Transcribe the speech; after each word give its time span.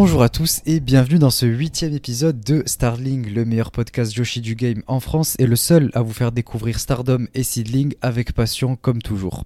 Bonjour 0.00 0.22
à 0.22 0.28
tous 0.28 0.60
et 0.64 0.78
bienvenue 0.78 1.18
dans 1.18 1.28
ce 1.28 1.44
huitième 1.44 1.92
épisode 1.92 2.38
de 2.38 2.62
Starling, 2.66 3.34
le 3.34 3.44
meilleur 3.44 3.72
podcast 3.72 4.14
Yoshi 4.14 4.40
du 4.40 4.54
game 4.54 4.84
en 4.86 5.00
France 5.00 5.34
et 5.40 5.46
le 5.48 5.56
seul 5.56 5.90
à 5.92 6.02
vous 6.02 6.12
faire 6.12 6.30
découvrir 6.30 6.78
Stardom 6.78 7.26
et 7.34 7.42
Seedling 7.42 7.96
avec 8.00 8.32
passion 8.32 8.76
comme 8.76 9.02
toujours. 9.02 9.42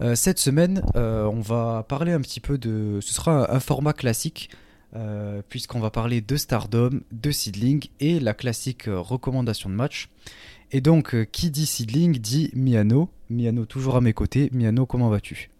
Euh, 0.00 0.14
cette 0.14 0.38
semaine, 0.38 0.80
euh, 0.96 1.26
on 1.26 1.40
va 1.40 1.84
parler 1.86 2.12
un 2.12 2.22
petit 2.22 2.40
peu 2.40 2.56
de... 2.56 3.00
Ce 3.02 3.12
sera 3.12 3.54
un, 3.54 3.60
format 3.60 3.92
classique 3.92 4.48
euh, 4.96 5.42
puisqu'on 5.46 5.80
va 5.80 5.90
parler 5.90 6.22
de 6.22 6.36
Stardom, 6.36 7.00
de 7.12 7.30
Seedling 7.30 7.84
et 8.00 8.20
la 8.20 8.32
classique 8.32 8.84
recommandation 8.86 9.68
de 9.68 9.74
match. 9.74 10.08
Et 10.72 10.80
donc, 10.80 11.14
qui 11.32 11.50
dit 11.50 11.66
Seedling 11.66 12.16
dit 12.16 12.50
Miano. 12.54 13.10
Miano 13.28 13.66
toujours 13.66 13.96
à 13.96 14.00
mes 14.00 14.14
côtés. 14.14 14.48
Miano, 14.54 14.86
comment 14.86 15.10
vas-tu? 15.10 15.50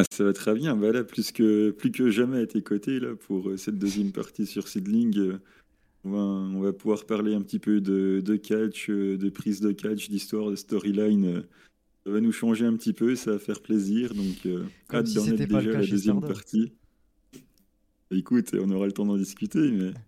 Ah, 0.00 0.04
ça 0.10 0.24
va 0.24 0.32
très 0.32 0.54
bien. 0.54 0.76
Bah 0.76 1.04
plus 1.04 1.32
que, 1.32 1.70
plus 1.70 1.90
que 1.90 2.10
jamais 2.10 2.40
à 2.40 2.46
tes 2.46 2.62
côtés 2.62 3.00
là, 3.00 3.14
pour 3.14 3.48
euh, 3.48 3.56
cette 3.56 3.78
deuxième 3.78 4.12
partie 4.12 4.46
sur 4.46 4.68
Seedling. 4.68 5.18
Euh, 5.18 5.38
on 6.04 6.10
va, 6.10 6.18
on 6.18 6.60
va 6.60 6.72
pouvoir 6.72 7.04
parler 7.04 7.34
un 7.34 7.42
petit 7.42 7.58
peu 7.58 7.80
de, 7.80 8.22
de 8.24 8.36
catch, 8.36 8.88
euh, 8.88 9.18
de 9.18 9.28
prise 9.28 9.60
de 9.60 9.72
catch, 9.72 10.08
d'histoire, 10.08 10.50
de 10.50 10.56
storyline. 10.56 11.44
Ça 12.04 12.10
va 12.10 12.20
nous 12.20 12.32
changer 12.32 12.64
un 12.64 12.74
petit 12.74 12.94
peu, 12.94 13.14
ça 13.14 13.32
va 13.32 13.38
faire 13.38 13.60
plaisir. 13.60 14.14
Donc, 14.14 14.48
hâte 14.92 15.12
d'en 15.12 15.26
être 15.26 15.36
déjà 15.36 15.70
la 15.72 15.86
deuxième 15.86 16.20
partie. 16.20 16.72
Écoute, 18.10 18.56
on 18.58 18.70
aura 18.70 18.86
le 18.86 18.92
temps 18.92 19.04
d'en 19.04 19.16
discuter, 19.16 19.70
mais. 19.70 19.90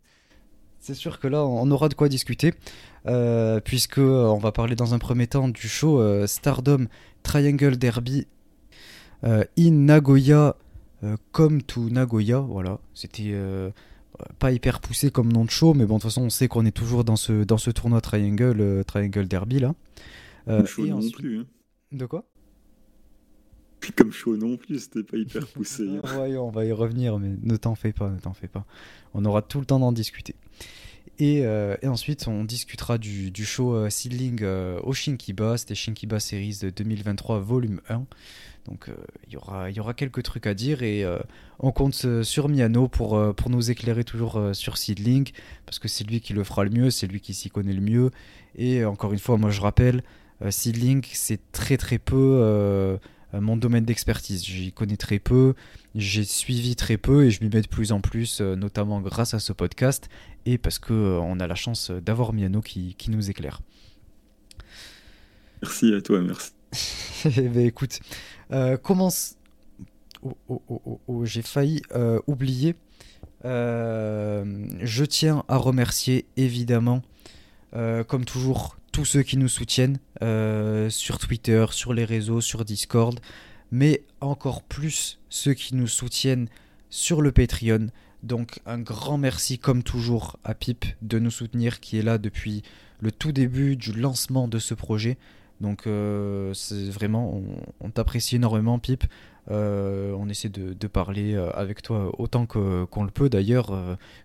C'est 0.81 0.95
sûr 0.95 1.21
que 1.21 1.29
là, 1.29 1.45
on 1.45 1.71
aura 1.71 1.89
de 1.89 1.95
quoi 1.95 2.09
discuter, 2.09 2.55
puisque 3.65 3.99
on 3.99 4.39
va 4.39 4.51
parler 4.51 4.75
dans 4.75 4.95
un 4.95 4.99
premier 4.99 5.29
temps 5.29 5.49
du 5.49 5.69
show 5.69 6.03
Stardom 6.27 6.89
Triangle 7.23 7.77
Derby 7.77 8.21
euh, 8.21 8.42
in 9.23 9.71
Nagoya 9.71 10.57
euh, 11.05 11.17
comme 11.33 11.63
to 11.63 11.91
Nagoya, 11.91 12.41
voilà. 12.41 12.79
C'était 12.95 13.33
euh, 13.33 13.71
pas 14.39 14.53
hyper 14.53 14.81
poussé 14.81 15.11
comme 15.11 15.33
nom 15.33 15.45
de 15.45 15.51
show, 15.51 15.75
mais 15.75 15.85
bon, 15.85 15.97
de 15.97 16.03
toute 16.03 16.11
façon, 16.11 16.23
on 16.23 16.31
sait 16.31 16.49
qu'on 16.49 16.65
est 16.65 16.73
toujours 16.77 17.05
dans 17.05 17.17
ce, 17.17 17.45
dans 17.45 17.59
ce 17.59 17.71
tournoi 17.71 18.01
Triangle, 18.01 18.85
Triangle 18.87 19.27
Derby 19.27 19.59
là. 19.59 19.75
Euh, 20.49 20.65
show 20.65 20.87
non 20.87 21.01
plus. 21.11 21.41
Hein. 21.41 21.47
De 21.91 22.07
quoi? 22.07 22.25
Comme 23.97 24.13
show 24.13 24.37
non 24.37 24.57
plus, 24.57 24.79
c'était 24.79 25.03
pas 25.03 25.17
hyper 25.17 25.49
poussé. 25.49 25.89
Hein. 25.89 26.21
ouais, 26.21 26.37
on 26.37 26.51
va 26.51 26.65
y 26.65 26.71
revenir, 26.71 27.19
mais 27.19 27.33
ne 27.43 27.57
t'en 27.57 27.75
fais 27.75 27.93
pas, 27.93 28.11
ne 28.11 28.19
t'en 28.21 28.33
fais 28.33 28.47
pas. 28.47 28.65
On 29.13 29.25
aura 29.25 29.43
tout 29.43 29.59
le 29.59 29.67
temps 29.67 29.81
d'en 29.81 29.91
discuter. 29.91 30.37
Et, 31.19 31.39
et, 31.39 31.87
ensuite, 31.89 32.27
on 32.29 32.45
discutera 32.45 32.97
du, 32.97 33.31
du 33.31 33.45
show 33.45 33.89
Seedling 33.91 34.45
au 34.83 34.93
Shinkiba. 34.93 35.59
C'était 35.59 35.75
Shinkiba 35.75 36.21
Series 36.21 36.61
2023, 36.75 37.41
volume 37.41 37.81
1. 37.89 38.07
Donc 38.67 38.89
euh, 38.89 38.95
il 39.27 39.33
y, 39.33 39.37
aura, 39.37 39.71
y 39.71 39.81
aura 39.81 39.95
quelques 39.95 40.23
trucs 40.23 40.47
à 40.47 40.55
dire 40.55 40.83
et 40.83 41.05
euh, 41.05 41.19
on 41.59 41.73
compte 41.73 42.23
sur 42.23 42.49
Miano 42.49 42.89
pour, 42.89 43.17
euh, 43.17 43.33
pour 43.33 43.51
nous 43.51 43.71
éclairer 43.71 44.05
toujours 44.05 44.41
sur 44.53 44.77
Seedling 44.77 45.31
parce 45.67 45.79
que 45.79 45.89
c'est 45.89 46.05
lui 46.05 46.21
qui 46.21 46.33
le 46.33 46.45
fera 46.45 46.65
le 46.65 46.71
mieux, 46.71 46.91
c'est 46.91 47.07
lui 47.07 47.21
qui 47.21 47.35
s'y 47.35 47.51
connaît 47.51 47.73
le 47.73 47.81
mieux. 47.81 48.11
Et 48.55 48.85
encore 48.85 49.13
une 49.13 49.19
fois, 49.19 49.37
moi 49.37 49.51
je 49.51 49.61
rappelle, 49.61 50.03
Seedling 50.49 51.03
c'est 51.13 51.41
très 51.53 51.77
très 51.77 51.99
peu 51.99 52.99
mon 53.33 53.57
domaine 53.57 53.85
d'expertise. 53.85 54.45
J'y 54.45 54.73
connais 54.73 54.97
très 54.97 55.19
peu, 55.19 55.55
j'ai 55.95 56.25
suivi 56.25 56.77
très 56.77 56.99
peu 56.99 57.25
et 57.25 57.31
je 57.31 57.43
m'y 57.43 57.51
mets 57.51 57.63
de 57.63 57.69
plus 57.69 57.91
en 57.93 58.01
plus, 58.01 58.41
notamment 58.41 59.01
grâce 59.01 59.35
à 59.35 59.39
ce 59.39 59.53
podcast 59.53 60.09
et 60.45 60.59
parce 60.59 60.79
qu'on 60.79 60.95
on 60.95 61.41
a 61.41 61.47
la 61.47 61.55
chance 61.55 61.91
d'avoir 61.91 62.33
Miano 62.33 62.61
qui, 62.61 62.95
qui 62.97 63.11
nous 63.11 63.31
éclaire. 63.31 63.61
Merci 65.63 65.95
à 65.95 66.01
toi, 66.01 66.21
merci. 66.21 66.53
eh 67.25 67.49
ben, 67.49 67.67
écoute, 67.67 68.01
euh, 68.01 68.42
commence. 68.83 69.37
Oh, 70.23 70.37
oh, 70.49 71.01
oh, 71.09 71.25
j'ai 71.25 71.43
failli 71.43 71.83
euh, 71.95 72.21
oublier. 72.27 72.77
Euh, 73.45 74.67
je 74.81 75.05
tiens 75.05 75.45
à 75.49 75.57
remercier 75.57 76.27
évidemment, 76.37 77.03
comme 77.73 78.25
toujours, 78.25 78.77
tous 78.93 79.05
ceux 79.05 79.23
qui 79.23 79.37
nous 79.37 79.49
soutiennent 79.49 79.99
sur 80.91 81.19
Twitter, 81.19 81.67
sur 81.71 81.93
les 81.93 82.05
réseaux, 82.05 82.41
sur 82.41 82.65
Discord, 82.65 83.19
mais 83.71 84.03
encore 84.21 84.63
plus 84.63 85.19
ceux 85.29 85.55
qui 85.55 85.75
nous 85.75 85.89
soutiennent 85.89 86.49
sur 86.91 87.23
le 87.23 87.33
Patreon. 87.33 87.89
Donc 88.23 88.61
un 88.67 88.79
grand 88.79 89.19
merci 89.19 89.59
comme 89.59 89.83
toujours 89.83 90.39
à 90.45 90.55
Pip 90.55 90.85
de 91.01 91.19
nous 91.19 91.31
soutenir 91.31 91.81
qui 91.81 91.99
est 91.99 92.03
là 92.03 92.19
depuis 92.19 92.63
le 93.01 93.11
tout 93.11 93.33
début 93.33 93.75
du 93.75 93.93
lancement 93.93 94.47
de 94.47 94.61
ce 94.61 94.75
projet. 94.75 95.19
Donc 95.63 95.87
euh, 95.87 96.53
c'est 96.55 96.91
vraiment, 96.91 97.41
on, 97.81 97.91
t'apprécie 97.91 98.37
énormément, 98.37 98.79
Pip. 98.81 99.05
Euh, 99.51 100.13
on 100.19 100.29
essaie 100.29 100.49
de, 100.49 100.87
parler 100.89 101.35
euh, 101.35 101.51
avec 101.53 101.83
toi 101.83 102.13
autant 102.21 102.47
qu'on 102.47 103.05
le 103.05 103.11
peut 103.11 103.29
d'ailleurs, 103.29 103.73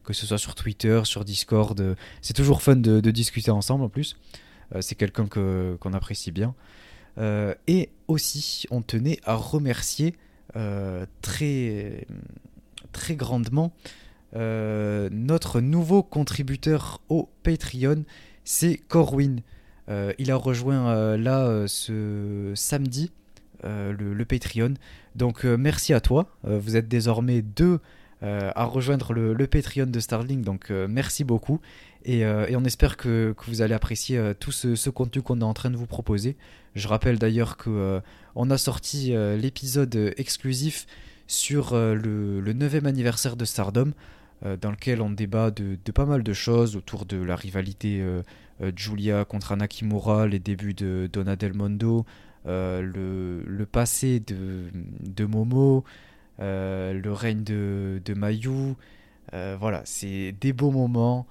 que 0.03 0.13
ce 0.13 0.25
soit 0.25 0.39
sur 0.39 0.55
Twitter, 0.55 1.01
sur 1.05 1.23
Discord. 1.23 1.95
c'est 2.21 2.33
toujours 2.33 2.63
fun 2.63 2.75
de, 2.75 3.11
discuter 3.11 3.51
ensemble 3.51 3.83
en 3.83 3.89
plus. 3.89 4.17
c'est 4.81 4.95
quelqu'un 4.95 5.27
qu'on 5.27 5.93
apprécie 5.93 6.31
bien. 6.31 6.55
et 7.67 7.89
aussi, 8.07 8.65
on 8.71 8.81
tenait 8.81 9.19
à 9.23 9.35
remercier 9.35 10.15
très 11.21 12.05
grandement 13.11 13.73
notre 14.33 15.61
nouveau 15.61 16.01
contributeur 16.01 16.99
au 17.09 17.29
Patreon, 17.43 18.05
c'est 18.43 18.77
Corwin. 18.77 19.41
Euh, 19.89 20.13
il 20.17 20.31
a 20.31 20.35
rejoint 20.35 20.89
euh, 20.89 21.17
là 21.17 21.45
euh, 21.45 21.67
ce 21.67 22.51
samedi 22.55 23.11
le, 23.63 24.23
Patreon. 24.23 24.75
Donc 25.15 25.43
merci 25.43 25.93
à 25.93 25.99
toi. 25.99 26.29
vous 26.43 26.75
êtes 26.75 26.87
désormais 26.87 27.41
deux 27.41 27.79
à 28.21 28.65
rejoindre 28.65 29.13
le, 29.13 29.47
Patreon 29.47 29.87
de 29.87 29.99
Starling. 29.99 30.43
Donc 30.43 30.69
merci 30.69 31.23
beaucoup. 31.23 31.59
Et, 32.05 32.23
on 32.25 32.63
espère 32.63 32.97
que, 32.97 33.35
vous 33.47 33.61
allez 33.63 33.73
apprécier 33.73 34.33
tout 34.39 34.51
ce, 34.51 34.89
contenu 34.89 35.23
qu'on 35.23 35.41
est 35.41 35.43
en 35.43 35.55
train 35.55 35.71
de 35.71 35.75
vous 35.75 35.87
proposer. 35.87 36.37
Je 36.75 36.87
rappelle 36.87 37.17
d'ailleurs 37.17 37.57
que 37.57 37.99
on 38.35 38.51
a 38.51 38.59
sorti 38.59 39.13
l'épisode 39.41 40.13
exclusif 40.17 40.85
sur 41.25 41.73
le, 41.73 42.39
le 42.39 42.53
9e 42.53 42.85
anniversaire 42.85 43.37
de 43.37 43.43
Stardom, 43.43 43.91
dans 44.45 44.71
lequel 44.71 45.01
on 45.01 45.09
débat 45.09 45.49
de, 45.49 45.77
pas 45.91 46.05
mal 46.05 46.21
de 46.21 46.33
choses 46.33 46.75
autour 46.75 47.05
de 47.05 47.17
la 47.17 47.35
rivalité 47.35 48.03
Julia 48.75 49.25
contre 49.25 49.51
Anakimura, 49.51 50.27
les 50.27 50.39
débuts 50.39 50.73
de 50.73 51.09
Donna 51.11 51.35
Del 51.35 51.53
Mondo, 51.53 52.05
euh, 52.47 52.81
le, 53.45 53.65
passé 53.65 54.19
de, 54.19 55.25
Momo, 55.25 55.83
euh, 56.39 56.93
le 56.93 57.13
règne 57.13 57.43
de, 57.43 58.01
de 58.03 58.13
Mayu. 58.13 58.75
voilà, 59.31 59.81
c'est 59.85 60.33
des 60.39 60.53
beaux 60.53 60.71
moments, 60.71 61.27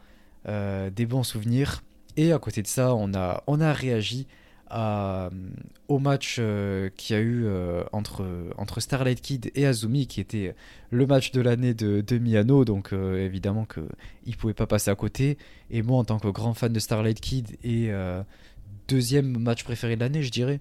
des 0.46 1.06
bons 1.06 1.24
souvenirs. 1.24 1.82
Et 2.16 2.32
à 2.32 2.38
côté 2.38 2.62
de 2.62 2.66
ça, 2.66 2.94
on 2.94 3.12
a, 3.14 3.42
on 3.46 3.60
a 3.60 3.72
réagi 3.72 4.26
euh, 4.72 5.30
au 5.86 6.00
match 6.00 6.38
euh, 6.40 6.90
qu'il 6.96 7.14
y 7.14 7.18
a 7.18 7.22
eu 7.22 7.44
euh, 7.46 7.84
entre, 7.92 8.26
entre 8.56 8.80
Starlight 8.80 9.20
Kid 9.20 9.52
et 9.54 9.64
Azumi, 9.64 10.08
qui 10.08 10.20
était 10.20 10.56
le 10.90 11.06
match 11.06 11.30
de 11.30 11.40
l'année 11.40 11.72
de, 11.72 12.00
de 12.00 12.18
Miyano, 12.18 12.64
donc 12.64 12.92
évidemment 12.92 13.64
qu'il 13.64 13.84
ne 14.26 14.34
pouvait 14.34 14.54
pas 14.54 14.66
passer 14.66 14.90
à 14.90 14.94
côté. 14.94 15.38
Et 15.70 15.82
moi, 15.82 15.98
en 15.98 16.04
tant 16.04 16.18
que 16.18 16.28
grand 16.28 16.54
fan 16.54 16.72
de 16.72 16.80
Starlight 16.80 17.20
Kid 17.20 17.56
et 17.62 17.90
deuxième 18.88 19.38
match 19.38 19.64
préféré 19.64 19.96
de 19.96 20.00
l'année, 20.00 20.22
je 20.22 20.30
dirais, 20.30 20.60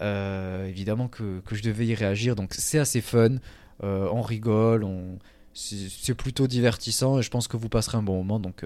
évidemment 0.00 1.08
que, 1.08 1.40
que, 1.40 1.54
je 1.54 1.62
devais 1.62 1.86
y 1.86 1.94
réagir. 1.94 2.34
Donc 2.36 2.54
c'est 2.54 2.78
assez 2.78 3.00
fun, 3.00 3.36
on 3.82 4.22
rigole, 4.22 4.82
on... 4.82 5.18
c'est 5.54 6.14
plutôt 6.14 6.46
divertissant 6.46 7.18
et 7.20 7.22
je 7.22 7.30
pense 7.30 7.48
que 7.48 7.56
vous 7.56 7.68
passerez 7.68 7.98
un 7.98 8.02
bon 8.02 8.16
moment. 8.16 8.40
Donc 8.40 8.64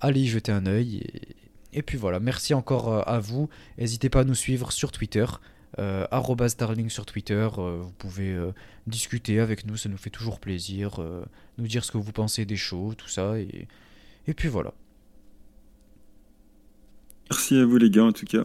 allez 0.00 0.20
y 0.20 0.26
jeter 0.26 0.52
un 0.52 0.66
œil 0.66 1.02
et, 1.74 1.82
puis 1.82 1.98
voilà, 1.98 2.20
merci 2.20 2.54
encore 2.54 2.92
euh, 2.92 3.02
à 3.06 3.18
vous. 3.18 3.48
N'hésitez 3.78 4.08
pas 4.08 4.20
à 4.20 4.24
nous 4.24 4.34
suivre 4.34 4.72
sur 4.72 4.92
Twitter. 4.92 5.26
Euh, 5.78 6.06
Darling 6.58 6.88
sur 6.88 7.04
Twitter, 7.04 7.48
euh, 7.58 7.80
vous 7.82 7.92
pouvez 7.92 8.32
euh, 8.32 8.52
discuter 8.86 9.40
avec 9.40 9.66
nous, 9.66 9.76
ça 9.76 9.88
nous 9.88 9.96
fait 9.96 10.10
toujours 10.10 10.38
plaisir, 10.38 11.00
nous 11.58 11.66
dire 11.66 11.84
ce 11.84 11.92
que 11.92 11.98
vous 11.98 12.12
pensez 12.12 12.44
des 12.44 12.56
shows, 12.56 12.94
tout 12.96 13.08
ça, 13.08 13.38
et, 13.38 13.66
et 14.26 14.34
puis 14.34 14.48
voilà. 14.48 14.72
Merci 17.30 17.56
à 17.56 17.64
vous 17.64 17.78
les 17.78 17.90
gars 17.90 18.04
en 18.04 18.12
tout 18.12 18.26
cas. 18.26 18.44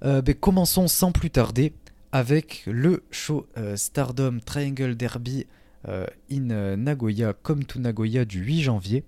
Ben, 0.00 0.34
commençons 0.34 0.86
sans 0.86 1.10
plus 1.10 1.30
tarder 1.30 1.72
avec 2.12 2.62
le 2.66 3.02
show 3.10 3.46
Stardom 3.74 4.38
Triangle 4.44 4.94
Derby 4.94 5.46
in 6.30 6.76
Nagoya, 6.76 7.32
comme 7.32 7.64
to 7.64 7.80
Nagoya 7.80 8.24
du 8.24 8.38
8 8.40 8.62
janvier. 8.62 9.04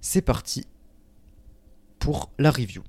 C'est 0.00 0.22
parti, 0.22 0.66
pour 2.00 2.32
la 2.38 2.50
review. 2.50 2.82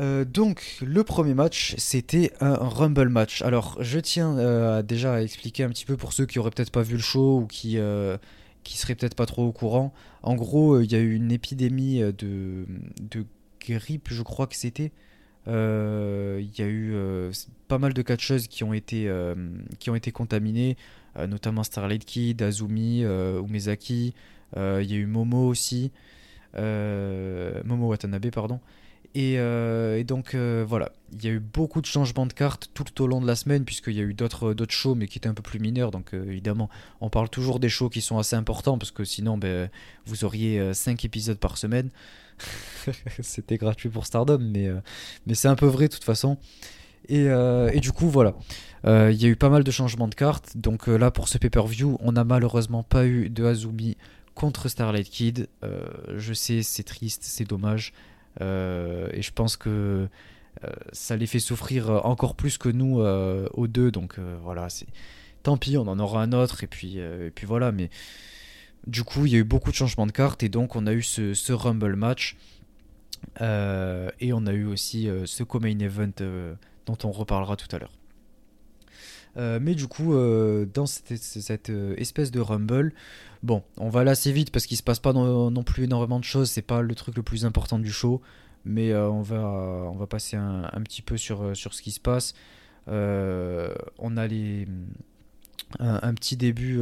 Euh, 0.00 0.24
donc, 0.24 0.78
le 0.82 1.04
premier 1.04 1.34
match, 1.34 1.74
c'était 1.78 2.32
un 2.40 2.54
Rumble 2.54 3.08
match. 3.08 3.42
Alors, 3.42 3.76
je 3.80 3.98
tiens 3.98 4.36
euh, 4.38 4.82
déjà 4.82 5.14
à 5.14 5.20
expliquer 5.20 5.64
un 5.64 5.68
petit 5.68 5.84
peu 5.84 5.96
pour 5.96 6.12
ceux 6.12 6.26
qui 6.26 6.38
auraient 6.38 6.50
peut-être 6.50 6.70
pas 6.72 6.82
vu 6.82 6.96
le 6.96 7.02
show 7.02 7.40
ou 7.40 7.46
qui, 7.46 7.78
euh, 7.78 8.16
qui 8.64 8.76
seraient 8.78 8.96
peut-être 8.96 9.14
pas 9.14 9.26
trop 9.26 9.46
au 9.46 9.52
courant. 9.52 9.92
En 10.22 10.34
gros, 10.34 10.80
il 10.80 10.90
y 10.90 10.96
a 10.96 10.98
eu 10.98 11.14
une 11.14 11.30
épidémie 11.30 12.00
de, 12.00 12.66
de 13.00 13.24
grippe, 13.60 14.08
je 14.10 14.22
crois 14.22 14.46
que 14.46 14.56
c'était. 14.56 14.90
Il 15.46 16.50
y 16.58 16.62
a 16.62 16.66
eu 16.66 16.94
pas 17.68 17.78
mal 17.78 17.92
de 17.92 18.02
catcheuses 18.02 18.48
qui 18.48 18.64
ont 18.64 18.72
été, 18.72 19.12
qui 19.78 19.90
ont 19.90 19.94
été 19.94 20.10
contaminées, 20.10 20.76
notamment 21.28 21.62
Starlight 21.62 22.04
Kid, 22.04 22.42
Azumi, 22.42 23.02
Umezaki. 23.02 24.14
Il 24.56 24.90
y 24.90 24.94
a 24.94 24.96
eu 24.96 25.06
Momo 25.06 25.46
aussi. 25.46 25.92
Momo 26.54 27.88
Watanabe, 27.88 28.30
pardon. 28.30 28.60
Euh, 29.16 29.96
et, 29.96 30.04
donc 30.04 30.34
euh, 30.34 30.64
voilà, 30.66 30.90
il 31.12 31.24
y 31.24 31.28
a 31.28 31.30
eu 31.30 31.38
beaucoup 31.38 31.80
de 31.80 31.86
changements 31.86 32.26
de 32.26 32.32
cartes 32.32 32.70
tout 32.74 33.02
au 33.02 33.06
long 33.06 33.20
de 33.20 33.26
la 33.26 33.36
semaine, 33.36 33.64
puisqu'il 33.64 33.94
y 33.94 34.00
a 34.00 34.02
eu 34.02 34.14
d'autres 34.14 34.54
shows, 34.70 34.94
mais 34.94 35.06
qui 35.06 35.18
étaient 35.18 35.28
un 35.28 35.34
peu 35.34 35.42
plus 35.42 35.60
mineurs. 35.60 35.90
Donc 35.90 36.14
euh, 36.14 36.24
évidemment, 36.26 36.68
on 37.00 37.10
parle 37.10 37.28
toujours 37.28 37.60
des 37.60 37.68
shows 37.68 37.88
qui 37.88 38.00
sont 38.00 38.18
assez 38.18 38.34
importants, 38.34 38.76
parce 38.76 38.90
que 38.90 39.04
sinon, 39.04 39.38
ben, 39.38 39.70
vous 40.06 40.24
auriez 40.24 40.74
5 40.74 41.04
épisodes 41.04 41.38
par 41.38 41.58
semaine. 41.58 41.90
C'était 43.20 43.56
gratuit 43.56 43.88
pour 43.88 44.06
Stardom, 44.06 44.38
mais, 44.40 44.68
mais 45.26 45.34
c'est 45.34 45.48
un 45.48 45.54
peu 45.54 45.66
vrai 45.66 45.88
de 45.88 45.92
toute 45.92 46.04
façon. 46.04 46.36
Et, 47.08 47.26
et 47.26 47.80
du 47.80 47.92
coup, 47.92 48.08
voilà. 48.08 48.34
Il 48.84 49.14
y 49.14 49.26
a 49.26 49.28
eu 49.28 49.36
pas 49.36 49.50
mal 49.50 49.62
de 49.62 49.70
changements 49.70 50.08
de 50.08 50.14
cartes. 50.14 50.56
Donc 50.56 50.88
là, 50.88 51.10
pour 51.12 51.28
ce 51.28 51.38
pay-per-view, 51.38 51.98
on 52.00 52.12
n'a 52.12 52.24
malheureusement 52.24 52.82
pas 52.82 53.06
eu 53.06 53.30
de 53.30 53.44
Azumi 53.44 53.96
contre 54.34 54.68
Starlight 54.68 55.08
Kid. 55.08 55.48
je 56.16 56.32
sais, 56.32 56.62
c'est 56.62 56.82
triste, 56.82 57.22
c'est 57.22 57.44
dommage. 57.44 57.92
Euh, 58.40 59.08
et 59.12 59.22
je 59.22 59.32
pense 59.32 59.56
que 59.56 60.08
euh, 60.64 60.68
ça 60.92 61.16
les 61.16 61.26
fait 61.26 61.40
souffrir 61.40 61.90
encore 62.04 62.34
plus 62.34 62.58
que 62.58 62.68
nous 62.68 63.00
euh, 63.00 63.48
aux 63.54 63.66
deux. 63.66 63.90
Donc 63.90 64.18
voilà, 64.42 64.68
c'est 64.68 64.86
tant 65.42 65.56
pis, 65.56 65.76
on 65.76 65.86
en 65.86 65.98
aura 65.98 66.22
un 66.22 66.32
autre 66.32 66.64
et 66.64 66.66
puis, 66.66 66.98
et 66.98 67.30
puis 67.34 67.46
voilà. 67.46 67.72
Mais 67.72 67.90
du 68.86 69.02
coup, 69.04 69.26
il 69.26 69.32
y 69.32 69.36
a 69.36 69.38
eu 69.38 69.44
beaucoup 69.44 69.70
de 69.70 69.76
changements 69.76 70.06
de 70.06 70.12
cartes 70.12 70.42
et 70.42 70.48
donc 70.48 70.76
on 70.76 70.86
a 70.86 70.92
eu 70.92 71.02
ce, 71.02 71.52
Rumble 71.52 71.96
match. 71.96 72.36
et 73.40 74.32
on 74.32 74.46
a 74.46 74.52
eu 74.52 74.66
aussi 74.66 75.08
ce 75.24 75.42
co-main 75.42 75.78
event 75.78 76.12
dont 76.86 76.98
on 77.04 77.10
reparlera 77.10 77.56
tout 77.56 77.74
à 77.74 77.78
l'heure. 77.78 77.92
Mais 79.36 79.74
du 79.74 79.86
coup, 79.86 80.14
dans 80.14 80.86
cette, 80.86 81.16
cette, 81.16 81.70
espèce 81.96 82.30
de 82.30 82.40
Rumble, 82.40 82.92
Bon, 83.44 83.62
on 83.76 83.90
va 83.90 84.00
aller 84.00 84.10
assez 84.10 84.32
vite 84.32 84.50
parce 84.50 84.64
qu'il 84.64 84.78
se 84.78 84.82
passe 84.82 85.00
pas 85.00 85.12
non, 85.12 85.62
plus 85.64 85.84
énormément 85.84 86.18
de 86.18 86.24
choses. 86.24 86.48
C'est 86.48 86.62
pas 86.62 86.80
le 86.80 86.94
truc 86.94 87.14
le 87.14 87.22
plus 87.22 87.44
important 87.44 87.78
du 87.78 87.92
show, 87.92 88.22
mais 88.64 88.90
euh, 88.90 89.10
on 89.10 89.20
va 89.20 89.36
on 89.92 89.96
va 89.96 90.06
passer 90.06 90.38
un, 90.38 90.80
petit 90.82 91.02
peu 91.02 91.18
sur 91.18 91.42
euh, 91.42 91.54
sur 91.54 91.74
ce 91.74 91.82
qui 91.82 91.90
se 91.92 92.00
passe. 92.00 92.32
Euh, 92.88 93.74
on 93.98 94.16
a 94.16 94.26
les 94.26 94.66
un, 95.78 96.14
petit 96.14 96.38
début 96.38 96.80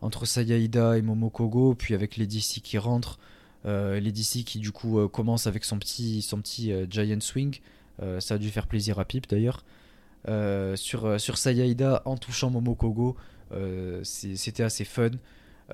entre 0.00 0.26
Sayaida 0.26 0.98
et 0.98 1.02
Momokogo, 1.02 1.74
puis 1.76 1.94
avec 1.94 2.16
les 2.16 2.26
DC 2.26 2.60
qui 2.64 2.78
rentrent. 2.78 3.20
les 3.64 4.10
DC 4.10 4.44
qui 4.44 4.58
du 4.58 4.72
coup 4.72 5.06
commence 5.08 5.46
avec 5.46 5.64
son 5.64 5.78
petit 5.78 6.20
son 6.22 6.40
petit 6.40 6.72
giant 6.90 7.20
swing. 7.20 7.60
ça 8.18 8.34
a 8.34 8.38
dû 8.38 8.50
faire 8.50 8.66
plaisir 8.66 8.98
à 8.98 9.04
Pip 9.04 9.28
d'ailleurs. 9.28 9.64
Sur, 10.26 11.20
sur 11.20 11.38
Sayaida 11.38 12.02
en 12.04 12.16
touchant 12.16 12.50
Momokogo, 12.50 13.16
c'était 14.02 14.62
assez 14.62 14.84
fun. 14.84 15.10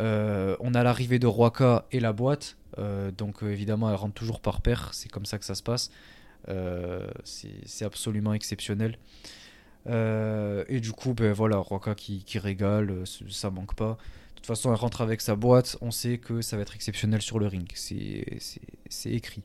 Euh, 0.01 0.57
on 0.61 0.75
a 0.75 0.83
l'arrivée 0.83 1.19
de 1.19 1.27
Roaka 1.27 1.87
et 1.93 2.01
la 2.01 2.13
boîte. 2.13 2.57
Euh, 2.79 3.11
donc 3.11 3.43
euh, 3.43 3.51
évidemment, 3.51 3.89
elle 3.91 3.97
rentre 3.97 4.15
toujours 4.15 4.41
par 4.41 4.61
paire. 4.61 4.91
C'est 4.93 5.11
comme 5.11 5.27
ça 5.27 5.39
que 5.39 5.45
ça 5.45 5.55
se 5.55 5.63
passe. 5.63 5.91
c'est 7.25 7.85
absolument 7.85 8.35
exceptionnel. 8.35 8.99
et 9.87 10.81
du 10.81 10.93
coup, 10.93 11.15
ben 11.15 11.33
voilà, 11.33 11.57
Roaka 11.57 11.95
qui, 11.95 12.39
régale, 12.39 13.05
ça 13.29 13.51
manque 13.51 13.75
pas. 13.75 13.99
De 14.31 14.41
toute 14.41 14.47
façon, 14.47 14.71
elle 14.71 14.79
rentre 14.79 15.01
avec 15.01 15.21
sa 15.21 15.35
boîte. 15.35 15.77
On 15.81 15.91
sait 15.91 16.19
que 16.19 16.43
ça 16.43 16.57
va 16.57 16.63
être 16.63 16.75
exceptionnel 16.75 17.23
sur 17.23 17.39
le 17.39 17.47
ring. 17.47 17.69
C'est 17.75 19.11
écrit. 19.11 19.43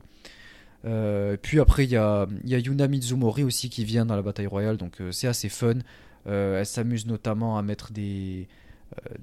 Puis 1.42 1.60
après, 1.60 1.84
il 1.84 1.90
y 1.90 1.96
a, 1.96 2.26
Yuna 2.44 2.88
Mizumori 2.88 3.42
aussi 3.42 3.70
qui 3.70 3.84
vient 3.84 4.06
dans 4.06 4.16
la 4.16 4.22
bataille 4.22 4.46
royale. 4.46 4.76
Donc 4.76 5.00
c'est 5.10 5.28
assez 5.28 5.48
fun. 5.48 5.74
elle 6.26 6.66
s'amuse 6.66 7.06
notamment 7.06 7.58
à 7.58 7.62
mettre 7.62 7.92
des, 7.92 8.48
euh, 8.94 9.14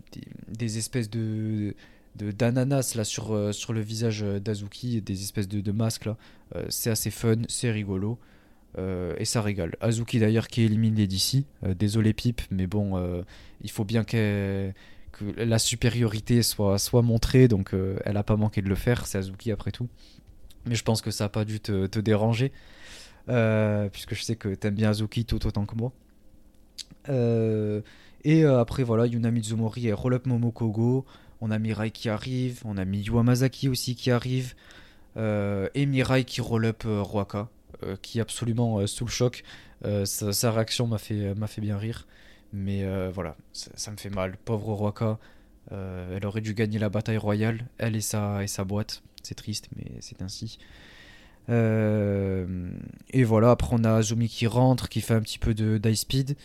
des, 0.57 0.77
espèces 0.77 1.09
de 1.09 1.75
d'ananas 2.15 2.93
là 2.95 3.03
sur, 3.03 3.33
euh, 3.33 3.51
sur 3.51 3.73
le 3.73 3.81
visage 3.81 4.21
d'Azuki, 4.21 5.01
des 5.01 5.21
espèces 5.21 5.47
de, 5.47 5.71
masques 5.71 6.05
là. 6.05 6.17
Euh, 6.55 6.65
c'est 6.69 6.89
assez 6.89 7.09
fun, 7.09 7.37
c'est 7.47 7.71
rigolo. 7.71 8.19
et 8.77 9.25
ça 9.25 9.41
régale. 9.41 9.75
Azuki 9.81 10.19
d'ailleurs 10.19 10.47
qui 10.47 10.61
élimine 10.63 10.95
les 10.95 11.07
DC. 11.07 11.45
désolé 11.77 12.13
Pipe, 12.13 12.41
mais 12.51 12.67
bon, 12.67 13.23
il 13.61 13.71
faut 13.71 13.85
bien 13.85 14.03
que 14.03 14.71
la 15.37 15.59
supériorité 15.59 16.41
soit, 16.41 16.77
soit 16.77 17.01
montrée, 17.01 17.47
donc 17.47 17.73
elle 18.05 18.17
a 18.17 18.23
pas 18.23 18.37
manqué 18.37 18.61
de 18.61 18.69
le 18.69 18.75
faire. 18.75 19.07
C'est 19.07 19.17
Azuki 19.17 19.51
après 19.51 19.71
tout. 19.71 19.89
Mais 20.65 20.75
je 20.75 20.83
pense 20.83 21.01
que 21.01 21.11
ça 21.11 21.25
a 21.25 21.29
pas 21.29 21.45
dû 21.45 21.59
te, 21.59 21.87
te 21.87 21.99
déranger, 21.99 22.51
puisque 23.25 24.13
je 24.13 24.21
sais 24.23 24.35
que 24.35 24.53
t'aimes 24.55 24.75
bien 24.75 24.89
Azuki 24.89 25.25
tout 25.25 25.45
autant 25.47 25.65
que 25.65 25.75
moi. 25.75 25.91
Et 28.23 28.45
euh, 28.45 28.59
après, 28.59 28.83
voilà, 28.83 29.05
Yuna 29.05 29.31
Mizumori 29.31 29.87
et 29.87 29.93
Roll 29.93 30.13
Up 30.13 30.25
Momokogo. 30.25 31.05
On 31.41 31.49
a 31.49 31.57
Mirai 31.57 31.89
qui 31.89 32.07
arrive, 32.07 32.61
on 32.65 32.77
a 32.77 32.85
Miyu 32.85 33.17
Amazaki 33.17 33.67
aussi 33.67 33.95
qui 33.95 34.11
arrive. 34.11 34.53
Euh, 35.17 35.69
et 35.73 35.87
Mirai 35.87 36.23
qui 36.23 36.39
roll 36.39 36.65
up 36.65 36.83
euh, 36.85 37.01
Roaka, 37.01 37.49
qui 38.03 38.19
est 38.19 38.21
absolument 38.21 38.85
sous 38.85 39.05
le 39.05 39.09
choc. 39.09 39.43
Sa, 40.05 40.51
réaction 40.51 40.85
m'a 40.85 40.99
fait, 40.99 41.33
fait 41.47 41.61
bien 41.61 41.77
rire. 41.77 42.07
Mais 42.53 42.85
voilà, 43.09 43.35
ça, 43.53 43.89
me 43.91 43.97
fait 43.97 44.11
mal. 44.11 44.37
Pauvre 44.45 44.73
Roaka, 44.73 45.17
elle 45.71 46.25
aurait 46.25 46.41
dû 46.41 46.53
gagner 46.53 46.79
la 46.79 46.89
bataille 46.89 47.17
royale, 47.17 47.65
elle 47.77 47.95
et 47.95 48.01
sa, 48.01 48.63
boîte. 48.65 49.03
C'est 49.23 49.35
triste, 49.35 49.69
mais 49.75 49.91
c'est 49.99 50.21
ainsi. 50.21 50.57
et 51.49 53.23
voilà, 53.23 53.51
après 53.51 53.75
on 53.77 53.83
a 53.83 53.93
Azumi 53.93 54.27
qui 54.27 54.47
rentre, 54.47 54.89
qui 54.89 55.01
fait 55.01 55.13
un 55.13 55.21
petit 55.21 55.39
peu 55.39 55.53
de 55.53 55.77
d'high 55.77 55.95
speed. 55.95 56.35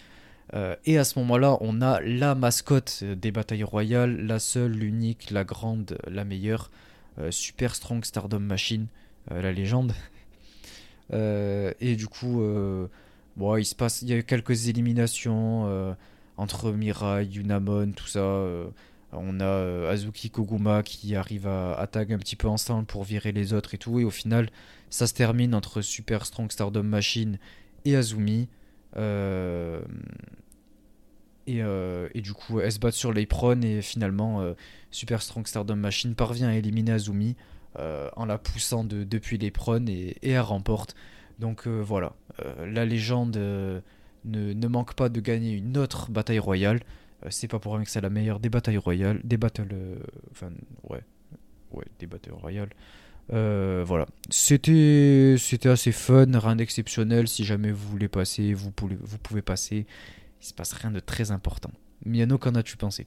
Euh, 0.55 0.77
et 0.85 0.99
à 0.99 1.05
ce 1.05 1.19
moment-là, 1.19 1.57
on 1.61 1.83
a 1.83 2.01
la 2.01 2.35
mascotte 2.35 3.03
des 3.05 3.33
batailles 3.33 3.65
royales, 3.65 4.27
la 4.27 4.39
seule, 4.39 4.73
l'unique, 4.73 5.31
la 5.31 5.45
grande, 5.45 5.99
la 6.07 6.25
meilleure, 6.25 6.71
euh, 7.19 7.31
Super 7.31 7.75
Strong 7.75 8.05
Stardom 8.05 8.41
Machine, 8.41 8.87
euh, 9.31 9.43
la 9.43 9.53
légende. 9.53 9.93
et 11.13 11.97
du 11.97 12.09
coup, 12.09 12.43
bon, 13.37 13.57
il 13.57 13.65
se 13.65 14.05
y 14.05 14.13
a 14.13 14.17
eu 14.17 14.25
quelques 14.25 14.69
éliminations 14.69 15.97
entre 16.37 16.73
Mirai, 16.73 17.27
Yunamon, 17.27 17.93
tout 17.93 18.09
ça. 18.09 18.45
On 19.13 19.41
a 19.41 19.89
Azuki 19.89 20.31
Koguma 20.31 20.83
qui 20.83 21.15
arrive 21.17 21.47
à, 21.47 21.75
à 21.75 21.87
tag 21.87 22.13
un 22.13 22.19
petit 22.19 22.37
peu 22.37 22.49
ensemble 22.49 22.87
pour 22.87 23.05
virer 23.05 23.33
les 23.33 23.53
autres 23.53 23.75
et 23.75 23.79
tout. 23.79 23.99
Et 24.01 24.05
au 24.05 24.11
final, 24.11 24.51
ça 24.91 25.07
se 25.07 25.15
termine 25.15 25.55
entre 25.55 25.81
Super 25.81 26.27
Strong 26.27 26.51
Stardom 26.51 26.83
Machine 26.83 27.39
et 27.85 27.97
Azumi. 27.97 28.49
Euh, 28.97 29.81
euh, 31.49 32.09
et, 32.15 32.23
du 32.23 32.33
coup, 32.33 32.61
elle 32.61 32.73
se 32.73 32.79
bat 32.79 32.91
sur 32.91 33.13
l'apron 33.13 33.61
et 33.63 33.83
finalement, 33.83 34.41
euh, 34.41 34.55
Super 34.91 35.23
Strong 35.23 35.47
Stardom 35.47 35.77
Machine 35.77 36.15
parvient 36.15 36.49
à 36.49 36.55
éliminer 36.55 36.93
Azumi 36.93 37.37
en 38.17 38.25
la 38.25 38.39
poussant 38.39 38.85
de, 38.85 39.05
depuis 39.05 39.37
l'apron 39.37 39.85
et, 39.87 40.17
et, 40.23 40.31
elle 40.31 40.41
remporte. 40.41 40.95
Donc 41.39 41.67
voilà, 41.67 42.15
la 42.65 42.87
légende 42.87 43.37
ne, 44.25 44.67
manque 44.67 44.95
pas 44.95 45.11
de 45.11 45.21
gagner 45.21 45.53
une 45.53 45.77
autre 45.77 46.11
bataille 46.11 46.39
royale. 46.39 46.81
C'est 47.31 47.49
pas 47.49 47.59
pour 47.59 47.75
rien 47.75 47.85
que 47.85 47.91
c'est 47.91 48.01
la 48.01 48.11
meilleure 48.11 48.41
des 48.41 48.51
batailles 48.51 48.77
royales, 48.77 49.21
des 49.25 49.37
battles, 49.37 49.75
enfin 50.31 50.51
ouais, 50.85 51.03
ouais, 51.73 51.85
des 51.99 52.07
batailles 52.07 52.35
royales. 52.35 52.71
Euh, 53.33 53.83
voilà, 53.85 54.07
c'était 54.31 55.35
c'était 55.39 55.69
assez 55.69 55.93
fun, 55.93 56.27
rien 56.39 56.57
d'exceptionnel. 56.57 57.29
Si 57.29 57.45
jamais 57.45 57.73
vous 57.73 57.89
voulez 57.89 58.09
passer, 58.09 58.55
vous 58.55 58.71
pouvez, 58.71 58.97
vous 59.01 59.19
pouvez 59.19 59.43
passer. 59.43 59.87
Il 60.41 60.47
se 60.47 60.55
passe 60.55 60.73
rien 60.75 60.91
de 60.91 61.01
très 61.01 61.31
important. 61.31 61.73
Miano, 62.05 62.39
qu'en 62.39 62.55
as-tu 62.55 62.77
pensé? 62.77 63.07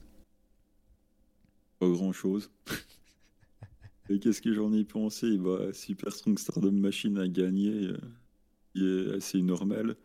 Pas 1.78 1.88
grand 1.88 2.12
chose. 2.12 2.50
Et 4.10 4.18
qu'est-ce 4.18 4.42
que 4.42 4.52
j'en 4.52 4.72
ai 4.72 4.84
pensé? 4.84 5.38
Bah, 5.38 5.72
Super 5.72 6.12
Strong 6.12 6.38
Stardom 6.38 6.72
Machine 6.72 7.16
a 7.18 7.28
gagné, 7.28 7.70
euh, 7.70 7.96
qui 8.74 8.84
est 8.84 9.14
assez 9.16 9.40
normal. 9.40 9.96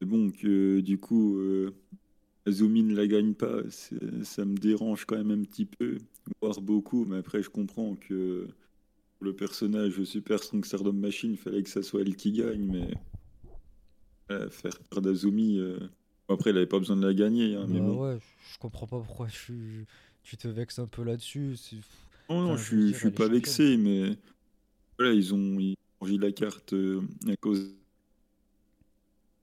Mais 0.00 0.06
bon, 0.06 0.30
que 0.30 0.80
du 0.80 0.98
coup, 0.98 1.36
euh, 1.36 1.76
Azumi 2.46 2.82
ne 2.82 2.94
la 2.94 3.06
gagne 3.06 3.34
pas, 3.34 3.62
ça 4.22 4.44
me 4.44 4.56
dérange 4.56 5.04
quand 5.04 5.16
même 5.16 5.30
un 5.30 5.44
petit 5.44 5.66
peu, 5.66 5.98
voire 6.40 6.60
beaucoup, 6.60 7.04
mais 7.04 7.18
après 7.18 7.42
je 7.42 7.50
comprends 7.50 7.96
que 7.96 8.48
le 9.20 9.36
personnage 9.36 10.02
Super 10.04 10.42
Strong 10.42 10.64
Stardom 10.64 10.94
Machine, 10.94 11.32
il 11.32 11.36
fallait 11.36 11.62
que 11.62 11.68
ça 11.68 11.82
soit 11.82 12.00
elle 12.00 12.16
qui 12.16 12.32
gagne, 12.32 12.64
mais 12.64 12.90
faire 14.50 14.78
perdre 14.90 15.08
d'Azumi. 15.08 15.58
Euh, 15.58 15.78
après, 16.28 16.50
il 16.50 16.56
avait 16.56 16.66
pas 16.66 16.78
besoin 16.78 16.96
de 16.96 17.06
la 17.06 17.14
gagner. 17.14 17.56
Hein, 17.56 17.66
mais 17.68 17.80
bah 17.80 17.92
ouais, 17.92 18.18
je 18.52 18.58
comprends 18.58 18.86
pas 18.86 19.00
pourquoi 19.00 19.26
tu 19.28 19.86
te 20.36 20.48
vexes 20.48 20.78
un 20.78 20.86
peu 20.86 21.02
là-dessus. 21.02 21.56
Non, 22.28 22.42
non, 22.42 22.56
je, 22.56 22.64
suis, 22.64 22.94
suis 22.94 23.10
pas 23.10 23.28
vexé, 23.28 23.76
mais 23.76 24.16
voilà, 24.98 25.14
ils 25.14 25.34
ont, 25.34 25.58
changé 26.00 26.18
la 26.18 26.32
carte 26.32 26.74
à 27.28 27.36
cause 27.36 27.74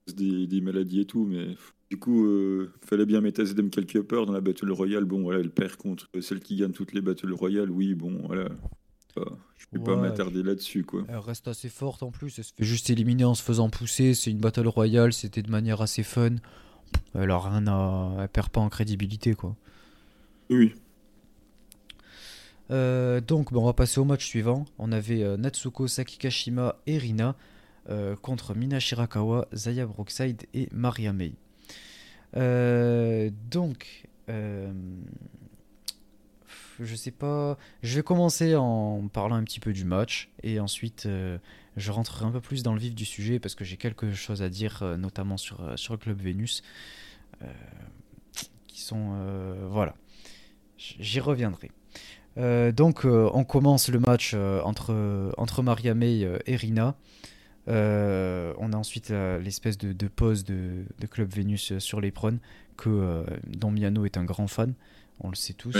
des, 0.07 0.61
maladies 0.61 1.01
et 1.01 1.05
tout, 1.05 1.25
mais 1.25 1.55
du 1.89 1.98
coup, 1.98 2.27
il 2.27 2.88
fallait 2.88 3.06
bien 3.06 3.22
mettre 3.22 3.41
SDM 3.41 3.70
quelque 3.70 4.00
part 4.00 4.25
dans 4.25 4.34
la 4.34 4.41
Battle 4.41 4.72
Royale. 4.72 5.06
Bon, 5.06 5.22
voilà, 5.22 5.39
elle 5.39 5.51
perd 5.51 5.75
contre 5.75 6.08
celle 6.22 6.39
qui 6.39 6.56
gagne 6.56 6.72
toutes 6.72 6.94
les 6.94 7.01
Battle 7.01 7.34
Royale. 7.34 7.70
Oui, 7.70 7.94
bon, 7.94 8.27
voilà. 8.27 8.50
Je 9.58 9.65
peux 9.72 9.84
pas 9.84 9.96
m'attarder 9.96 10.44
là-dessus, 10.44 10.84
quoi. 10.84 11.03
Elle 11.08 11.17
reste 11.17 11.48
assez 11.48 11.70
forte 11.70 12.03
en 12.03 12.12
plus. 12.12 12.38
Elle 12.38 12.44
se 12.44 12.53
fait 12.53 12.63
juste 12.63 12.89
éliminer 12.89 13.25
en 13.25 13.36
se 13.36 13.44
faisant 13.44 13.70
pousser. 13.70 14.13
C'est 14.13 14.32
une 14.32 14.39
Battle 14.39 14.67
Royale. 14.67 15.13
C'était 15.13 15.41
de 15.41 15.51
manière 15.51 15.82
assez 15.82 16.03
fun. 16.03 16.36
Elle 17.13 17.32
a 17.32 17.39
rien 17.39 17.67
à. 17.67 18.17
Elle 18.22 18.29
perd 18.29 18.50
pas 18.50 18.62
en 18.62 18.70
crédibilité, 18.70 19.34
quoi. 19.34 19.56
Oui. 20.50 20.74
Euh, 22.72 23.22
donc, 23.22 23.51
bon, 23.51 23.63
on 23.63 23.65
va 23.65 23.74
passer 23.74 24.00
au 24.00 24.06
match 24.06 24.25
suivant. 24.25 24.65
On 24.77 24.91
avait 24.91 25.24
euh, 25.24 25.38
Natsuko 25.38 25.88
Sakikashima 25.88 26.75
et 26.86 26.98
Rina 26.98 27.36
euh, 27.89 28.15
contre 28.15 28.56
Mina 28.56 28.79
Shirakawa, 28.79 29.48
Zaya 29.53 29.86
Brookside 29.86 30.44
et 30.53 30.70
Maria 30.72 31.13
May. 31.13 31.34
Donc, 32.34 34.07
je 36.79 36.96
sais 36.96 37.12
pas. 37.12 37.57
Je 37.81 37.96
vais 37.98 38.03
commencer 38.03 38.55
en 38.55 39.07
parlant 39.07 39.36
un 39.36 39.43
petit 39.43 39.60
peu 39.60 39.74
du 39.74 39.86
match 39.86 40.29
et 40.43 40.60
ensuite 40.60 41.07
je 41.77 41.91
rentrerai 41.91 42.25
un 42.25 42.31
peu 42.31 42.41
plus 42.41 42.63
dans 42.63 42.74
le 42.74 42.79
vif 42.79 42.96
du 42.96 43.05
sujet 43.05 43.39
parce 43.39 43.55
que 43.55 43.63
j'ai 43.63 43.77
quelque 43.77 44.12
chose 44.13 44.41
à 44.41 44.50
dire, 44.50 44.84
notamment 44.98 45.38
sur, 45.38 45.77
sur 45.77 45.93
le 45.93 45.98
club 45.98 46.22
Vénus, 46.22 46.62
qui 48.67 48.81
sont 48.81 49.15
voilà. 49.69 49.96
J'y 50.77 51.19
reviendrai. 51.19 51.72
Euh, 52.38 52.72
donc 52.72 53.05
euh, 53.05 53.29
on 53.34 53.43
commence 53.43 53.89
le 53.89 54.00
match 54.00 54.34
euh, 54.36 54.62
entre, 54.62 55.34
entre 55.38 55.63
Maria 55.63 55.93
May 55.93 56.27
et 56.46 56.55
Rina. 56.55 56.96
On 57.67 58.74
a 58.74 58.75
ensuite 58.75 59.09
l'espèce 59.09 59.77
de, 59.77 60.07
pause 60.07 60.43
de, 60.43 60.86
Club 61.09 61.29
Vénus 61.33 61.77
sur 61.79 62.01
les 62.01 62.12
prônes, 62.12 62.39
que, 62.77 63.25
dont 63.47 63.71
Miano 63.71 64.05
est 64.05 64.17
un 64.17 64.24
grand 64.24 64.47
fan, 64.47 64.74
on 65.19 65.29
le 65.29 65.36
sait 65.36 65.53
tous. 65.53 65.75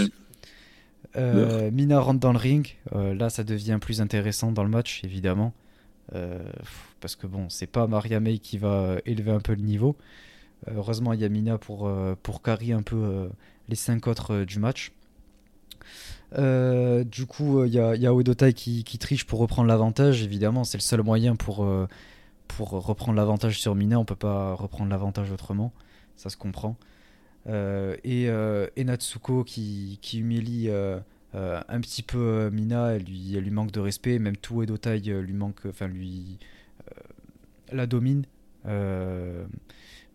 Mina 1.16 2.00
rentre 2.00 2.20
dans 2.20 2.34
le 2.34 2.40
ring, 2.40 2.76
là 2.92 3.30
ça 3.30 3.44
devient 3.44 3.80
plus 3.82 4.02
intéressant 4.02 4.52
dans 4.52 4.64
le 4.64 4.70
match 4.70 5.04
évidemment. 5.04 5.54
parce 7.00 7.16
que 7.16 7.28
bon, 7.28 7.50
c'est 7.50 7.68
pas 7.68 7.88
Maria 7.88 8.20
May 8.20 8.40
qui 8.40 8.58
va 8.58 8.98
élever 9.06 9.32
un 9.32 9.40
peu 9.40 9.54
le 9.54 9.62
niveau. 9.62 9.96
heureusement, 10.70 11.14
il 11.14 11.22
y 11.22 11.26
a 11.26 11.30
Mina 11.30 11.58
pour, 11.58 11.92
pour 12.24 12.42
carry 12.42 12.74
un 12.74 12.84
peu 12.84 13.30
les 13.70 13.76
5 13.76 14.08
autres 14.08 14.44
du 14.44 14.60
match. 14.60 14.92
Euh, 16.34 17.04
du 17.04 17.26
coup, 17.26 17.64
il 17.64 17.80
euh, 17.80 17.96
y, 17.96 18.06
a, 18.06 18.14
Oedotai 18.14 18.54
qui, 18.54 18.84
triche 18.98 19.26
pour 19.26 19.40
reprendre 19.40 19.68
l'avantage. 19.68 20.24
Évidemment, 20.24 20.64
c'est 20.64 20.78
le 20.78 20.84
seul 20.84 21.02
moyen 21.04 21.36
pour, 21.36 21.64
euh, 21.64 21.88
pour 22.48 22.72
reprendre 22.72 23.18
l'avantage 23.18 23.60
sur 23.60 23.76
Mina. 23.76 24.00
On 24.00 24.06
peut 24.06 24.16
pas 24.16 24.54
reprendre 24.54 24.90
l'avantage 24.90 25.32
autrement. 25.32 25.74
Ça 26.16 26.30
se 26.30 26.38
comprend. 26.38 26.78
et, 27.48 28.26
et, 28.26 28.84
Natsuko 28.84 29.44
qui, 29.44 30.00
qui 30.02 30.20
humilie 30.20 30.70
un 31.34 31.82
petit 31.82 32.04
peu 32.04 32.50
Mina. 32.52 32.96
Elle 32.96 33.04
lui, 33.04 33.36
elle 33.36 33.44
lui 33.44 33.52
manque 33.52 33.72
de 33.72 33.80
respect. 33.80 34.20
Même 34.20 34.38
tout 34.38 34.62
Oedotai 34.62 35.00
lui 35.00 35.34
manque. 35.34 35.62
Enfin, 35.68 35.88
lui. 35.88 36.40
la 37.72 37.88
domine. 37.88 38.26
mais 38.66 39.46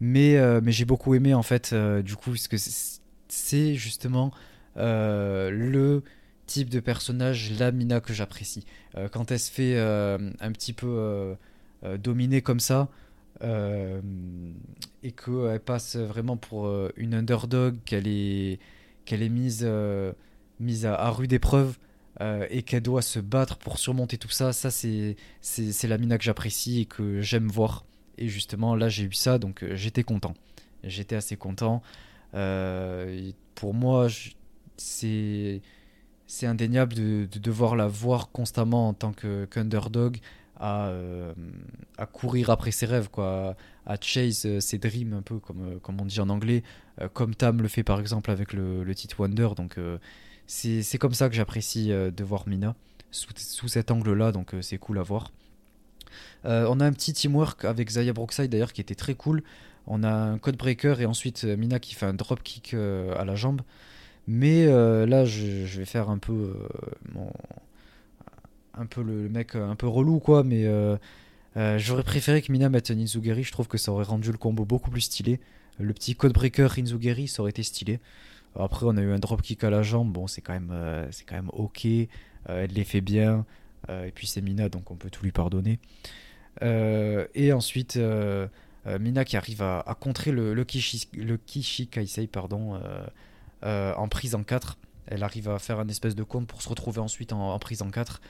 mais 0.01 0.73
j'ai 0.73 0.85
beaucoup 0.85 1.15
aimé 1.15 1.35
en 1.35 1.43
fait, 1.43 1.75
du 2.03 2.17
coup, 2.17 2.31
parce 2.31 2.49
que 2.49 2.57
c'est 3.29 3.75
justement 3.77 4.33
le 4.77 6.03
type 6.47 6.69
de 6.69 6.81
personnage, 6.81 7.59
la 7.59 7.73
Mina 7.73 8.01
que 8.01 8.13
j'apprécie. 8.13 8.67
Euh, 8.97 9.09
quand 9.09 9.31
elle 9.31 9.39
se 9.39 9.51
fait 9.51 9.75
euh, 9.77 10.19
un 10.41 10.53
petit 10.53 10.73
peu 10.73 11.37
dominer 11.99 12.43
comme 12.43 12.61
ça, 12.61 12.89
et 13.43 15.13
qu'elle 15.13 15.61
passe 15.65 15.97
vraiment 15.97 16.37
pour 16.37 16.71
une 16.97 17.15
underdog, 17.15 17.77
qu'elle 17.85 18.07
est, 18.07 18.61
qu'elle 19.05 19.23
est 19.23 19.29
mise, 19.29 19.69
mise 20.61 20.87
à, 20.87 21.11
rude 21.11 21.33
épreuve, 21.33 21.77
et 22.51 22.63
qu'elle 22.63 22.83
doit 22.83 23.03
se 23.03 23.19
battre 23.19 23.57
pour 23.57 23.79
surmonter 23.79 24.17
tout 24.17 24.31
ça, 24.31 24.53
ça 24.53 24.71
c'est, 24.71 25.17
c'est, 25.41 25.89
la 25.89 25.99
Mina 25.99 26.19
que 26.19 26.25
j'apprécie 26.25 26.83
et 26.83 26.87
que 26.87 27.21
j'aime 27.21 27.49
voir. 27.49 27.85
Et 28.17 28.29
justement 28.29 28.77
là 28.77 28.89
j'ai 28.89 29.05
eu 29.05 29.13
ça, 29.13 29.39
donc 29.39 29.65
j'étais 29.73 30.05
content. 30.05 30.35
J'étais 30.85 31.17
assez 31.17 31.37
content. 31.37 31.83
pour 32.31 33.75
moi, 33.75 34.07
c'est 34.77 35.63
c'est 36.27 36.47
indéniable 36.47 36.95
de, 36.95 37.29
devoir 37.41 37.77
la 37.77 37.87
voir 37.87 38.31
constamment 38.31 38.89
en 38.89 38.95
tant 38.95 39.13
qu'underdog 39.13 40.19
à, 40.59 40.87
euh, 40.87 41.35
à 41.99 42.07
courir 42.07 42.49
après 42.49 42.71
ses 42.71 42.87
rêves, 42.87 43.11
quoi, 43.11 43.57
à, 43.85 43.97
chase 44.01 44.47
euh, 44.47 44.61
ses 44.61 44.79
dreams 44.79 45.13
un 45.13 45.21
peu 45.21 45.39
comme, 45.41 45.63
euh, 45.63 45.79
comme 45.81 46.01
on 46.01 46.07
dit 46.07 46.21
en 46.21 46.31
anglais, 46.31 46.63
comme 47.13 47.35
Tam 47.35 47.61
le 47.61 47.69
fait 47.69 47.83
par 47.83 48.01
exemple 48.01 48.31
avec 48.31 48.53
le, 48.53 48.85
le 48.85 48.95
titre 48.95 49.21
Wonder. 49.21 49.51
Donc 49.57 49.79
c'est 50.47 50.99
comme 50.99 51.15
ça 51.15 51.29
que 51.29 51.35
j'apprécie 51.35 51.89
de 51.89 52.25
voir 52.25 52.47
Mina 52.47 52.77
sous, 53.11 53.31
sous 53.37 53.69
cet 53.69 53.91
angle-là, 53.91 54.31
donc 54.31 54.55
c'est 54.61 54.79
cool 54.79 54.99
à 54.99 55.03
voir. 55.03 55.33
on 56.45 56.81
a 56.81 56.87
un 56.87 56.93
petit 56.93 57.13
teamwork 57.13 57.65
avec 57.65 57.91
Zaya 57.91 58.13
Brookside 58.13 58.51
d'ailleurs 58.51 58.73
qui 58.73 58.81
était 58.81 58.95
très 58.95 59.15
cool. 59.15 59.43
On 59.87 60.03
a 60.05 60.13
un 60.13 60.39
code 60.39 60.57
breaker 60.57 61.01
et 61.01 61.07
ensuite 61.07 61.45
Mina 61.45 61.81
qui 61.81 61.95
fait 61.95 62.07
un 62.07 62.15
drop 62.15 62.43
kick 62.43 62.75
à 62.75 63.25
la 63.25 63.35
jambe. 63.35 63.63
Mais 64.27 64.67
euh, 64.67 65.07
là, 65.07 65.25
je, 65.25 65.79
vais 65.79 65.85
faire 65.85 66.09
un 66.09 66.19
peu 66.19 66.33
euh, 66.33 67.19
un 68.75 68.87
peu 68.87 69.03
le, 69.03 69.29
mec 69.29 69.57
un 69.57 69.77
peu 69.77 69.89
relou 69.89 70.21
quoi. 70.21 70.45
Mais 70.45 70.65
euh, 70.65 70.97
j'aurais 71.79 72.05
préféré 72.05 72.43
que 72.43 72.53
Mina 72.53 72.69
mette 72.69 72.91
Ninzugeri. 72.91 73.43
Je 73.43 73.53
trouve 73.53 73.69
que 73.69 73.79
ça 73.79 73.93
aurait 73.93 74.05
rendu 74.05 74.31
le 74.31 74.39
combo 74.39 74.65
beaucoup 74.65 74.91
plus 74.91 75.03
stylé. 75.03 75.41
Le 75.79 75.93
petit 75.93 76.15
codebreaker 76.15 76.79
Inzugeri, 76.79 77.29
ça 77.29 77.43
aurait 77.43 77.51
été 77.51 77.63
stylé. 77.63 77.99
Après, 78.55 78.85
on 78.87 78.97
a 78.97 79.01
eu 79.01 79.11
un 79.11 79.19
dropkick 79.19 79.65
à 79.65 79.71
la 79.71 79.83
jambe. 79.83 80.13
Bon, 80.13 80.27
c'est 80.27 80.43
quand 80.43 80.53
même 80.53 80.73
c'est 81.11 81.25
quand 81.25 81.37
même 81.37 81.51
ok. 81.53 81.85
elle 81.85 82.71
les 82.71 82.85
fait 82.85 83.01
bien. 83.01 83.45
et 83.89 84.13
puis 84.15 84.27
c'est 84.27 84.43
Mina, 84.43 84.69
donc 84.69 84.91
on 84.91 84.97
peut 84.97 85.11
tout 85.11 85.25
lui 85.25 85.33
pardonner. 85.33 85.79
et 86.61 87.53
ensuite. 87.53 87.99
Mina 88.99 89.25
qui 89.25 89.37
arrive 89.37 89.63
à, 89.63 89.97
contrer 90.01 90.33
le, 90.33 90.55
le, 90.55 90.67
le 91.15 91.37
Kishi 91.37 91.87
Kaisei 91.87 92.27
pardon, 92.27 92.75
euh, 92.75 93.07
en 93.63 94.09
prise 94.09 94.35
en 94.35 94.43
4. 94.43 94.79
Elle 95.07 95.23
arrive 95.25 95.49
à 95.49 95.59
faire 95.59 95.81
un 95.81 95.89
espèce 95.89 96.15
de 96.15 96.23
compte 96.23 96.47
pour 96.47 96.63
se 96.63 96.69
retrouver 96.69 97.01
ensuite 97.01 97.33
en, 97.33 97.59
prise 97.59 97.83
en 97.83 97.91
4. 97.91 98.21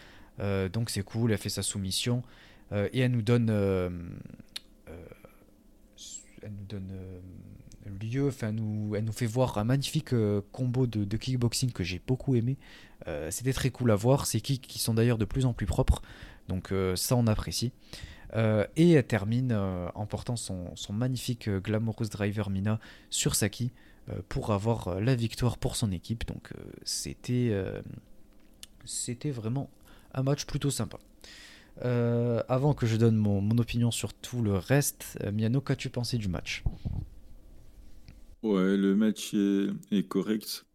Euh, 0.40 0.68
donc 0.68 0.90
c'est 0.90 1.02
cool, 1.02 1.32
elle 1.32 1.38
fait 1.38 1.48
sa 1.48 1.62
soumission. 1.62 2.22
Euh, 2.72 2.88
et 2.92 3.00
elle 3.00 3.12
nous 3.12 3.22
donne. 3.22 3.50
elle 6.42 7.98
lieu, 8.00 8.28
enfin 8.28 8.48
elle 8.48 9.04
nous 9.04 9.12
fait 9.12 9.26
voir 9.26 9.58
un 9.58 9.64
magnifique 9.64 10.14
combo 10.50 10.86
de, 10.86 11.16
kickboxing 11.16 11.72
que 11.72 11.84
j'ai 11.84 12.00
beaucoup 12.04 12.34
aimé. 12.34 12.56
C'était 13.30 13.52
très 13.52 13.70
cool 13.70 13.90
à 13.90 13.96
voir, 13.96 14.26
ces 14.26 14.40
kicks 14.40 14.66
qui 14.66 14.78
sont 14.78 14.94
d'ailleurs 14.94 15.18
de 15.18 15.24
plus 15.24 15.44
en 15.44 15.52
plus 15.52 15.66
propres, 15.66 16.02
donc 16.48 16.72
ça 16.94 17.16
on 17.16 17.26
apprécie. 17.26 17.72
et 18.34 18.92
elle 18.92 19.06
termine 19.06 19.52
en 19.52 20.06
portant 20.06 20.36
son, 20.36 20.74
magnifique 20.90 21.48
Glamorous 21.48 22.06
Driver 22.06 22.50
Mina 22.50 22.78
sur 23.10 23.34
Saki, 23.34 23.66
euh, 23.66 23.90
pour 24.28 24.52
avoir 24.52 24.88
euh, 24.88 25.00
la 25.00 25.14
victoire 25.14 25.59
pour 25.59 25.76
son 25.76 25.92
équipe. 25.92 26.26
Donc 26.26 26.52
euh, 26.52 26.62
c'était 26.85 27.54
c'était 28.85 29.30
vraiment 29.30 29.71
un 30.14 30.23
match 30.23 30.44
plutôt 30.44 30.71
sympa. 30.71 30.99
avant 32.49 32.75
que 32.75 32.87
je 32.87 32.97
donne 32.97 33.16
mon, 33.16 33.59
opinion 33.59 33.90
sur 33.90 34.12
tout 34.12 34.42
le 34.42 34.54
reste, 34.54 35.18
Miano, 35.32 35.61
qu'as-tu 35.61 35.88
pensé 35.88 36.18
du 36.18 36.28
match? 36.28 36.64
Ouais, 38.42 38.76
le 38.76 38.97
match 38.97 39.35
est, 39.35 40.09
correct. 40.09 40.66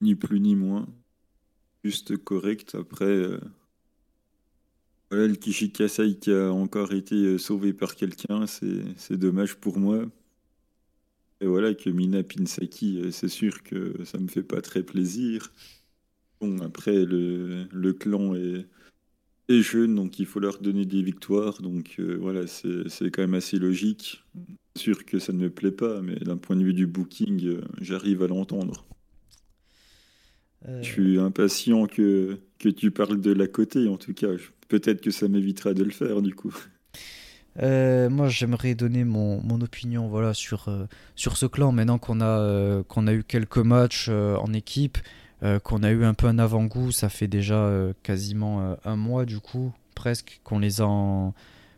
Ni 0.00 0.14
plus 0.14 0.40
ni 0.40 0.54
moins. 0.54 0.86
Juste 1.82 2.16
correct. 2.18 2.76
Après, 2.76 3.40
voilà, 5.10 5.26
le 5.26 5.34
Kishikasai 5.34 6.18
qui 6.18 6.30
a 6.30 6.52
encore 6.52 6.92
été 6.92 7.36
sauvé 7.36 7.72
par 7.72 7.96
quelqu'un, 7.96 8.46
c'est 8.46 9.16
dommage 9.16 9.56
pour 9.56 9.78
moi. 9.78 10.06
Et 11.40 11.46
voilà 11.46 11.74
que 11.74 11.88
Mina 11.88 12.22
Pinsaki, 12.22 13.00
euh, 13.00 13.10
c'est 13.10 13.28
sûr 13.28 13.62
que 13.62 14.04
ça 14.04 14.18
me 14.18 14.28
fait 14.28 14.42
pas 14.42 14.60
très 14.60 14.82
plaisir. 14.82 15.52
Bon, 16.40 16.60
après, 16.60 17.04
le, 17.04 17.66
le 17.72 17.92
clan 17.92 18.34
est, 18.34 18.66
est, 19.48 19.62
jeune, 19.62 19.94
donc 19.94 20.18
il 20.18 20.26
faut 20.26 20.40
leur 20.40 20.58
donner 20.60 20.84
des 20.84 21.02
victoires. 21.02 21.62
Donc 21.62 21.96
euh, 21.98 22.16
voilà, 22.20 22.46
c'est 22.46 23.10
quand 23.10 23.22
même 23.22 23.34
assez 23.34 23.58
logique. 23.58 24.22
C'est 24.74 24.82
sûr 24.82 25.04
que 25.04 25.18
ça 25.18 25.32
ne 25.32 25.38
me 25.38 25.50
plaît 25.50 25.72
pas, 25.72 26.02
mais 26.02 26.16
d'un 26.16 26.36
point 26.36 26.56
de 26.56 26.64
vue 26.64 26.74
du 26.74 26.86
booking, 26.86 27.46
euh, 27.46 27.62
j'arrive 27.80 28.22
à 28.22 28.28
l'entendre. 28.28 28.86
Je 30.66 30.82
suis 30.82 31.18
impatient 31.18 31.86
que, 31.86 32.38
que 32.58 32.68
tu 32.68 32.90
parles 32.90 33.20
de 33.20 33.32
la 33.32 33.46
côté, 33.46 33.88
en 33.88 33.96
tout 33.96 34.12
cas. 34.12 34.28
Peut-être 34.68 35.00
que 35.00 35.10
ça 35.10 35.26
m'évitera 35.26 35.72
de 35.72 35.82
le 35.82 35.90
faire, 35.90 36.20
du 36.20 36.34
coup. 36.34 36.54
Euh, 37.58 38.08
moi, 38.08 38.28
j'aimerais 38.28 38.74
donner 38.74 39.04
mon, 39.04 39.42
mon, 39.42 39.60
opinion 39.60 40.08
voilà, 40.08 40.34
sur, 40.34 40.68
euh, 40.68 40.86
sur 41.16 41.36
ce 41.36 41.46
clan. 41.46 41.72
Maintenant 41.72 41.98
qu'on 41.98 42.20
a, 42.20 42.24
euh, 42.24 42.82
qu'on 42.84 43.06
a 43.06 43.12
eu 43.12 43.24
quelques 43.24 43.58
matchs 43.58 44.08
en 44.08 44.52
équipe, 44.52 44.98
qu'on 45.64 45.82
a 45.82 45.90
eu 45.90 46.04
un 46.04 46.12
peu 46.12 46.26
un 46.26 46.38
avant-goût, 46.38 46.92
ça 46.92 47.08
fait 47.08 47.26
déjà 47.26 47.72
quasiment 48.02 48.76
un 48.84 48.96
mois 48.96 49.24
du 49.24 49.40
coup, 49.40 49.72
presque, 49.94 50.38
qu'on 50.44 50.60
en 50.80 51.32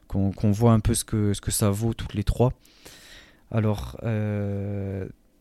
qu'on 0.08 0.50
voit 0.50 0.72
un 0.72 0.80
peu 0.80 0.94
ce 0.94 1.04
que, 1.04 1.32
ce 1.32 1.40
que 1.40 1.52
ça 1.52 1.70
vaut 1.70 1.94
toutes 1.94 2.14
les 2.14 2.24
trois. 2.24 2.52
Alors, 3.52 3.96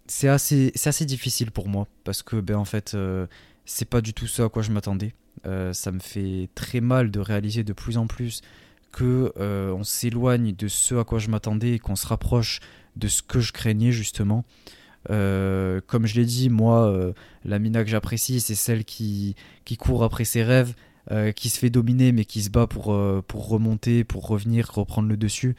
c'est 0.06 0.28
assez, 0.28 0.72
assez 0.86 1.06
difficile 1.06 1.50
pour 1.50 1.68
moi 1.68 1.88
parce 2.04 2.22
que, 2.22 2.36
ben, 2.36 2.58
en 2.58 2.66
fait, 2.66 2.96
c'est 3.66 3.90
pas 3.90 4.02
du 4.02 4.14
tout 4.14 4.28
ça 4.28 4.44
à 4.44 4.50
quoi 4.50 4.62
je 4.62 4.70
m'attendais. 4.70 5.16
Ça 5.44 5.92
me 5.92 6.00
fait 6.00 6.48
très 6.54 6.80
mal 6.80 7.10
de 7.10 7.20
réaliser 7.20 7.64
de 7.64 7.74
plus 7.74 7.98
en 7.98 8.06
plus 8.06 8.44
que 8.91 9.33
on 9.38 9.83
s'éloigne 9.83 10.53
de 10.55 10.67
ce 10.67 10.95
à 10.95 11.03
quoi 11.03 11.19
je 11.19 11.29
m'attendais 11.29 11.74
et 11.74 11.79
qu'on 11.79 11.95
se 11.95 12.07
rapproche 12.07 12.60
de 12.95 13.07
ce 13.07 13.21
que 13.21 13.39
je 13.39 13.51
craignais 13.51 13.91
justement. 13.91 14.45
comme 15.07 16.05
je 16.05 16.15
l'ai 16.15 16.25
dit, 16.25 16.50
moi, 16.50 17.13
la 17.45 17.60
Mina 17.60 17.83
que 17.83 17.89
j'apprécie, 17.89 18.39
c'est 18.39 18.55
celle 18.55 18.86
qui, 18.86 19.36
qui 19.65 19.77
court 19.77 20.03
après 20.03 20.25
ses 20.25 20.43
rêves, 20.43 20.74
euh, 21.10 21.31
qui 21.31 21.50
se 21.50 21.57
fait 21.57 21.71
dominer 21.71 22.12
mais 22.12 22.25
qui 22.25 22.43
se 22.43 22.51
bat 22.51 22.67
pour, 22.67 22.93
euh, 22.93 23.24
pour 23.27 23.50
remonter, 23.50 24.03
pour 24.03 24.27
revenir, 24.27 24.69
reprendre 24.71 25.10
le 25.10 25.17
dessus. 25.17 25.55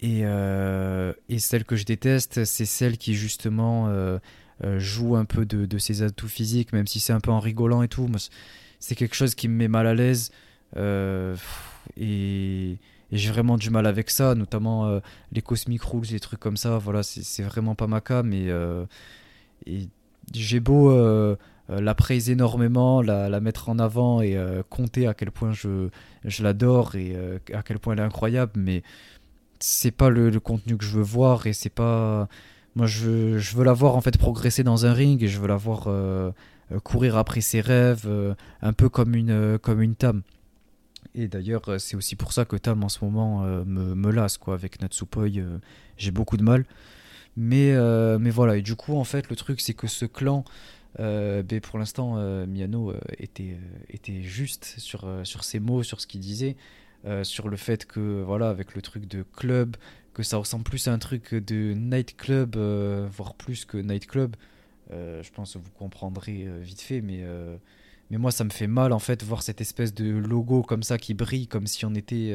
Et, 0.00 0.20
euh, 0.24 1.14
et 1.30 1.38
celle 1.38 1.64
que 1.64 1.76
je 1.76 1.84
déteste, 1.84 2.44
c'est 2.44 2.66
celle 2.66 2.98
qui 2.98 3.14
justement 3.14 3.88
joue 4.76 5.16
un 5.16 5.24
peu 5.24 5.46
de, 5.46 5.64
de, 5.64 5.78
ses 5.78 6.02
atouts 6.02 6.28
physiques, 6.28 6.72
même 6.74 6.86
si 6.86 7.00
c'est 7.00 7.14
un 7.14 7.20
peu 7.20 7.30
en 7.30 7.40
rigolant 7.40 7.82
et 7.82 7.88
tout. 7.88 8.08
C'est 8.78 8.94
quelque 8.94 9.16
chose 9.16 9.34
qui 9.34 9.48
me 9.48 9.54
met 9.54 9.68
mal 9.68 9.86
à 9.86 9.94
l'aise. 9.94 10.30
Et, 10.76 11.32
et 11.96 12.78
j'ai 13.12 13.30
vraiment 13.30 13.56
du 13.56 13.70
mal 13.70 13.86
avec 13.86 14.10
ça, 14.10 14.34
notamment 14.34 15.00
les 15.32 15.42
Cosmic 15.42 15.82
Rules, 15.82 16.06
les 16.10 16.20
trucs 16.20 16.40
comme 16.40 16.56
ça. 16.56 16.78
Voilà, 16.78 17.02
c'est 17.02 17.42
vraiment 17.42 17.74
pas 17.74 17.86
ma 17.86 18.00
cas, 18.00 18.22
mais 18.22 18.48
j'ai 20.32 20.60
beau 20.60 20.90
euh, 21.70 21.80
la 21.80 21.94
praise 21.94 22.30
énormément, 22.30 23.00
la, 23.02 23.40
mettre 23.40 23.68
en 23.68 23.78
avant 23.78 24.20
et 24.20 24.36
euh, 24.36 24.62
compter 24.68 25.06
à 25.06 25.14
quel 25.14 25.30
point 25.30 25.52
je, 25.52 25.88
je 26.24 26.42
l'adore 26.42 26.96
et 26.96 27.12
euh, 27.14 27.38
à 27.52 27.62
quel 27.62 27.78
point 27.78 27.94
elle 27.94 28.00
est 28.00 28.04
incroyable, 28.04 28.52
mais 28.56 28.82
c'est 29.60 29.90
pas 29.90 30.10
le, 30.10 30.38
contenu 30.40 30.76
que 30.76 30.84
je 30.84 30.96
veux 30.96 31.02
voir 31.02 31.46
et 31.46 31.52
c'est 31.52 31.70
pas. 31.70 32.28
Moi, 32.76 32.86
je, 32.86 33.38
je, 33.38 33.56
veux 33.56 33.64
la 33.64 33.72
voir 33.72 33.96
en 33.96 34.00
fait 34.00 34.16
progresser 34.16 34.62
dans 34.62 34.86
un 34.86 34.92
ring 34.92 35.22
et 35.22 35.28
je 35.28 35.40
veux 35.40 35.48
la 35.48 35.56
voir 35.56 35.88
courir 36.84 37.16
après 37.16 37.40
ses 37.40 37.60
rêves, 37.60 38.08
un 38.62 38.72
peu 38.72 38.88
comme 38.88 39.14
une, 39.14 39.58
comme 39.58 39.82
une 39.82 39.94
Tam. 39.96 40.22
Et 41.14 41.28
d'ailleurs, 41.28 41.62
c'est 41.78 41.96
aussi 41.96 42.16
pour 42.16 42.32
ça 42.32 42.44
que 42.44 42.56
Tam 42.56 42.84
en 42.84 42.88
ce 42.88 43.04
moment 43.04 43.42
me, 43.42 43.94
me, 43.94 44.10
lasse 44.10 44.38
quoi. 44.38 44.54
Avec 44.54 44.80
Natsupoi, 44.80 45.26
j'ai 45.96 46.10
beaucoup 46.10 46.36
de 46.36 46.42
mal. 46.42 46.64
Mais, 47.36 47.74
mais 48.18 48.30
voilà, 48.30 48.56
et 48.56 48.62
du 48.62 48.76
coup, 48.76 48.96
en 48.96 49.04
fait, 49.04 49.28
le 49.28 49.36
truc, 49.36 49.60
c'est 49.60 49.74
que 49.74 49.88
ce 49.88 50.04
clan, 50.04 50.44
euh, 50.98 51.42
ben, 51.42 51.60
pour 51.60 51.78
l'instant, 51.78 52.14
euh, 52.16 52.46
Miano 52.46 52.90
euh, 52.90 52.98
était, 53.18 53.56
était 53.88 54.22
juste 54.22 54.74
sur, 54.78 55.06
sur 55.24 55.44
ses 55.44 55.60
mots, 55.60 55.82
sur 55.82 56.00
ce 56.00 56.06
qu'il 56.06 56.20
disait, 56.20 56.56
sur 57.22 57.48
le 57.48 57.56
fait 57.56 57.86
que, 57.86 58.22
voilà, 58.22 58.50
avec 58.50 58.74
le 58.74 58.82
truc 58.82 59.06
de 59.06 59.22
club, 59.22 59.76
que 60.12 60.22
ça 60.22 60.36
ressemble 60.36 60.64
plus 60.64 60.88
à 60.88 60.92
un 60.92 60.98
truc 60.98 61.34
de 61.34 61.72
nightclub, 61.72 62.56
voire 62.56 63.34
plus 63.34 63.64
que 63.64 63.78
nightclub. 63.78 64.36
je 64.90 65.30
pense 65.30 65.54
que 65.54 65.58
vous 65.58 65.70
comprendrez 65.78 66.46
vite 66.60 66.80
fait, 66.80 67.00
mais, 67.00 67.24
mais 68.10 68.18
moi, 68.18 68.30
ça 68.30 68.44
me 68.44 68.50
fait 68.50 68.66
mal, 68.66 68.92
en 68.92 68.98
fait, 68.98 69.22
voir 69.22 69.42
cette 69.42 69.60
espèce 69.60 69.94
de 69.94 70.10
logo 70.10 70.62
comme 70.62 70.82
ça 70.82 70.98
qui 70.98 71.14
brille, 71.14 71.46
comme 71.46 71.66
si 71.66 71.84
on 71.84 71.94
était 71.94 72.34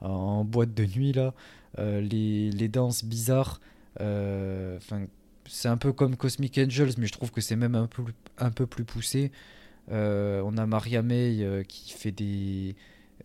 en 0.00 0.44
boîte 0.44 0.74
de 0.74 0.84
nuit, 0.84 1.12
là. 1.12 1.34
les, 1.78 2.50
les 2.50 2.68
danses 2.68 3.04
bizarres. 3.04 3.60
Enfin 3.96 5.06
c'est 5.46 5.68
un 5.68 5.76
peu 5.76 5.92
comme 5.92 6.16
Cosmic 6.16 6.58
Angels, 6.58 6.92
mais 6.98 7.06
je 7.06 7.12
trouve 7.12 7.30
que 7.30 7.40
c'est 7.40 7.56
même 7.56 7.74
un 7.74 7.86
peu, 7.86 8.04
un 8.38 8.50
peu 8.50 8.66
plus 8.66 8.84
poussé. 8.84 9.30
Euh, 9.90 10.42
on 10.44 10.56
a 10.56 10.66
Maria 10.66 11.02
May 11.02 11.42
euh, 11.42 11.62
qui 11.62 11.92
fait 11.92 12.12
des. 12.12 12.76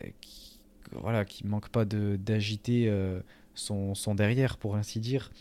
Euh, 0.03 0.09
qui, 0.21 0.59
voilà, 0.91 1.23
qui 1.23 1.45
manque 1.45 1.69
pas 1.69 1.85
d'agiter 1.85 2.91
son, 3.53 3.93
son, 3.93 4.15
derrière, 4.15 4.57
pour 4.57 4.75
ainsi 4.75 4.99
dire. 4.99 5.31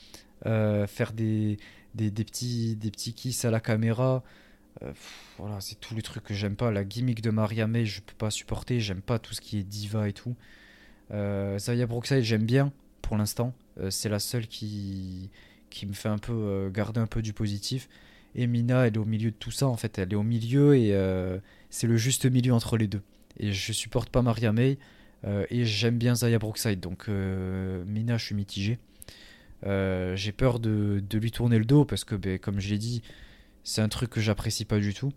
faire 0.44 1.12
des, 1.14 1.56
des, 1.94 2.10
des, 2.10 2.24
petits, 2.24 2.76
des 2.76 2.90
petits 2.90 3.14
kiss 3.14 3.46
à 3.46 3.50
la 3.50 3.58
caméra. 3.58 4.22
Voilà, 5.38 5.60
c'est 5.60 5.80
tous 5.80 5.94
les 5.94 6.02
trucs 6.02 6.24
que 6.24 6.34
j'aime 6.34 6.56
pas. 6.56 6.70
La 6.70 6.84
gimmick 6.84 7.20
de 7.20 7.30
Maria 7.30 7.66
May, 7.66 7.84
je 7.84 8.00
peux 8.00 8.14
pas 8.16 8.30
supporter. 8.30 8.80
J'aime 8.80 9.02
pas 9.02 9.18
tout 9.18 9.34
ce 9.34 9.40
qui 9.40 9.58
est 9.58 9.64
diva 9.64 10.08
et 10.08 10.12
tout. 10.12 10.36
Zaya 11.10 11.86
Brookside, 11.86 12.22
j'aime 12.22 12.44
bien 12.44 12.72
pour 13.02 13.16
l'instant. 13.16 13.54
c'est 13.90 14.08
la 14.08 14.18
seule 14.18 14.46
qui 14.46 15.30
qui 15.70 15.86
me 15.86 15.92
fait 15.92 16.08
un 16.08 16.18
peu 16.18 16.32
euh, 16.32 16.70
garder 16.70 17.00
un 17.00 17.06
peu 17.06 17.22
du 17.22 17.32
positif. 17.32 17.88
Et 18.34 18.46
Mina, 18.46 18.86
elle 18.86 18.94
est 18.94 18.98
au 18.98 19.04
milieu 19.04 19.30
de 19.30 19.36
tout 19.36 19.50
ça, 19.50 19.66
en 19.66 19.76
fait. 19.76 19.98
Elle 19.98 20.12
est 20.12 20.16
au 20.16 20.22
milieu 20.22 20.76
et 20.76 20.92
euh, 20.92 21.38
c'est 21.70 21.86
le 21.86 21.96
juste 21.96 22.26
milieu 22.26 22.52
entre 22.52 22.76
les 22.76 22.86
deux. 22.86 23.02
Et 23.38 23.52
je 23.52 23.72
supporte 23.72 24.10
pas 24.10 24.22
Maria 24.22 24.52
May 24.52 24.78
euh, 25.24 25.46
et 25.50 25.64
j'aime 25.64 25.98
bien 25.98 26.14
Zaya 26.14 26.38
Brookside. 26.38 26.80
Donc 26.80 27.08
Mina, 27.08 28.16
je 28.18 28.24
suis 28.24 28.34
mitigé. 28.34 28.78
J'ai 29.64 30.32
peur 30.32 30.60
de, 30.60 31.02
de, 31.08 31.18
lui 31.18 31.30
tourner 31.30 31.58
le 31.58 31.64
dos 31.64 31.84
parce 31.84 32.04
que, 32.04 32.14
ben, 32.14 32.38
comme 32.38 32.60
je 32.60 32.70
l'ai 32.70 32.78
dit, 32.78 33.02
c'est 33.64 33.82
un 33.82 33.88
truc 33.88 34.10
que 34.10 34.20
j'apprécie 34.20 34.64
pas 34.64 34.78
du 34.78 34.94
tout. 34.94 35.12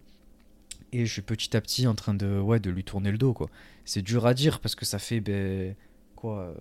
Et 0.94 1.06
je 1.06 1.12
suis 1.12 1.22
petit 1.22 1.56
à 1.56 1.62
petit 1.62 1.88
en 1.88 1.96
train 1.96 2.14
de, 2.14 2.40
ouais, 2.40 2.60
de 2.60 2.70
lui 2.70 2.84
tourner 2.84 3.12
le 3.12 3.18
dos. 3.18 3.34
quoi. 3.34 3.50
C'est 3.86 4.02
dur 4.02 4.26
à 4.26 4.34
dire 4.34 4.60
parce 4.60 4.76
que 4.76 4.86
ça 4.86 5.00
fait 5.00 5.22
ben, 5.22 5.76
quoi 6.16 6.54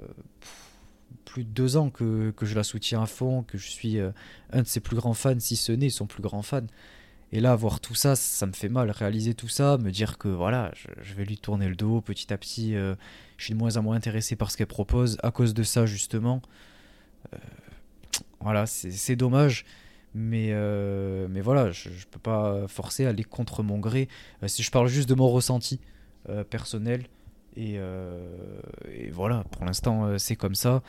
plus 1.25 1.45
de 1.45 1.51
deux 1.51 1.77
ans 1.77 1.91
que, 1.91 2.33
je 2.43 2.55
la 2.55 2.65
soutiens 2.65 3.03
à 3.03 3.07
fond, 3.07 3.43
que 3.43 3.59
je 3.59 3.69
suis 3.69 3.99
euh, 3.99 4.11
un 4.53 4.63
de 4.63 4.67
ses 4.67 4.81
plus 4.81 4.97
grands 4.97 5.15
fans, 5.15 5.39
si 5.39 5.57
ce 5.57 5.73
n'est 5.73 5.91
son 5.91 6.07
plus 6.07 6.23
grand 6.23 6.43
fan. 6.43 6.67
Et 7.33 7.39
là, 7.41 7.55
voir 7.55 7.79
tout 7.81 7.95
ça, 7.95 8.17
ça 8.17 8.47
me 8.47 8.53
fait 8.53 8.69
mal. 8.69 8.91
Réaliser 8.91 9.35
tout 9.35 9.49
ça, 9.49 9.79
me 9.79 9.93
dire 9.93 10.19
que 10.19 10.27
voilà, 10.27 10.73
je, 11.03 11.15
vais 11.15 11.25
lui 11.25 11.39
tourner 11.39 11.69
le 11.69 11.77
dos 11.77 12.01
petit 12.01 12.33
à 12.33 12.39
petit. 12.39 12.75
Euh, 12.75 12.97
je 13.37 13.45
suis 13.45 13.55
de 13.55 13.59
moins 13.59 13.77
en 13.77 13.83
moins 13.83 13.95
intéressé 13.95 14.35
par 14.35 14.51
ce 14.51 14.57
qu'elle 14.57 14.67
propose 14.67 15.19
à 15.23 15.31
cause 15.31 15.55
de 15.55 15.63
ça, 15.63 15.87
justement. 15.87 16.43
Euh, 17.33 17.39
voilà, 18.41 18.67
c'est 18.67 19.17
dommage. 19.17 19.65
Mais, 20.15 20.53
mais 21.29 21.41
voilà, 21.41 21.71
je 21.71 21.89
ne 21.89 22.05
peux 22.11 22.19
pas 22.19 22.67
forcer 22.69 23.07
à 23.07 23.11
aller 23.11 23.25
contre 23.25 23.63
mon 23.63 23.79
gré. 23.79 24.09
si 24.47 24.63
je 24.63 24.71
parle 24.71 24.89
juste 24.89 25.09
de 25.09 25.15
mon 25.15 25.29
ressenti 25.29 25.81
personnel, 26.51 27.05
euh, 27.59 28.61
et, 28.91 29.11
voilà, 29.11 29.45
pour 29.51 29.65
l'instant, 29.65 30.05
euh, 30.05 30.19
c'est 30.19 30.37
comme 30.37 30.55
ça. 30.55 30.83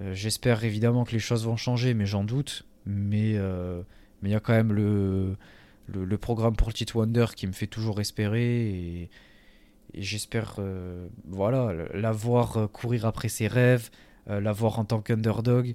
Euh, 0.00 0.14
j'espère 0.14 0.64
évidemment 0.64 1.04
que 1.04 1.12
les 1.12 1.18
choses 1.18 1.44
vont 1.44 1.56
changer, 1.56 1.94
mais 1.94 2.06
j'en 2.06 2.24
doute. 2.24 2.66
Mais 2.86 3.32
il 4.22 4.30
y 4.30 4.34
a 4.34 4.40
quand 4.40 4.52
même 4.52 4.72
le, 4.72 5.36
le, 5.88 6.18
programme 6.18 6.56
pour 6.56 6.72
Tit 6.72 6.86
Wonder 6.94 7.26
qui 7.36 7.46
me 7.46 7.52
fait 7.52 7.66
toujours 7.66 8.00
espérer. 8.00 8.70
Et, 8.70 9.10
j'espère 9.94 10.58
voilà, 11.26 11.72
la 11.94 12.12
voir 12.12 12.68
courir 12.72 13.06
après 13.06 13.28
ses 13.28 13.46
rêves, 13.46 13.90
la 14.26 14.52
voir 14.52 14.78
en 14.78 14.84
tant 14.84 15.00
qu'underdog. 15.00 15.74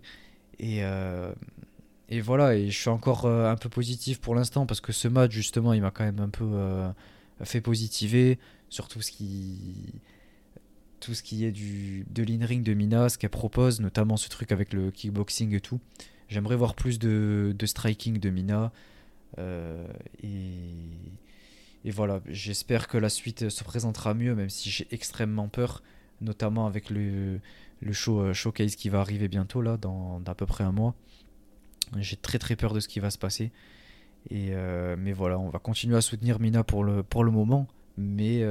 Et, 0.60 0.82
et 2.10 2.22
voilà, 2.22 2.56
et 2.56 2.70
je 2.70 2.80
suis 2.80 2.90
encore 2.90 3.26
un 3.26 3.56
peu 3.56 3.70
positif 3.70 4.20
pour 4.20 4.36
l'instant 4.36 4.66
parce 4.66 4.82
que 4.82 4.92
ce 4.92 5.08
match, 5.08 5.32
justement, 5.32 5.74
il 5.74 5.82
m'a 5.82 5.92
quand 5.92 6.06
même 6.06 6.20
un 6.20 6.30
peu 6.30 6.46
fait 7.44 7.62
positiver 7.62 8.40
sur 8.70 8.88
tout 8.88 9.02
ce 9.02 9.12
qui 9.12 9.94
tout 11.00 11.14
ce 11.14 11.24
qui 11.24 11.46
est 11.46 11.52
du, 11.52 12.06
de 12.10 12.24
l'in-ring 12.24 12.64
de 12.64 12.74
Mina, 12.74 13.10
ce 13.10 13.18
qu'elle 13.18 13.30
propose, 13.30 13.80
notamment 13.80 14.18
ce 14.18 14.30
truc 14.30 14.52
avec 14.52 14.74
le 14.74 14.92
kickboxing 14.92 15.54
et 15.54 15.62
tout. 15.62 15.80
J'aimerais 16.28 16.56
voir 16.56 16.76
plus 16.76 17.00
de, 17.00 17.56
de, 17.58 17.66
striking 17.66 18.20
de 18.20 18.30
Mina. 18.30 18.72
Euh, 19.38 19.88
et, 20.24 21.92
voilà, 21.92 22.22
j'espère 22.28 22.88
que 22.88 22.98
la 22.98 23.10
suite 23.10 23.48
se 23.50 23.64
présentera 23.64 24.14
mieux, 24.14 24.36
même 24.36 24.50
si 24.50 24.70
j'ai 24.70 24.88
extrêmement 24.92 25.48
peur, 25.48 25.82
notamment 26.20 26.68
avec 26.68 26.90
le, 26.90 27.40
le 27.80 27.94
show, 27.94 28.20
euh, 28.20 28.34
showcase 28.34 28.76
qui 28.76 28.90
va 28.90 29.00
arriver 29.00 29.30
bientôt, 29.30 29.62
là, 29.62 29.78
dans 29.78 30.20
d'à 30.20 30.36
peu 30.36 30.46
près 30.46 30.66
un 30.66 30.74
mois. 30.74 30.96
J'ai 31.98 32.18
très 32.18 32.40
très 32.40 32.56
peur 32.56 32.74
de 32.74 32.80
ce 32.80 32.88
qui 32.88 33.00
va 33.00 33.10
se 33.10 33.18
passer. 33.18 33.52
Et 34.30 34.50
euh, 34.52 34.96
mais 34.98 35.14
voilà, 35.14 35.40
on 35.40 35.50
va 35.50 35.60
continuer 35.60 35.96
à 35.96 36.02
soutenir 36.02 36.40
Mina 36.40 36.64
pour 36.64 36.84
le, 36.84 37.04
pour 37.04 37.24
le 37.24 37.32
moment. 37.32 37.68
Mais 37.98 38.44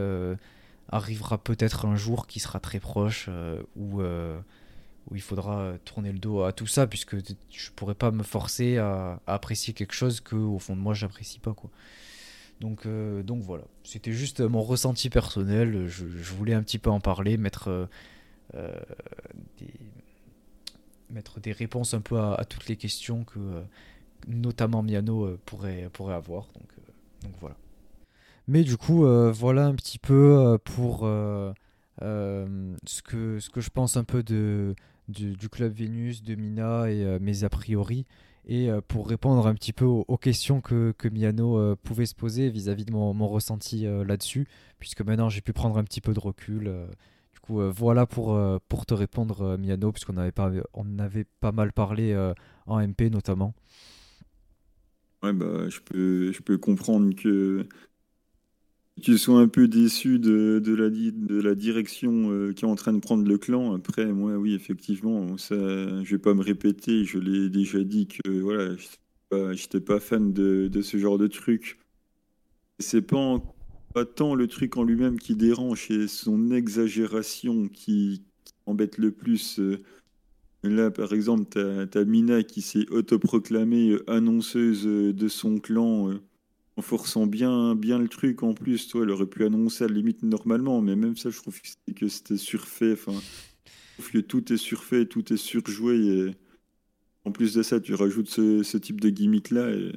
arrivera 0.88 1.38
peut-être 1.38 1.87
un 1.87 1.96
jour 1.96 2.27
qui 2.27 2.40
sera 2.40 2.61
très 2.61 2.81
proche 2.81 3.27
euh, 3.29 3.62
où, 3.77 4.01
euh, 4.01 4.38
où 5.11 5.16
il 5.16 5.22
faudra 5.22 5.75
tourner 5.85 6.12
le 6.12 6.18
dos 6.18 6.42
à 6.42 6.53
tout 6.53 6.66
ça 6.66 6.87
puisque 6.87 7.16
je 7.51 7.70
pourrais 7.75 7.94
pas 7.94 8.11
me 8.11 8.22
forcer 8.22 8.79
à, 8.79 9.20
apprécier 9.27 9.75
quelque 9.75 9.94
chose 9.94 10.20
que 10.20 10.37
au 10.37 10.59
fond 10.59 10.77
de 10.77 10.81
moi 10.81 10.94
j'apprécie 10.94 11.38
pas 11.38 11.53
quoi. 11.53 11.70
Donc, 12.61 12.87
euh, 12.87 13.22
donc 13.22 13.42
voilà, 13.42 13.64
c'était 13.85 14.12
juste 14.12 14.40
mon 14.40 14.62
ressenti 14.62 15.11
personnel, 15.11 15.88
je, 15.88 16.05
voulais 16.33 16.55
un 16.55 16.62
petit 16.62 16.79
peu 16.79 16.88
en 16.88 17.01
parler, 17.01 17.37
mettre, 17.37 17.87
des, 18.55 19.66
mettre 21.11 21.40
des 21.40 21.53
réponses 21.53 21.95
un 21.95 22.01
peu 22.01 22.19
à, 22.19 22.45
toutes 22.49 22.69
les 22.69 22.77
questions 22.77 23.25
que 23.25 23.62
notamment 24.27 24.83
Miano 24.83 25.37
pourrait, 25.45 25.88
pourrait 25.92 26.14
avoir. 26.14 26.47
Donc, 26.55 26.69
donc 27.23 27.35
voilà. 27.40 27.57
Mais 28.49 28.62
du 28.62 28.77
coup, 28.77 29.05
euh, 29.05 29.33
voilà 29.33 29.66
un 29.66 29.75
petit 29.75 29.99
peu 29.99 30.38
euh, 30.38 30.59
pour 30.59 31.01
euh, 31.05 31.53
ce, 32.01 33.03
que, 33.03 33.40
ce 33.40 33.51
que 33.51 33.61
je 33.61 33.71
pense 33.71 33.97
un 33.97 34.05
peu 34.05 34.23
de, 34.23 34.75
du, 35.09 35.49
club 35.49 35.73
Vénus, 35.73 36.23
de 36.23 36.35
Mina 36.35 36.90
et 36.90 37.19
mes 37.21 37.45
a 37.45 37.49
priori. 37.49 38.07
Et 38.49 38.69
pour 38.87 39.09
répondre 39.09 39.45
un 39.49 39.55
petit 39.55 39.73
peu 39.73 39.85
aux, 39.85 40.16
questions 40.16 40.61
que, 40.61 40.95
que 40.97 41.09
Miano 41.09 41.75
pouvait 41.83 42.07
se 42.07 42.14
poser 42.14 42.49
vis-à-vis 42.49 42.85
de 42.85 42.92
mon 42.92 43.27
ressenti 43.27 43.87
là-dessus, 44.07 44.47
puisque 44.79 45.01
maintenant 45.01 45.29
j'ai 45.29 45.40
pu 45.40 45.53
prendre 45.53 45.77
un 45.79 45.83
petit 45.83 46.01
peu 46.01 46.14
de 46.14 46.21
recul, 46.21 46.73
coup, 47.47 47.61
voilà 47.71 48.07
pour, 48.07 48.39
pour 48.69 48.87
te 48.87 48.95
répondre, 48.95 49.57
Miano, 49.59 49.93
puisqu'on 49.93 50.17
avait, 50.17 50.33
pas, 50.33 50.51
avait 50.99 51.27
pas 51.41 51.53
mal 51.53 51.73
parlé 51.73 52.17
en 52.67 52.81
MP 52.81 53.11
notamment. 53.11 53.55
Ouais, 55.23 55.33
bah, 55.33 55.69
je 55.69 55.81
peux, 55.81 56.33
je 56.33 56.43
peux 56.43 56.59
comprendre 56.59 57.15
que 57.15 57.67
tu 59.03 59.19
sois 59.19 59.41
un 59.41 59.49
peu 59.49 59.69
déçu 59.69 60.19
de, 60.19 60.61
de, 60.65 60.75
la, 60.75 60.89
de 60.89 61.41
la 61.41 61.55
direction 61.55 62.31
euh, 62.31 62.53
qui 62.53 62.65
est 62.65 62.69
en 62.69 62.75
train 62.77 62.93
de 62.93 62.99
prendre 62.99 63.27
le 63.29 63.39
clan. 63.39 63.75
Après, 63.75 64.07
moi, 64.07 64.37
oui, 64.37 64.55
effectivement, 64.55 65.37
ça, 65.37 65.55
je 65.55 66.11
vais 66.11 66.19
pas 66.19 66.35
me 66.35 66.43
répéter. 66.43 67.05
Je 67.05 67.19
l'ai 67.19 67.51
déjà 67.51 67.83
dit 67.85 68.09
que 68.09 68.41
voilà, 68.41 68.75
j'étais 69.53 69.81
pas, 69.81 70.01
fan 70.01 70.33
de, 70.33 70.69
de, 70.69 70.83
ce 70.83 70.97
genre 70.97 71.19
de 71.19 71.27
truc. 71.27 71.79
C'est 72.79 73.03
pas, 73.03 73.43
pas 73.97 74.05
tant 74.05 74.35
le 74.35 74.47
truc 74.47 74.77
en 74.77 74.83
lui-même 74.83 75.19
qui 75.19 75.35
dérange, 75.35 75.87
c'est 75.89 76.07
son 76.07 76.51
exagération 76.51 77.67
qui, 77.67 78.27
embête 78.67 78.99
le 78.99 79.11
plus. 79.11 79.59
Euh, 79.59 79.83
Là, 80.63 80.91
par 80.91 81.15
exemple, 81.15 81.47
tu 81.51 81.59
as, 81.99 82.05
Mina 82.05 82.43
qui 82.43 82.61
s'est 82.61 82.87
autoproclamée 82.91 83.93
euh, 83.93 84.11
annonceuse 84.11 84.87
euh, 84.87 85.15
de 85.15 85.29
son 85.29 85.61
clan 85.61 86.11
en 86.77 86.83
forçant 86.83 87.27
bien, 87.27 87.75
bien 87.75 87.99
le 87.99 88.09
truc 88.09 88.43
en 88.43 88.53
plus. 88.53 88.87
Toi, 88.89 89.05
elle 89.05 89.11
aurait 89.13 89.25
pu 89.25 89.47
annoncer 89.47 89.85
à 89.85 89.89
la 89.89 89.95
limite 89.95 90.23
normalement, 90.23 90.83
mais 90.83 90.95
même 90.95 91.17
ça, 91.17 91.31
je 91.31 91.39
trouve 91.39 91.59
que 91.95 92.09
c'était 92.09 92.37
surfait. 92.37 92.93
Enfin, 92.93 93.19
je 93.65 93.93
trouve 93.95 94.11
que 94.11 94.19
tout 94.19 94.53
est 94.53 94.59
surfait, 94.59 95.07
tout 95.07 95.33
est 95.33 95.39
surjoué. 95.39 95.97
Et 95.97 96.35
en 97.25 97.33
plus 97.33 97.55
de 97.55 97.63
ça, 97.63 97.81
tu 97.81 97.95
rajoutes 97.95 98.29
ce, 98.29 98.77
type 98.77 99.01
de 99.01 99.09
gimmick-là. 99.09 99.71
Et 99.71 99.93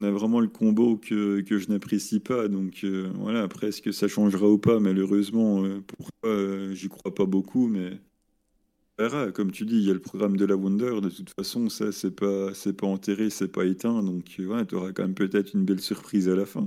on 0.00 0.06
a 0.06 0.10
vraiment 0.10 0.40
le 0.40 0.48
combo 0.48 0.96
que, 0.96 1.40
que 1.42 1.58
je 1.58 1.68
n'apprécie 1.68 2.20
pas. 2.20 2.48
Donc 2.48 2.84
voilà, 3.14 3.42
après, 3.42 3.68
est-ce 3.68 3.82
que 3.82 3.92
ça 3.92 4.08
changera 4.08 4.48
ou 4.48 4.58
pas? 4.58 4.80
Malheureusement, 4.80 5.62
pourquoi 5.86 6.72
J'y 6.72 6.88
crois 6.88 7.14
pas 7.14 7.26
beaucoup, 7.26 7.68
mais 7.68 8.00
comme 9.34 9.50
tu 9.50 9.64
dis, 9.64 9.76
il 9.76 9.84
y 9.84 9.90
a 9.90 9.94
le 9.94 10.00
programme 10.00 10.36
de 10.36 10.44
la 10.44 10.56
Wonder. 10.56 11.00
De 11.00 11.08
toute 11.08 11.30
façon, 11.30 11.68
ça, 11.68 11.90
c'est 11.92 12.10
pas, 12.10 12.52
c'est 12.54 12.74
pas 12.74 12.86
enterré, 12.86 13.30
c'est 13.30 13.48
pas 13.48 13.64
éteint. 13.64 14.02
Donc, 14.02 14.36
ouais, 14.38 14.66
tu 14.66 14.74
auras 14.74 14.92
quand 14.92 15.02
même 15.02 15.14
peut-être 15.14 15.54
une 15.54 15.64
belle 15.64 15.80
surprise 15.80 16.28
à 16.28 16.34
la 16.34 16.44
fin. 16.44 16.66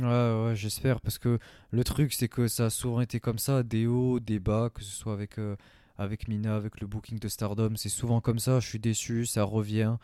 Ouais, 0.00 0.06
ouais, 0.44 0.52
j'espère. 0.54 1.00
Parce 1.00 1.18
que 1.18 1.38
le 1.70 1.84
truc, 1.84 2.12
c'est 2.12 2.28
que 2.28 2.46
ça 2.48 2.66
a 2.66 2.70
souvent 2.70 3.00
été 3.00 3.18
comme 3.20 3.38
ça 3.38 3.62
des 3.62 3.86
hauts, 3.86 4.20
des 4.20 4.38
bas, 4.38 4.70
que 4.72 4.82
ce 4.82 4.90
soit 4.90 5.12
avec, 5.12 5.38
euh, 5.38 5.56
avec 5.98 6.28
Mina, 6.28 6.54
avec 6.56 6.80
le 6.80 6.86
booking 6.86 7.18
de 7.18 7.28
Stardom. 7.28 7.74
C'est 7.76 7.88
souvent 7.88 8.20
comme 8.20 8.38
ça. 8.38 8.60
Je 8.60 8.68
suis 8.68 8.80
déçu, 8.80 9.26
ça 9.26 9.42
revient. 9.42 9.96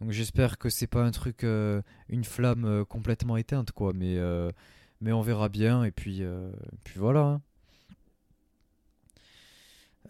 Donc, 0.00 0.12
j'espère 0.12 0.58
que 0.58 0.68
c'est 0.68 0.86
pas 0.86 1.02
un 1.02 1.10
truc, 1.10 1.44
euh, 1.44 1.82
une 2.08 2.24
flamme 2.24 2.64
euh, 2.64 2.84
complètement 2.84 3.36
éteinte, 3.36 3.72
quoi. 3.72 3.92
Mais, 3.94 4.18
mais 5.00 5.12
on 5.12 5.22
verra 5.22 5.48
bien. 5.48 5.84
Et 5.84 5.90
puis, 5.90 6.22
voilà. 6.96 7.20
Hein. 7.20 7.40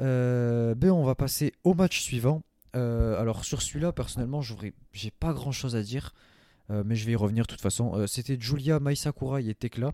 Euh, 0.01 0.74
ben 0.74 0.90
on 0.90 1.05
va 1.05 1.14
passer 1.14 1.53
au 1.64 1.74
match 1.74 2.01
suivant. 2.01 2.42
Euh, 2.77 3.20
alors 3.20 3.44
sur 3.44 3.62
celui-là, 3.62 3.92
personnellement, 3.92 4.42
j'ai 4.92 5.11
pas 5.11 5.33
grand-chose 5.33 5.74
à 5.74 5.83
dire, 5.83 6.14
euh, 6.70 6.83
mais 6.85 6.96
je 6.96 7.07
vais 7.07 7.12
y 7.12 7.16
revenir 7.16 7.44
de 7.44 7.48
toute 7.48 7.61
façon. 7.61 8.07
C'était 8.07 8.38
Julia 8.38 8.81
Mai 8.81 8.94
Sakurai 8.94 9.48
et 9.48 9.55
Tekla 9.55 9.92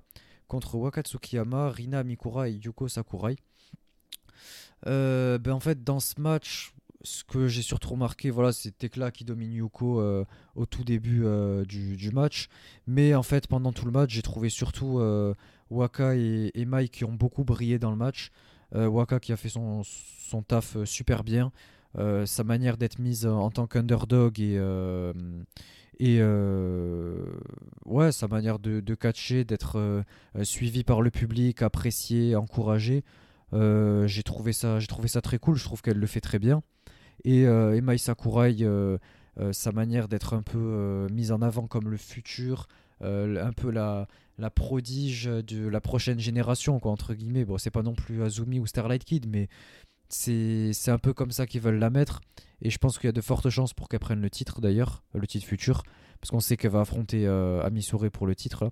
contre 0.49 0.77
Wakatsukiyama, 0.77 1.71
Rina 1.71 2.05
Mikura 2.05 2.49
et 2.49 2.53
Yuko 2.53 2.89
Sakurai. 2.89 3.37
ben 4.85 5.49
en 5.49 5.61
fait, 5.61 5.83
dans 5.83 6.01
ce 6.01 6.21
match, 6.21 6.75
ce 7.05 7.23
que 7.23 7.47
j'ai 7.47 7.63
surtout 7.63 7.91
remarqué, 7.91 8.31
voilà, 8.31 8.53
c'est 8.53 8.77
Tekla 8.77 9.11
qui 9.11 9.25
domine 9.25 9.53
Yuko 9.53 10.03
au 10.57 10.67
tout 10.67 10.85
début 10.85 11.25
du, 11.67 12.11
match. 12.13 12.49
Mais 12.87 13.15
en 13.15 13.23
fait, 13.23 13.47
pendant 13.47 13.73
tout 13.73 13.85
le 13.85 13.93
match, 13.93 14.11
j'ai 14.11 14.23
trouvé 14.23 14.49
surtout 14.49 15.01
Waka 15.71 16.17
et, 16.17 16.51
et 16.55 16.65
Mai 16.65 16.89
qui 16.89 17.05
ont 17.05 17.13
beaucoup 17.13 17.45
brillé 17.45 17.79
dans 17.79 17.91
le 17.91 17.97
match. 17.97 18.31
Euh, 18.75 18.89
Waka 18.89 19.21
qui 19.21 19.33
a 19.33 19.37
fait 19.37 19.49
son, 19.49 19.83
taf 20.47 20.77
euh, 20.77 20.85
super 20.85 21.25
bien. 21.25 21.53
Euh, 21.97 22.27
sa 22.27 22.43
manière 22.43 22.77
d'être 22.77 22.99
mise 22.99 23.25
en 23.25 23.51
tant 23.51 23.69
qu'underdog 23.69 24.41
et, 24.41 24.55
et 26.01 26.19
sa 28.11 28.29
manière 28.29 28.59
de, 28.59 28.95
catcher, 28.95 29.45
d'être 29.45 30.05
suivi 30.43 30.83
par 30.83 31.03
le 31.03 31.11
public, 31.11 31.63
apprécié, 31.63 32.35
encouragé. 32.35 33.05
j'ai 33.53 34.23
trouvé 34.25 34.53
trouvé 34.89 35.09
ça 35.09 35.21
très 35.21 35.39
cool. 35.39 35.57
Je 35.57 35.65
trouve 35.65 35.83
qu'elle 35.83 35.99
le 35.99 36.07
fait 36.07 36.21
très 36.21 36.41
bien. 36.41 36.63
Et, 37.25 37.43
et 37.43 37.81
Mai 37.81 37.99
Sakurai, 37.99 38.57
sa 39.53 39.73
manière 39.73 40.09
d'être 40.09 40.35
un 40.35 40.43
peu 40.43 41.07
mise 41.11 41.33
en 41.33 41.43
avant 41.43 41.67
comme 41.67 41.89
le 41.89 41.97
futur, 41.97 42.69
un 43.01 43.53
peu 43.53 43.71
la, 43.71 44.07
prodige 44.55 45.25
de 45.25 45.67
la 45.67 45.81
prochaine 45.81 46.21
génération, 46.21 46.79
quoi, 46.81 46.93
entre 46.93 47.15
guillemets. 47.15 47.45
Bon, 47.45 47.59
c'est 47.59 47.71
pas 47.71 47.83
non 47.83 47.95
plus 47.95 48.23
Azumi 48.23 48.61
ou 48.61 48.67
Starlight 48.67 49.05
Kid, 49.05 49.27
mais 49.29 49.49
c'est 50.09 50.89
un 50.89 50.99
peu 50.99 51.13
comme 51.13 51.31
ça 51.31 51.47
qu'ils 51.47 51.61
veulent 51.61 51.79
la 51.79 51.91
mettre. 51.91 52.21
Et 52.63 52.71
je 52.71 52.79
pense 52.79 52.99
qu'il 52.99 53.09
y 53.09 53.09
a 53.09 53.13
de 53.13 53.21
fortes 53.21 53.51
chances 53.51 53.75
pour 53.75 53.89
qu'elle 53.89 54.01
prenne 54.01 54.21
le 54.21 54.31
titre, 54.31 54.61
d'ailleurs, 54.61 55.03
le 55.13 55.27
titre 55.27 55.47
futur, 55.47 55.83
parce 56.21 56.31
qu'on 56.31 56.41
sait 56.41 56.57
qu'elle 56.57 56.71
va 56.71 56.81
affronter 56.81 57.27
euh, 57.27 57.63
Amisore 57.63 58.11
pour 58.11 58.27
le 58.27 58.35
titre. 58.35 58.71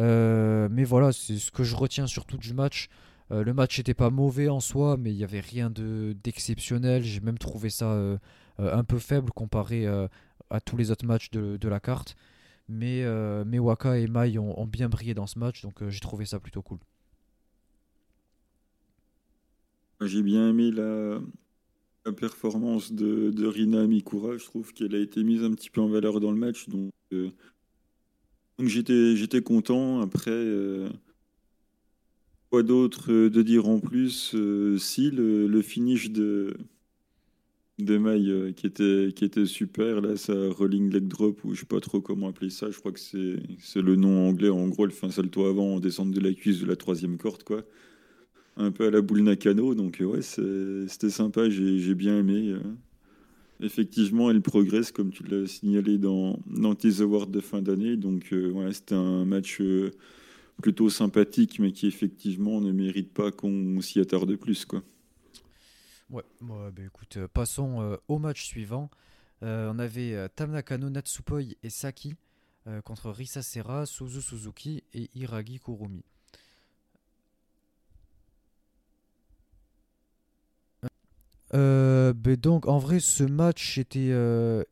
Euh, 0.00 0.68
mais 0.70 0.84
voilà, 0.84 1.12
c'est 1.12 1.36
ce 1.36 1.50
que 1.50 1.62
je 1.62 1.76
retiens 1.76 2.06
surtout 2.06 2.38
du 2.38 2.54
match. 2.54 2.88
Euh, 3.34 3.44
le 3.44 3.52
match 3.52 3.76
n'était 3.78 3.94
pas 3.94 4.08
mauvais 4.08 4.48
en 4.48 4.60
soi, 4.60 4.96
mais 4.96 5.10
il 5.10 5.16
n'y 5.16 5.24
avait 5.24 5.40
rien 5.40 5.70
d'exceptionnel. 5.70 7.02
J'ai 7.02 7.20
même 7.20 7.38
trouvé 7.38 7.68
ça 7.68 7.92
euh, 7.92 8.16
un 8.58 8.84
peu 8.84 8.98
faible 8.98 9.30
comparé 9.32 9.86
à 10.50 10.60
tous 10.60 10.76
les 10.76 10.90
autres 10.90 11.06
matchs 11.06 11.30
de, 11.30 11.68
la 11.68 11.80
carte. 11.80 12.16
Mais, 12.68 13.02
euh, 13.04 13.44
Waka 13.44 13.98
et 13.98 14.06
Mai 14.06 14.38
ont, 14.38 14.66
bien 14.66 14.88
brillé 14.88 15.14
dans 15.14 15.26
ce 15.26 15.38
match, 15.38 15.62
donc 15.62 15.82
euh, 15.82 15.90
j'ai 15.90 16.00
trouvé 16.00 16.24
ça 16.24 16.40
plutôt 16.40 16.62
cool. 16.62 16.78
J'ai 20.00 20.22
bien 20.22 20.50
aimé 20.50 20.70
la, 20.70 21.20
performance 22.12 22.92
de, 22.92 23.46
Rina 23.46 23.86
Mikura. 23.86 24.36
Je 24.36 24.44
trouve 24.44 24.72
qu'elle 24.72 24.94
a 24.94 24.98
été 24.98 25.22
mise 25.22 25.42
un 25.42 25.52
petit 25.52 25.70
peu 25.70 25.80
en 25.80 25.88
valeur 25.88 26.20
dans 26.20 26.30
le 26.30 26.36
match. 26.38 26.68
Donc, 26.68 26.92
euh, 27.12 27.30
j'étais, 28.58 29.42
content. 29.42 30.00
Après, 30.00 30.30
quoi 32.54 32.62
d'autre 32.62 33.12
de 33.12 33.42
dire 33.42 33.68
en 33.68 33.80
plus 33.80 34.36
Si, 34.78 35.10
le 35.10 35.62
finish 35.62 36.10
de, 36.10 36.56
des 37.78 37.98
mailles 37.98 38.30
euh, 38.30 38.52
qui 38.52 38.66
étaient 38.66 39.12
qui 39.14 39.24
était 39.24 39.46
super 39.46 40.00
là 40.00 40.16
ça 40.16 40.32
rolling 40.50 40.92
leg 40.92 41.08
drop 41.08 41.42
ou 41.44 41.54
je 41.54 41.60
sais 41.60 41.66
pas 41.66 41.80
trop 41.80 42.00
comment 42.00 42.28
appeler 42.28 42.50
ça 42.50 42.70
je 42.70 42.78
crois 42.78 42.92
que 42.92 43.00
c'est 43.00 43.36
c'est 43.58 43.82
le 43.82 43.96
nom 43.96 44.28
anglais 44.28 44.48
en 44.48 44.68
gros 44.68 44.84
elle 44.84 44.92
fait 44.92 45.06
un 45.06 45.10
salto 45.10 45.44
avant 45.46 45.64
on 45.64 45.80
descend 45.80 46.12
de 46.12 46.20
la 46.20 46.32
cuisse 46.32 46.60
de 46.60 46.66
la 46.66 46.76
troisième 46.76 47.18
corde 47.18 47.42
quoi 47.42 47.64
un 48.56 48.70
peu 48.70 48.86
à 48.86 48.90
la 48.90 49.00
boule 49.00 49.22
Nakano 49.22 49.74
donc 49.74 49.98
ouais 50.00 50.22
c'était 50.22 51.10
sympa 51.10 51.50
j'ai 51.50 51.94
bien 51.96 52.20
aimé 52.20 52.50
euh. 52.50 52.60
effectivement 53.60 54.30
elle 54.30 54.40
progresse 54.40 54.92
comme 54.92 55.10
tu 55.10 55.24
l'as 55.24 55.48
signalé 55.48 55.98
dans 55.98 56.38
dans 56.46 56.76
tes 56.76 57.00
awards 57.00 57.26
de 57.26 57.40
fin 57.40 57.60
d'année 57.60 57.96
donc 57.96 58.32
euh, 58.32 58.52
ouais 58.52 58.72
c'était 58.72 58.94
un 58.94 59.24
match 59.24 59.60
plutôt 60.62 60.90
sympathique 60.90 61.58
mais 61.58 61.72
qui 61.72 61.86
effectivement 61.86 62.60
ne 62.60 62.72
mérite 62.72 63.12
pas 63.12 63.30
qu'on 63.32 63.80
s'y 63.80 64.00
attarde 64.00 64.36
plus 64.36 64.64
quoi 64.64 64.82
Ouais, 66.10 66.22
bah, 66.40 66.70
écoute, 66.84 67.16
euh, 67.16 67.28
passons 67.28 67.80
euh, 67.80 67.96
au 68.08 68.18
match 68.18 68.44
suivant. 68.44 68.90
Euh, 69.42 69.72
on 69.74 69.78
avait 69.78 70.28
Tamnakano 70.36 70.90
Natsupoi 70.90 71.42
et 71.62 71.70
Saki 71.70 72.14
contre 72.84 73.10
Risa 73.10 73.42
Serra, 73.42 73.84
Suzu 73.84 74.22
Suzuki 74.22 74.82
et 74.94 75.10
Hiragi 75.14 75.58
Kurumi. 75.58 76.02
Ben 81.52 82.36
donc 82.36 82.66
en 82.66 82.78
vrai 82.78 83.00
ce 83.00 83.22
match 83.22 83.76
était, 83.76 84.14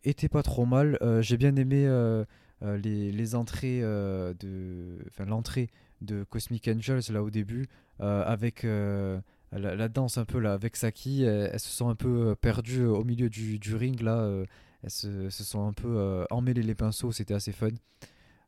était 0.05 0.31
pas 0.31 0.43
trop 0.43 0.65
mal. 0.65 0.99
J'ai 1.21 1.37
bien 1.37 1.55
aimé 1.57 1.87
les, 2.63 3.11
les, 3.13 3.35
entrées 3.35 3.81
de, 3.81 4.99
enfin 5.09 5.25
l'entrée 5.25 5.69
de 6.01 6.25
Cosmic 6.25 6.69
Angels 6.69 7.13
là 7.13 7.23
au 7.23 7.31
début 7.31 7.69
avec 7.99 8.65
la, 9.53 9.89
danse 9.89 10.19
un 10.19 10.25
peu 10.25 10.39
là 10.39 10.55
avec 10.55 10.77
Saki, 10.77 11.23
elles, 11.25 11.61
se 11.61 11.69
sont 11.69 11.89
un 11.89 11.95
peu 11.95 12.31
euh, 12.31 12.35
perdues 12.35 12.87
au 12.87 13.05
milieu 13.05 13.29
du, 13.29 13.75
ring 13.75 14.01
là. 14.01 14.17
Euh, 14.19 14.45
elles 14.83 14.91
se, 14.91 15.31
sont 15.31 15.67
un 15.67 15.73
peu 15.73 15.97
euh, 15.97 16.25
emmêlées 16.31 16.63
les 16.63 16.75
pinceaux, 16.75 17.13
c'était 17.13 17.35
assez 17.35 17.53
fun. 17.53 17.69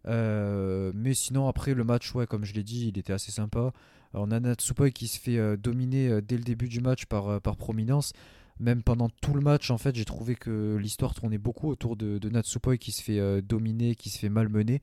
mais 0.07 1.15
sinon 1.15 1.49
après 1.49 1.75
le 1.75 1.85
match, 1.85 2.15
ouais, 2.15 2.27
comme 2.27 2.45
je 2.45 2.55
l'ai 2.55 2.63
dit, 2.63 2.89
il 2.89 2.99
était 2.99 3.13
assez 3.13 3.33
sympa. 3.33 3.73
On 4.15 4.31
a 4.31 4.41
Natsupoi 4.41 4.91
qui 4.91 5.09
se 5.09 5.19
fait 5.19 5.57
dominer 5.57 6.23
dès 6.23 6.37
le 6.37 6.45
début 6.45 6.69
du 6.69 6.81
match 6.81 7.07
par, 7.07 7.41
par 7.41 7.57
prominence. 7.57 8.13
Même 8.61 8.83
pendant 8.83 9.09
tout 9.09 9.35
le 9.35 9.41
match, 9.41 9.71
en 9.71 9.79
fait, 9.79 9.95
j'ai 9.95 10.05
trouvé 10.05 10.37
que 10.37 10.77
l'histoire 10.77 11.15
tournait 11.15 11.39
beaucoup 11.39 11.69
autour 11.69 11.97
de, 11.97 12.19
de 12.19 12.29
Natsupoi 12.29 12.77
qui 12.77 12.93
se 12.93 13.03
fait 13.03 13.43
dominer, 13.43 13.95
qui 13.95 14.11
se 14.11 14.19
fait 14.19 14.29
malmener. 14.29 14.83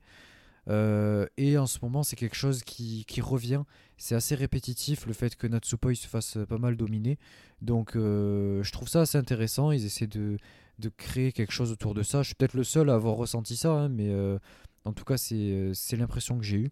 Euh, 0.68 1.26
et 1.36 1.58
en 1.58 1.66
ce 1.66 1.78
moment, 1.82 2.02
c'est 2.02 2.16
quelque 2.16 2.36
chose 2.36 2.62
qui, 2.62 3.04
revient. 3.20 3.62
C'est 3.96 4.14
assez 4.14 4.34
répétitif 4.34 5.06
le 5.06 5.12
fait 5.12 5.36
que 5.36 5.46
Natsupoi 5.46 5.94
se 5.94 6.06
fasse 6.06 6.38
pas 6.48 6.58
mal 6.58 6.76
dominer. 6.76 7.18
Donc, 7.60 7.96
euh, 7.96 8.62
je 8.62 8.72
trouve 8.72 8.88
ça 8.88 9.02
assez 9.02 9.18
intéressant. 9.18 9.72
Ils 9.72 9.84
essaient 9.84 10.06
de, 10.06 10.38
créer 10.96 11.32
quelque 11.32 11.52
chose 11.52 11.70
autour 11.70 11.94
de 11.94 12.02
ça. 12.02 12.22
Je 12.22 12.28
suis 12.28 12.34
peut-être 12.34 12.54
le 12.54 12.64
seul 12.64 12.90
à 12.90 12.94
avoir 12.94 13.14
ressenti 13.14 13.56
ça, 13.56 13.72
hein, 13.72 13.88
mais 13.88 14.08
euh, 14.10 14.38
en 14.84 14.92
tout 14.92 15.04
cas, 15.04 15.16
c'est 15.16 15.96
l'impression 15.96 16.38
que 16.38 16.44
j'ai 16.44 16.58
eue. 16.58 16.70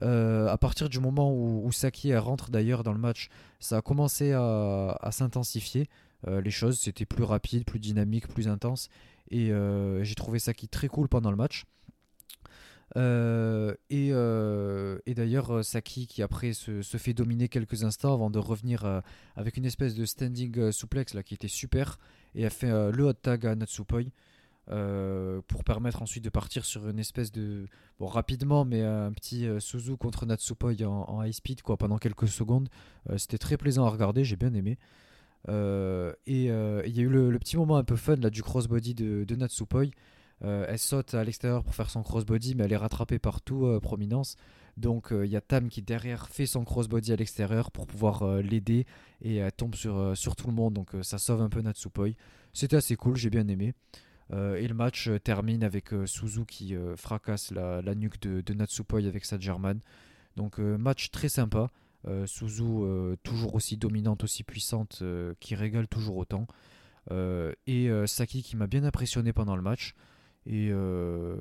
à 0.00 0.56
partir 0.58 0.88
du 0.88 1.00
moment 1.00 1.32
où, 1.32 1.70
Saki 1.72 2.14
rentre 2.16 2.50
d'ailleurs 2.50 2.82
dans 2.82 2.92
le 2.92 2.98
match, 2.98 3.28
ça 3.60 3.78
a 3.78 3.82
commencé 3.82 4.32
à, 4.32 5.08
s'intensifier. 5.10 5.88
Les 6.26 6.50
choses, 6.50 6.78
c'était 6.78 7.04
plus 7.04 7.24
rapide, 7.24 7.64
plus 7.64 7.78
dynamique, 7.78 8.28
plus 8.28 8.48
intense. 8.48 8.88
Et 9.30 9.50
j'ai 10.02 10.14
trouvé 10.14 10.38
Saki 10.38 10.68
très 10.68 10.88
cool 10.88 11.08
pendant 11.08 11.30
le 11.30 11.36
match. 11.36 11.64
et, 12.96 14.08
et 14.10 15.14
d'ailleurs, 15.14 15.64
Saki 15.64 16.06
qui 16.06 16.22
après 16.22 16.52
se, 16.52 16.82
fait 16.82 17.14
dominer 17.14 17.48
quelques 17.48 17.84
instants 17.84 18.12
avant 18.12 18.30
de 18.30 18.38
revenir 18.38 19.02
avec 19.36 19.56
une 19.56 19.64
espèce 19.64 19.94
de 19.94 20.04
standing 20.04 20.72
suplex 20.72 21.14
là, 21.14 21.22
qui 21.22 21.34
était 21.34 21.48
super 21.48 21.98
et 22.34 22.44
a 22.44 22.50
fait 22.50 22.70
le 22.92 23.04
hot 23.04 23.14
tag 23.14 23.46
à 23.46 23.54
Natsupoi. 23.54 24.02
Euh, 24.68 25.42
pour 25.46 25.62
permettre 25.62 26.02
ensuite 26.02 26.24
de 26.24 26.28
partir 26.28 26.64
sur 26.64 26.88
une 26.88 26.98
espèce 26.98 27.30
de 27.30 27.68
bon 28.00 28.06
rapidement 28.06 28.64
mais 28.64 28.82
un 28.82 29.12
petit 29.12 29.46
euh, 29.46 29.60
Suzu 29.60 29.96
contre 29.96 30.26
Natsupoi 30.26 30.72
en, 30.84 31.22
high 31.22 31.32
speed 31.32 31.62
quoi 31.62 31.76
pendant 31.76 31.98
quelques 31.98 32.26
secondes 32.26 32.68
euh, 33.08 33.16
c'était 33.16 33.38
très 33.38 33.56
plaisant 33.56 33.86
à 33.86 33.90
regarder 33.90 34.24
j'ai 34.24 34.34
bien 34.34 34.52
aimé 34.54 34.76
et 35.48 36.46
il 36.46 36.96
y 36.96 37.00
a 37.00 37.02
eu 37.02 37.08
le, 37.08 37.38
petit 37.38 37.56
moment 37.56 37.76
un 37.76 37.84
peu 37.84 37.96
fun 37.96 38.16
là 38.16 38.30
du 38.30 38.42
crossbody 38.42 38.94
de, 38.94 39.24
de 39.24 39.36
Natsupoi. 39.36 39.86
Elle 40.42 40.78
saute 40.78 41.14
à 41.14 41.24
l'extérieur 41.24 41.64
pour 41.64 41.74
faire 41.74 41.90
son 41.90 42.02
crossbody 42.02 42.54
mais 42.54 42.64
elle 42.64 42.72
est 42.72 42.76
rattrapée 42.76 43.18
par 43.18 43.40
tout 43.40 43.78
prominence. 43.80 44.36
Donc 44.76 45.08
il 45.12 45.30
y 45.30 45.36
a 45.36 45.40
Tam 45.40 45.68
qui 45.68 45.82
derrière 45.82 46.28
fait 46.28 46.46
son 46.46 46.64
crossbody 46.64 47.12
à 47.12 47.16
l'extérieur 47.16 47.70
pour 47.70 47.86
pouvoir 47.86 48.42
l'aider. 48.42 48.86
Et 49.22 49.36
elle 49.36 49.52
tombe 49.52 49.74
sur, 49.74 50.16
sur 50.16 50.36
tout 50.36 50.48
le 50.48 50.52
monde. 50.52 50.74
Donc 50.74 50.90
ça 51.02 51.18
sauve 51.18 51.42
un 51.42 51.48
peu 51.48 51.60
Natsupoi. 51.60 52.08
C'était 52.52 52.76
assez 52.76 52.96
cool 52.96 53.16
j'ai 53.16 53.30
bien 53.30 53.46
aimé. 53.48 53.74
Euh, 54.32 54.56
et 54.56 54.66
le 54.66 54.74
match 54.74 55.08
euh, 55.08 55.20
termine 55.20 55.62
avec 55.62 55.92
euh, 55.92 56.06
Suzu 56.06 56.44
qui 56.46 56.74
fracasse 56.96 57.52
la, 57.52 57.94
nuque 57.94 58.20
de, 58.20 58.54
Natsupoi 58.54 59.06
avec 59.06 59.24
sa 59.24 59.38
German. 59.38 59.80
Donc 60.36 60.58
match 60.58 61.10
très 61.10 61.28
sympa. 61.28 61.70
Suzu 62.26 63.16
toujours 63.22 63.54
aussi 63.54 63.76
dominante, 63.76 64.24
aussi 64.24 64.44
puissante, 64.44 65.02
qui 65.40 65.54
régale 65.54 65.88
toujours 65.88 66.16
autant. 66.16 66.46
et 67.10 67.90
Saki 68.06 68.42
qui 68.42 68.56
m'a 68.56 68.66
bien 68.66 68.84
impressionné 68.84 69.32
pendant 69.32 69.56
le 69.56 69.62
match. 69.62 69.94
Et 70.46 70.70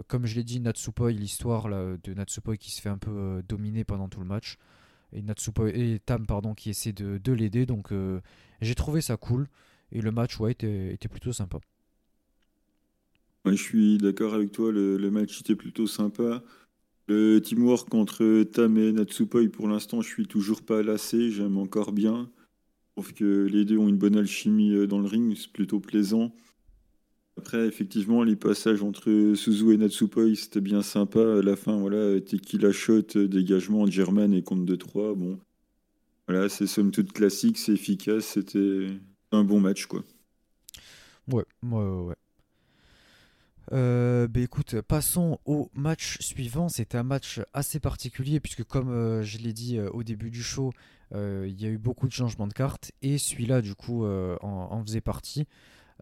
comme 0.08 0.26
je 0.26 0.36
l'ai 0.36 0.44
dit, 0.44 0.60
Natsupoi, 0.60 1.12
l'histoire 1.12 1.68
de 1.70 2.14
Natsupoi 2.14 2.58
qui 2.58 2.72
se 2.72 2.82
fait 2.82 2.90
un 2.90 2.98
peu 2.98 3.44
dominer 3.48 3.84
pendant 3.84 4.10
tout 4.10 4.20
le 4.20 4.26
match. 4.26 4.58
Et, 5.14 5.22
Natsupoi, 5.22 5.70
et 5.70 6.00
Tam 6.06 6.26
pardon, 6.26 6.54
qui 6.54 6.70
essaie 6.72 6.94
de, 6.94 7.32
l'aider. 7.32 7.66
Donc 7.66 7.94
j'ai 8.62 8.76
trouvé 8.76 9.02
ça 9.02 9.18
cool. 9.18 9.48
Et 9.92 10.02
le 10.02 10.12
match 10.12 10.40
ouais, 10.40 10.52
était 10.52 11.08
plutôt 11.10 11.32
sympa 11.32 11.60
je 13.52 13.62
suis 13.62 13.98
d'accord 13.98 14.34
avec 14.34 14.52
toi, 14.52 14.72
le, 14.72 15.12
match 15.12 15.42
était 15.42 15.56
plutôt 15.56 15.88
sympa. 15.88 16.44
Le 17.08 17.40
teamwork 17.40 17.94
entre 17.94 18.44
Tam 18.44 18.78
et 18.78 18.92
Natsupoi, 18.92 19.48
pour 19.50 19.68
l'instant, 19.68 20.02
je 20.02 20.08
suis 20.08 20.26
toujours 20.26 20.64
pas 20.64 20.82
lassé, 20.82 21.30
j'aime 21.30 21.58
encore 21.58 21.92
bien. 21.92 22.32
Je 22.88 23.02
trouve 23.02 23.14
que 23.14 23.46
les 23.46 23.66
deux 23.66 23.78
ont 23.78 23.88
une 23.88 23.98
bonne 23.98 24.16
alchimie 24.18 24.74
euh, 24.74 24.88
dans 24.88 25.00
le 25.00 25.08
ring, 25.08 25.36
c'est 25.38 25.52
plutôt 25.52 25.80
plaisant. 25.80 26.34
Après, 27.38 27.68
effectivement, 27.68 28.24
les 28.24 28.36
passages 28.36 28.82
entre 28.82 29.34
Suzu 29.36 29.74
et 29.74 29.78
Natsupoi, 29.78 30.34
c'était 30.36 30.62
bien 30.62 30.82
sympa. 30.82 31.20
À 31.20 31.42
la 31.42 31.56
fin, 31.56 31.78
voilà, 31.78 32.20
Tequila 32.22 32.72
Shot, 32.72 33.28
dégagement, 33.28 33.86
German 33.86 34.34
et 34.34 34.42
compte 34.42 34.66
de 34.66 34.76
3. 34.76 35.16
Bon, 35.16 35.38
voilà, 36.28 36.50
c'est 36.50 36.66
somme 36.66 36.92
toute 36.92 37.12
classique, 37.12 37.58
c'est 37.58 37.74
efficace, 37.74 38.26
c'était 38.26 38.88
un 39.32 39.44
bon 39.44 39.60
match, 39.60 39.86
quoi. 39.86 40.04
Ouais, 41.28 41.44
ouais, 41.64 42.06
ouais. 42.08 42.16
Euh, 43.72 44.28
bah 44.28 44.42
écoute, 44.42 44.82
passons 44.82 45.40
au 45.46 45.70
match 45.74 46.20
suivant. 46.20 46.70
C'était 46.70 46.98
un 46.98 47.04
match 47.04 47.42
assez 47.54 47.80
particulier 47.80 48.40
puisque 48.40 48.64
comme 48.64 48.90
euh, 48.90 49.24
je 49.24 49.38
l'ai 49.40 49.54
dit 49.54 49.78
euh, 49.78 49.90
au 49.92 50.04
début 50.04 50.30
du 50.30 50.44
show, 50.44 50.72
il 51.14 51.62
y 51.62 51.66
a 51.66 51.70
eu 51.70 51.78
beaucoup 51.78 52.08
de 52.08 52.12
changements 52.12 52.48
de 52.48 52.54
cartes 52.54 52.92
et 53.02 53.18
celui-là 53.18 53.62
du 53.62 53.74
coup 53.74 54.06
en, 54.06 54.84
faisait 54.84 55.00
partie. 55.00 55.48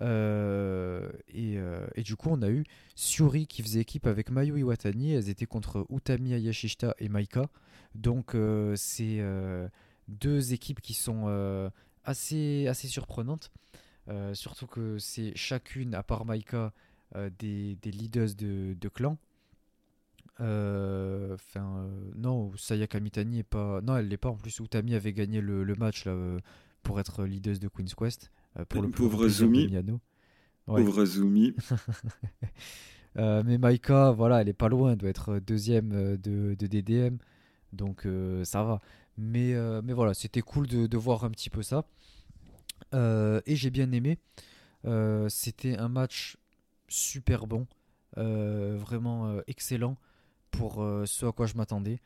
Et, 0.02 1.58
du 1.98 2.16
coup 2.16 2.30
on 2.32 2.42
a 2.42 2.50
eu 2.50 2.64
Suri 2.96 3.46
qui 3.46 3.62
faisait 3.62 3.82
équipe 3.82 4.08
avec 4.08 4.32
Mayu 4.32 4.58
Iwatani. 4.58 5.14
Elles 5.14 5.30
étaient 5.30 5.46
contre 5.46 5.86
Utami 5.92 6.34
Ayashishita 6.34 6.96
et 6.98 7.10
Maika. 7.10 7.48
Donc 7.94 8.36
c'est 8.76 9.22
deux 10.08 10.54
équipes 10.54 10.82
qui 10.82 10.96
sont 10.96 11.70
assez, 12.04 12.66
assez 12.68 12.88
surprenantes. 12.88 13.52
surtout 14.34 14.66
que 14.66 14.98
c'est 14.98 15.34
chacune, 15.36 15.94
à 15.94 16.02
part 16.02 16.26
Maika, 16.26 16.74
euh, 17.16 17.30
des, 17.38 17.78
leaders 17.86 18.34
de, 18.36 18.74
de 18.74 18.90
clan. 18.90 19.18
Euh, 20.40 21.36
enfin, 21.36 21.78
euh, 21.78 22.12
non, 22.16 22.52
Sayaka 22.58 23.00
Mitani 23.00 23.40
est 23.40 23.44
pas. 23.44 23.82
Non, 23.82 23.98
elle 23.98 24.08
l'est 24.08 24.18
pas. 24.18 24.30
En 24.30 24.36
plus, 24.36 24.60
Utami 24.60 24.96
avait 24.96 25.14
gagné 25.14 25.40
le, 25.40 25.64
match 25.76 26.06
là, 26.06 26.16
pour 26.82 27.00
être 27.00 27.24
leaders 27.24 27.60
de 27.60 27.68
Queen's 27.68 27.94
Quest. 27.94 28.32
pour 28.68 28.82
le 28.82 28.90
pauvre 28.90 29.28
Zumi. 29.28 29.72
Pauvre 30.66 31.06
Zumi. 31.06 31.54
mais 33.16 33.58
Maika, 33.60 34.12
voilà, 34.12 34.42
elle 34.42 34.50
est 34.50 34.54
pas 34.54 34.70
loin, 34.70 34.94
elle 34.94 34.98
doit 34.98 35.10
être 35.10 35.38
deuxième 35.38 36.18
de, 36.18 36.56
de 36.56 36.68
DDM, 36.68 37.18
donc 37.74 38.08
ça 38.44 38.64
va. 38.64 38.82
Mais, 39.20 39.54
mais 39.84 39.94
voilà, 39.94 40.16
c'était 40.16 40.42
cool 40.42 40.66
de, 40.66 40.88
de, 40.88 40.98
voir 40.98 41.26
un 41.26 41.30
petit 41.30 41.52
peu 41.52 41.62
ça. 41.62 41.86
et 42.92 43.56
j'ai 43.56 43.70
bien 43.70 43.92
aimé. 43.92 44.18
c'était 45.30 45.78
un 45.78 45.90
match 45.90 46.38
super 46.94 47.48
bon, 47.48 47.66
euh, 48.18 48.78
vraiment 48.78 49.28
euh, 49.28 49.42
excellent 49.48 49.98
pour 50.52 50.84
euh, 50.84 51.06
ce 51.06 51.26
à 51.26 51.32
quoi 51.32 51.48
je 51.48 51.56
m'attendais. 51.56 52.00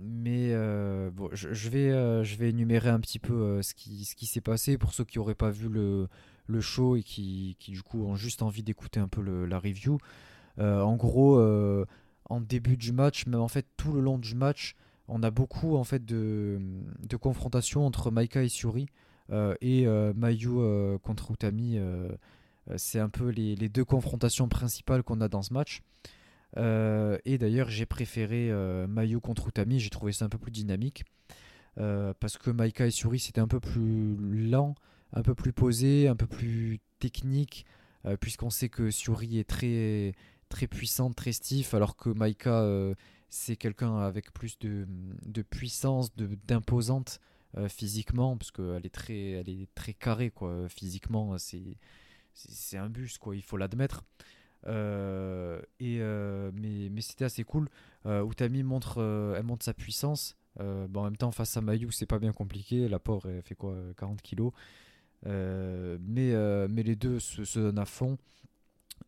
mais 0.00 0.54
bon, 1.10 1.30
je, 1.32 1.68
vais, 1.68 1.90
je 2.24 2.36
vais 2.36 2.50
énumérer 2.50 2.90
un 2.90 3.00
petit 3.00 3.18
peu 3.18 3.62
ce 3.62 3.74
qui, 3.74 4.04
ce 4.04 4.14
qui 4.14 4.26
s'est 4.26 4.40
passé 4.40 4.78
pour 4.78 4.92
ceux 4.92 5.04
qui 5.04 5.18
n'auraient 5.18 5.34
pas 5.34 5.50
vu 5.50 5.68
le, 5.68 6.08
le 6.46 6.60
show 6.60 6.96
et 6.96 7.02
qui, 7.02 7.56
qui, 7.58 7.72
du 7.72 7.82
coup 7.82 8.04
ont 8.04 8.16
juste 8.16 8.42
envie 8.42 8.62
d'écouter 8.62 9.00
un 9.00 9.08
peu 9.08 9.22
la 9.46 9.58
review. 9.58 9.98
en 10.58 10.96
gros, 10.96 11.40
en 12.26 12.40
début 12.40 12.76
du 12.76 12.92
match, 12.92 13.26
mais 13.26 13.36
en 13.36 13.48
fait 13.48 13.66
tout 13.76 13.92
le 13.92 14.00
long 14.00 14.18
du 14.18 14.34
match, 14.34 14.74
on 15.06 15.22
a 15.22 15.30
beaucoup 15.30 15.76
en 15.76 15.84
fait 15.84 16.04
de, 16.04 16.58
de 17.08 17.16
confrontations 17.16 17.86
entre 17.86 18.10
Maika 18.10 18.42
et 18.42 18.48
Suri. 18.48 18.88
Euh, 19.30 19.54
et 19.60 19.86
euh, 19.86 20.12
Mayu 20.14 20.48
euh, 20.48 20.98
contre 20.98 21.30
Utami, 21.32 21.78
c'est 22.76 23.00
un 23.00 23.08
peu 23.08 23.28
les, 23.28 23.56
deux 23.68 23.84
confrontations 23.84 24.48
principales 24.48 25.02
qu'on 25.02 25.20
a 25.20 25.28
dans 25.28 25.42
ce 25.42 25.54
match. 25.54 25.82
et 26.56 27.38
d'ailleurs, 27.38 27.70
j'ai 27.70 27.86
préféré 27.86 28.52
Mayu 28.86 29.20
contre 29.20 29.48
Utami, 29.48 29.80
j'ai 29.80 29.90
trouvé 29.90 30.12
ça 30.12 30.26
un 30.26 30.28
peu 30.28 30.38
plus 30.38 30.52
dynamique. 30.52 31.04
parce 31.76 32.36
que 32.38 32.50
Maika 32.50 32.86
et 32.86 32.90
Suri, 32.90 33.18
c'était 33.18 33.40
un 33.40 33.48
peu 33.48 33.60
plus 33.60 34.16
lent, 34.50 34.74
un 35.14 35.22
peu 35.22 35.34
plus 35.34 35.52
posé, 35.52 36.08
un 36.08 36.16
peu 36.16 36.26
plus 36.26 36.80
technique, 36.98 37.64
puisqu'on 38.20 38.50
sait 38.50 38.68
que 38.68 38.90
Suri 38.90 39.38
est 39.38 39.48
très, 39.48 40.12
très 40.50 40.66
puissante, 40.66 41.16
très 41.16 41.32
stiff, 41.32 41.72
alors 41.72 41.96
que 41.96 42.10
Maika, 42.10 42.66
c'est 43.30 43.56
quelqu'un 43.56 43.98
avec 44.00 44.30
plus 44.34 44.58
de, 44.58 44.86
de 45.24 45.40
puissance, 45.40 46.14
d'imposante. 46.46 47.18
Physiquement, 47.68 48.36
parce 48.36 48.50
qu'elle 48.50 48.84
est 48.84 48.94
très, 48.94 49.30
elle 49.30 49.48
est 49.48 49.68
très 49.74 49.94
carrée 49.94 50.30
quoi. 50.30 50.68
Physiquement, 50.68 51.38
c'est 51.38 51.76
c'est 52.34 52.78
un 52.78 52.88
bus 52.88 53.18
quoi. 53.18 53.34
Il 53.36 53.42
faut 53.42 53.56
l'admettre. 53.56 54.04
Euh, 54.66 55.60
et 55.78 55.98
euh, 56.00 56.50
mais, 56.54 56.88
mais 56.90 57.00
c'était 57.00 57.24
assez 57.24 57.44
cool. 57.44 57.68
Utami 58.04 58.62
montre, 58.62 59.34
elle 59.36 59.42
montre 59.44 59.64
sa 59.64 59.74
puissance. 59.74 60.36
en 60.58 60.88
même 60.88 61.16
temps, 61.16 61.30
face 61.30 61.56
à 61.56 61.60
Mayu, 61.60 61.90
c'est 61.92 62.06
pas 62.06 62.18
bien 62.18 62.32
compliqué. 62.32 62.88
La 62.88 62.98
pauvre, 62.98 63.28
elle 63.28 63.42
fait 63.42 63.54
quoi 63.54 63.76
40 63.96 64.22
kilos. 64.22 64.52
mais, 65.24 65.98
mais 66.68 66.82
les 66.82 66.96
deux 66.96 67.20
se, 67.20 67.44
se 67.44 67.58
donnent 67.58 67.78
à 67.78 67.84
fond. 67.84 68.18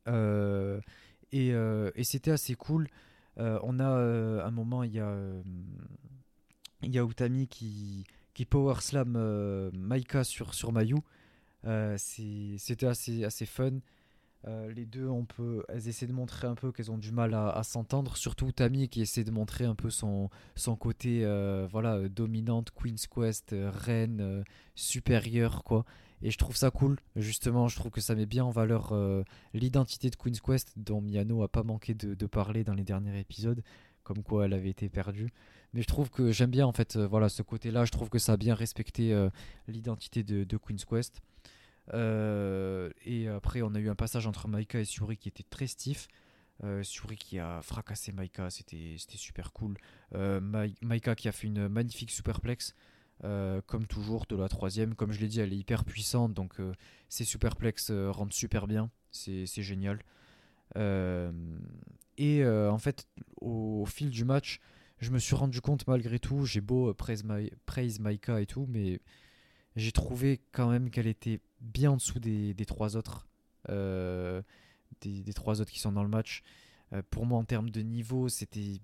et, 0.07 1.49
et 1.49 2.05
c'était 2.05 2.33
assez 2.33 2.55
cool. 2.55 2.89
on 3.37 3.79
a 3.81 4.45
un 4.45 4.51
moment, 4.51 4.83
il 4.83 4.93
y 4.93 5.01
a, 5.01 5.17
il 6.83 6.95
y 6.95 6.99
a 6.99 7.05
Utami 7.05 7.49
qui, 7.49 8.05
qui 8.35 8.45
power 8.45 8.77
slam 8.81 9.15
euh, 9.17 9.71
Maika 9.73 10.25
sur, 10.25 10.55
sur 10.55 10.73
Mayu. 10.73 10.97
Euh, 11.67 11.97
c'était 11.99 12.87
assez, 12.87 13.25
assez 13.25 13.47
fun. 13.47 13.81
Euh, 14.47 14.73
les 14.73 14.87
deux, 14.87 15.07
on 15.07 15.27
peut, 15.27 15.65
elles 15.69 15.89
essaient 15.89 16.07
de 16.07 16.15
montrer 16.15 16.47
un 16.47 16.55
peu 16.55 16.73
qu'elles 16.73 16.91
ont 16.91 16.97
du 16.97 17.13
mal 17.13 17.35
à, 17.35 17.63
s'entendre, 17.63 18.17
surtout 18.17 18.53
Tammy 18.53 18.89
qui 18.89 19.03
essaie 19.03 19.25
de 19.25 19.31
montrer 19.31 19.67
un 19.67 19.75
peu 19.75 19.91
son, 19.91 20.31
son 20.55 20.77
côté 20.77 21.21
voilà, 21.71 22.09
dominante, 22.09 22.71
Queen's 22.71 23.07
Quest, 23.07 23.55
reine, 23.55 24.43
supérieure, 24.75 25.63
quoi. 25.63 25.85
Et 26.23 26.31
je 26.31 26.39
trouve 26.39 26.57
ça 26.57 26.71
cool, 26.71 26.99
justement, 27.17 27.69
je 27.69 27.77
trouve 27.77 27.91
que 27.91 28.01
ça 28.01 28.15
met 28.15 28.27
bien 28.27 28.45
en 28.45 28.51
valeur 28.51 28.95
l'identité 29.53 30.09
de 30.09 30.17
Queen's 30.17 30.41
Quest, 30.41 30.73
dont 30.77 31.03
Miano 31.03 31.43
a 31.43 31.49
pas 31.49 31.63
manqué 31.63 31.93
de, 31.93 32.15
de, 32.15 32.27
parler 32.27 32.65
dans 32.65 32.75
les 32.75 32.85
derniers 32.85 33.19
épisodes, 33.21 33.63
comme 34.05 34.23
quoi 34.23 34.47
elle 34.47 34.55
avait 34.55 34.71
été 34.71 34.89
perdue 34.89 35.31
mais 35.73 35.83
je 35.83 35.87
trouve 35.87 36.11
que 36.11 36.33
j'aime 36.33 36.51
bien 36.51 36.67
en 36.67 36.73
fait 36.73 36.97
euh, 36.97 37.07
voilà 37.07 37.29
ce 37.29 37.43
côté 37.43 37.71
là 37.71 37.85
je 37.85 37.91
trouve 37.91 38.09
que 38.09 38.19
ça 38.19 38.33
a 38.33 38.37
bien 38.37 38.55
respecté 38.55 39.13
euh, 39.13 39.31
l'identité 39.69 40.23
de, 40.23 40.57
Queen's 40.57 40.85
Quest 40.85 41.21
euh, 41.93 42.91
et 43.05 43.29
après 43.29 43.63
on 43.63 43.75
a 43.75 43.79
eu 43.79 43.89
un 43.89 43.95
passage 43.95 44.27
entre 44.27 44.49
Maika 44.49 44.81
et 44.81 44.85
Suri 44.85 45.17
qui 45.17 45.29
était 45.29 45.45
très 45.49 45.67
stiff 45.67 46.09
Suri 46.83 47.17
qui 47.17 47.39
a 47.39 47.63
fracassé 47.63 48.13
Maika, 48.13 48.51
c'était 48.51 48.99
super 48.99 49.55
cool. 49.55 49.79
Maika 50.13 51.15
qui 51.15 51.27
a 51.27 51.33
fait 51.33 51.47
une 51.47 51.69
magnifique 51.69 52.11
superplex. 52.11 52.75
comme 53.23 53.87
toujours 53.89 54.27
de 54.27 54.37
la 54.37 54.47
troisième, 54.51 54.95
comme 54.95 55.11
je 55.11 55.21
l'ai 55.21 55.29
dit, 55.29 55.41
elle 55.41 55.55
est 55.55 55.57
hyper 55.57 55.87
puissante, 55.87 56.35
donc 56.35 56.57
ces 57.09 57.25
superplex 57.25 57.91
rendent 57.91 58.35
super 58.35 58.67
bien, 58.67 58.91
c'est 59.11 59.47
génial. 59.47 60.01
et 60.77 62.45
en 62.45 62.79
fait, 62.79 63.09
au, 63.41 63.87
fil 63.87 64.11
du 64.11 64.27
match, 64.27 64.61
je 65.01 65.11
me 65.11 65.19
suis 65.19 65.35
rendu 65.35 65.61
compte 65.61 65.87
malgré 65.87 66.19
tout, 66.19 66.45
j'ai 66.45 66.61
beau 66.61 66.93
praise, 66.95 67.25
praise 67.67 68.01
Maika 68.01 68.41
et 68.41 68.47
tout, 68.47 68.67
mais 68.69 69.01
j'ai 69.77 69.93
trouvé 69.93 70.41
quand 70.53 70.71
même 70.71 70.91
qu'elle 70.91 71.07
était 71.07 71.41
bien 71.61 71.93
en 71.93 71.97
dessous 71.97 72.19
des, 72.19 72.55
trois 72.67 72.97
autres. 72.97 73.29
Euh, 73.69 74.43
des, 75.01 75.33
trois 75.33 75.61
autres 75.61 75.71
qui 75.71 75.81
sont 75.81 75.93
dans 75.93 76.03
le 76.03 76.09
match. 76.09 76.43
Euh, 76.93 77.03
pour 77.11 77.27
moi, 77.27 77.39
en 77.39 77.45
termes 77.45 77.71
de 77.71 77.81
niveau, 77.81 78.29
c'était. 78.29 78.81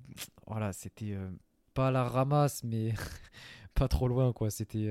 Voilà, 0.47 0.73
c'était 0.73 1.13
euh, 1.13 1.31
pas 1.75 1.91
la 1.91 2.05
ramasse, 2.05 2.63
mais 2.63 2.95
pas 3.75 3.89
trop 3.89 4.09
loin, 4.09 4.33
quoi. 4.33 4.51
C'était. 4.51 4.89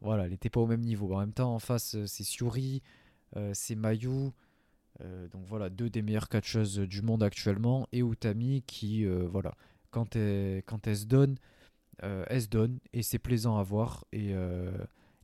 voilà, 0.00 0.24
elle 0.24 0.30
n'était 0.30 0.50
pas 0.50 0.60
au 0.60 0.66
même 0.66 0.82
niveau. 0.82 1.14
En 1.14 1.20
même 1.20 1.32
temps, 1.32 1.54
en 1.54 1.58
face, 1.58 1.96
c'est 2.06 2.24
Suri, 2.24 2.82
c'est 3.52 3.74
Mayu. 3.74 4.30
donc 5.00 5.44
voilà, 5.46 5.70
deux 5.70 5.88
des 5.88 6.02
meilleures 6.02 6.28
catcheuses 6.28 6.78
du 6.78 7.02
monde 7.02 7.22
actuellement. 7.22 7.88
Et 7.92 8.00
Utami 8.00 8.62
qui, 8.66 9.06
voilà, 9.06 9.54
quand 9.92 10.16
elle, 10.16 10.62
se 10.96 11.04
donne, 11.06 11.36
elle 12.00 12.42
se 12.42 12.48
donne. 12.48 12.80
Et 12.92 13.02
c'est 13.02 13.20
plaisant 13.20 13.58
à 13.58 13.62
voir. 13.62 14.04
Et 14.12 14.34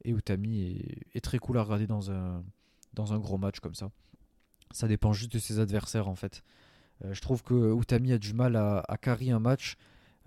et 0.05 0.11
Utami 0.11 0.83
est, 1.15 1.21
très 1.21 1.39
cool 1.39 1.59
à 1.59 1.63
regarder 1.63 1.87
dans 1.87 2.11
un, 2.11 3.19
gros 3.19 3.39
match 3.39 3.61
comme 3.61 3.75
ça. 3.75 3.91
Ça 4.71 4.87
dépend 4.89 5.13
juste 5.13 5.33
de 5.33 5.39
ses 5.39 5.59
adversaires 5.59 6.09
en 6.09 6.15
fait. 6.15 6.43
Euh, 7.05 7.15
je 7.15 7.21
trouve 7.21 7.43
que 7.43 7.79
Utami 7.79 8.13
a 8.13 8.19
du 8.19 8.33
mal 8.33 8.57
à, 8.57 8.83
carry 9.01 9.31
un 9.31 9.39
match, 9.39 9.77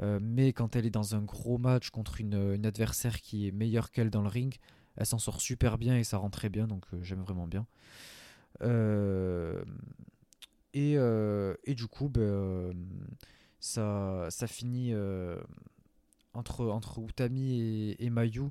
euh, 0.02 0.20
mais 0.22 0.54
quand 0.54 0.76
elle 0.76 0.86
est 0.86 0.92
dans 0.92 1.16
un 1.16 1.22
gros 1.22 1.58
match 1.58 1.90
contre 1.90 2.22
une, 2.22 2.66
adversaire 2.66 3.22
qui 3.22 3.48
est 3.48 3.52
meilleure 3.52 3.92
qu'elle 3.92 4.10
dans 4.10 4.22
le 4.22 4.30
ring, 4.30 4.56
elle 4.98 5.06
s'en 5.06 5.20
sort 5.20 5.42
super 5.42 5.78
bien 5.78 5.98
et 5.98 6.04
ça 6.04 6.18
rend 6.18 6.30
très 6.30 6.50
bien, 6.50 6.68
donc 6.68 6.86
euh, 6.94 7.02
j'aime 7.02 7.22
vraiment 7.22 7.48
bien. 7.48 7.66
Et, 10.74 10.94
et, 10.94 11.76
du 11.76 11.88
coup, 11.88 12.08
ben, 12.10 12.74
ça, 13.62 14.28
finit 14.48 14.94
entre, 16.34 16.66
entre 16.68 17.00
Utami 17.00 17.96
et, 17.98 18.10
Mayu. 18.10 18.50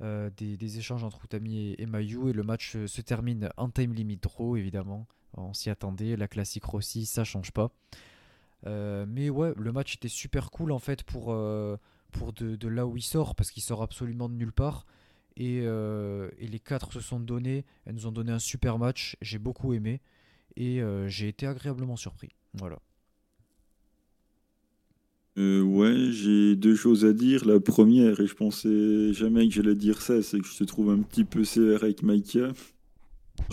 Euh, 0.00 0.30
des, 0.36 0.78
échanges 0.78 1.02
entre 1.02 1.24
Utami 1.24 1.74
et, 1.76 1.86
Mayu 1.86 2.30
et 2.30 2.32
le 2.32 2.44
match 2.44 2.76
euh, 2.76 2.86
se 2.86 3.00
termine 3.00 3.50
en 3.56 3.68
time 3.68 3.92
limit 3.92 4.16
draw 4.16 4.56
évidemment. 4.56 5.08
On 5.36 5.52
s'y 5.52 5.70
attendait, 5.70 6.16
la 6.16 6.28
classique 6.28 6.64
Rossi, 6.64 7.04
ça 7.04 7.24
change 7.24 7.50
pas. 7.50 7.72
Euh, 8.66 9.06
mais 9.08 9.28
ouais, 9.28 9.52
le 9.56 9.72
match 9.72 9.96
était 9.96 10.08
super 10.08 10.50
cool 10.50 10.72
en 10.72 10.78
fait 10.78 11.02
pour, 11.02 11.36
pour 12.12 12.32
de, 12.32 12.68
là 12.68 12.86
où 12.86 12.96
il 12.96 13.02
sort 13.02 13.34
parce 13.34 13.50
qu'il 13.50 13.62
sort 13.62 13.82
absolument 13.82 14.28
de 14.28 14.34
nulle 14.34 14.52
part. 14.52 14.86
Et, 15.36 15.58
et, 15.58 16.46
les 16.48 16.60
quatre 16.60 16.92
se 16.92 17.00
sont 17.00 17.20
donnés, 17.20 17.64
elles 17.84 17.94
nous 17.94 18.06
ont 18.06 18.12
donné 18.12 18.32
un 18.32 18.40
super 18.40 18.78
match, 18.78 19.16
j'ai 19.20 19.38
beaucoup 19.38 19.72
aimé 19.72 20.00
et 20.56 20.80
j'ai 21.06 21.28
été 21.28 21.46
agréablement 21.46 21.96
surpris. 21.96 22.30
Voilà. 22.54 22.78
Euh, 25.38 25.62
ouais, 25.62 26.10
j'ai 26.10 26.56
deux 26.56 26.74
choses 26.74 27.04
à 27.04 27.12
dire. 27.12 27.44
La 27.46 27.60
première, 27.60 28.20
et 28.20 28.26
je 28.26 28.34
pensais 28.34 29.12
jamais 29.12 29.46
que 29.48 29.54
j'allais 29.54 29.76
dire 29.76 30.02
ça, 30.02 30.20
c'est 30.20 30.40
que 30.40 30.46
je 30.46 30.58
te 30.58 30.64
trouve 30.64 30.90
un 30.90 30.98
petit 30.98 31.24
peu 31.24 31.44
sévère 31.44 31.84
avec 31.84 32.02
Maïka. 32.02 32.52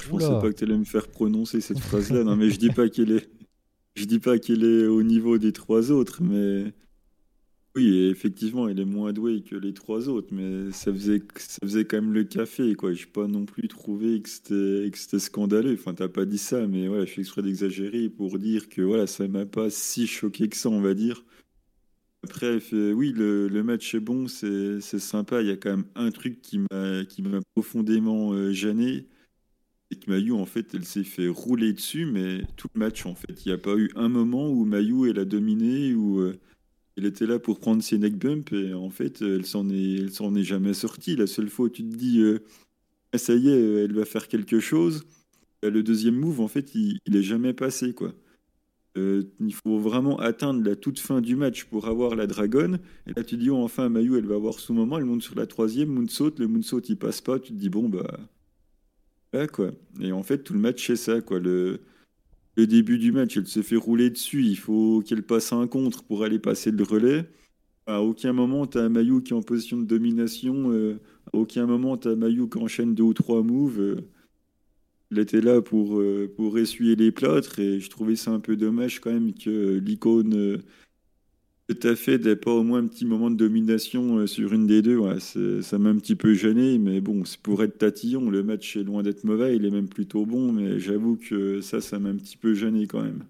Je 0.02 0.10
pensais 0.10 0.28
pas 0.28 0.50
que 0.50 0.58
tu 0.58 0.63
allais 0.63 0.78
me 0.78 0.84
faire 0.84 1.08
prononcer 1.08 1.62
cette 1.62 1.80
phrase-là. 1.89 2.24
Non, 2.24 2.36
mais 2.36 2.50
je 2.50 2.58
dis 2.58 2.71
pas 2.71 2.89
qu'elle 2.89 3.12
est, 3.12 3.30
je 3.95 4.06
dis 4.06 4.19
pas 4.19 4.39
qu'elle 4.39 4.63
est 4.63 4.88
au 4.88 5.04
niveau 5.04 5.38
des 5.38 5.54
trois 5.54 5.91
autres, 5.91 6.24
mais 6.24 6.74
oui, 7.76 8.08
effectivement, 8.08 8.67
elle 8.67 8.80
est 8.80 8.86
moins 8.86 9.13
douée 9.13 9.43
que 9.43 9.56
les 9.56 9.74
trois 9.74 10.10
autres, 10.10 10.30
mais 10.32 10.71
ça 10.71 10.91
faisait, 10.91 11.21
ça 11.38 11.60
faisait 11.62 11.86
quand 11.86 11.98
même 11.98 12.13
le 12.13 12.24
café, 12.24 12.74
quoi. 12.74 12.93
J'ai 12.93 13.06
pas 13.06 13.28
non 13.28 13.45
plus 13.45 13.67
trouvé 13.67 14.21
que 14.21 14.30
c'était, 14.30 14.89
que 14.89 14.98
c'était 14.98 15.19
scandaleux. 15.19 15.74
Enfin, 15.74 15.93
t'as 15.93 16.08
pas 16.08 16.26
dit 16.26 16.39
ça, 16.39 16.65
mais 16.65 16.88
ouais, 16.88 17.02
je 17.06 17.12
suis 17.12 17.21
exprès 17.21 17.43
d'exagérer 17.43 18.10
pour 18.10 18.39
dire 18.39 18.69
que 18.69 18.82
voilà, 18.82 19.06
ça 19.06 19.28
m'a 19.28 19.45
pas 19.45 19.69
si 19.69 20.08
choqué 20.08 20.48
que 20.48 20.58
ça, 20.58 20.69
on 20.69 20.82
va 20.82 20.95
dire. 20.95 21.24
Après, 22.25 22.59
oui, 22.73 23.13
le, 23.15 23.61
match 23.61 23.93
est 23.93 23.99
bon, 23.99 24.27
c'est 24.27 24.81
sympa. 24.81 25.43
Il 25.43 25.47
y 25.47 25.51
a 25.51 25.57
quand 25.57 25.69
même 25.69 25.85
un 25.93 26.09
truc 26.09 26.41
qui 26.41 26.57
m'a 26.57 27.39
profondément 27.53 28.33
euh, 28.33 28.51
gêné. 28.51 29.05
Et 29.91 29.99
que 29.99 30.09
Mayu, 30.09 30.31
en 30.31 30.47
fait, 30.47 30.73
elle 30.73 30.85
s'est 30.85 31.03
fait 31.03 31.27
rouler 31.27 31.71
dessus, 31.71 32.07
mais 32.07 32.41
tout 32.57 32.67
le 32.73 32.79
match, 32.79 33.05
en 33.05 33.13
fait. 33.13 33.45
Il 33.45 33.49
n'y 33.49 33.53
a 33.53 33.59
pas 33.59 33.75
eu 33.75 33.91
un 33.95 34.09
moment 34.09 34.49
où 34.49 34.65
Mayu, 34.65 35.07
elle 35.07 35.19
a 35.19 35.25
dominé, 35.25 35.93
où 35.93 36.19
euh, 36.19 36.39
elle 36.97 37.05
était 37.05 37.27
là 37.27 37.38
pour 37.38 37.59
prendre 37.59 37.83
ses 37.83 37.99
neck 37.99 38.17
bumps, 38.17 38.51
et 38.53 38.73
en 38.73 38.89
fait, 38.89 39.21
elle 39.21 39.45
s'en 39.45 39.69
est, 39.69 40.43
jamais 40.43 40.73
sortie. 40.73 41.15
La 41.15 41.27
seule 41.27 41.49
fois 41.49 41.67
où 41.67 41.69
tu 41.69 41.83
te 41.83 41.95
dis, 41.95 42.21
euh, 42.21 42.39
ah, 43.13 43.19
ça 43.19 43.35
y 43.35 43.49
est, 43.49 43.83
elle 43.83 43.93
va 43.93 44.05
faire 44.05 44.27
quelque 44.27 44.59
chose, 44.59 45.05
le 45.61 45.83
deuxième 45.83 46.15
move, 46.15 46.41
en 46.41 46.47
fait, 46.47 46.73
il, 46.73 46.97
il 47.05 47.15
est 47.15 47.23
jamais 47.23 47.53
passé, 47.53 47.93
quoi. 47.93 48.15
Euh, 48.97 49.23
il 49.41 49.53
faut 49.53 49.77
vraiment 49.77 50.17
atteindre 50.19 50.63
la 50.63 50.75
toute 50.75 50.99
fin 50.99 51.19
du 51.19 51.36
match 51.36 51.65
pour 51.65 51.88
avoir 51.88 52.15
la 52.15 52.27
dragonne. 52.27 52.79
Et 53.08 53.13
là, 53.13 53.23
tu 53.23 53.36
dis, 53.36 53.49
oh, 53.49 53.58
enfin, 53.58 53.89
Mayu, 53.89 54.17
elle 54.17 54.25
va 54.25 54.36
avoir 54.36 54.60
son 54.60 54.73
moment, 54.73 54.97
elle 54.97 55.05
monte 55.05 55.21
sur 55.21 55.36
la 55.36 55.47
troisième, 55.47 55.89
moonsault, 55.89 56.31
le 56.38 56.47
moonsault, 56.47 56.81
il 56.88 56.97
passe 56.97 57.21
pas, 57.21 57.39
tu 57.39 57.51
te 57.51 57.58
dis, 57.58 57.69
bon, 57.69 57.89
bah. 57.89 58.19
Là, 59.34 59.47
quoi. 59.47 59.71
Et 59.99 60.13
en 60.13 60.23
fait, 60.23 60.43
tout 60.43 60.53
le 60.53 60.60
match, 60.60 60.88
c'est 60.88 60.95
ça, 60.95 61.19
quoi. 61.19 61.39
Le, 61.39 61.81
le 62.55 62.67
début 62.67 62.97
du 62.97 63.12
match, 63.12 63.36
elle 63.36 63.47
se 63.47 63.62
fait 63.62 63.75
rouler 63.75 64.10
dessus, 64.10 64.43
il 64.43 64.58
faut 64.58 65.03
qu'elle 65.05 65.23
passe 65.23 65.51
un 65.51 65.67
contre 65.67 66.03
pour 66.03 66.23
aller 66.23 66.39
passer 66.39 66.71
le 66.71 66.84
relais. 66.84 67.25
À 67.88 68.01
aucun 68.01 68.34
moment, 68.34 68.65
tu 68.65 68.77
as 68.77 68.89
Mayu 68.89 69.21
qui 69.21 69.34
est 69.34 69.36
en 69.36 69.41
position 69.41 69.77
de 69.77 69.84
domination. 69.86 70.71
Euh, 70.71 70.99
à 71.34 71.38
aucun 71.38 71.65
moment, 71.65 71.97
tu 71.97 72.08
as 72.08 72.15
Mayu 72.15 72.49
qui 72.49 72.58
enchaîne 72.58 72.95
deux 72.95 73.03
ou 73.03 73.13
trois 73.13 73.43
moves. 73.43 73.79
Euh, 73.79 74.08
était 75.19 75.41
là 75.41 75.62
pour, 75.62 75.99
euh, 75.99 76.32
pour 76.36 76.58
essuyer 76.58 76.95
les 76.95 77.12
plâtres 77.12 77.60
et 77.60 77.80
je 77.80 77.89
trouvais 77.89 78.15
ça 78.15 78.32
un 78.32 78.39
peu 78.39 78.56
dommage 78.56 78.99
quand 78.99 79.12
même 79.12 79.34
que 79.34 79.78
l'icône 79.78 80.34
euh, 80.34 80.58
tout 81.67 81.88
à 81.88 81.95
fait 81.95 82.17
n'ait 82.17 82.36
pas 82.36 82.51
au 82.51 82.63
moins 82.63 82.80
un 82.80 82.88
petit 82.88 83.06
moment 83.06 83.32
de 83.32 83.36
domination 83.36 84.17
euh, 84.17 84.28
sur 84.28 84.54
une 84.54 84.67
des 84.67 84.82
deux. 84.82 84.99
ça 85.19 85.80
m'a 85.80 85.89
un 85.89 85.97
petit 85.97 86.15
peu 86.15 86.34
gêné, 86.34 86.78
mais 86.78 87.01
bon, 87.01 87.25
c'est 87.25 87.39
pour 87.39 87.63
être 87.63 87.78
tatillon, 87.78 88.30
le 88.30 88.43
match 88.43 88.78
est 88.78 88.84
loin 88.84 89.04
d'être 89.04 89.23
mauvais, 89.23 89.56
il 89.56 89.65
est 89.65 89.71
même 89.71 89.89
plutôt 89.89 90.25
bon, 90.25 90.51
mais 90.51 90.80
j'avoue 90.80 91.17
que 91.17 91.62
ça, 91.62 91.82
ça 91.82 91.97
m'a 91.99 92.10
un 92.10 92.17
petit 92.17 92.38
peu 92.38 92.54
gêné 92.54 92.88
quand 92.88 93.01
même. 93.01 93.23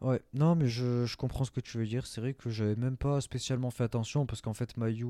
Ouais, 0.00 0.22
non, 0.32 0.54
mais 0.54 0.68
je, 0.68 1.04
je, 1.04 1.16
comprends 1.16 1.44
ce 1.44 1.50
que 1.50 1.60
tu 1.60 1.76
veux 1.76 1.86
dire. 1.86 2.06
C'est 2.06 2.22
vrai 2.22 2.32
que 2.32 2.48
j'avais 2.48 2.76
même 2.76 2.96
pas 2.96 3.20
spécialement 3.20 3.70
fait 3.70 3.84
attention 3.84 4.24
parce 4.24 4.40
qu'en 4.40 4.54
fait, 4.54 4.76
Mayu, 4.78 5.06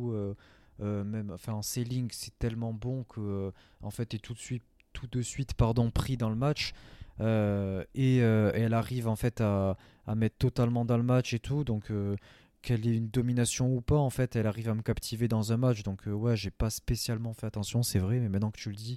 même, 0.81 1.31
enfin, 1.33 1.53
en 1.53 1.63
sailing, 1.63 2.09
c'est 2.11 2.37
tellement 2.39 2.73
bon 2.73 3.05
que, 3.05 3.53
en 3.83 3.91
fait, 3.91 4.15
est 4.15 4.19
tout 4.19 4.35
de 4.35 4.41
suite 4.41 4.65
tout 4.93 5.07
de 5.07 5.23
suite 5.23 5.55
pardon, 5.55 5.91
pris 5.91 6.17
dans 6.17 6.31
le 6.31 6.37
match. 6.37 6.73
Euh, 7.21 7.85
euh, 7.99 8.53
et, 8.55 8.61
elle 8.61 8.75
arrive 8.75 9.09
en 9.09 9.17
fait 9.17 9.41
à, 9.41 9.77
mettre 10.17 10.37
totalement 10.39 10.85
dans 10.85 10.97
le 10.97 11.03
match 11.03 11.35
et 11.35 11.39
tout. 11.39 11.65
Donc 11.65 11.91
euh, 11.91 12.17
qu'elle 12.63 12.87
ait 12.87 12.97
une 12.97 13.09
domination 13.09 13.75
ou 13.75 13.81
pas, 13.81 13.97
en 13.97 14.11
fait, 14.11 14.37
elle 14.37 14.47
arrive 14.47 14.69
à 14.69 14.75
me 14.75 14.83
captiver 14.83 15.29
dans 15.29 15.53
un 15.53 15.57
match. 15.57 15.83
Donc 15.83 16.03
ouais, 16.07 16.37
j'ai 16.37 16.51
pas 16.51 16.71
spécialement 16.71 17.33
fait 17.33 17.47
attention, 17.47 17.83
c'est 17.83 17.99
vrai, 17.99 18.19
mais 18.19 18.29
maintenant 18.29 18.51
que 18.51 18.59
tu 18.59 18.71
le 18.71 18.77
dis, 18.77 18.97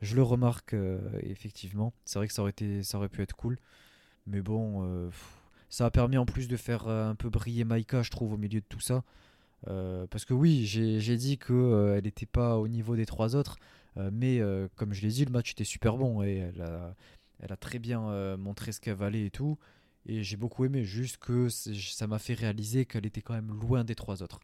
je 0.00 0.16
le 0.16 0.22
remarque 0.22 0.74
effectivement. 1.22 1.92
C'est 2.04 2.18
vrai 2.18 2.28
que 2.28 2.34
ça 2.34 2.42
aurait, 2.42 2.50
été, 2.50 2.82
ça 2.82 2.98
aurait 2.98 3.08
pu 3.08 3.22
être 3.22 3.36
cool. 3.36 3.58
Mais 4.26 4.42
bon, 4.42 5.10
ça 5.68 5.86
a 5.86 5.90
permis 5.90 6.18
en 6.18 6.26
plus 6.26 6.48
de 6.48 6.56
faire 6.56 6.88
un 6.88 7.14
peu 7.14 7.30
briller 7.30 7.64
Maika, 7.64 8.02
je 8.02 8.10
trouve, 8.10 8.34
au 8.34 8.36
milieu 8.36 8.60
de 8.60 8.66
tout 8.68 8.80
ça. 8.80 9.02
parce 9.64 10.24
que 10.24 10.34
oui, 10.34 10.66
j'ai 10.66 11.16
dit 11.16 11.38
qu'elle 11.38 12.02
n'était 12.02 12.26
pas 12.26 12.58
au 12.58 12.68
niveau 12.68 12.96
des 12.96 13.06
trois 13.06 13.36
autres. 13.36 13.56
Euh, 13.96 14.10
mais 14.12 14.40
euh, 14.40 14.68
comme 14.76 14.92
je 14.92 15.02
l'ai 15.02 15.08
dit, 15.08 15.24
le 15.24 15.30
match 15.30 15.52
était 15.52 15.64
super 15.64 15.96
bon 15.96 16.22
et 16.22 16.36
elle 16.36 16.62
a, 16.62 17.56
très 17.56 17.78
bien 17.78 18.08
euh, 18.08 18.36
montré 18.36 18.72
ce 18.72 18.80
qu'elle 18.80 18.96
valait 18.96 19.26
et 19.26 19.30
tout. 19.30 19.58
Et 20.06 20.22
j'ai 20.22 20.36
beaucoup 20.36 20.64
aimé, 20.64 20.84
juste 20.84 21.18
que 21.18 21.48
ça 21.48 22.06
m'a 22.06 22.18
fait 22.18 22.34
réaliser 22.34 22.86
qu'elle 22.86 23.06
était 23.06 23.20
quand 23.20 23.34
même 23.34 23.52
loin 23.52 23.84
des 23.84 23.94
trois 23.94 24.22
autres. 24.22 24.40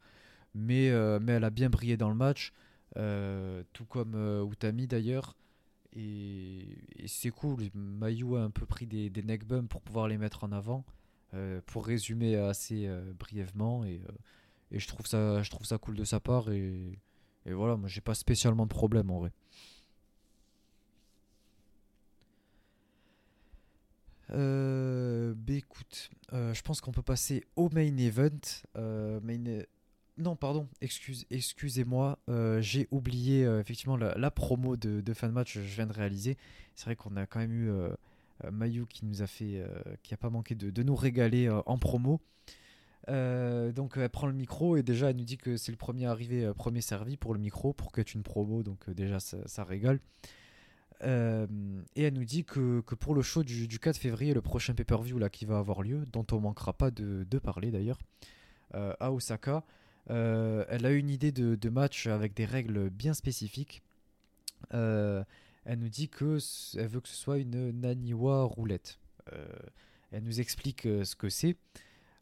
Mais, 0.54 0.90
mais 1.20 1.32
elle 1.32 1.44
a 1.44 1.50
bien 1.50 1.70
brillé 1.70 1.96
dans 1.96 2.10
le 2.10 2.14
match, 2.14 2.52
tout 3.72 3.84
comme 3.86 4.48
Utami 4.52 4.86
d'ailleurs. 4.86 5.34
Et, 5.94 6.78
c'est 7.06 7.30
cool, 7.30 7.64
Mayu 7.74 8.36
a 8.36 8.40
un 8.40 8.50
peu 8.50 8.66
pris 8.66 8.86
des, 8.86 9.08
des 9.08 9.22
pour 9.68 9.80
pouvoir 9.80 10.08
les 10.08 10.18
mettre 10.18 10.44
en 10.44 10.52
avant. 10.52 10.84
pour 11.64 11.86
résumer 11.86 12.36
assez 12.36 12.88
brièvement, 13.18 13.86
et, 13.86 14.02
et, 14.70 14.78
je, 14.78 14.86
trouve 14.86 15.06
ça, 15.06 15.42
je 15.42 15.50
trouve 15.50 15.66
ça 15.66 15.78
cool 15.78 15.96
de 15.96 16.04
sa 16.04 16.20
part. 16.20 16.50
Et, 16.50 16.98
et 17.46 17.52
voilà, 17.52 17.76
moi 17.76 17.88
j'ai 17.88 18.00
pas 18.00 18.14
spécialement 18.14 18.64
de 18.64 18.70
problème 18.70 19.10
en 19.10 19.20
vrai. 19.20 19.32
Euh, 24.32 25.34
bah 25.36 25.52
écoute, 25.52 26.10
euh, 26.32 26.52
je 26.52 26.62
pense 26.62 26.80
qu'on 26.80 26.92
peut 26.92 27.02
passer 27.02 27.44
au 27.54 27.68
main 27.70 27.96
event. 27.96 28.30
Euh, 28.76 29.20
main... 29.22 29.62
Non, 30.18 30.34
pardon, 30.34 30.66
excuse, 30.80 31.26
excusez-moi, 31.30 32.18
j'ai 32.60 32.88
oublié 32.90 33.42
effectivement 33.60 33.98
la, 33.98 34.30
promo 34.30 34.76
de, 34.76 35.02
de, 35.02 35.14
fin 35.14 35.28
de 35.28 35.32
match 35.34 35.54
que 35.54 35.60
je 35.60 35.74
viens 35.74 35.86
de 35.86 35.92
réaliser. 35.92 36.38
C'est 36.74 36.86
vrai 36.86 36.96
qu'on 36.96 37.16
a 37.16 37.26
quand 37.26 37.38
même 37.38 37.52
eu 37.52 37.70
Mayu 38.50 38.86
qui 38.86 39.04
nous 39.04 39.20
a 39.20 39.26
fait, 39.26 39.62
qui 40.02 40.14
a 40.14 40.16
pas 40.16 40.30
manqué 40.30 40.54
de, 40.54 40.82
nous 40.82 40.96
régaler 40.96 41.50
en 41.50 41.76
promo. 41.76 42.22
Donc 43.08 43.96
elle 43.96 44.08
prend 44.08 44.26
le 44.26 44.32
micro 44.32 44.76
et 44.76 44.82
déjà 44.82 45.10
elle 45.10 45.16
nous 45.16 45.24
dit 45.24 45.38
que 45.38 45.56
c'est 45.56 45.70
le 45.70 45.78
premier 45.78 46.06
arrivé, 46.06 46.52
premier 46.54 46.80
servi 46.80 47.16
pour 47.16 47.34
le 47.34 47.40
micro 47.40 47.72
pour 47.72 47.92
que 47.92 48.00
tu 48.00 48.16
une 48.16 48.22
promo, 48.22 48.62
donc 48.62 48.90
déjà 48.90 49.20
ça, 49.20 49.64
régale. 49.64 50.00
et 51.02 52.02
elle 52.02 52.14
nous 52.14 52.24
dit 52.24 52.44
que, 52.44 52.80
pour 52.80 53.14
le 53.14 53.22
show 53.22 53.44
du, 53.44 53.78
4 53.78 53.96
février, 53.96 54.34
le 54.34 54.42
prochain 54.42 54.74
pay-per-view 54.74 55.20
qui 55.30 55.44
va 55.44 55.58
avoir 55.58 55.82
lieu, 55.82 56.04
dont 56.12 56.26
on 56.32 56.40
manquera 56.40 56.72
pas 56.72 56.90
de, 56.90 57.24
de 57.30 57.38
parler 57.38 57.70
d'ailleurs, 57.70 57.98
à 58.72 59.12
Osaka, 59.12 59.64
euh, 60.10 60.64
elle 60.68 60.86
a 60.86 60.90
une 60.92 61.10
idée 61.10 61.32
de, 61.32 61.68
match 61.68 62.06
avec 62.06 62.34
des 62.34 62.44
règles 62.44 62.90
bien 62.90 63.14
spécifiques. 63.14 63.82
Euh, 64.74 65.24
elle 65.64 65.78
nous 65.78 65.88
dit 65.88 66.08
que 66.08 66.38
elle 66.78 66.86
veut 66.86 67.00
que 67.00 67.08
ce 67.08 67.16
soit 67.16 67.38
une 67.38 67.70
Naniwa 67.80 68.44
roulette. 68.44 68.98
Euh, 69.32 69.46
elle 70.12 70.22
nous 70.22 70.40
explique 70.40 70.82
ce 70.82 71.16
que 71.16 71.28
c'est. 71.28 71.56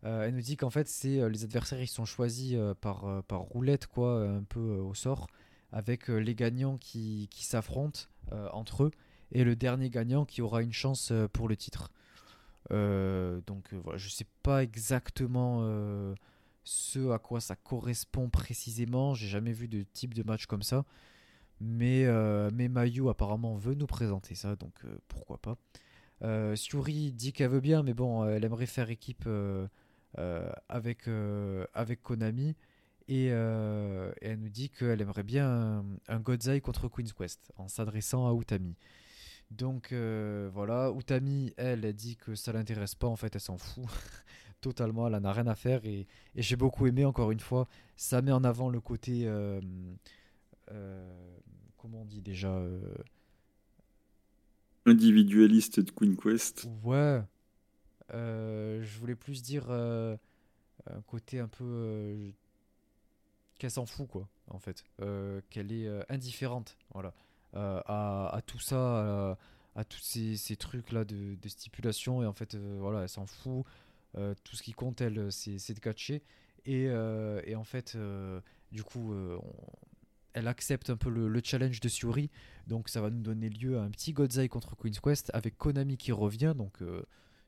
Elle 0.04 0.34
nous 0.34 0.42
dit 0.42 0.56
qu'en 0.56 0.70
fait, 0.70 0.86
c'est 0.88 1.28
les 1.28 1.44
adversaires 1.44 1.80
ils 1.80 1.86
sont 1.86 2.04
choisis 2.04 2.56
par, 2.80 3.22
par 3.24 3.40
roulette, 3.40 3.86
quoi, 3.86 4.22
un 4.22 4.42
peu 4.42 4.60
au 4.60 4.94
sort, 4.94 5.26
avec 5.72 6.08
les 6.08 6.34
gagnants 6.34 6.76
qui, 6.76 7.28
qui 7.30 7.44
s'affrontent 7.44 8.00
entre 8.52 8.84
eux 8.84 8.90
et 9.32 9.44
le 9.44 9.56
dernier 9.56 9.90
gagnant 9.90 10.24
qui 10.24 10.42
aura 10.42 10.62
une 10.62 10.72
chance 10.72 11.12
pour 11.32 11.48
le 11.48 11.56
titre. 11.56 11.90
donc 12.70 13.72
voilà, 13.72 13.96
je 13.96 14.08
sais 14.10 14.26
pas 14.42 14.62
exactement 14.62 15.62
ce 16.64 17.10
à 17.10 17.18
quoi 17.18 17.40
ça 17.40 17.56
correspond 17.56 18.28
précisément. 18.28 19.14
J'ai 19.14 19.28
jamais 19.28 19.52
vu 19.52 19.68
de 19.68 19.82
type 19.92 20.14
de 20.14 20.22
match 20.22 20.46
comme 20.46 20.62
ça. 20.62 20.84
Mais, 21.60 22.04
euh, 22.04 22.50
mais 22.52 22.68
Mayu 22.68 23.08
apparemment 23.08 23.54
veut 23.54 23.74
nous 23.74 23.86
présenter 23.86 24.34
ça, 24.34 24.56
donc 24.56 24.72
euh, 24.84 24.98
pourquoi 25.08 25.38
pas. 25.38 25.56
Euh, 26.22 26.56
Suri 26.56 27.12
dit 27.12 27.32
qu'elle 27.32 27.50
veut 27.50 27.60
bien, 27.60 27.82
mais 27.82 27.94
bon, 27.94 28.26
elle 28.26 28.44
aimerait 28.44 28.66
faire 28.66 28.90
équipe 28.90 29.28
avec, 30.68 31.08
avec 31.72 32.02
Konami. 32.02 32.54
Et, 33.08 33.26
elle 33.26 34.38
nous 34.38 34.48
dit 34.48 34.70
qu'elle 34.70 35.00
aimerait 35.00 35.22
bien 35.22 35.48
un, 35.48 35.84
un 36.08 36.60
contre 36.60 36.88
Queen's 36.88 37.12
Quest 37.12 37.52
en 37.56 37.68
s'adressant 37.68 38.28
à 38.28 38.40
Utami. 38.40 38.76
Donc 39.50 39.92
voilà, 39.92 40.92
Utami, 40.96 41.52
elle, 41.56 41.84
elle 41.84 41.94
dit 41.94 42.16
que 42.16 42.34
ça 42.34 42.52
l'intéresse 42.52 42.94
pas, 42.94 43.06
en 43.06 43.16
fait, 43.16 43.34
elle 43.34 43.40
s'en 43.40 43.58
fout 43.58 43.84
totalement, 44.64 45.06
elle 45.06 45.20
n'a 45.20 45.32
rien 45.32 45.46
à 45.46 45.54
faire 45.54 45.84
et, 45.84 46.06
j'ai 46.34 46.56
beaucoup 46.56 46.86
aimé 46.86 47.04
encore 47.04 47.30
une 47.30 47.40
fois, 47.40 47.68
ça 47.96 48.22
met 48.22 48.32
en 48.32 48.44
avant 48.44 48.70
le 48.70 48.80
côté, 48.80 49.26
euh, 49.26 49.60
euh, 50.72 51.36
comment 51.76 52.00
on 52.02 52.04
dit 52.06 52.22
déjà 52.22 52.48
euh, 52.48 52.80
Individualiste 54.86 55.80
de 55.80 55.90
Queen 55.90 56.16
Quest. 56.16 56.66
Ouais, 56.82 57.22
je 58.10 58.98
voulais 58.98 59.14
plus 59.14 59.42
dire 59.42 59.70
un 59.70 60.18
côté 61.06 61.38
un 61.38 61.48
peu 61.48 62.32
qu'elle 63.58 63.70
s'en 63.70 63.86
fout 63.86 64.08
quoi, 64.08 64.28
en 64.48 64.58
fait, 64.58 64.84
qu'elle 65.50 65.72
est 65.72 65.88
indifférente, 66.10 66.76
voilà, 66.92 67.14
à, 67.54 68.40
tout 68.46 68.60
ça. 68.60 69.36
À, 69.76 69.82
tous 69.82 69.98
ces, 69.98 70.56
trucs 70.56 70.92
là 70.92 71.04
de, 71.04 71.34
de, 71.34 71.48
stipulation 71.48 72.22
et 72.22 72.26
en 72.26 72.32
fait 72.32 72.54
voilà 72.54 73.02
elle 73.02 73.08
s'en 73.08 73.26
fout 73.26 73.66
euh, 74.16 74.34
tout 74.44 74.56
ce 74.56 74.62
qui 74.62 74.72
compte, 74.72 75.00
elle, 75.00 75.18
euh, 75.18 75.30
c'est 75.30 75.74
de 75.74 75.80
catcher. 75.80 76.22
Et, 76.66 76.86
euh, 76.88 77.40
et, 77.44 77.56
en 77.56 77.64
fait, 77.64 77.96
du 78.72 78.82
coup, 78.82 79.14
elle 80.32 80.48
accepte 80.48 80.90
un 80.90 80.96
peu 80.96 81.10
le, 81.10 81.40
challenge 81.42 81.80
de 81.80 81.88
Suri. 81.88 82.30
Donc 82.66 82.88
ça 82.88 83.00
va 83.00 83.10
nous 83.10 83.20
donner 83.20 83.50
lieu 83.50 83.78
à 83.78 83.82
un 83.82 83.90
petit 83.90 84.12
Godzai 84.12 84.48
contre 84.48 84.74
Queen's 84.76 85.00
Quest 85.00 85.30
avec 85.34 85.58
Konami 85.58 85.96
qui 85.96 86.12
revient. 86.12 86.54
Donc 86.56 86.78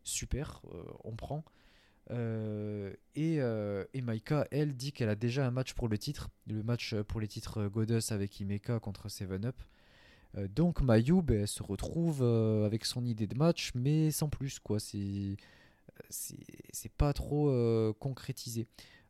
super, 0.07 0.63
on 1.05 1.15
prend. 1.17 1.45
et, 2.11 3.37
et, 3.37 4.03
Maika, 4.03 4.47
elle, 4.51 4.75
dit 4.75 4.93
qu'elle 4.93 5.09
a 5.09 5.15
déjà 5.15 5.47
un 5.47 5.51
match 5.51 5.75
pour 5.75 5.89
le 5.89 5.99
titre. 5.99 6.29
Le 6.47 6.63
match 6.63 6.95
pour 7.09 7.21
les 7.21 7.29
titres 7.29 7.67
Goddess 7.67 8.13
avec 8.13 8.41
Imeka 8.41 8.81
contre 8.81 9.09
7-Up. 9.09 9.57
donc 10.51 10.81
Mayu, 10.81 11.23
ben, 11.23 11.43
elle 11.43 11.49
se 11.49 11.63
retrouve 11.63 12.23
avec 12.23 12.85
son 12.85 13.05
idée 13.05 13.27
de 13.27 13.37
match, 13.37 13.73
mais 13.75 14.11
sans 14.11 14.29
plus. 14.29 14.59
quoi. 14.59 14.79
C'est 14.81 15.37
c'est 16.11 16.93
pas 16.93 17.13
trop 17.13 17.49
euh, 17.49 17.93
concrétisé. 17.99 18.67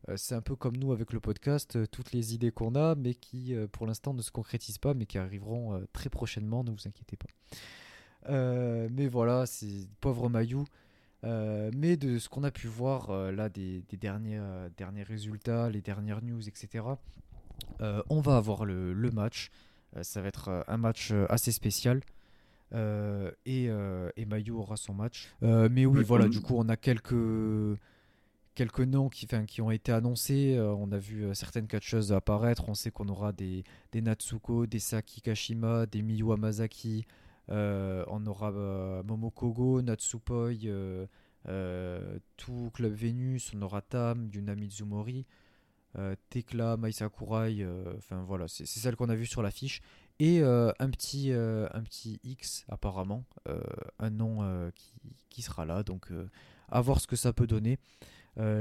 Euh, 0.09 0.17
c'est 0.17 0.35
un 0.35 0.41
peu 0.41 0.55
comme 0.55 0.77
nous 0.77 0.91
avec 0.91 1.13
le 1.13 1.19
podcast, 1.19 1.75
euh, 1.75 1.85
toutes 1.85 2.11
les 2.11 2.33
idées 2.33 2.51
qu'on 2.51 2.75
a, 2.75 2.95
mais 2.95 3.13
qui 3.13 3.55
pour 3.71 3.87
l'instant 3.87 4.13
ne 4.13 4.21
se 4.21 4.31
concrétisent 4.31 4.77
pas, 4.77 4.93
mais 4.93 5.05
qui 5.05 5.17
arriveront 5.17 5.83
très 5.93 6.09
prochainement, 6.09 6.63
ne 6.63 6.71
vous 6.71 6.87
inquiétez 6.87 7.17
pas. 7.17 7.29
mais 8.29 9.07
voilà, 9.07 9.45
c'est 9.45 9.87
pauvre 10.01 10.29
Mayu. 10.29 10.63
Mais 11.23 11.97
de 11.97 12.19
ce 12.19 12.29
qu'on 12.29 12.43
a 12.43 12.51
pu 12.51 12.67
voir 12.67 13.31
là 13.31 13.49
des, 13.49 13.83
derniers, 13.99 14.41
derniers 14.77 15.03
résultats, 15.03 15.69
les 15.69 15.81
dernières 15.81 16.21
news, 16.21 16.47
etc., 16.47 16.85
on 17.79 18.21
va 18.21 18.37
avoir 18.37 18.65
le, 18.65 19.11
match. 19.11 19.49
ça 20.01 20.21
va 20.21 20.27
être 20.27 20.63
un 20.67 20.77
match 20.77 21.11
assez 21.29 21.51
spécial. 21.51 22.01
Euh, 22.73 23.31
et, 23.45 23.67
euh, 23.69 24.09
et, 24.17 24.25
Mayu 24.25 24.51
aura 24.51 24.77
son 24.77 24.93
match. 24.93 25.29
Euh, 25.43 25.69
mais 25.71 25.85
oui, 25.85 26.03
voilà, 26.03 26.27
du 26.27 26.41
coup, 26.41 26.55
on 26.57 26.67
a 26.69 26.75
quelques, 26.75 27.15
quelques 28.55 28.81
noms 28.81 29.09
qui, 29.09 29.27
qui 29.47 29.61
ont 29.61 29.71
été 29.71 29.91
annoncés. 29.91 30.57
on 30.59 30.91
a 30.91 30.97
vu 30.97 31.33
certaines 31.33 31.67
catcheuses 31.67 32.11
apparaître. 32.11 32.67
On 32.67 32.73
sait 32.73 32.91
qu'on 32.91 33.07
aura 33.07 33.31
des, 33.31 33.63
des 33.91 34.01
Natsuko, 34.01 34.65
des 34.65 34.79
Saki 34.79 35.21
Kashima, 35.21 35.85
des 35.85 36.01
Miyu 36.01 36.31
Amazaki. 36.31 37.05
On 37.49 38.25
aura 38.25 38.51
Momokogo, 39.03 39.81
Natsupoi, 39.81 40.53
tout 42.37 42.71
Club 42.73 42.93
Venus. 42.93 43.51
On 43.55 43.61
aura 43.61 43.81
Tam, 43.81 44.29
Yuna 44.33 44.55
Mizumori. 44.55 45.25
Tekla, 46.29 46.77
Mai 46.77 46.91
Sakurai, 46.91 47.65
enfin 47.97 48.21
voilà, 48.27 48.47
c'est 48.47 48.67
celle 48.67 48.95
qu'on 48.95 49.09
a 49.09 49.15
vue 49.15 49.25
sur 49.25 49.41
l'affiche 49.41 49.81
et 50.19 50.41
euh, 50.41 50.71
un, 50.79 50.89
petit, 50.89 51.31
euh, 51.31 51.67
un 51.73 51.83
petit 51.83 52.19
X 52.23 52.65
apparemment, 52.69 53.23
euh, 53.47 53.61
un 53.99 54.09
nom 54.09 54.71
qui, 54.73 54.93
qui, 55.29 55.41
sera 55.41 55.65
là, 55.65 55.83
donc 55.83 56.09
à 56.69 56.81
voir 56.81 56.99
ce 56.99 57.07
que 57.07 57.15
ça 57.15 57.33
peut 57.33 57.47
donner. 57.47 57.77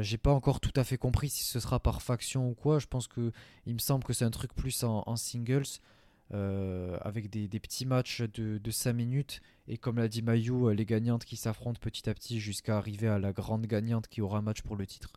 J'ai 0.01 0.17
pas 0.17 0.33
encore 0.33 0.61
tout 0.61 0.73
à 0.77 0.85
fait 0.85 0.97
compris 0.97 1.29
si 1.29 1.45
ce 1.45 1.61
sera 1.61 1.81
par 1.81 2.01
faction 2.01 2.49
ou 2.49 2.55
quoi. 2.55 2.79
Je 2.79 2.87
pense 2.87 3.09
que 3.09 3.31
il 3.67 3.75
me 3.75 3.79
semble 3.79 4.05
que 4.05 4.15
c'est 4.15 4.25
un 4.25 4.31
truc 4.31 4.55
plus 4.55 4.85
en, 4.85 5.17
singles. 5.17 5.81
Avec 6.33 7.31
des, 7.31 7.61
petits 7.61 7.87
matchs 7.87 8.23
de, 8.23 8.59
de 8.59 8.71
5 8.71 8.93
minutes 8.93 9.41
et 9.69 9.79
comme 9.79 9.97
l'a 9.97 10.09
dit 10.09 10.23
Mayu, 10.23 10.75
les 10.75 10.85
gagnantes 10.85 11.25
qui 11.25 11.37
s'affrontent 11.37 11.81
petit 11.81 12.09
à 12.09 12.15
petit 12.15 12.41
jusqu'à 12.41 12.77
arriver 12.77 13.09
à 13.09 13.19
la 13.19 13.33
grande 13.33 13.67
gagnante 13.67 14.09
qui 14.09 14.21
aura 14.21 14.39
un 14.39 14.43
match 14.43 14.63
pour 14.63 14.77
le 14.77 14.87
titre. 14.87 15.13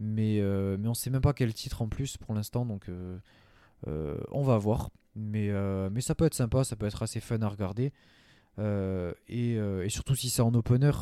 Mais, 0.00 0.40
mais 0.78 0.88
on 0.88 0.94
sait 0.94 1.10
même 1.10 1.20
pas 1.20 1.32
quel 1.32 1.54
titre 1.54 1.82
en 1.82 1.88
plus 1.88 2.16
pour 2.16 2.34
l'instant 2.34 2.66
donc 2.66 2.90
on 3.86 4.42
va 4.42 4.58
voir. 4.58 4.90
Mais, 5.16 5.50
euh, 5.50 5.90
ça 6.00 6.14
peut 6.14 6.24
être 6.24 6.34
sympa, 6.34 6.64
ça 6.64 6.76
peut 6.76 6.86
être 6.86 7.02
assez 7.02 7.20
fun 7.20 7.40
à 7.42 7.48
regarder. 7.48 7.92
Euh, 8.58 9.12
et, 9.28 9.56
euh, 9.56 9.88
surtout 9.88 10.14
si 10.14 10.30
c'est 10.30 10.42
en 10.42 10.54
opener, 10.54 10.92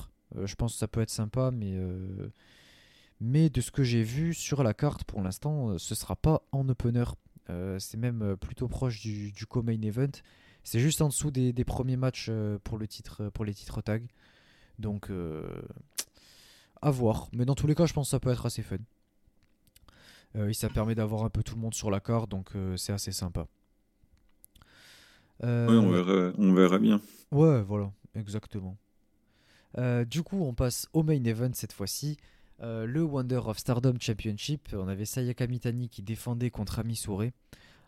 je 0.45 0.55
pense 0.55 0.75
que 0.75 0.79
ça 0.79 0.89
peut 0.89 1.01
être 1.01 1.11
sympa. 1.11 1.51
Mais, 1.51 1.77
mais 3.21 3.51
de 3.51 3.61
ce 3.61 3.71
que 3.71 3.83
j'ai 3.83 4.03
vu 4.03 4.35
sur 4.35 4.63
la 4.63 4.75
carte 4.75 5.05
pour 5.05 5.23
l'instant, 5.23 5.79
ce 5.79 5.95
sera 5.95 6.17
pas 6.17 6.43
en 6.53 6.69
opener. 6.69 7.05
C'est 7.79 7.97
même 7.97 8.37
plutôt 8.37 8.69
proche 8.69 9.01
du, 9.01 9.33
du 9.33 9.47
co-main 9.47 9.81
event. 9.83 10.11
C'est 10.65 10.81
juste 10.81 11.01
en 11.01 11.09
dessous 11.09 11.31
des, 11.31 11.53
des 11.53 11.65
premiers 11.65 11.97
matchs 11.97 12.31
pour, 12.65 12.79
le 12.79 12.87
titre, 12.87 13.29
pour 13.31 13.45
les 13.45 13.55
titres 13.55 13.81
tag. 13.81 14.07
Donc, 14.79 15.11
à 16.83 16.91
voir. 16.91 17.29
Mais 17.33 17.45
dans 17.45 17.55
tous 17.55 17.67
les 17.67 17.75
cas, 17.75 17.87
je 17.87 17.93
pense 17.93 18.09
que 18.09 18.11
ça 18.11 18.21
peut 18.21 18.31
être 18.31 18.47
assez 18.47 18.63
fun. 18.63 18.77
et 20.37 20.53
ça 20.53 20.69
permet 20.69 20.95
d'avoir 20.95 21.25
un 21.25 21.31
peu 21.31 21.43
tout 21.43 21.55
le 21.55 21.61
monde 21.61 21.75
sur 21.75 21.91
la 21.91 22.01
carte, 22.01 22.31
donc 22.31 22.51
c'est 22.77 22.93
assez 22.93 23.13
sympa. 23.13 23.47
Euh, 25.45 25.69
on 25.69 25.91
verra, 25.91 26.33
on 26.39 26.53
verra 26.53 26.79
bien. 26.79 27.01
Ouais, 27.31 27.63
voilà, 27.63 27.93
exactement. 28.15 28.77
Euh, 29.77 30.05
du 30.05 30.23
coup, 30.23 30.43
on 30.43 30.55
passe 30.55 30.89
au 30.93 31.03
main 31.03 31.23
event 31.25 31.51
cette 31.53 31.73
fois-ci. 31.73 32.17
Euh, 32.61 32.87
le 32.87 33.03
Wonder 33.03 33.41
of 33.45 33.59
Stardom 33.59 33.95
Championship. 34.01 34.69
On 34.73 34.89
avait 34.89 35.05
Sayaka 35.05 35.47
Mitani 35.47 35.89
qui 35.89 36.03
défendait 36.03 36.51
contre 36.51 36.79
Ami 36.79 37.01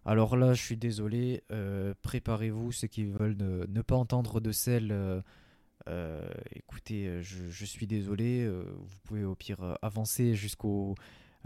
Alors 0.04 0.36
là, 0.36 0.54
je 0.54 0.62
suis 0.62 0.76
désolé. 0.76 1.42
Préparez-vous, 2.02 2.72
ceux 2.72 2.88
qui 2.88 3.04
veulent 3.04 3.36
ne, 3.36 3.82
pas 3.82 3.96
entendre 3.96 4.40
de 4.40 4.52
celle. 4.52 5.22
écoutez, 6.54 7.22
je, 7.22 7.64
suis 7.64 7.86
désolé. 7.86 8.48
vous 8.48 8.98
pouvez 9.04 9.24
au 9.24 9.34
pire 9.34 9.78
avancer 9.82 10.34
jusqu'au 10.34 10.94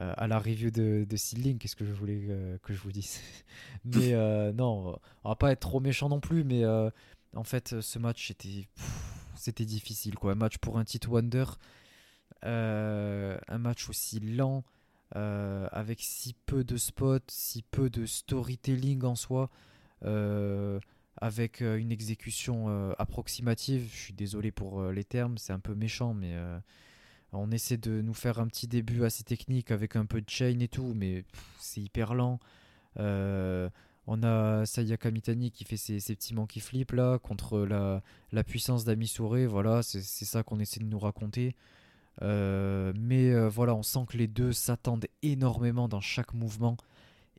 euh, 0.00 0.12
à 0.16 0.26
la 0.26 0.40
review 0.40 0.72
de, 0.72 1.06
de 1.08 1.16
Seedling, 1.16 1.56
qu'est-ce 1.58 1.76
que 1.76 1.84
je 1.84 1.92
voulais 1.92 2.26
euh, 2.28 2.58
que 2.64 2.72
je 2.72 2.80
vous 2.80 2.90
dise 2.90 3.20
Mais 3.84 4.12
euh, 4.12 4.52
non, 4.52 4.98
on 5.22 5.28
va 5.28 5.36
pas 5.36 5.52
être 5.52 5.60
trop 5.60 5.78
méchant 5.78 6.08
non 6.08 6.18
plus, 6.18 6.42
mais 6.42 6.64
en 6.66 7.44
fait, 7.44 7.80
ce 7.80 7.98
match 8.00 8.32
c'était 9.36 9.64
difficile 9.64 10.16
quoi. 10.16 10.32
Un 10.32 10.36
match 10.36 10.58
pour 10.58 10.78
un 10.78 10.84
titre 10.84 11.10
Wonder, 11.10 11.44
un 12.44 13.58
match 13.58 13.88
aussi 13.88 14.20
lent, 14.20 14.64
avec 15.12 16.00
si 16.00 16.34
peu 16.46 16.64
de 16.64 16.76
spots, 16.76 17.18
si 17.28 17.62
peu 17.62 17.90
de 17.90 18.06
storytelling 18.06 19.04
en 19.04 19.14
soi. 19.14 19.50
avec 21.20 21.60
une 21.60 21.92
exécution 21.92 22.92
approximative. 22.98 23.88
Je 23.92 23.98
suis 23.98 24.14
désolé 24.14 24.50
pour 24.52 24.90
les 24.90 25.04
termes, 25.04 25.38
c'est 25.38 25.52
un 25.52 25.60
peu 25.60 25.74
méchant, 25.74 26.14
mais 26.14 26.36
on 27.32 27.50
essaie 27.50 27.76
de 27.76 28.00
nous 28.00 28.14
faire 28.14 28.38
un 28.38 28.46
petit 28.46 28.68
début 28.68 29.04
assez 29.04 29.24
technique 29.24 29.70
avec 29.70 29.96
un 29.96 30.06
peu 30.06 30.20
de 30.20 30.28
chain 30.28 30.58
et 30.60 30.68
tout, 30.68 30.92
mais 30.94 31.24
c'est 31.58 31.80
hyper 31.80 32.14
lent. 32.14 32.38
On 34.06 34.22
a 34.22 34.66
Sayaka 34.66 35.10
Mitani 35.10 35.50
qui 35.50 35.64
fait 35.64 35.78
ses, 35.78 35.98
petits 35.98 36.34
monkey 36.34 36.60
flips 36.60 36.92
là 36.92 37.18
contre 37.18 37.60
la, 37.60 38.02
la 38.32 38.44
puissance 38.44 38.84
d'Amisouré. 38.84 39.46
Voilà, 39.46 39.82
c'est 39.82 40.02
ça 40.02 40.42
qu'on 40.42 40.60
essaie 40.60 40.80
de 40.80 40.84
nous 40.84 40.98
raconter. 40.98 41.54
Euh, 42.22 42.92
mais 42.96 43.30
euh, 43.32 43.48
voilà, 43.48 43.74
on 43.74 43.82
sent 43.82 44.06
que 44.08 44.16
les 44.16 44.28
deux 44.28 44.52
s'attendent 44.52 45.06
énormément 45.22 45.88
dans 45.88 46.00
chaque 46.00 46.34
mouvement. 46.34 46.76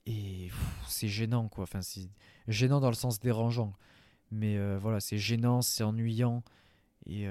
Et 0.06 0.50
c'est 0.88 1.08
gênant 1.08 1.48
quoi. 1.48 1.64
Enfin, 1.64 1.82
c'est 1.82 2.10
gênant 2.48 2.80
dans 2.80 2.90
le 2.90 2.96
sens 2.96 3.20
dérangeant. 3.20 3.74
Mais 4.32 4.58
euh, 4.58 4.78
voilà, 4.80 5.00
c'est 5.00 5.18
gênant, 5.18 5.62
c'est 5.62 5.84
ennuyant. 5.84 6.44
Et, 7.08 7.28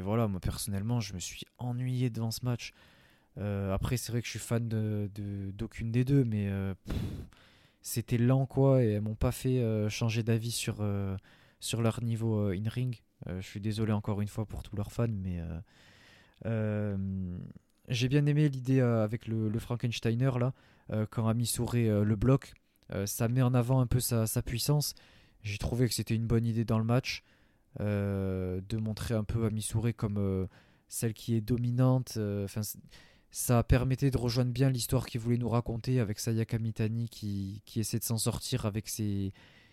voilà, 0.00 0.26
moi 0.26 0.40
personnellement, 0.40 1.00
je 1.00 1.14
me 1.14 1.18
suis 1.18 1.44
ennuyé 1.58 2.10
devant 2.10 2.30
ce 2.30 2.44
match. 2.44 2.72
après, 3.36 3.96
c'est 3.98 4.12
vrai 4.12 4.22
que 4.22 4.26
je 4.26 4.30
suis 4.30 4.38
fan 4.38 4.68
d'aucune 4.68 5.10
de, 5.12 5.50
d'aucune 5.52 5.90
des 5.92 6.04
deux, 6.04 6.24
mais 6.24 6.50
c'était 7.82 8.16
lent 8.16 8.46
quoi 8.46 8.82
et 8.82 8.92
elles 8.92 9.02
m'ont 9.02 9.14
pas 9.14 9.32
fait 9.32 9.62
changer 9.90 10.22
d'avis 10.22 10.50
sur, 10.50 10.82
sur 11.60 11.82
leur 11.82 12.02
niveau 12.02 12.48
in-ring. 12.48 13.02
je 13.26 13.46
suis 13.46 13.60
désolé 13.60 13.92
encore 13.92 14.22
une 14.22 14.28
fois 14.28 14.46
pour 14.46 14.62
tous 14.62 14.76
leurs 14.76 14.92
fans, 14.92 15.08
mais 15.08 15.42
j'ai 16.44 18.08
bien 18.08 18.26
aimé 18.26 18.48
l'idée 18.48 18.80
avec 18.80 19.26
le, 19.26 19.58
Frankensteiner 19.58 20.30
là, 20.38 20.52
quand 21.10 21.26
Amisure 21.28 21.74
le 21.74 22.16
bloc. 22.16 22.54
ça 23.06 23.28
met 23.28 23.42
en 23.42 23.54
avant 23.54 23.80
un 23.80 23.86
peu 23.86 24.00
sa, 24.00 24.26
sa 24.26 24.42
puissance. 24.42 24.94
J'ai 25.42 25.58
trouvé 25.58 25.88
que 25.88 25.94
c'était 25.94 26.14
une 26.14 26.26
bonne 26.26 26.46
idée 26.46 26.64
dans 26.64 26.78
le 26.78 26.84
match 26.84 27.22
de 27.78 28.76
montrer 28.76 29.14
un 29.14 29.24
peu 29.24 29.46
Amisure 29.46 29.94
comme 29.96 30.48
celle 30.88 31.14
qui 31.14 31.34
est 31.34 31.40
dominante. 31.40 32.18
Ça 33.30 33.62
permettait 33.62 34.10
de 34.10 34.16
rejoindre 34.16 34.52
bien 34.52 34.70
l'histoire 34.70 35.06
qu'il 35.06 35.20
voulait 35.20 35.36
nous 35.36 35.48
raconter 35.48 36.00
avec 36.00 36.18
Sayaka 36.18 36.58
Mitani 36.58 37.08
qui, 37.08 37.62
essaie 37.76 37.98
de 37.98 38.04
s'en 38.04 38.16
sortir 38.16 38.64
avec 38.64 38.88
ses, 38.88 39.32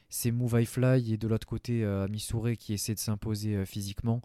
ses 0.09 0.31
moves 0.31 0.59
high 0.59 0.67
fly 0.67 1.13
et 1.13 1.17
de 1.17 1.27
l'autre 1.27 1.47
côté 1.47 1.83
euh, 1.83 2.07
qui 2.59 2.73
essaie 2.73 2.93
de 2.93 2.99
s'imposer 2.99 3.55
euh, 3.55 3.65
physiquement. 3.65 4.21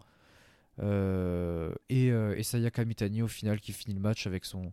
Euh, 0.79 1.73
et, 1.89 2.07
et, 2.07 2.43
Sayaka 2.43 2.85
Mitani 2.85 3.21
au 3.21 3.27
final 3.27 3.59
qui 3.59 3.73
finit 3.73 3.93
le 3.93 3.99
match 3.99 4.25
avec 4.25 4.45
son, 4.45 4.71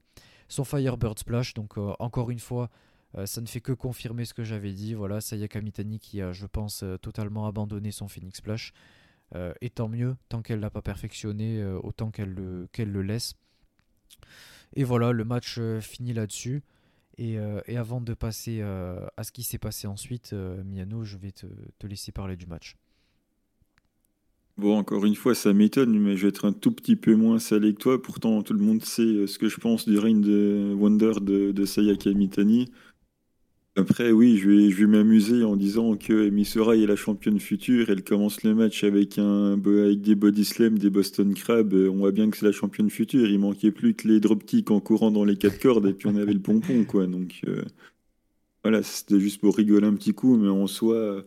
Firebird 0.49 1.19
Splash. 1.19 1.55
Donc 1.55 1.77
encore 1.99 2.31
une 2.31 2.39
fois, 2.39 2.71
ça 3.25 3.41
ne 3.41 3.47
fait 3.47 3.61
que 3.61 3.73
confirmer 3.73 4.25
ce 4.25 4.35
que 4.35 4.45
j'avais 4.45 4.73
dit. 4.73 4.95
Voilà, 4.95 5.21
Sayaka 5.21 5.61
Mitani 5.61 5.99
qui 5.99 6.23
a, 6.23 6.33
je 6.33 6.47
pense, 6.47 6.85
totalement 7.03 7.47
abandonné 7.47 7.91
son 7.91 8.09
Phoenix 8.09 8.39
Splash. 8.39 8.73
et 9.61 9.71
tant 9.71 9.89
mieux, 9.89 10.17
tant 10.29 10.43
qu'elle 10.43 10.61
l'a 10.61 10.71
pas 10.71 10.83
perfectionné, 10.83 11.65
autant 11.83 12.11
qu'elle 12.11 12.33
le, 12.33 13.03
laisse. 13.03 13.35
Et 14.75 14.85
voilà, 14.85 15.13
le 15.13 15.25
match 15.25 15.57
euh, 15.59 15.81
finit 15.81 16.13
là-dessus. 16.13 16.63
Et, 17.17 17.39
euh, 17.39 17.61
avant 17.69 18.01
de 18.01 18.15
passer 18.15 18.61
euh, 18.61 19.05
à 19.17 19.25
ce 19.25 19.33
qui 19.33 19.43
s'est 19.43 19.59
passé 19.59 19.87
ensuite, 19.87 20.33
Miano, 20.33 21.05
je 21.05 21.17
vais 21.17 21.33
te, 21.33 21.47
laisser 21.87 22.13
parler 22.13 22.37
du 22.37 22.47
match. 22.47 22.77
Bon, 24.59 24.77
encore 24.77 25.07
une 25.07 25.15
fois, 25.15 25.37
ça 25.37 25.53
m'étonne, 25.53 25.97
mais 26.01 26.17
je 26.17 26.23
vais 26.23 26.31
être 26.31 26.45
un 26.45 26.53
tout 26.53 26.73
petit 26.73 26.97
peu 26.97 27.15
moins 27.15 27.39
salé 27.39 27.73
que 27.75 27.79
toi. 27.79 28.03
Pourtant, 28.03 28.43
tout 28.43 28.55
le 28.55 28.59
monde 28.59 28.83
sait 28.85 29.29
ce 29.29 29.39
que 29.39 29.49
je 29.49 29.59
pense 29.59 29.89
du 29.89 29.99
règne 29.99 30.21
de 30.21 30.75
Wonder 30.77 31.13
de, 31.21 31.65
Sayaka 31.65 32.11
Mitani. 32.13 32.69
Après, 33.77 34.11
oui, 34.11 34.37
je 34.37 34.51
vais, 34.51 34.71
je 34.71 34.77
vais 34.79 34.89
m'amuser 34.89 35.45
en 35.45 35.55
disant 35.55 35.97
que 35.97 36.31
Misora 36.31 36.77
est 36.77 36.87
la 36.87 36.97
championne 36.97 37.39
future. 37.39 37.89
Elle 37.91 38.03
commence 38.03 38.43
le 38.43 38.53
match 38.53 38.83
avec, 38.83 39.19
un, 39.19 39.53
avec 39.53 40.01
des 40.01 40.17
body 40.17 40.45
slam, 40.45 40.77
des 40.77 40.91
Boston 40.91 41.33
Crab. 41.35 41.73
On 41.73 41.99
voit 41.99 42.11
bien 42.11 42.29
que 42.29 42.37
c'est 42.37 42.47
la 42.47 42.51
championne 42.51 42.91
future. 42.91 43.29
Il 43.29 43.39
manquait 43.39 43.71
plus 43.71 43.95
que 43.95 44.09
les 44.09 44.19
dropkicks 44.19 44.73
en 44.73 44.81
courant 44.81 45.13
dans 45.13 45.25
les 45.25 45.37
quatre 45.37 45.61
cordes 45.61 45.87
et 45.87 45.93
puis 45.93 46.09
on 46.09 46.17
avait 46.17 46.33
le 46.33 46.41
pompon, 46.41 46.85
quoi. 46.85 47.07
Donc 47.07 47.43
euh, 47.47 47.63
voilà, 48.65 48.83
c'était 48.83 49.21
juste 49.21 49.41
pour 49.41 49.57
rigoler 49.57 49.87
un 49.87 49.95
petit 49.95 50.15
coup, 50.15 50.37
mais 50.37 50.49
en 50.49 50.67
soi, 50.67 51.25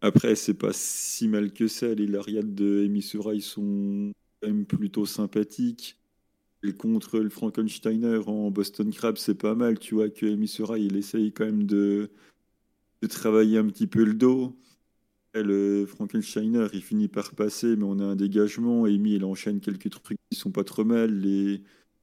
après, 0.00 0.34
c'est 0.36 0.54
pas 0.54 0.72
si 0.72 1.28
mal 1.28 1.52
que 1.52 1.68
ça. 1.68 1.94
Les 1.94 2.06
lariats 2.06 2.42
de 2.42 2.86
ils 3.34 3.42
sont 3.42 4.12
quand 4.40 4.48
même 4.48 4.66
plutôt 4.66 5.06
sympathiques 5.06 5.98
contre 6.78 7.20
le 7.20 7.30
Frankensteiner 7.30 8.20
en 8.26 8.50
Boston 8.50 8.92
Crab, 8.92 9.16
c'est 9.18 9.34
pas 9.36 9.54
mal. 9.54 9.78
Tu 9.78 9.94
vois 9.94 10.10
que 10.10 10.26
Misura, 10.26 10.78
il 10.78 10.96
essaye 10.96 11.32
quand 11.32 11.44
même 11.46 11.64
de, 11.64 12.10
de 13.02 13.06
travailler 13.08 13.58
un 13.58 13.66
petit 13.68 13.86
peu 13.86 14.04
le 14.04 14.14
dos. 14.14 14.56
le 15.34 15.86
Frankensteiner, 15.86 16.68
il 16.74 16.82
finit 16.82 17.08
par 17.08 17.34
passer, 17.34 17.76
mais 17.76 17.84
on 17.84 17.98
a 18.00 18.04
un 18.04 18.16
dégagement. 18.16 18.84
Amy, 18.86 19.14
il 19.16 19.24
enchaîne 19.24 19.60
quelques 19.60 19.90
trucs 19.90 20.18
qui 20.30 20.38
sont 20.38 20.52
pas 20.52 20.64
trop 20.64 20.84
mal. 20.84 21.12
Les, 21.20 21.62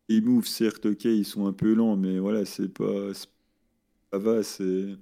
les 0.10 0.22
moves, 0.22 0.48
certes, 0.48 0.86
ok, 0.88 1.06
ils 1.06 1.26
sont 1.26 1.48
un 1.48 1.54
peu 1.54 1.74
lents, 1.74 1.98
mais 1.98 2.20
voilà, 2.20 2.46
c'est 2.46 2.70
pas. 2.70 3.14
Ça 3.14 4.20
va, 4.20 4.44
c'est 4.44 4.98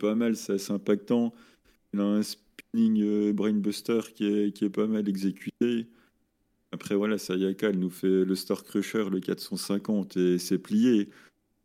pas 0.00 0.14
mal, 0.14 0.36
c'est 0.36 0.54
assez 0.54 0.72
impactant. 0.72 1.34
Il 1.94 2.00
a 2.00 2.04
un 2.04 2.22
spinning 2.22 3.02
euh, 3.02 3.32
brainbuster 3.32 4.00
qui 4.16 4.26
est, 4.26 4.52
qui 4.52 4.64
est 4.64 4.70
pas 4.70 4.88
mal 4.88 5.08
exécuté. 5.08 5.86
Après, 6.72 6.96
voilà, 6.96 7.18
Sayaka, 7.18 7.68
elle 7.68 7.78
nous 7.78 7.88
fait 7.88 8.24
le 8.24 8.34
Star 8.34 8.64
Crusher, 8.64 9.08
le 9.10 9.20
450, 9.20 10.16
et 10.16 10.38
c'est 10.38 10.58
plié. 10.58 11.08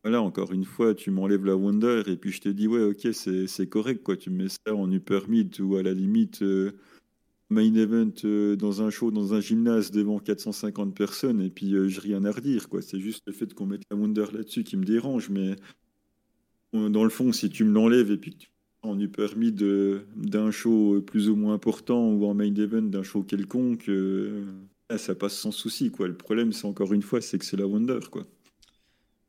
Voilà, 0.03 0.21
encore 0.21 0.53
une 0.53 0.65
fois, 0.65 0.93
tu 0.93 1.09
m'enlèves 1.09 1.45
la 1.45 1.55
Wonder, 1.55 2.03
et 2.05 2.15
puis 2.15 2.32
je 2.32 2.41
te 2.41 2.49
dis, 2.49 2.67
ouais, 2.67 2.84
ok, 2.84 3.07
c'est 3.11 3.67
correct, 3.69 4.03
quoi. 4.03 4.17
Tu 4.17 4.30
mets 4.30 4.49
ça 4.49 4.75
en 4.75 4.91
upper 4.91 5.21
mid, 5.27 5.59
ou 5.61 5.77
à 5.77 5.82
la 5.82 5.93
limite, 5.93 6.43
euh, 6.43 6.73
main 7.49 7.73
event 7.73 8.13
euh, 8.23 8.55
dans 8.55 8.84
un 8.84 8.91
show, 8.91 9.09
dans 9.09 9.34
un 9.34 9.41
gymnase, 9.41 9.89
devant 9.89 10.19
450 10.19 10.95
personnes, 10.95 11.41
et 11.41 11.49
puis 11.49 11.73
euh, 11.73 11.88
j'ai 11.88 12.01
rien 12.01 12.23
à 12.23 12.32
redire, 12.32 12.69
quoi. 12.69 12.84
C'est 12.84 12.99
juste 12.99 13.23
le 13.25 13.34
fait 13.34 13.51
qu'on 13.55 13.65
mette 13.65 13.82
la 13.89 13.97
Wonder 13.97 14.25
là-dessus 14.32 14.63
qui 14.63 14.77
me 14.77 14.86
dérange, 14.86 15.32
mais 15.32 15.55
dans 16.71 17.03
le 17.03 17.09
fond, 17.09 17.32
si 17.32 17.49
tu 17.49 17.63
me 17.63 17.73
l'enlèves, 17.73 18.11
et 18.11 18.17
puis 18.17 18.36
tu 18.36 18.49
en 18.82 18.99
upper 18.99 19.36
mid 19.36 19.63
d'un 20.15 20.51
show 20.51 21.01
plus 21.01 21.30
ou 21.30 21.36
moins 21.36 21.53
important, 21.53 22.09
ou 22.11 22.25
en 22.25 22.34
main 22.34 22.53
event 22.55 22.82
d'un 22.82 23.03
show 23.03 23.23
quelconque 23.23 23.89
ah, 24.91 24.97
ça 24.97 25.13
passe 25.13 25.34
sans 25.36 25.51
souci, 25.51 25.91
quoi. 25.91 26.07
Le 26.07 26.17
problème, 26.17 26.51
c'est 26.51 26.65
encore 26.65 26.93
une 26.93 27.03
fois, 27.03 27.21
c'est 27.21 27.38
que 27.38 27.45
c'est 27.45 27.57
la 27.57 27.67
Wonder, 27.67 27.99
quoi. 28.11 28.25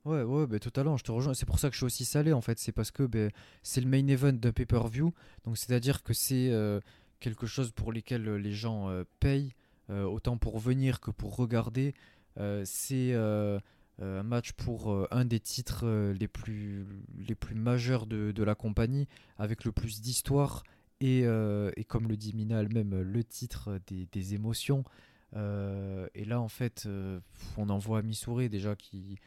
Ouais, 0.06 0.22
ouais, 0.22 0.46
bah, 0.46 0.58
totalement, 0.58 0.96
je 0.96 1.04
te 1.04 1.12
rejoins. 1.12 1.34
C'est 1.34 1.44
pour 1.44 1.58
ça 1.58 1.68
que 1.68 1.74
je 1.74 1.80
suis 1.80 1.86
aussi 1.86 2.06
salé, 2.06 2.32
en 2.32 2.40
fait. 2.40 2.58
C'est 2.58 2.72
parce 2.72 2.90
que 2.90 3.02
bah, 3.02 3.28
c'est 3.62 3.82
le 3.82 3.86
main 3.86 4.06
event 4.06 4.32
d'un 4.32 4.52
pay-per-view. 4.52 5.12
Donc, 5.44 5.58
c'est-à-dire 5.58 6.02
que 6.02 6.14
c'est 6.14 6.48
euh, 6.50 6.80
quelque 7.20 7.46
chose 7.46 7.72
pour 7.72 7.92
lequel 7.92 8.26
euh, 8.26 8.38
les 8.38 8.52
gens 8.52 8.88
euh, 8.88 9.04
payent, 9.20 9.52
autant 9.90 10.38
pour 10.38 10.60
venir 10.60 11.00
que 11.00 11.10
pour 11.10 11.34
regarder. 11.34 11.94
c'est 12.64 13.12
un 14.00 14.22
match 14.22 14.52
pour 14.52 15.06
un 15.10 15.24
des 15.24 15.40
titres 15.40 16.12
les, 16.18 16.28
plus, 16.28 16.86
les 17.18 17.34
plus 17.34 17.54
majeurs 17.54 18.06
de, 18.06 18.32
de 18.32 18.42
la 18.42 18.54
compagnie, 18.54 19.08
avec 19.38 19.64
le 19.64 19.72
plus 19.72 20.00
d'histoire. 20.00 20.62
Et, 21.00 21.20
et, 21.20 21.84
comme 21.84 22.08
le 22.08 22.16
dit 22.16 22.34
Mina 22.34 22.60
elle-même, 22.60 23.00
le 23.00 23.24
titre 23.24 23.78
des, 23.86 24.06
des 24.12 24.34
émotions. 24.34 24.84
Euh, 25.36 26.08
et 26.14 26.24
là, 26.24 26.40
en 26.40 26.48
fait, 26.48 26.84
euh, 26.86 27.20
on 27.56 27.68
en 27.68 27.78
voit 27.78 28.02
Missouri 28.02 28.48
déjà 28.48 28.74
qui, 28.74 29.18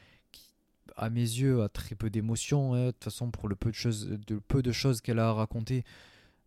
à 0.96 1.10
mes 1.10 1.22
yeux, 1.22 1.62
a 1.64 1.70
très 1.70 1.96
peu 1.96 2.10
d'émotions. 2.10 2.74
Hein. 2.74 2.88
De 2.88 2.92
toute 2.92 3.06
façon, 3.06 3.32
pour 3.32 3.48
le 3.48 3.56
peu 3.56 3.70
de 3.72 3.76
choses, 3.76 4.10
choses 4.72 5.02
qu'elle 5.02 5.20
a 5.20 5.30
à 5.30 5.34
raconter, 5.34 5.84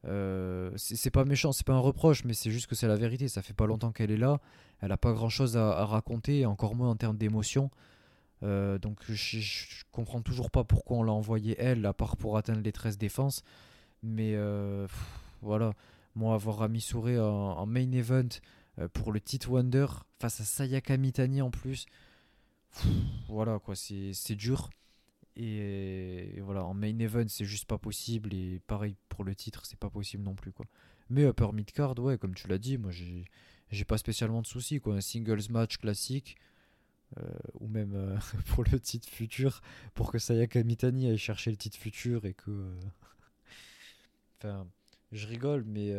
euh, 0.05 0.71
c'est 0.77 1.11
pas 1.11 1.25
méchant, 1.25 1.53
c'est 1.53 1.67
pas 1.67 1.75
un 1.75 1.81
reproche, 1.81 2.25
mais 2.25 2.35
c'est 2.35 2.51
juste 2.51 2.67
que 2.67 2.75
c'est 2.75 2.89
la 2.89 2.97
vérité. 2.97 3.29
Ça 3.29 3.43
fait 3.43 3.55
pas 3.55 3.67
longtemps 3.67 3.93
qu'elle 3.93 4.11
est 4.11 4.19
là, 4.19 4.41
elle 4.81 4.93
a 4.93 4.99
pas 4.99 5.13
grand 5.13 5.31
chose 5.31 5.57
à, 5.57 5.85
raconter, 5.85 6.47
encore 6.47 6.75
moins 6.75 6.91
en 6.91 6.97
termes 6.97 7.17
d'émotions. 7.17 7.71
Donc 8.43 9.01
je, 9.09 9.85
comprends 9.93 10.21
toujours 10.23 10.51
pas 10.51 10.65
pourquoi 10.65 10.99
on 10.99 11.03
l'a 11.03 11.13
envoyé 11.13 11.57
elle, 11.59 11.87
à 11.87 11.93
part 11.93 12.17
pour 12.17 12.37
atteindre 12.37 12.61
les 12.61 12.73
13 12.73 12.99
défenses. 12.99 13.43
Mais 14.03 14.37
voilà, 15.43 15.73
moi 16.15 16.35
avoir 16.35 16.63
Amisure 16.63 17.21
en, 17.21 17.59
en 17.59 17.67
main 17.67 17.91
event 17.93 18.29
euh, 18.79 18.89
pour 18.89 19.13
le 19.13 19.21
titre 19.21 19.51
Wonder 19.51 19.87
face 20.21 20.41
à 20.41 20.45
Sayaka 20.45 20.97
Mitani 20.97 21.43
en 21.43 21.51
plus. 21.51 21.87
voilà 23.29 23.59
quoi, 23.59 23.75
c'est 23.75 24.35
dur. 24.35 24.71
Et, 25.39 26.41
voilà, 26.41 26.65
en 26.65 26.73
main 26.73 26.99
event, 26.99 27.27
c'est 27.29 27.45
juste 27.45 27.67
pas 27.67 27.79
possible. 27.79 28.35
Et 28.35 28.61
pareil 28.67 28.97
pour 29.09 29.25
le 29.25 29.35
titre, 29.35 29.67
c'est 29.67 29.79
pas 29.79 29.91
possible 29.91 30.23
non 30.23 30.35
plus 30.35 30.53
quoi. 30.53 30.67
Mais 31.09 31.25
upper 31.25 31.53
mid 31.53 31.71
card, 31.71 31.99
ouais, 31.99 32.19
comme 32.19 32.35
tu 32.35 32.49
l'as 32.49 32.59
dit, 32.59 32.79
moi 32.79 32.91
j'ai 32.91 33.85
pas 33.85 33.99
spécialement 33.99 34.43
de 34.43 34.47
soucis 34.47 34.81
quoi. 34.81 34.95
Un 34.97 35.01
singles 35.01 35.51
match 35.51 35.79
classique. 35.79 36.37
Euh, 37.19 37.23
ou 37.61 37.69
même 37.69 37.95
euh, 37.95 38.19
pour 38.49 38.65
le 38.65 38.81
titre 38.81 39.09
futur, 39.09 39.63
pour 39.95 40.11
que 40.11 40.19
Sayaka 40.19 40.63
Mitani 40.65 41.09
aille 41.09 41.19
chercher 41.19 41.51
le 41.51 41.57
titre 41.57 41.79
futur 41.79 42.25
et 42.25 42.35
que. 42.35 42.75
enfin, 44.39 44.67
je 45.13 45.27
rigole, 45.27 45.65
mais 45.65 45.93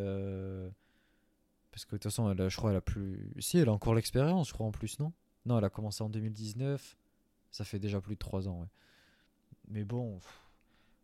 parce 1.72 1.86
que 1.86 1.92
de 1.92 1.98
toute 1.98 2.04
façon, 2.04 2.30
elle 2.32 2.50
je 2.50 2.58
crois, 2.58 2.72
elle 2.72 2.78
a 2.78 2.82
plus. 2.82 3.32
Si, 3.40 3.58
elle 3.58 3.70
a 3.70 3.74
encore 3.74 3.96
l'expérience, 3.96 4.50
je 4.50 4.54
crois, 4.54 4.66
en 4.66 4.72
plus, 4.72 5.00
non? 5.00 5.14
Non, 5.46 5.58
elle 5.58 5.64
a 5.64 5.70
commencé 5.70 6.04
en 6.04 6.10
2019. 6.10 6.98
Ça 7.52 7.64
fait 7.64 7.80
déjà 7.80 8.02
plus 8.02 8.16
de 8.16 8.20
3 8.20 8.48
ans, 8.50 8.60
ouais. 8.62 8.68
Mais 9.70 9.84
bon, 9.84 10.20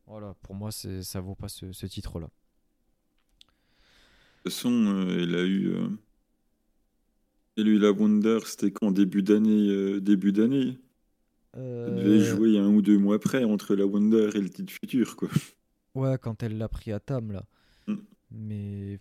voilà, 0.08 0.36
pour 0.41 0.56
moi, 0.56 0.72
ça 0.72 1.22
vaut 1.22 1.36
pas 1.36 1.47
ce, 1.47 1.86
titre-là. 1.86 2.30
toute 4.43 4.51
façon, 4.51 5.08
il 5.10 5.36
a 5.36 5.43
eu. 5.43 5.76
A 7.58 7.62
eu 7.62 7.78
la 7.78 7.91
Wonder, 7.91 8.39
c'était 8.45 8.72
quand 8.72 8.91
Début 8.91 9.24
d'année 9.24 9.99
début 9.99 10.32
d'année 10.32 10.80
Elle 11.54 11.95
devait 11.95 12.20
jouer 12.20 12.58
un 12.58 12.68
ou 12.68 12.82
deux 12.82 12.97
mois 12.97 13.16
après 13.16 13.43
entre 13.43 13.76
la 13.76 13.86
Wonder 13.86 14.30
et 14.34 14.41
le 14.41 14.49
titre 14.49 14.74
futur, 14.74 15.16
quoi. 15.16 15.30
Ouais, 15.95 16.18
quand 16.20 16.41
elle 16.41 16.58
l'a 16.58 16.68
pris 16.68 16.91
à 16.91 16.99
Tam, 16.99 17.32
là. 17.32 17.45
Mm. 17.88 17.95
Mais. 18.32 18.99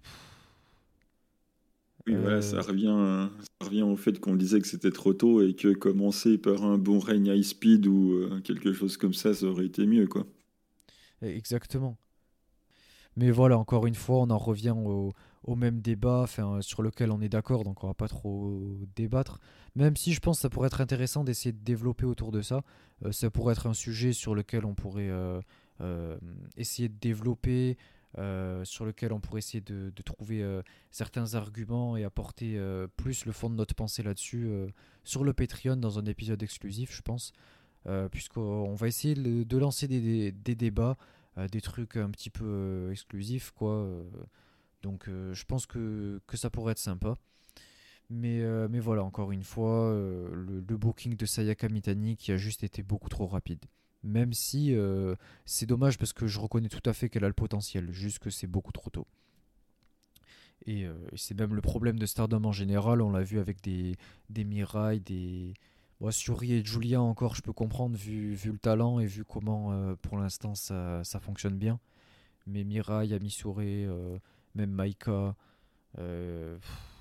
Oui, 2.07 2.15
voilà, 2.17 2.43
ça 2.43 2.61
revient, 2.61 3.29
ça 3.41 3.67
revient 3.67 3.83
au 3.83 3.97
fait 3.97 4.19
qu'on 4.19 4.35
disait 4.35 4.61
que 4.61 4.67
c'était 4.67 4.91
trop 4.91 5.15
tôt 5.15 5.41
et 5.41 5.55
que 5.55 5.73
commencer 5.73 6.37
par 6.37 6.65
un 6.65 6.77
bon 6.77 6.99
règne 6.99 7.29
high 7.29 7.45
speed 7.45 7.87
ou 7.87 8.29
quelque 8.43 8.73
chose 8.73 8.97
comme 8.97 9.15
ça, 9.15 9.33
ça 9.33 9.47
aurait 9.47 9.67
été 9.67 9.87
mieux, 9.87 10.09
quoi. 10.09 10.27
Exactement. 11.23 11.97
Mais 13.17 13.31
voilà, 13.31 13.59
encore 13.59 13.87
une 13.87 13.95
fois, 13.95 14.19
on 14.19 14.31
en 14.31 14.39
revient 14.39 14.75
au, 14.77 15.13
même 15.57 15.81
débat 15.81 16.27
sur 16.61 16.83
lequel 16.83 17.11
on 17.11 17.21
est 17.21 17.29
d'accord, 17.29 17.65
donc 17.65 17.85
on 17.85 17.89
va 17.89 17.95
pas 17.95 18.09
trop 18.09 18.61
débattre. 18.97 19.39
Même 19.75 19.97
si 19.97 20.13
je 20.13 20.21
pense 20.21 20.39
que 20.39 20.43
ça 20.43 20.51
pourrait 20.51 20.69
être 20.69 20.81
intéressant 20.81 21.25
d'essayer 21.25 21.53
de 21.53 21.63
développer 21.63 22.05
autour 22.05 22.33
de 22.33 22.43
ça. 22.43 22.63
Euh, 23.05 23.13
ça 23.13 23.31
pourrait 23.31 23.53
être 23.53 23.67
un 23.67 23.75
sujet 23.75 24.13
sur 24.13 24.35
lequel 24.35 24.65
on 24.65 24.75
pourrait 24.75 25.11
euh, 25.11 25.41
euh, 25.81 26.19
essayer 26.57 26.89
de 26.89 26.99
développer, 27.01 27.77
sur 28.65 28.85
lequel 28.85 29.13
on 29.13 29.21
pourrait 29.21 29.39
essayer 29.39 29.63
de, 29.63 29.91
trouver 30.05 30.45
certains 30.91 31.35
arguments 31.35 31.97
et 31.97 32.05
apporter 32.05 32.61
plus 32.99 33.25
le 33.25 33.33
fond 33.33 33.49
de 33.49 33.55
notre 33.55 33.75
pensée 33.75 34.03
là-dessus 34.03 34.51
sur 35.03 35.25
le 35.25 35.33
Patreon 35.33 35.77
dans 35.77 35.99
un 35.99 36.05
épisode 36.05 36.43
exclusif, 36.43 36.95
je 36.95 37.01
pense. 37.01 37.33
Puisqu'on 38.11 38.75
va 38.75 38.87
essayer 38.87 39.15
de 39.15 39.57
lancer 39.57 39.89
des 39.89 40.31
débats 40.31 40.99
euh, 41.39 41.49
des 41.49 41.63
trucs 41.63 41.97
un 41.97 42.11
petit 42.11 42.29
peu 42.29 42.45
euh, 42.45 42.91
exclusifs, 42.91 43.53
quoi. 43.53 43.89
Euh. 44.85 44.89
donc 44.89 45.05
je 45.07 45.45
pense 45.45 45.67
que, 45.67 46.21
ça 46.35 46.51
pourrait 46.51 46.73
être 46.73 46.79
sympa. 46.79 47.17
Mais, 48.11 48.43
mais 48.69 48.81
voilà, 48.81 49.05
encore 49.05 49.33
une 49.33 49.45
fois, 49.45 49.91
le, 49.93 50.61
booking 50.61 51.17
de 51.17 51.25
Sayaka 51.25 51.69
Mitani 51.69 52.17
qui 52.17 52.31
a 52.33 52.37
juste 52.37 52.63
été 52.63 52.83
beaucoup 52.83 53.09
trop 53.09 53.27
rapide. 53.27 53.65
Même 54.03 54.35
si 54.35 54.77
c'est 55.47 55.65
dommage 55.65 55.97
parce 55.97 56.13
que 56.13 56.27
je 56.27 56.39
reconnais 56.39 56.69
tout 56.69 56.83
à 56.91 56.93
fait 56.93 57.09
qu'elle 57.09 57.25
a 57.25 57.29
le 57.29 57.33
potentiel, 57.33 57.91
juste 57.91 58.19
que 58.19 58.29
c'est 58.29 58.47
beaucoup 58.47 58.73
trop 58.73 58.91
tôt. 58.91 59.07
Et 60.67 60.87
c'est 61.17 61.39
même 61.39 61.55
le 61.55 61.63
problème 61.63 61.99
de 61.99 62.05
Stardom 62.05 62.45
en 62.45 62.53
général, 62.53 63.01
on 63.01 63.13
l'a 63.13 63.23
vu 63.23 63.39
avec 63.39 63.63
des, 63.63 63.97
des 64.29 64.45
Mirai, 64.45 65.01
des, 65.01 65.55
Bon, 66.03 66.11
Suri 66.11 66.55
et 66.55 66.65
Julia 66.65 67.01
encore, 67.01 67.37
je 67.37 67.43
peux 67.43 67.53
comprendre 67.53 67.97
vu, 67.97 68.35
vu 68.35 68.51
le 68.51 68.59
talent 68.59 68.99
et 68.99 69.07
vu 69.07 69.25
comment 69.25 69.71
euh, 69.71 69.95
pour 69.95 70.19
l'instant 70.19 70.57
ça, 70.57 71.05
ça, 71.05 71.21
fonctionne 71.21 71.57
bien. 71.57 71.79
Mais 72.45 72.65
Mirai, 72.65 73.07
Yamisure, 73.07 73.59
euh, 73.61 74.19
même 74.55 74.71
Maika, 74.71 75.35
euh, 75.99 76.59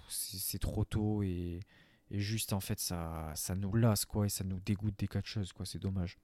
c'est 0.10 0.60
trop 0.60 0.86
tôt 0.86 1.24
et, 1.24 1.60
et, 2.12 2.20
juste 2.20 2.54
en 2.54 2.60
fait 2.60 2.80
ça, 2.80 3.32
ça 3.36 3.56
nous 3.56 3.74
lasse 3.74 4.06
quoi 4.06 4.26
et 4.26 4.30
ça 4.30 4.44
nous 4.44 4.60
dégoûte 4.60 4.98
des 4.98 5.08
catcheuses 5.08 5.54
quoi, 5.54 5.66
c'est 5.66 5.80
dommage. 5.80 6.18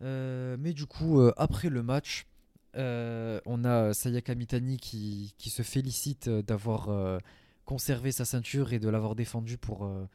mais 0.00 0.72
du 0.72 0.86
coup, 0.86 1.20
après 1.36 1.68
le 1.68 1.82
match, 1.82 2.26
on 2.74 3.64
a 3.64 3.94
Sayaka 3.94 4.34
Mitani 4.34 4.76
qui, 4.78 5.34
se 5.38 5.62
félicite 5.62 6.28
d'avoir 6.28 7.20
conserver 7.64 8.12
sa 8.12 8.24
ceinture 8.24 8.72
et 8.72 8.78
de 8.78 8.88
l'avoir 8.88 9.14
défendue 9.14 9.58
pour, 9.58 9.84
euh, 9.84 10.06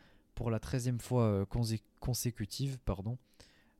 la 0.49 0.59
13e 0.59 0.99
fois 0.99 1.23
euh, 1.23 1.45
consécutive. 1.99 2.77
Pardon. 2.85 3.17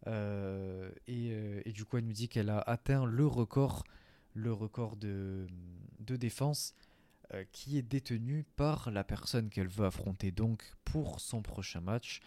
Euh, 0.08 0.90
et, 1.08 1.72
du 1.72 1.86
coup, 1.86 1.98
elle 1.98 2.06
nous 2.06 2.14
dit 2.14 2.30
qu'elle 2.30 2.50
a 2.50 2.60
atteint 2.60 3.06
le 3.06 3.26
record, 3.26 3.84
le 4.38 4.54
record 4.54 4.96
de, 4.96 5.48
de 6.00 6.16
défense 6.16 6.74
qui 7.52 7.78
est 7.78 7.82
détenu 7.82 8.46
par 8.56 8.90
la 8.90 9.04
personne 9.04 9.50
qu'elle 9.50 9.68
veut 9.68 9.86
affronter 9.86 10.32
donc 10.32 10.64
pour 10.86 11.20
son 11.20 11.42
prochain 11.42 11.82
match. 11.82 12.22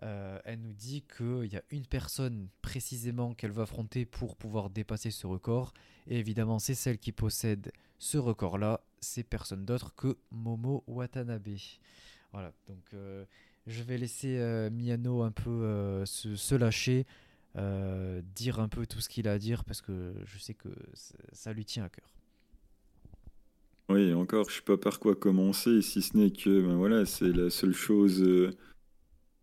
elle 0.00 0.60
nous 0.60 0.72
dit 0.72 1.04
qu'il 1.16 1.52
y 1.52 1.56
a 1.56 1.62
une 1.70 1.86
personne 1.86 2.48
précisément 2.60 3.32
qu'elle 3.32 3.52
veut 3.52 3.62
affronter 3.62 4.04
pour 4.06 4.34
pouvoir 4.34 4.68
dépasser 4.68 5.12
ce 5.12 5.28
record. 5.28 5.72
Et 6.08 6.18
évidemment, 6.18 6.58
c'est 6.58 6.74
celle 6.74 6.98
qui 6.98 7.12
possède 7.12 7.70
ce 8.00 8.18
record-là, 8.18 8.80
c'est 9.00 9.22
personne 9.22 9.64
d'autre 9.66 9.94
que 9.94 10.16
Momo 10.30 10.82
Watanabe. 10.86 11.56
Voilà, 12.32 12.52
donc 12.66 12.82
euh, 12.94 13.24
je 13.66 13.82
vais 13.82 13.98
laisser 13.98 14.38
euh, 14.38 14.70
Miyano 14.70 15.22
un 15.22 15.32
peu 15.32 15.50
euh, 15.50 16.06
se, 16.06 16.54
lâcher, 16.54 17.06
dire 17.54 18.60
un 18.60 18.68
peu 18.68 18.86
tout 18.86 19.00
ce 19.00 19.08
qu'il 19.08 19.28
a 19.28 19.32
à 19.32 19.38
dire 19.38 19.64
parce 19.64 19.80
que 19.80 20.14
je 20.24 20.38
sais 20.38 20.54
que 20.54 20.68
ça, 21.32 21.52
lui 21.52 21.64
tient 21.64 21.84
à 21.84 21.88
cœur. 21.88 22.08
Oui, 23.88 24.12
encore, 24.14 24.48
je 24.50 24.56
sais 24.56 24.62
pas 24.62 24.76
par 24.76 25.00
quoi 25.00 25.16
commencer, 25.16 25.82
si 25.82 26.00
ce 26.00 26.16
n'est 26.16 26.30
que 26.30 26.62
ben 26.62 26.76
voilà, 26.76 27.04
c'est 27.06 27.32
la 27.32 27.50
seule 27.50 27.74
chose 27.74 28.24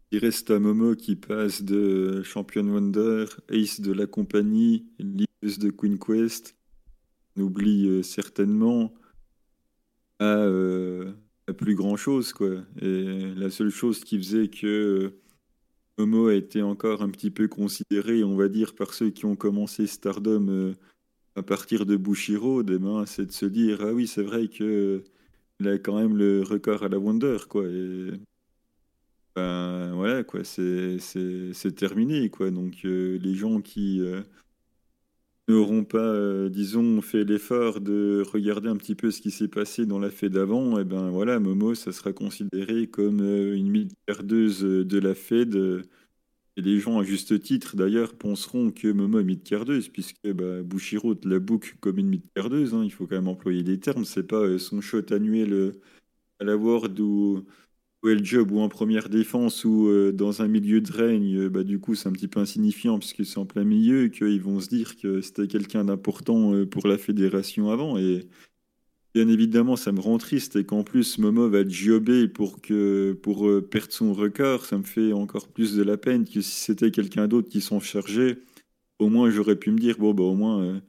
qui 0.10 0.20
reste 0.20 0.51
à 0.51 0.60
Momo 0.60 0.95
qui 0.95 1.16
passe 1.18 1.64
de 1.64 2.22
Champion 2.24 2.66
Wonder, 2.66 3.26
Ace 3.49 3.82
de 3.82 3.91
la 3.91 4.08
compagnie, 4.08 4.86
leaders 4.99 5.58
de 5.60 5.70
Queen 5.70 5.99
Quest, 5.99 6.55
oublie 7.36 7.88
euh, 7.88 8.03
certainement 8.03 8.93
à, 10.20 10.38
euh, 10.38 11.14
plus 11.58 11.76
grand 11.76 11.97
chose 11.97 12.34
quoi. 12.34 12.64
Et 12.82 13.34
la 13.36 13.49
seule 13.49 13.70
chose 13.70 14.03
qui 14.03 14.18
faisait 14.18 14.47
que 14.47 14.68
euh, 14.68 15.22
Momo 15.98 16.28
a 16.28 16.36
été 16.36 16.62
encore 16.62 17.02
un 17.02 17.10
petit 17.10 17.32
peu 17.32 17.48
considéré, 17.48 18.24
on 18.24 18.36
va 18.36 18.48
dire, 18.50 18.76
par 18.76 18.93
ceux 18.93 19.10
qui 19.10 19.26
ont 19.26 19.36
commencé 19.36 19.88
Stardom 19.88 20.76
à 21.36 21.43
partir 21.43 21.86
de 21.86 21.95
Bushiro, 21.95 22.64
c'est 23.06 23.26
de 23.26 23.32
se 23.32 23.45
dire 23.45 23.80
ah 23.82 23.93
oui 23.93 24.08
c'est 24.08 24.24
vrai 24.24 24.48
que 24.48 25.04
il 25.60 25.68
a 25.68 25.78
quand 25.78 25.95
même 25.95 26.16
le 26.18 26.43
record 26.43 26.84
à 26.84 26.89
la 26.89 27.00
Wonder 27.00 27.38
quoi. 27.50 27.66
Et 27.66 28.12
ben 29.36 29.93
voilà 29.95 30.24
quoi, 30.24 30.43
c'est 30.43 31.76
terminé 31.76 32.30
quoi. 32.30 32.52
Donc 32.52 32.84
les 32.84 33.36
gens 33.36 33.62
qui 33.62 34.02
n'auront 35.48 35.84
pas, 35.84 36.00
euh, 36.00 36.50
disons, 36.50 37.02
fait 37.02 37.24
l'effort 37.24 37.80
de 37.82 38.24
regarder 38.32 38.70
un 38.70 38.76
petit 38.76 38.95
peu 38.95 39.12
ce 39.12 39.22
qui 39.22 39.32
s'est 39.32 39.48
passé 39.48 39.86
dans 39.86 40.00
la 40.00 40.10
fête 40.10 40.34
d'avant, 40.34 40.78
et 40.78 40.82
eh 40.82 40.84
ben 40.86 41.10
voilà, 41.10 41.39
Momo, 41.39 41.76
ça 41.76 41.91
sera 41.91 42.14
considéré 42.14 42.88
comme 42.88 43.22
euh, 43.22 43.56
une 43.56 43.70
mid-cardeuse 43.70 44.62
de 44.62 45.00
la 45.00 45.16
Fed. 45.16 45.56
et 45.56 46.62
les 46.62 46.80
gens, 46.80 47.00
à 47.00 47.04
juste 47.04 47.39
titre, 47.41 47.76
d'ailleurs, 47.76 48.16
penseront 48.16 48.72
que 48.72 48.88
Momo 48.91 49.20
est 49.20 49.24
mid-cardeuse, 49.24 49.89
puisque 49.89 50.28
bah, 50.34 50.64
Bushiro 50.64 51.16
la 51.24 51.39
boucle 51.39 51.76
comme 51.80 52.00
une 52.00 52.10
mid-cardeuse. 52.10 52.74
Hein, 52.74 52.84
il 52.84 52.91
faut 52.91 53.08
quand 53.08 53.16
même 53.16 53.28
employer 53.28 53.64
des 53.64 53.80
termes. 53.80 54.06
C'est 54.06 54.24
pas 54.28 54.38
euh, 54.38 54.58
son 54.58 54.82
shot 54.82 55.12
annuel 55.12 55.74
à 56.39 56.43
la 56.45 56.58
World 56.58 57.00
ou 57.00 57.45
le 58.04 58.24
job 58.24 58.52
ou 58.52 58.60
en 58.60 58.70
première 58.70 59.10
défense 59.10 59.66
ou 59.66 59.88
euh, 59.88 60.12
dans 60.12 60.41
un 60.41 60.48
milieu 60.48 60.82
de 60.82 60.91
règne, 60.91 61.38
euh, 61.38 61.50
bah, 61.50 61.64
du 61.64 61.80
coup, 61.80 61.95
c'est 61.95 62.08
un 62.08 62.12
petit 62.12 62.28
peu 62.28 62.39
insignifiant 62.39 63.00
puisque 63.00 63.26
c'est 63.26 63.38
en 63.38 63.45
plein 63.45 63.64
milieu 63.64 64.06
et 64.06 64.12
qu'ils 64.12 64.41
vont 64.41 64.60
se 64.60 64.70
dire 64.70 64.95
que 64.98 65.22
c'était 65.22 65.48
quelqu'un 65.48 65.86
d'important 65.86 66.54
euh, 66.54 66.66
pour 66.66 66.88
la 66.88 66.98
fédération 66.98 67.72
avant. 67.72 67.98
Et 67.98 68.28
bien 69.16 69.28
évidemment, 69.28 69.76
ça 69.76 69.91
me 69.91 70.00
rend 70.00 70.18
triste 70.18 70.56
et 70.56 70.64
qu'en 70.64 70.84
plus, 70.84 71.18
Momo 71.18 71.50
va 71.50 71.68
jobber 71.68 72.28
pour, 72.28 72.62
que, 72.62 73.14
pour 73.22 73.50
perdre 73.70 73.91
son 73.91 74.14
record. 74.14 74.66
Ça 74.66 74.78
me 74.78 74.84
fait 74.84 75.14
encore 75.14 75.48
plus 75.48 75.76
de 75.76 75.84
la 75.84 75.98
peine 75.98 76.26
que 76.26 76.41
si 76.41 76.62
c'était 76.66 76.91
quelqu'un 76.91 77.28
d'autre 77.28 77.50
qui 77.50 77.62
s'en 77.62 77.80
chargeait. 77.80 78.38
Au 79.00 79.10
moins, 79.10 79.30
j'aurais 79.30 79.56
pu 79.56 79.72
me 79.72 79.78
dire, 79.78 79.98
bon, 79.98 80.14
bah, 80.14 80.24
au 80.24 80.36
moins, 80.36 80.82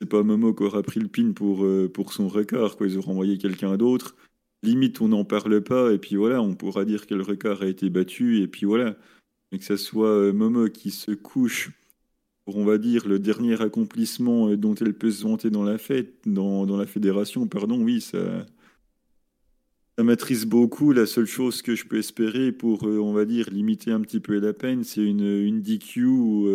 c'est 0.00 0.08
pas 0.08 0.22
Momo 0.22 0.54
qui 0.54 0.62
aura 0.62 0.82
pris 0.82 1.00
le 1.00 1.08
pin 1.08 1.32
pour, 1.32 1.66
pour 1.92 2.12
son 2.14 2.28
record. 2.28 2.76
Quoi. 2.76 2.86
Ils 2.86 2.96
auront 2.96 3.12
envoyé 3.12 3.36
quelqu'un 3.36 3.76
d'autre 3.76 4.16
limite 4.64 5.00
on 5.00 5.08
n'en 5.08 5.24
parle 5.24 5.62
pas 5.62 5.92
et 5.92 5.98
puis 5.98 6.16
voilà, 6.16 6.42
on 6.42 6.54
pourra 6.54 6.84
dire 6.84 7.06
que 7.06 7.14
le 7.14 7.22
record 7.22 7.62
a 7.62 7.66
été 7.66 7.90
battu 7.90 8.40
et 8.40 8.48
puis 8.48 8.66
voilà. 8.66 8.96
Mais 9.52 9.58
que 9.58 9.64
ce 9.64 9.76
soit 9.76 10.08
euh, 10.08 10.32
Momo 10.32 10.68
qui 10.68 10.90
se 10.90 11.12
couche 11.12 11.70
pour, 12.44 12.56
on 12.56 12.64
va 12.64 12.78
dire, 12.78 13.06
le 13.06 13.18
dernier 13.18 13.60
accomplissement 13.60 14.48
euh, 14.48 14.56
dont 14.56 14.74
elle 14.74 14.94
peut 14.94 15.10
se 15.10 15.22
vanter 15.22 15.50
dans 15.50 15.62
la 15.62 15.78
fête, 15.78 16.14
dans, 16.26 16.66
dans 16.66 16.76
la 16.76 16.86
fédération, 16.86 17.46
pardon, 17.46 17.80
oui, 17.80 18.00
ça, 18.00 18.46
ça 19.96 20.04
beaucoup. 20.46 20.92
La 20.92 21.06
seule 21.06 21.26
chose 21.26 21.62
que 21.62 21.74
je 21.74 21.86
peux 21.86 21.98
espérer 21.98 22.52
pour, 22.52 22.86
euh, 22.86 22.98
on 22.98 23.12
va 23.12 23.24
dire, 23.24 23.48
limiter 23.50 23.92
un 23.92 24.00
petit 24.00 24.20
peu 24.20 24.38
la 24.40 24.52
peine, 24.52 24.82
c'est 24.84 25.04
une, 25.04 25.24
une 25.24 25.62
DQ 25.62 26.04
ou, 26.04 26.48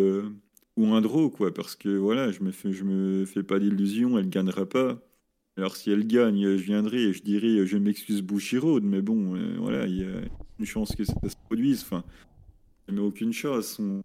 ou, 0.76 0.86
un 0.94 1.00
draw, 1.00 1.30
quoi. 1.30 1.54
Parce 1.54 1.74
que 1.74 1.88
voilà, 1.88 2.30
je 2.32 2.42
me 2.42 2.50
fais, 2.50 2.72
je 2.72 2.84
me 2.84 3.24
fais 3.24 3.42
pas 3.42 3.58
d'illusions, 3.58 4.18
elle 4.18 4.28
gagnera 4.28 4.66
pas. 4.66 5.00
Alors 5.60 5.76
si 5.76 5.90
elle 5.90 6.06
gagne, 6.06 6.56
je 6.56 6.62
viendrai 6.62 7.02
et 7.02 7.12
je 7.12 7.22
dirai 7.22 7.66
je 7.66 7.76
m'excuse 7.76 8.22
Bushiroad, 8.22 8.82
mais 8.82 9.02
bon, 9.02 9.36
euh, 9.36 9.56
voilà, 9.58 9.86
il 9.86 9.98
y 9.98 10.04
a 10.04 10.22
une 10.58 10.64
chance 10.64 10.96
que 10.96 11.04
ça 11.04 11.12
se 11.22 11.36
produise. 11.36 11.82
Enfin, 11.82 12.02
mais 12.90 13.00
aucune 13.00 13.34
chance, 13.34 13.78
on 13.78 14.00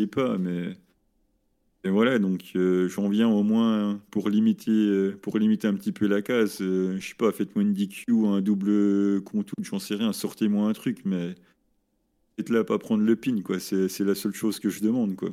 ne 0.00 0.06
pas, 0.06 0.38
mais 0.38 0.76
et 1.84 1.88
voilà, 1.88 2.18
donc 2.18 2.50
euh, 2.56 2.88
j'en 2.88 3.08
viens 3.08 3.28
au 3.28 3.44
moins 3.44 4.00
pour 4.10 4.28
limiter, 4.28 4.72
euh, 4.72 5.16
pour 5.22 5.38
limiter 5.38 5.68
un 5.68 5.74
petit 5.74 5.92
peu 5.92 6.08
la 6.08 6.20
case. 6.20 6.56
je 6.58 6.98
sais 7.00 7.14
pas, 7.14 7.30
faites-moi 7.30 7.62
une 7.62 7.74
DQ, 7.74 8.26
un 8.26 8.40
double 8.40 9.22
compte, 9.22 9.52
j'en 9.62 9.78
sais 9.78 9.94
rien, 9.94 10.12
sortez-moi 10.12 10.68
un 10.68 10.72
truc, 10.72 11.02
mais 11.04 11.36
faites 12.36 12.50
là 12.50 12.64
pas 12.64 12.80
prendre 12.80 13.04
le 13.04 13.14
pin, 13.14 13.40
quoi. 13.42 13.60
C'est 13.60 14.00
la 14.00 14.16
seule 14.16 14.34
chose 14.34 14.58
que 14.58 14.68
je 14.68 14.80
demande, 14.80 15.14
quoi. 15.14 15.30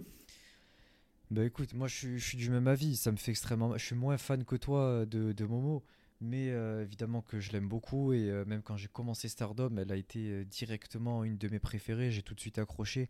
Bah 1.32 1.46
écoute, 1.46 1.74
moi 1.76 1.88
je 1.88 2.18
suis, 2.18 2.38
du 2.38 2.50
même 2.50 2.68
avis, 2.68 2.96
ça 2.96 3.12
me 3.12 3.18
fait 3.18 3.32
extrêmement... 3.32 3.78
Je 3.78 3.86
suis 3.86 3.96
moins 3.96 4.18
fan 4.18 4.44
que 4.44 4.56
toi 4.56 5.06
de, 5.06 5.32
de 5.32 5.46
Momo, 5.46 5.84
mais 6.22 6.50
euh, 6.50 6.82
évidemment 6.82 7.22
que 7.22 7.40
je 7.40 7.52
l'aime 7.52 7.68
beaucoup. 7.68 8.14
Et 8.14 8.32
euh, 8.32 8.46
même 8.46 8.64
quand 8.64 8.78
j'ai 8.78 8.88
commencé 8.88 9.28
Stardom, 9.28 9.78
elle 9.78 9.92
a 9.92 9.96
été 9.96 10.20
euh, 10.32 10.44
directement 10.46 11.24
une 11.24 11.38
de 11.38 11.48
mes 11.48 11.60
préférées, 11.60 12.10
j'ai 12.10 12.24
tout 12.24 12.34
de 12.34 12.40
suite 12.40 12.58
accroché, 12.58 13.10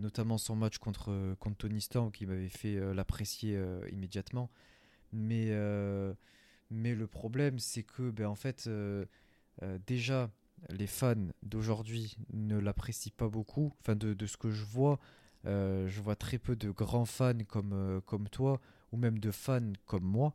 notamment 0.00 0.38
son 0.38 0.54
match 0.56 0.78
contre, 0.78 1.34
contre 1.40 1.56
Tony 1.58 1.80
Storm 1.80 2.12
qui 2.12 2.24
m'avait 2.24 2.48
fait 2.48 2.78
l'apprécier 2.94 3.60
immédiatement. 3.90 4.48
Mais, 5.12 5.50
mais 6.70 6.94
le 6.94 7.06
problème 7.08 7.58
c'est 7.58 7.82
que 7.82 8.10
ben, 8.12 8.26
en 8.26 8.36
fait 8.36 8.70
déjà 9.86 10.30
les 10.70 10.86
fans 10.86 11.26
d'aujourd'hui 11.42 12.16
ne 12.32 12.58
l'apprécient 12.58 13.12
pas 13.16 13.28
beaucoup, 13.28 13.74
enfin 13.80 13.96
de, 13.96 14.14
de, 14.14 14.26
ce 14.26 14.36
que 14.36 14.52
je 14.52 14.62
vois, 14.62 15.00
je 15.44 16.00
vois 16.00 16.16
très 16.16 16.38
peu 16.38 16.56
de 16.56 16.70
grands 16.70 17.04
fans 17.04 17.44
comme, 17.48 18.00
comme 18.06 18.28
toi 18.28 18.60
ou 18.92 18.96
même 18.96 19.18
de 19.18 19.30
fans 19.30 19.72
comme 19.86 20.04
moi. 20.04 20.34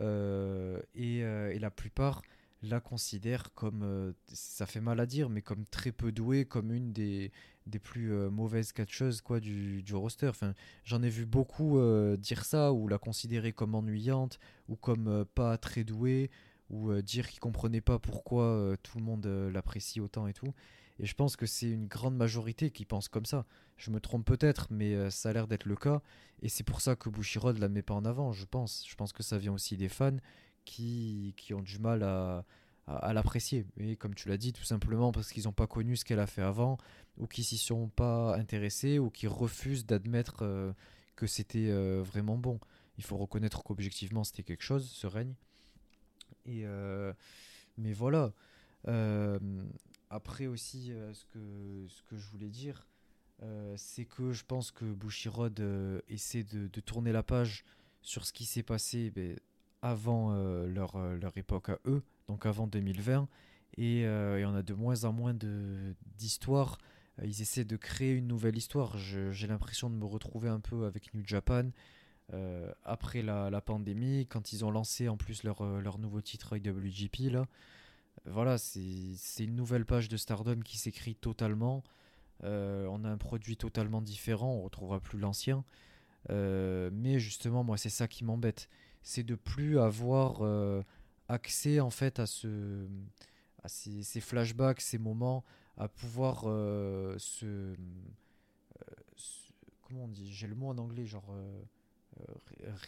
Euh, 0.00 0.80
euh, 0.96 1.50
et, 1.50 1.58
la 1.58 1.70
plupart 1.70 2.22
la 2.62 2.80
considèrent 2.80 3.52
comme, 3.54 3.82
euh, 3.82 4.12
ça 4.26 4.66
fait 4.66 4.80
mal 4.80 4.98
à 4.98 5.06
dire, 5.06 5.28
mais 5.28 5.42
comme 5.42 5.64
très 5.66 5.92
peu 5.92 6.12
douée, 6.12 6.46
comme 6.46 6.72
une 6.72 6.92
des, 6.92 7.30
des 7.66 7.78
plus 7.78 8.10
mauvaises 8.30 8.72
catcheuses 8.72 9.20
quoi, 9.20 9.38
du, 9.40 9.82
du 9.82 9.94
roster. 9.94 10.28
Enfin, 10.28 10.54
J'en 10.84 11.02
ai 11.02 11.10
vu 11.10 11.26
beaucoup 11.26 11.78
dire 12.18 12.44
ça, 12.44 12.72
ou 12.72 12.88
la 12.88 12.98
considérer 12.98 13.52
comme 13.52 13.74
ennuyante, 13.74 14.38
ou 14.68 14.76
comme 14.76 15.26
pas 15.34 15.58
très 15.58 15.84
douée, 15.84 16.30
ou 16.70 16.92
dire 17.02 17.28
qu'ils 17.28 17.40
comprenaient 17.40 17.82
pas 17.82 17.98
pourquoi 17.98 18.76
tout 18.82 18.98
le 18.98 19.04
monde 19.04 19.26
l'apprécie 19.52 20.00
autant 20.00 20.26
et 20.26 20.32
tout. 20.32 20.54
Et 21.00 21.06
je 21.06 21.14
pense 21.14 21.36
que 21.36 21.46
c'est 21.46 21.70
une 21.70 21.86
grande 21.86 22.16
majorité 22.16 22.70
qui 22.70 22.84
pense 22.84 23.08
comme 23.08 23.26
ça. 23.26 23.46
Je 23.76 23.90
me 23.90 24.00
trompe 24.00 24.24
peut-être, 24.24 24.68
mais 24.70 24.94
euh, 24.94 25.10
ça 25.10 25.30
a 25.30 25.32
l'air 25.32 25.48
d'être 25.48 25.64
le 25.64 25.76
cas. 25.76 26.02
Et 26.42 26.48
c'est 26.48 26.62
pour 26.62 26.80
ça 26.80 26.94
que 26.94 27.08
Bushiroad 27.08 27.56
ne 27.56 27.60
la 27.60 27.68
met 27.68 27.82
pas 27.82 27.94
en 27.94 28.04
avant, 28.04 28.32
je 28.32 28.44
pense. 28.44 28.84
Je 28.88 28.94
pense 28.94 29.12
que 29.12 29.22
ça 29.22 29.38
vient 29.38 29.52
aussi 29.52 29.76
des 29.76 29.88
fans 29.88 30.16
qui, 30.64 31.34
qui 31.36 31.52
ont 31.52 31.62
du 31.62 31.78
mal 31.78 32.04
à, 32.04 32.44
à, 32.86 33.12
l'apprécier. 33.12 33.66
Et 33.78 33.96
comme 33.96 34.14
tu 34.14 34.28
l'as 34.28 34.36
dit, 34.36 34.52
tout 34.52 34.62
simplement 34.62 35.10
parce 35.10 35.32
qu'ils 35.32 35.44
n'ont 35.44 35.52
pas 35.52 35.66
connu 35.66 35.96
ce 35.96 36.04
qu'elle 36.04 36.20
a 36.20 36.28
fait 36.28 36.42
avant, 36.42 36.78
ou 37.18 37.26
qui 37.26 37.42
s'y 37.42 37.58
sont 37.58 37.88
pas 37.88 38.36
intéressés, 38.36 38.98
ou 39.00 39.10
qui 39.10 39.26
refusent 39.26 39.86
d'admettre 39.86 40.42
euh, 40.42 40.72
que 41.16 41.26
c'était 41.26 41.70
euh, 41.70 42.02
vraiment 42.04 42.36
bon. 42.36 42.60
Il 42.98 43.04
faut 43.04 43.16
reconnaître 43.16 43.64
qu'objectivement 43.64 44.22
c'était 44.22 44.44
quelque 44.44 44.62
chose, 44.62 44.88
ce 44.88 45.08
règne. 45.08 45.34
Et 46.46 46.64
mais 47.78 47.92
voilà. 47.92 48.32
Après 50.10 50.46
aussi, 50.46 50.92
euh, 50.92 51.12
ce, 51.12 51.24
que, 51.26 51.86
ce 51.88 52.02
que 52.02 52.16
je 52.16 52.28
voulais 52.28 52.48
dire, 52.48 52.86
euh, 53.42 53.74
c'est 53.76 54.04
que 54.04 54.32
je 54.32 54.44
pense 54.44 54.70
que 54.70 54.84
Bushiroad 54.84 55.58
euh, 55.60 56.00
essaie 56.08 56.44
de, 56.44 56.68
tourner 56.80 57.12
la 57.12 57.22
page 57.22 57.64
sur 58.00 58.24
ce 58.24 58.32
qui 58.32 58.44
s'est 58.44 58.62
passé 58.62 59.10
ben, 59.10 59.36
avant 59.82 60.32
leur, 60.64 60.98
leur 60.98 61.36
époque 61.36 61.68
à 61.68 61.78
eux, 61.84 62.02
donc 62.26 62.46
avant 62.46 62.66
2020, 62.66 63.28
et 63.76 64.00
il 64.00 64.40
y 64.40 64.44
en 64.44 64.54
a 64.54 64.62
de 64.62 64.72
moins 64.72 65.04
en 65.04 65.12
moins 65.12 65.34
d'histoires. 66.16 66.78
Ils 67.22 67.42
essaient 67.42 67.66
de 67.66 67.76
créer 67.76 68.12
une 68.12 68.26
nouvelle 68.26 68.56
histoire. 68.56 68.96
J'ai 68.96 69.46
l'impression 69.46 69.90
de 69.90 69.94
me 69.94 70.06
retrouver 70.06 70.48
un 70.48 70.60
peu 70.60 70.86
avec 70.86 71.12
New 71.12 71.22
Japan. 71.26 71.70
après 72.82 73.20
la, 73.20 73.50
la, 73.50 73.60
pandémie, 73.60 74.26
quand 74.26 74.52
ils 74.54 74.64
ont 74.64 74.70
lancé 74.70 75.08
en 75.08 75.18
plus 75.18 75.42
leur, 75.42 75.62
leur 75.80 75.98
nouveau 75.98 76.22
titre 76.22 76.56
IWGP, 76.56 77.30
là, 77.30 77.46
voilà, 78.26 78.56
c'est 78.56 79.44
une 79.44 79.54
nouvelle 79.54 79.84
page 79.84 80.08
de 80.08 80.16
Stardom 80.16 80.60
qui 80.60 80.78
s'écrit 80.78 81.14
totalement. 81.14 81.82
Euh, 82.42 82.86
on 82.90 83.04
a 83.04 83.08
un 83.08 83.18
produit 83.18 83.56
totalement 83.56 84.00
différent, 84.00 84.54
on 84.54 84.62
retrouvera 84.62 85.00
plus 85.00 85.18
l'ancien. 85.18 85.64
Euh, 86.30 86.90
mais 86.92 87.18
justement, 87.18 87.64
moi, 87.64 87.76
c'est 87.76 87.90
ça 87.90 88.08
qui 88.08 88.24
m'embête. 88.24 88.68
C'est 89.02 89.24
de 89.24 89.34
plus 89.34 89.78
avoir 89.78 90.38
euh, 90.40 90.82
accès 91.28 91.80
en 91.80 91.90
fait 91.90 92.18
à 92.18 92.26
ces, 92.26 94.20
flashbacks, 94.20 94.80
ces 94.80 94.98
moments, 94.98 95.44
à 95.76 95.88
pouvoir 95.88 96.42
se, 97.18 97.74
Comment 99.82 100.04
on 100.04 100.08
dit? 100.08 100.32
J'ai 100.32 100.46
le 100.46 100.54
mot 100.54 100.68
en 100.68 100.78
anglais, 100.78 101.04
genre. 101.04 101.30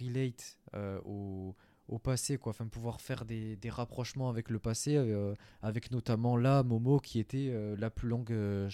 relate 0.00 0.58
au 1.04 1.54
au 1.88 1.98
passé, 1.98 2.38
quoi. 2.38 2.50
Enfin, 2.50 2.66
pouvoir 2.66 3.00
faire 3.00 3.24
des, 3.24 3.56
des 3.56 3.70
rapprochements 3.70 4.28
avec 4.28 4.50
le 4.50 4.58
passé, 4.58 4.96
euh, 4.96 5.34
avec 5.62 5.90
notamment 5.90 6.36
là, 6.36 6.62
Momo, 6.62 6.98
qui 6.98 7.18
était 7.18 7.48
euh, 7.50 7.76
la 7.78 7.90
plus 7.90 8.08
longue, 8.08 8.32
euh, 8.32 8.68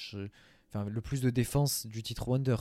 enfin, 0.69 0.85
le 0.89 1.01
plus 1.01 1.21
de 1.21 1.31
défense 1.31 1.87
du 1.87 2.03
titre 2.03 2.29
Wonder. 2.29 2.57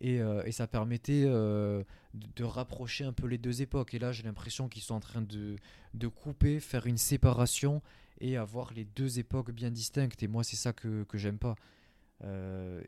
Et, 0.00 0.20
et 0.44 0.52
ça 0.52 0.68
permettait 0.68 1.24
de, 1.24 1.84
de, 2.14 2.44
rapprocher 2.44 3.02
un 3.02 3.12
peu 3.12 3.26
les 3.26 3.36
deux 3.36 3.62
époques. 3.62 3.94
Et 3.94 3.98
là, 3.98 4.12
j'ai 4.12 4.22
l'impression 4.22 4.68
qu'ils 4.68 4.82
sont 4.82 4.94
en 4.94 5.00
train 5.00 5.22
de, 5.22 5.56
de 5.94 6.06
couper, 6.06 6.60
faire 6.60 6.86
une 6.86 6.98
séparation 6.98 7.82
et 8.20 8.36
avoir 8.36 8.72
les 8.72 8.84
deux 8.84 9.18
époques 9.18 9.50
bien 9.50 9.72
distinctes. 9.72 10.22
Et 10.22 10.28
moi, 10.28 10.44
c'est 10.44 10.54
ça 10.54 10.72
que, 10.72 11.02
que 11.02 11.18
j'aime 11.18 11.38
pas. 11.38 11.56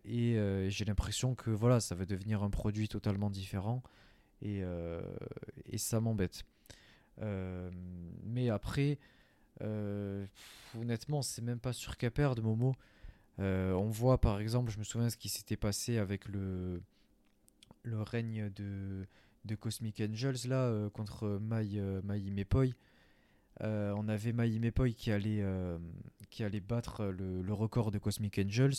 et 0.05 0.69
j'ai 0.69 0.85
l'impression 0.85 1.35
que 1.35 1.51
voilà, 1.51 1.81
ça 1.81 1.97
va 1.97 2.05
devenir 2.05 2.45
un 2.45 2.51
produit 2.51 2.87
totalement 2.87 3.29
différent. 3.29 3.83
Et, 4.41 4.63
et 5.67 5.79
ça 5.79 6.01
m'embête. 6.01 6.45
Euh, 7.23 7.71
mais 8.25 8.51
après, 8.51 8.99
euh, 9.63 10.27
honnêtement, 10.79 11.23
c'est 11.23 11.43
même 11.43 11.61
pas 11.61 11.73
sur 11.73 11.97
qu'à 11.97 12.11
perdre, 12.11 12.43
Momo. 12.43 12.75
Euh, 13.39 13.73
on 13.73 13.89
voit 13.89 14.21
par 14.21 14.41
exemple, 14.41 14.71
je 14.71 14.79
me 14.79 14.85
souviens 14.85 15.09
ce 15.09 15.17
qui 15.17 15.29
s'était 15.29 15.57
passé 15.57 15.99
avec 15.99 16.29
le, 16.29 16.83
le 17.85 18.03
règne 18.03 18.51
de, 18.51 19.07
de 19.45 19.55
Cosmic 19.55 20.01
Angels 20.01 20.47
là 20.47 20.91
contre 20.91 21.39
Mai, 21.41 21.81
Mai 22.05 22.21
Mepoi. 22.31 22.67
on 23.61 24.09
avait 24.09 24.33
Mai 24.33 24.59
Mepoi 24.59 24.91
qui 24.91 25.11
allait, 25.11 25.43
qui 26.29 26.45
allait 26.45 26.61
battre 26.61 27.07
le, 27.07 27.53
record 27.55 27.91
de 27.91 27.99
Cosmic 27.99 28.39
Angels 28.39 28.75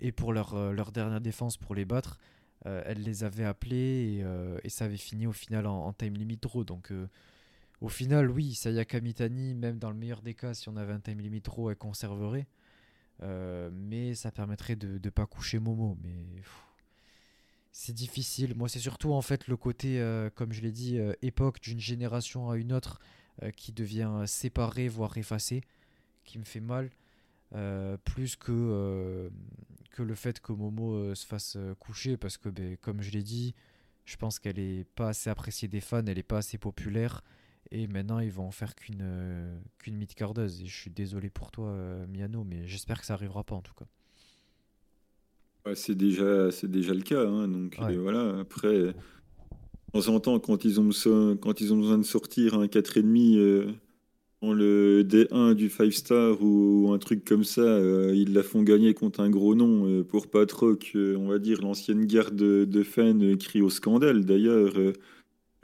et 0.00 0.12
pour 0.12 0.32
leur, 0.32 0.72
leur 0.72 0.92
dernière 0.92 1.20
défense 1.20 1.56
pour 1.56 1.74
les 1.74 1.84
battre, 1.84 2.18
elle 2.64 3.02
les 3.02 3.24
avait 3.24 3.44
appelés 3.44 4.22
et, 4.22 4.24
et, 4.62 4.68
ça 4.68 4.84
avait 4.84 4.96
fini 4.96 5.26
au 5.26 5.32
final 5.32 5.66
en, 5.66 5.86
en 5.86 5.92
time 5.92 6.14
limit 6.14 6.36
draw. 6.36 6.62
Donc 6.62 6.92
au 7.80 7.88
final, 7.88 8.30
oui, 8.30 8.54
Sayaka 8.54 9.00
Mitani, 9.00 9.54
même 9.54 9.78
dans 9.78 9.90
le 9.90 9.96
meilleur 9.96 10.22
des 10.22 10.34
cas, 10.34 10.54
si 10.54 10.68
on 10.68 10.76
avait 10.76 10.92
un 10.92 11.00
time 11.00 11.20
limit 11.20 11.42
trop, 11.42 11.70
elle 11.70 11.76
conserverait. 11.76 12.46
Euh, 13.22 13.70
mais 13.72 14.14
ça 14.14 14.30
permettrait 14.30 14.76
de 14.76 15.00
ne 15.02 15.10
pas 15.10 15.26
coucher 15.26 15.58
Momo. 15.58 15.96
Mais 16.02 16.14
c'est 17.72 17.92
difficile. 17.92 18.54
Moi, 18.54 18.68
c'est 18.68 18.78
surtout 18.78 19.12
en 19.12 19.22
fait 19.22 19.48
le 19.48 19.56
côté, 19.56 20.00
euh, 20.00 20.30
comme 20.30 20.52
je 20.52 20.62
l'ai 20.62 20.72
dit, 20.72 20.98
euh, 20.98 21.12
époque 21.22 21.60
d'une 21.60 21.80
génération 21.80 22.50
à 22.50 22.56
une 22.56 22.72
autre 22.72 23.00
qui 23.56 23.72
devient 23.72 24.22
séparé, 24.26 24.86
voire 24.86 25.18
effacé, 25.18 25.62
qui 26.22 26.38
me 26.38 26.44
fait 26.44 26.60
mal. 26.60 26.88
plus 28.04 28.36
que, 28.36 29.28
que 29.90 30.02
le 30.04 30.14
fait 30.14 30.38
que 30.40 30.52
Momo 30.52 31.12
se 31.16 31.26
fasse 31.26 31.58
coucher, 31.80 32.16
parce 32.16 32.38
que, 32.38 32.48
ben, 32.48 32.76
comme 32.76 33.02
je 33.02 33.10
l'ai 33.10 33.24
dit, 33.24 33.52
je 34.04 34.16
pense 34.16 34.38
qu'elle 34.38 34.60
est 34.60 34.84
pas 34.94 35.08
assez 35.08 35.30
appréciée 35.30 35.66
des 35.66 35.80
fans, 35.80 36.06
elle 36.06 36.16
est 36.16 36.22
pas 36.22 36.38
assez 36.38 36.58
populaire. 36.58 37.24
Et 37.70 37.86
maintenant, 37.86 38.20
ils 38.20 38.30
vont 38.30 38.44
en 38.44 38.50
faire 38.50 38.74
qu'une 38.74 39.00
euh, 39.02 39.56
qu'une 39.78 39.96
mid-cardeuse. 39.96 40.62
Et 40.62 40.66
je 40.66 40.76
suis 40.76 40.90
désolé 40.90 41.30
pour 41.30 41.50
toi, 41.50 41.68
euh, 41.68 42.06
Miano, 42.06 42.44
mais 42.44 42.66
j'espère 42.66 43.00
que 43.00 43.06
ça 43.06 43.14
arrivera 43.14 43.44
pas 43.44 43.54
en 43.54 43.62
tout 43.62 43.74
cas. 43.74 43.86
c'est 45.74 45.94
déjà, 45.96 46.50
c'est 46.50 46.70
déjà 46.70 46.94
le 46.94 47.02
cas. 47.02 47.26
Hein, 47.26 47.48
donc 47.48 47.78
euh, 47.80 47.98
voilà, 48.00 48.38
après, 48.38 48.78
de 48.78 48.94
temps 49.92 50.08
en 50.08 50.20
temps, 50.20 50.38
quand 50.38 50.64
ils 50.64 50.80
ont, 50.80 50.90
quand 51.36 51.60
ils 51.60 51.72
ont 51.72 51.78
besoin 51.78 51.98
de 51.98 52.04
sortir 52.04 52.54
un 52.54 52.66
4,5 52.66 53.36
euh, 53.36 53.66
dans 54.42 54.52
le 54.52 55.02
D1 55.02 55.54
du 55.54 55.70
5 55.70 55.90
star 55.90 56.42
ou, 56.42 56.92
un 56.92 56.98
truc 56.98 57.24
comme 57.24 57.44
ça, 57.44 57.80
ils 58.12 58.34
la 58.34 58.42
font 58.42 58.62
gagner 58.62 58.92
contre 58.92 59.20
un 59.20 59.30
gros 59.30 59.54
nom 59.54 60.04
pour 60.04 60.28
pas 60.28 60.44
trop 60.44 60.76
que, 60.76 61.16
on 61.16 61.28
va 61.28 61.38
dire, 61.38 61.62
l'ancienne 61.62 62.04
garde 62.04 62.36
de, 62.36 62.66
de 62.66 62.82
fans 62.82 63.36
crie 63.40 63.62
au 63.62 63.70
scandale. 63.70 64.26
D'ailleurs 64.26 64.74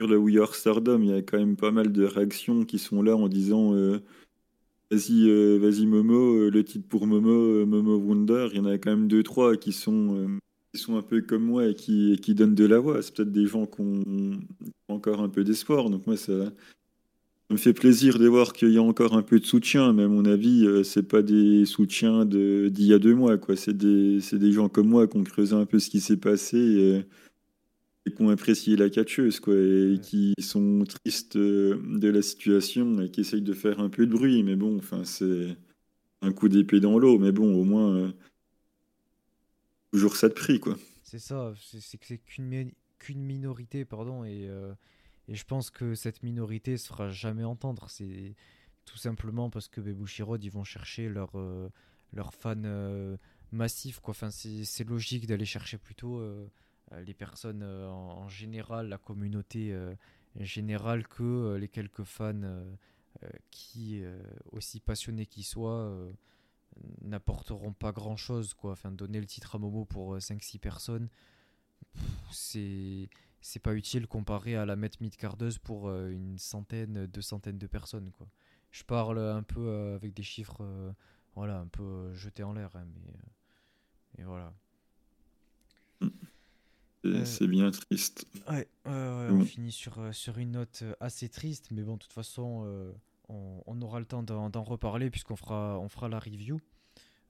sur 0.01 0.07
le 0.07 0.17
We 0.17 0.39
Are 0.39 0.55
Stardom, 0.55 1.03
il 1.03 1.09
y 1.09 1.13
a 1.13 1.21
quand 1.21 1.37
même 1.37 1.55
pas 1.55 1.69
mal 1.69 1.91
de 1.91 2.03
réactions 2.05 2.65
qui 2.65 2.79
sont 2.79 3.03
là 3.03 3.15
en 3.15 3.27
disant 3.27 3.75
euh, 3.75 3.99
vas-y, 4.89 5.29
euh, 5.29 5.59
vas-y 5.61 5.85
Momo, 5.85 6.37
euh, 6.39 6.49
le 6.49 6.63
titre 6.63 6.87
pour 6.89 7.05
Momo, 7.05 7.67
Momo 7.67 7.97
Wonder. 7.97 8.47
Il 8.51 8.57
y 8.57 8.59
en 8.61 8.65
a 8.65 8.79
quand 8.79 8.89
même 8.89 9.07
deux 9.07 9.21
trois 9.21 9.57
qui 9.57 9.71
sont 9.71 10.39
qui 10.73 10.81
sont 10.81 10.97
un 10.97 11.03
peu 11.03 11.21
comme 11.21 11.43
moi 11.43 11.67
et 11.67 11.75
qui, 11.75 12.17
qui 12.19 12.33
donnent 12.33 12.55
de 12.55 12.65
la 12.65 12.79
voix. 12.79 13.03
C'est 13.03 13.13
peut-être 13.13 13.31
des 13.31 13.45
gens 13.45 13.67
qui 13.67 13.81
ont 13.81 14.39
encore 14.87 15.21
un 15.21 15.29
peu 15.29 15.43
d'espoir. 15.43 15.91
Donc 15.91 16.07
moi 16.07 16.17
ça, 16.17 16.33
me 17.51 17.57
fait 17.57 17.73
plaisir 17.73 18.17
de 18.17 18.27
voir 18.27 18.53
qu'il 18.53 18.71
y 18.71 18.79
a 18.79 18.81
encore 18.81 19.15
un 19.15 19.21
peu 19.21 19.39
de 19.39 19.45
soutien. 19.45 19.93
Mais 19.93 20.03
à 20.03 20.07
mon 20.07 20.25
avis, 20.25 20.67
c'est 20.83 21.07
pas 21.07 21.21
des 21.21 21.65
soutiens 21.65 22.25
d'il 22.25 22.85
y 22.87 22.93
a 22.95 22.97
deux 22.97 23.13
mois. 23.13 23.37
C'est 23.55 23.77
des, 23.77 24.17
des 24.31 24.51
gens 24.51 24.67
comme 24.67 24.87
moi 24.87 25.07
qui 25.07 25.17
ont 25.17 25.23
creusé 25.23 25.53
un 25.53 25.67
peu 25.67 25.77
ce 25.77 25.91
qui 25.91 25.99
s'est 25.99 26.17
passé. 26.17 27.03
Et 28.05 28.13
qui 28.13 28.21
ont 28.21 28.29
apprécié 28.29 28.75
la 28.75 28.89
catcheuse, 28.89 29.39
quoi, 29.39 29.55
et 29.55 29.99
qui 30.01 30.33
sont 30.39 30.83
tristes 30.85 31.35
euh, 31.35 31.79
de 31.99 32.09
la 32.09 32.21
situation 32.21 33.01
et 33.01 33.11
qui 33.11 33.21
essayent 33.21 33.41
de 33.41 33.53
faire 33.53 33.79
un 33.79 33.89
peu 33.89 34.07
de 34.07 34.11
bruit. 34.11 34.43
Mais 34.43 34.55
bon, 34.55 34.77
enfin, 34.77 35.03
c'est 35.03 35.55
un 36.21 36.31
coup 36.31 36.49
d'épée 36.49 36.79
dans 36.79 36.97
l'eau, 36.97 37.19
mais 37.19 37.31
bon, 37.31 37.53
au 37.53 37.63
moins, 37.63 37.95
euh, 37.95 38.11
toujours 39.91 40.15
ça 40.15 40.29
de 40.29 40.33
prix, 40.33 40.59
quoi. 40.59 40.77
C'est 41.03 41.19
ça, 41.19 41.53
c'est 41.57 41.97
que 41.97 42.05
c'est 42.05 42.19
qu'une 42.19 43.21
minorité, 43.21 43.85
pardon, 43.85 44.23
et, 44.23 44.49
et, 45.27 45.35
je 45.35 45.43
pense 45.43 45.69
que 45.69 45.93
cette 45.93 46.23
minorité 46.23 46.77
se 46.77 46.87
fera 46.87 47.09
jamais 47.09 47.43
entendre. 47.43 47.89
C'est 47.89 48.35
tout 48.85 48.97
simplement 48.97 49.49
parce 49.49 49.67
que 49.67 49.81
Bebushirod, 49.81 50.41
ils 50.43 50.51
vont 50.51 50.63
chercher 50.63 51.09
leurs 51.09 51.33
leur 52.13 52.33
fans 52.33 53.17
massifs, 53.51 53.99
quoi. 53.99 54.11
Enfin, 54.11 54.29
c'est 54.31 54.87
logique 54.87 55.27
d'aller 55.27 55.43
chercher 55.43 55.77
plutôt 55.77 56.21
les 57.05 57.13
personnes 57.13 57.63
en, 57.63 58.27
général, 58.27 58.89
la 58.89 58.97
communauté 58.97 59.75
générale, 60.39 61.07
que 61.07 61.55
les 61.55 61.67
quelques 61.67 62.03
fans 62.03 62.65
qui, 63.49 64.03
aussi 64.51 64.79
passionnés 64.79 65.25
qu'ils 65.25 65.45
soient, 65.45 66.11
n'apporteront 67.01 67.73
pas 67.73 67.91
grand 67.91 68.15
chose 68.15 68.53
quoi. 68.53 68.73
Enfin 68.73 68.91
donner 68.91 69.19
le 69.19 69.25
titre 69.25 69.55
à 69.55 69.59
Momo 69.59 69.85
pour 69.85 70.17
5-6 70.17 70.55
euh, 70.55 70.59
personnes 70.59 71.09
c'est 72.31 73.59
pas 73.61 73.73
utile 73.73 74.07
comparé 74.07 74.55
à 74.55 74.65
la 74.65 74.75
mettre 74.75 75.01
mid-cardeuse 75.01 75.57
pour 75.57 75.89
euh, 75.89 76.09
une 76.09 76.37
centaine 76.37 77.07
deux 77.07 77.21
centaines 77.21 77.57
de 77.57 77.67
personnes 77.67 78.11
quoi. 78.11 78.27
Je 78.71 78.83
parle 78.83 79.19
un 79.19 79.43
peu 79.43 79.67
euh, 79.67 79.95
avec 79.95 80.13
des 80.13 80.23
chiffres 80.23 80.93
voilà 81.35 81.59
un 81.59 81.67
peu 81.67 82.13
jetés 82.13 82.43
en 82.43 82.53
l'air 82.53 82.75
hein, 82.75 82.85
mais 82.95 84.21
et 84.21 84.23
voilà 84.23 84.53
c'est 87.25 87.47
bien 87.47 87.71
triste 87.71 88.27
ouais, 88.49 88.67
on 88.85 89.43
finit 89.43 89.71
sur, 89.71 89.99
sur 90.13 90.37
une 90.37 90.51
note 90.51 90.83
assez 90.99 91.29
triste 91.29 91.69
mais 91.71 91.81
bon 91.81 91.93
de 91.93 91.99
toute 91.99 92.13
façon 92.13 92.93
on, 93.65 93.81
aura 93.81 93.99
le 93.99 94.05
temps 94.05 94.23
d'en 94.23 94.63
reparler 94.63 95.09
puisqu'on 95.09 95.35
fera, 95.35 95.79
on 95.79 95.89
fera 95.89 96.09
la 96.09 96.19
review 96.19 96.59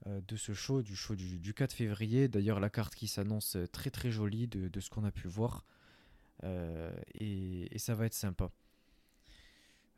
euh, 0.06 0.20
de 0.26 0.36
ce 0.36 0.52
show, 0.52 0.82
du 0.82 0.96
show 0.96 1.14
du, 1.14 1.54
4 1.54 1.72
février. 1.72 2.28
D'ailleurs, 2.28 2.60
la 2.60 2.70
carte 2.70 2.94
qui 2.94 3.08
s'annonce 3.08 3.56
très 3.72 3.90
très 3.90 4.10
jolie 4.10 4.48
de, 4.48 4.80
ce 4.80 4.90
qu'on 4.90 5.04
a 5.04 5.12
pu 5.12 5.28
voir. 5.28 5.64
Euh, 6.44 6.92
et, 7.14 7.68
ça 7.78 7.94
va 7.94 8.06
être 8.06 8.14
sympa. 8.14 8.50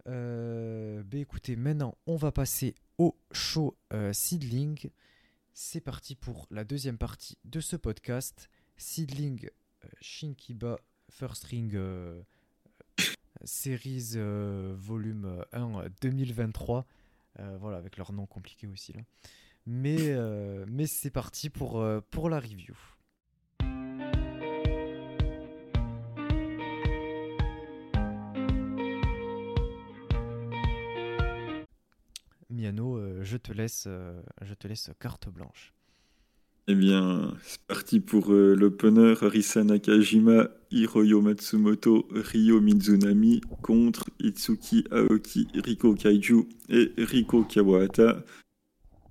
Euh, 0.06 1.02
bah 1.02 1.16
écoutez, 1.16 1.56
maintenant 1.56 1.96
on 2.06 2.16
va 2.16 2.30
passer 2.30 2.74
au 2.98 3.16
show 3.32 3.76
Seedling. 4.12 4.90
C'est 5.54 5.80
parti 5.80 6.14
pour 6.14 6.46
la 6.50 6.64
deuxième 6.64 6.98
partie 6.98 7.38
de 7.44 7.60
ce 7.60 7.76
podcast. 7.76 8.50
Seedling 8.76 9.48
Shinkiba 10.00 10.78
First 11.10 11.44
Ring 11.44 11.76
Series 13.44 14.12
euh, 14.16 14.74
volume 14.76 15.44
1 15.52 15.84
2023. 16.00 16.78
Euh, 16.78 17.42
euh, 17.42 17.56
voilà, 17.58 17.78
avec 17.78 17.96
leur 17.96 18.12
nom 18.12 18.26
compliqué 18.26 18.66
aussi 18.66 18.92
là. 18.92 19.00
Mais, 19.66 20.14
mais 20.66 20.86
c'est 20.86 21.10
parti 21.10 21.48
pour, 21.48 21.82
pour 22.10 22.28
la 22.28 22.38
review. 22.38 22.76
Miano, 32.50 33.24
je 33.24 33.36
te 33.38 33.52
laisse, 33.52 33.88
je 34.42 34.54
te 34.54 34.68
laisse 34.68 34.90
carte 35.00 35.30
blanche. 35.30 35.72
Eh 36.66 36.74
bien, 36.74 37.34
c'est 37.42 37.60
parti 37.66 38.00
pour 38.00 38.32
euh, 38.32 38.54
l'opener 38.54 39.12
Arisa 39.20 39.62
Nakajima, 39.62 40.48
Hiroyo 40.70 41.20
Matsumoto, 41.20 42.08
Ryo 42.10 42.58
Mizunami 42.62 43.42
contre 43.60 44.06
Itsuki 44.18 44.84
Aoki, 44.90 45.46
Riko 45.54 45.94
Kaiju 45.94 46.48
et 46.70 46.92
Riko 46.96 47.44
Kawahata. 47.44 48.24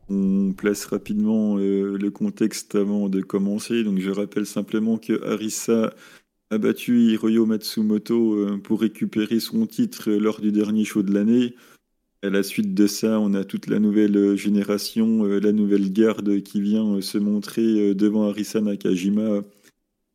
On 0.10 0.52
place 0.54 0.86
rapidement 0.86 1.60
euh, 1.60 1.96
le 1.96 2.10
contexte 2.10 2.74
avant 2.74 3.08
de 3.08 3.22
commencer. 3.22 3.84
Donc, 3.84 4.00
je 4.00 4.10
rappelle 4.10 4.48
simplement 4.48 4.98
que 4.98 5.24
Arisa 5.24 5.94
a 6.50 6.58
battu 6.58 7.02
Hiroyo 7.02 7.46
Matsumoto 7.46 8.34
euh, 8.34 8.58
pour 8.58 8.82
récupérer 8.82 9.40
son 9.40 9.68
titre 9.68 10.12
lors 10.12 10.42
du 10.42 10.52
dernier 10.52 10.86
show 10.86 11.04
de 11.04 11.14
l'année. 11.14 11.54
À 12.24 12.30
la 12.30 12.42
suite 12.42 12.74
de 12.74 12.88
ça, 12.88 13.20
on 13.20 13.34
a 13.34 13.44
toute 13.44 13.68
la 13.68 13.80
nouvelle 13.80 14.16
euh, 14.16 14.38
génération, 14.38 15.26
euh, 15.26 15.42
la 15.42 15.52
nouvelle 15.52 15.92
garde 15.92 16.42
qui 16.42 16.62
vient 16.62 16.96
euh, 16.96 17.02
se 17.02 17.18
montrer 17.18 17.94
devant 17.94 18.30
Arisa 18.30 18.62
Nakajima 18.62 19.42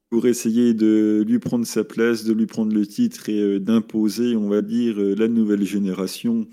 pour 0.08 0.26
essayer 0.26 0.72
de 0.72 1.22
lui 1.28 1.38
prendre 1.38 1.66
sa 1.66 1.84
place, 1.84 2.24
de 2.24 2.32
lui 2.32 2.46
prendre 2.46 2.72
le 2.72 2.86
titre 2.86 3.28
et 3.28 3.60
d'imposer, 3.60 4.36
on 4.36 4.48
va 4.48 4.62
dire, 4.62 4.98
la 4.98 5.28
nouvelle 5.28 5.66
génération. 5.66 6.48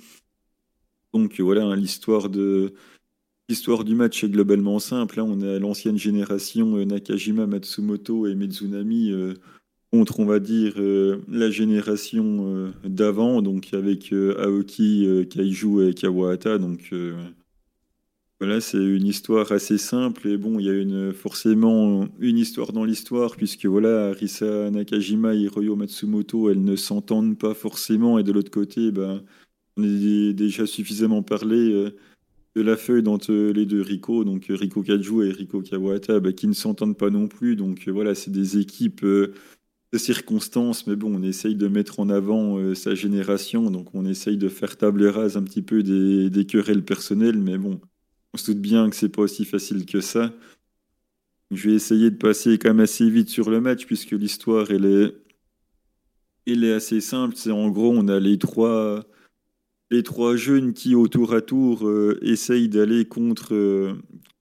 Donc 1.13 1.39
voilà, 1.39 1.63
hein, 1.63 1.77
l'histoire 1.77 2.27
du 2.27 3.95
match 3.95 4.25
est 4.25 4.29
globalement 4.29 4.79
simple. 4.79 5.21
Hein. 5.21 5.25
on 5.25 5.39
a 5.39 5.57
l'ancienne 5.57 5.97
génération 5.97 6.85
Nakajima, 6.85 7.47
Matsumoto 7.47 8.27
et 8.27 8.35
Mizunami 8.35 9.13
contre, 9.95 10.19
on 10.19 10.25
va 10.25 10.39
dire, 10.39 10.73
euh, 10.77 11.21
la 11.29 11.49
génération 11.49 12.45
euh, 12.47 12.71
d'avant, 12.83 13.41
donc 13.41 13.73
avec 13.73 14.11
euh, 14.11 14.35
Aoki, 14.43 15.07
Kaiju 15.29 15.87
et 15.87 15.93
Kawahata. 15.93 16.57
Donc 16.57 16.93
voilà, 18.41 18.59
c'est 18.59 18.77
une 18.77 19.05
histoire 19.05 19.53
assez 19.53 19.77
simple. 19.77 20.27
Et 20.27 20.37
bon, 20.37 20.59
il 20.59 20.65
y 20.65 20.69
a 20.69 20.73
une, 20.73 21.13
forcément 21.13 22.07
une 22.19 22.37
histoire 22.37 22.73
dans 22.73 22.83
l'histoire, 22.83 23.37
puisque 23.37 23.65
voilà, 23.65 24.09
Arisa 24.09 24.69
Nakajima 24.69 25.33
et 25.33 25.39
Hiroyo 25.39 25.77
Matsumoto, 25.77 26.49
elles 26.49 26.63
ne 26.63 26.75
s'entendent 26.75 27.37
pas 27.37 27.53
forcément. 27.53 28.19
Et 28.19 28.23
de 28.23 28.33
l'autre 28.33 28.51
côté, 28.51 28.91
ben, 28.91 29.23
on 29.77 29.83
a 29.83 30.33
déjà 30.33 30.65
suffisamment 30.65 31.23
parlé 31.23 31.91
de 32.55 32.61
la 32.61 32.75
feuille 32.75 33.07
entre 33.07 33.33
les 33.33 33.65
deux 33.65 33.81
Riko, 33.81 34.25
donc 34.25 34.47
Riko 34.49 34.83
Kaju 34.83 35.23
et 35.23 35.31
Riko 35.31 35.61
Kawahata, 35.61 36.19
ben, 36.19 36.33
qui 36.33 36.47
ne 36.47 36.53
s'entendent 36.53 36.97
pas 36.97 37.09
non 37.09 37.29
plus. 37.29 37.55
Donc 37.55 37.87
voilà, 37.87 38.15
c'est 38.15 38.31
des 38.31 38.57
équipes 38.57 39.05
circonstances, 39.97 40.87
mais 40.87 40.95
bon, 40.95 41.15
on 41.15 41.23
essaye 41.23 41.55
de 41.55 41.67
mettre 41.67 41.99
en 41.99 42.09
avant 42.09 42.57
euh, 42.57 42.75
sa 42.75 42.95
génération, 42.95 43.71
donc 43.71 43.93
on 43.93 44.05
essaye 44.05 44.37
de 44.37 44.49
faire 44.49 44.77
table 44.77 45.05
rase 45.07 45.37
un 45.37 45.43
petit 45.43 45.61
peu 45.61 45.83
des, 45.83 46.29
des 46.29 46.45
querelles 46.45 46.83
personnelles, 46.85 47.39
mais 47.39 47.57
bon, 47.57 47.79
on 48.33 48.37
se 48.37 48.51
doute 48.51 48.61
bien 48.61 48.89
que 48.89 48.95
c'est 48.95 49.09
pas 49.09 49.21
aussi 49.21 49.45
facile 49.45 49.85
que 49.85 50.01
ça. 50.01 50.33
Je 51.51 51.69
vais 51.69 51.75
essayer 51.75 52.11
de 52.11 52.17
passer 52.17 52.57
quand 52.57 52.69
même 52.69 52.79
assez 52.81 53.09
vite 53.09 53.29
sur 53.29 53.49
le 53.49 53.61
match, 53.61 53.85
puisque 53.85 54.11
l'histoire, 54.11 54.71
elle 54.71 54.85
est, 54.85 55.15
elle 56.45 56.63
est 56.63 56.73
assez 56.73 57.01
simple. 57.01 57.35
C'est 57.37 57.51
en 57.51 57.69
gros, 57.69 57.93
on 57.95 58.07
a 58.07 58.19
les 58.19 58.37
trois, 58.37 59.05
les 59.91 60.03
trois 60.03 60.35
jeunes 60.35 60.73
qui, 60.73 60.95
au 60.95 61.07
tour 61.07 61.33
à 61.33 61.41
tour, 61.41 61.87
euh, 61.87 62.19
essayent 62.21 62.67
d'aller 62.69 63.05
contre, 63.05 63.53
euh, 63.53 63.93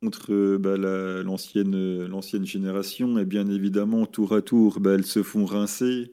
contre 0.04 0.32
euh, 0.32 0.58
bah, 0.58 0.76
l'ancienne 1.22 2.06
l'ancienne 2.06 2.46
génération. 2.46 3.18
Et 3.18 3.24
bien 3.24 3.48
évidemment, 3.48 4.06
tour 4.06 4.34
à 4.34 4.42
tour, 4.42 4.80
bah, 4.80 4.92
elles 4.94 5.06
se 5.06 5.22
font 5.22 5.44
rincer. 5.46 6.12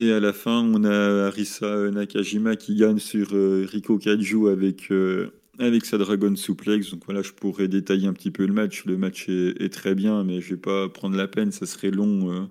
Et 0.00 0.12
à 0.12 0.20
la 0.20 0.32
fin, 0.32 0.62
on 0.62 0.84
a 0.84 1.26
Arisa 1.26 1.90
Nakajima 1.90 2.56
qui 2.56 2.74
gagne 2.76 2.98
sur 2.98 3.28
Riko 3.30 3.98
Kaju 3.98 4.48
avec, 4.48 4.92
avec 5.58 5.86
sa 5.86 5.96
Dragon 5.96 6.36
Suplex. 6.36 6.90
Donc 6.90 7.04
voilà, 7.06 7.22
je 7.22 7.32
pourrais 7.32 7.68
détailler 7.68 8.06
un 8.06 8.12
petit 8.12 8.30
peu 8.30 8.46
le 8.46 8.52
match. 8.52 8.84
Le 8.84 8.98
match 8.98 9.28
est, 9.28 9.60
est 9.60 9.72
très 9.72 9.94
bien, 9.94 10.22
mais 10.22 10.42
je 10.42 10.50
vais 10.50 10.60
pas 10.60 10.88
prendre 10.90 11.16
la 11.16 11.28
peine, 11.28 11.50
ça 11.50 11.64
serait 11.64 11.90
long 11.90 12.48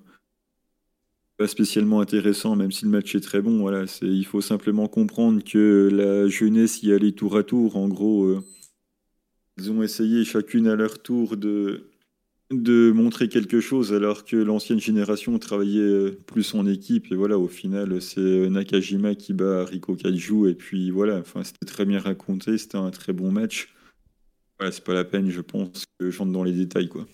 pas 1.38 1.48
spécialement 1.48 2.00
intéressant, 2.02 2.56
même 2.56 2.72
si 2.72 2.86
le 2.86 2.92
match 2.92 3.14
est 3.16 3.22
très 3.22 3.42
bon. 3.42 3.60
Voilà, 3.60 3.88
c'est, 3.88 4.08
il 4.08 4.26
faut 4.26 4.42
simplement 4.42 4.88
comprendre 4.88 5.44
que 5.44 5.90
la 5.92 6.28
jeunesse 6.28 6.82
y 6.84 6.94
allait 6.94 7.12
tour 7.12 7.38
à 7.38 7.44
tour. 7.44 7.76
En 7.76 7.88
gros, 7.88 8.40
euh, 9.60 9.62
ils 9.62 9.72
ont 9.72 9.84
essayé 9.84 10.24
chacune 10.26 10.68
à 10.68 10.76
leur 10.76 11.02
tour 11.02 11.38
de, 11.38 11.90
de 12.52 12.92
montrer 12.92 13.30
quelque 13.30 13.60
chose, 13.60 13.94
alors 13.94 14.26
que 14.26 14.36
l'ancienne 14.38 14.80
génération 14.80 15.38
travaillait 15.40 15.82
euh, 15.82 16.20
plus 16.26 16.54
en 16.54 16.66
équipe. 16.66 17.12
Et 17.12 17.16
voilà, 17.16 17.38
au 17.38 17.48
final, 17.48 18.02
c'est 18.02 18.50
Nakajima 18.50 19.16
qui 19.16 19.34
bat 19.34 19.66
Riko 19.66 19.96
Kaiju. 19.96 20.50
Et 20.50 20.56
puis 20.56 20.92
voilà, 20.92 21.18
enfin, 21.20 21.44
c'était 21.44 21.66
très 21.66 21.86
bien 21.86 22.00
raconté, 22.00 22.58
c'était 22.58 22.78
un 22.78 22.92
très 22.92 23.14
bon 23.14 23.32
match. 23.32 23.74
Voilà, 24.60 24.72
c'est 24.72 24.84
pas 24.84 24.94
la 24.94 25.04
peine, 25.04 25.30
je 25.30 25.42
pense, 25.42 25.86
que 26.00 26.12
j'entre 26.12 26.32
dans 26.32 26.44
les 26.44 26.54
détails, 26.54 26.88
quoi. 26.88 27.06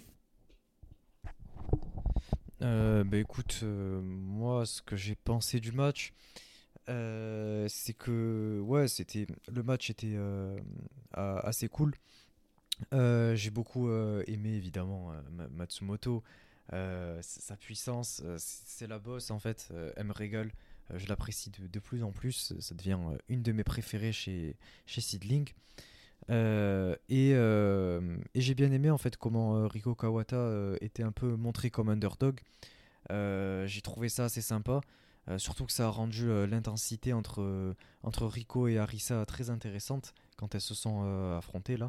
Euh, 2.61 3.03
bah 3.03 3.17
écoute, 3.17 3.61
euh, 3.63 3.99
moi 4.03 4.65
ce 4.67 4.81
que 4.83 4.95
j'ai 4.95 5.15
pensé 5.15 5.59
du 5.59 5.71
match, 5.71 6.13
euh, 6.89 7.65
c'est 7.67 7.93
que 7.93 8.59
ouais, 8.59 8.87
c'était 8.87 9.25
le 9.51 9.63
match 9.63 9.89
était 9.89 10.17
assez 11.13 11.67
cool. 11.69 11.93
J'ai 12.91 13.49
beaucoup 13.49 13.89
aimé 13.91 14.53
évidemment 14.53 15.11
Matsumoto, 15.51 16.23
sa 16.71 17.57
puissance, 17.59 18.21
c'est 18.38 18.88
la 18.88 18.99
bosse 18.99 19.32
en 19.32 19.39
fait, 19.39 19.71
elle 19.95 20.05
me 20.05 20.13
je 20.95 21.07
l'apprécie 21.07 21.49
de, 21.49 21.79
plus 21.79 22.03
en 22.03 22.11
plus, 22.11 22.53
ça 22.59 22.75
devient 22.75 22.97
une 23.29 23.43
de 23.43 23.51
mes 23.51 23.63
préférées 23.63 24.11
chez, 24.11 24.55
chez 24.86 25.01
Seedling. 25.01 25.49
Euh, 26.29 26.95
euh, 27.11 28.17
et, 28.34 28.41
j'ai 28.41 28.53
bien 28.53 28.71
aimé 28.71 28.89
en 28.89 28.97
fait 28.97 29.17
comment 29.17 29.55
euh, 29.55 29.67
Riko 29.67 29.95
Kawata 29.95 30.75
était 30.82 31.03
un 31.03 31.11
peu 31.11 31.36
montré 31.36 31.69
comme 31.69 31.89
underdog. 31.89 32.39
j'ai 33.09 33.82
trouvé 33.82 34.09
ça 34.09 34.25
assez 34.25 34.41
sympa. 34.41 34.82
surtout 35.38 35.65
que 35.65 35.71
ça 35.71 35.88
a 35.88 35.89
rendu 35.89 36.27
l'intensité 36.47 37.13
entre, 37.13 37.75
entre 38.03 38.25
Rico 38.25 38.67
et 38.67 38.77
Arisa 38.77 39.25
très 39.25 39.49
intéressante 39.49 40.13
quand 40.38 40.55
elles 40.55 40.61
se 40.61 40.75
sont 40.75 41.03
affrontées 41.38 41.77
là. 41.77 41.88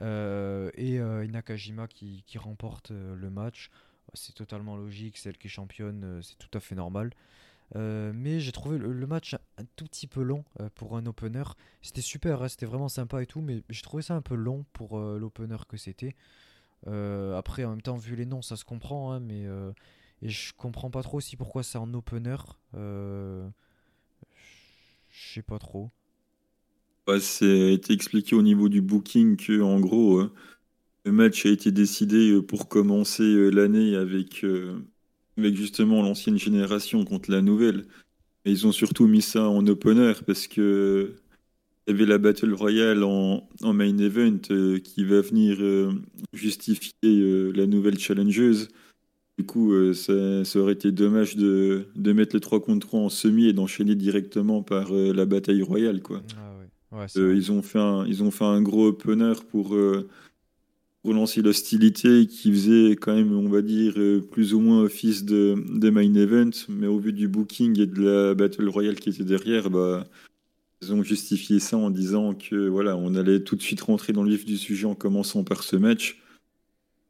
Et 0.00 0.98
Nakajima 1.28 1.88
qui, 1.88 2.22
qui 2.26 2.38
remporte 2.38 2.90
le 2.90 3.30
match. 3.30 3.70
c'est 4.14 4.34
totalement 4.34 4.76
logique, 4.76 5.18
celle 5.18 5.36
qui 5.38 5.48
est 5.48 5.50
championne, 5.50 6.20
c'est 6.22 6.38
tout 6.38 6.50
à 6.56 6.60
fait 6.60 6.74
normal. 6.74 7.12
mais 7.74 8.40
j'ai 8.40 8.52
trouvé 8.52 8.78
le, 8.78 9.06
match 9.06 9.34
un, 9.34 9.64
tout 9.76 9.84
petit 9.84 10.06
peu 10.06 10.22
long 10.22 10.44
pour 10.74 10.96
un 10.96 11.06
opener. 11.06 11.44
C'était 11.82 12.02
super, 12.02 12.42
hein, 12.42 12.48
c'était 12.48 12.66
vraiment 12.66 12.88
sympa 12.88 13.22
et 13.22 13.26
tout, 13.26 13.40
mais 13.40 13.62
j'ai 13.70 13.82
trouvé 13.82 14.02
ça 14.02 14.14
un 14.14 14.22
peu 14.22 14.34
long 14.34 14.64
pour 14.72 14.98
l'opener 14.98 15.56
que 15.68 15.76
c'était. 15.76 16.14
après, 16.86 17.64
en 17.64 17.70
même 17.70 17.82
temps, 17.82 17.96
vu 17.96 18.16
les 18.16 18.26
noms, 18.26 18.42
ça 18.42 18.56
se 18.56 18.64
comprend, 18.64 19.12
hein, 19.12 19.20
mais 19.20 19.46
et 20.22 20.28
je 20.30 20.54
comprends 20.54 20.90
pas 20.90 21.02
trop 21.02 21.18
aussi 21.18 21.36
pourquoi 21.36 21.62
c'est 21.62 21.78
en 21.78 21.92
opener. 21.94 22.36
Je 22.74 23.48
sais 25.34 25.42
pas 25.42 25.58
trop. 25.58 25.90
C'est 27.20 27.72
été 27.72 27.92
expliqué 27.92 28.34
au 28.34 28.42
niveau 28.42 28.68
du 28.68 28.80
booking 28.80 29.36
que, 29.36 29.60
en 29.60 29.78
gros, 29.78 30.20
euh, 30.20 30.30
le 31.04 31.12
match 31.12 31.46
a 31.46 31.50
été 31.50 31.70
décidé 31.70 32.32
euh, 32.32 32.42
pour 32.42 32.68
commencer 32.68 33.22
euh, 33.22 33.50
l'année 33.50 33.94
avec, 33.94 34.44
avec 35.38 35.54
justement 35.54 36.02
l'ancienne 36.02 36.38
génération 36.38 37.04
contre 37.04 37.30
la 37.30 37.42
nouvelle. 37.42 37.84
Et 38.44 38.50
ils 38.50 38.66
ont 38.66 38.72
surtout 38.72 39.06
mis 39.06 39.22
ça 39.22 39.48
en 39.48 39.66
opener 39.66 40.14
parce 40.26 40.46
que 40.46 41.14
il 41.86 41.92
y 41.92 41.94
avait 41.94 42.06
la 42.06 42.18
Battle 42.18 42.52
Royale 42.52 43.04
en, 43.04 43.48
main 43.62 43.96
event 43.98 44.38
qui 44.82 45.04
va 45.04 45.20
venir 45.20 45.58
justifier 46.32 47.52
la 47.52 47.66
nouvelle 47.66 47.96
challengeuse. 47.96 48.68
Du 49.38 49.46
coup, 49.46 49.72
ça, 49.94 50.44
ça, 50.44 50.58
aurait 50.58 50.72
été 50.72 50.90
dommage 50.90 51.36
de, 51.36 51.86
de, 51.94 52.12
mettre 52.12 52.34
les 52.34 52.40
3 52.40 52.60
contre 52.60 52.88
3 52.88 53.00
en 53.00 53.08
semi 53.08 53.46
et 53.46 53.52
d'enchaîner 53.52 53.94
directement 53.94 54.64
par 54.64 54.92
la 54.92 55.26
bataille 55.26 55.62
royale. 55.62 56.02
Quoi. 56.02 56.22
Ah 56.36 56.55
euh, 57.16 57.34
ils, 57.34 57.52
ont 57.52 57.62
fait 57.62 57.78
un, 57.78 58.06
ils 58.06 58.22
ont 58.22 58.30
fait 58.30 58.44
un 58.44 58.62
gros 58.62 58.86
opener 58.88 59.34
pour, 59.50 59.74
euh, 59.74 60.08
pour 61.02 61.14
lancer 61.14 61.42
l'hostilité 61.42 62.26
qui 62.26 62.50
faisait 62.50 62.96
quand 62.96 63.14
même, 63.14 63.32
on 63.32 63.48
va 63.48 63.62
dire, 63.62 63.94
euh, 63.96 64.20
plus 64.20 64.54
ou 64.54 64.60
moins 64.60 64.80
office 64.80 65.24
de, 65.24 65.54
de 65.68 65.90
main 65.90 66.14
event. 66.14 66.50
Mais 66.68 66.86
au 66.86 66.98
vu 66.98 67.12
du 67.12 67.28
booking 67.28 67.78
et 67.80 67.86
de 67.86 68.02
la 68.02 68.34
Battle 68.34 68.68
Royale 68.68 68.96
qui 68.96 69.10
était 69.10 69.24
derrière, 69.24 69.70
bah, 69.70 70.06
ils 70.82 70.92
ont 70.92 71.02
justifié 71.02 71.58
ça 71.58 71.76
en 71.76 71.90
disant 71.90 72.34
que 72.34 72.68
voilà, 72.68 72.96
on 72.96 73.14
allait 73.14 73.42
tout 73.42 73.56
de 73.56 73.62
suite 73.62 73.80
rentrer 73.80 74.12
dans 74.12 74.22
le 74.22 74.30
vif 74.30 74.44
du 74.44 74.56
sujet 74.56 74.86
en 74.86 74.94
commençant 74.94 75.44
par 75.44 75.62
ce 75.62 75.76
match. 75.76 76.22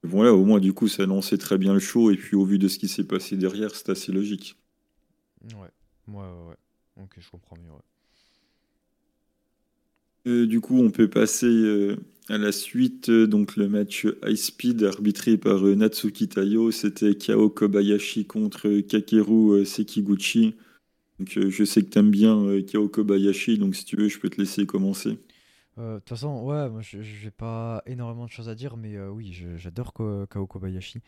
Voilà, 0.03 0.33
au 0.33 0.45
moins 0.45 0.61
du 0.61 0.73
coup 0.73 0.87
ça 0.87 1.05
lançait 1.05 1.39
très 1.39 1.59
bien 1.59 1.75
le 1.75 1.81
show 1.81 2.13
et 2.13 2.17
puis 2.17 2.37
au 2.37 2.45
vu 2.45 2.59
de 2.59 2.69
ce 2.69 2.79
qui 2.79 2.87
s'est 2.87 3.05
passé 3.05 3.37
derrière, 3.37 3.75
c'est 3.75 3.89
assez 3.89 4.13
logique. 4.13 4.57
Ouais, 5.43 5.71
ouais, 6.09 6.15
ouais, 6.15 6.49
ouais. 6.49 6.57
Ok, 7.03 7.17
je 7.19 7.31
comprends 7.31 7.57
mieux. 7.57 7.71
Ouais. 7.71 7.96
Euh, 10.27 10.47
du 10.47 10.61
coup, 10.61 10.81
on 10.81 10.91
peut 10.91 11.09
passer 11.09 11.47
euh, 11.47 11.97
à 12.29 12.39
la 12.39 12.53
suite. 12.53 13.11
Donc, 13.11 13.57
le 13.57 13.69
match 13.69 14.07
High 14.25 14.37
Speed 14.37 14.83
arbitré 14.83 15.37
par 15.37 15.65
euh, 15.65 15.75
Natsuki 15.75 16.29
Tayo, 16.29 16.71
c'était 16.73 17.15
Kao 17.15 17.49
Kobayashi 17.49 18.27
contre 18.27 18.81
Kakeru 18.81 19.65
Sekiguchi. 19.65 20.57
Donc, 21.19 21.31
je 21.31 21.65
sais 21.65 21.83
que 21.83 21.89
tu 21.89 21.99
aimes 21.99 22.11
bien 22.11 22.61
Kao 22.71 22.89
Kobayashi, 22.89 23.57
donc 23.57 23.75
si 23.75 23.85
tu 23.87 23.97
veux, 23.97 24.09
je 24.09 24.19
peux 24.19 24.29
te 24.29 24.39
laisser 24.39 24.67
commencer. 24.67 25.19
De 25.79 25.99
toute 25.99 26.09
façon, 26.09 26.43
ouais, 26.43 26.69
moi 26.69 26.81
je 26.83 26.99
n'ai 26.99 27.31
pas 27.31 27.83
énormément 27.87 28.27
de 28.27 28.31
choses 28.31 28.51
à 28.51 28.55
dire, 28.55 28.77
mais 28.77 28.99
oui, 29.09 29.33
j'adore 29.57 29.95
Kao 29.95 30.47
Kobayashi. 30.47 31.01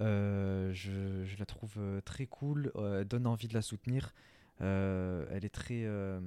Je, 0.00 0.72
je, 0.72 1.38
la 1.38 1.46
trouve 1.46 1.78
très 2.04 2.26
cool, 2.26 2.72
donne 3.08 3.26
envie 3.26 3.48
de 3.48 3.54
la 3.54 3.62
soutenir. 3.62 4.12
Euh, 4.60 5.26
elle 5.30 5.44
est 5.44 5.54
très, 5.54 5.84
euh, 5.84 6.20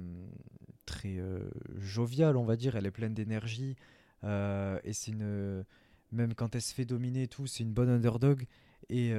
très 0.86 1.18
euh, 1.18 1.48
joviale, 1.78 2.36
on 2.36 2.44
va 2.44 2.56
dire. 2.56 2.76
Elle 2.76 2.86
est 2.86 2.90
pleine 2.90 3.14
d'énergie. 3.14 3.76
et 4.22 4.92
c'est 4.92 5.12
une. 5.12 5.64
Même 6.10 6.34
quand 6.34 6.54
elle 6.54 6.62
se 6.62 6.72
fait 6.72 6.86
dominer 6.86 7.28
tout, 7.28 7.46
c'est 7.46 7.62
une 7.62 7.72
bonne 7.72 7.90
underdog. 7.90 8.46
Et, 8.88 9.12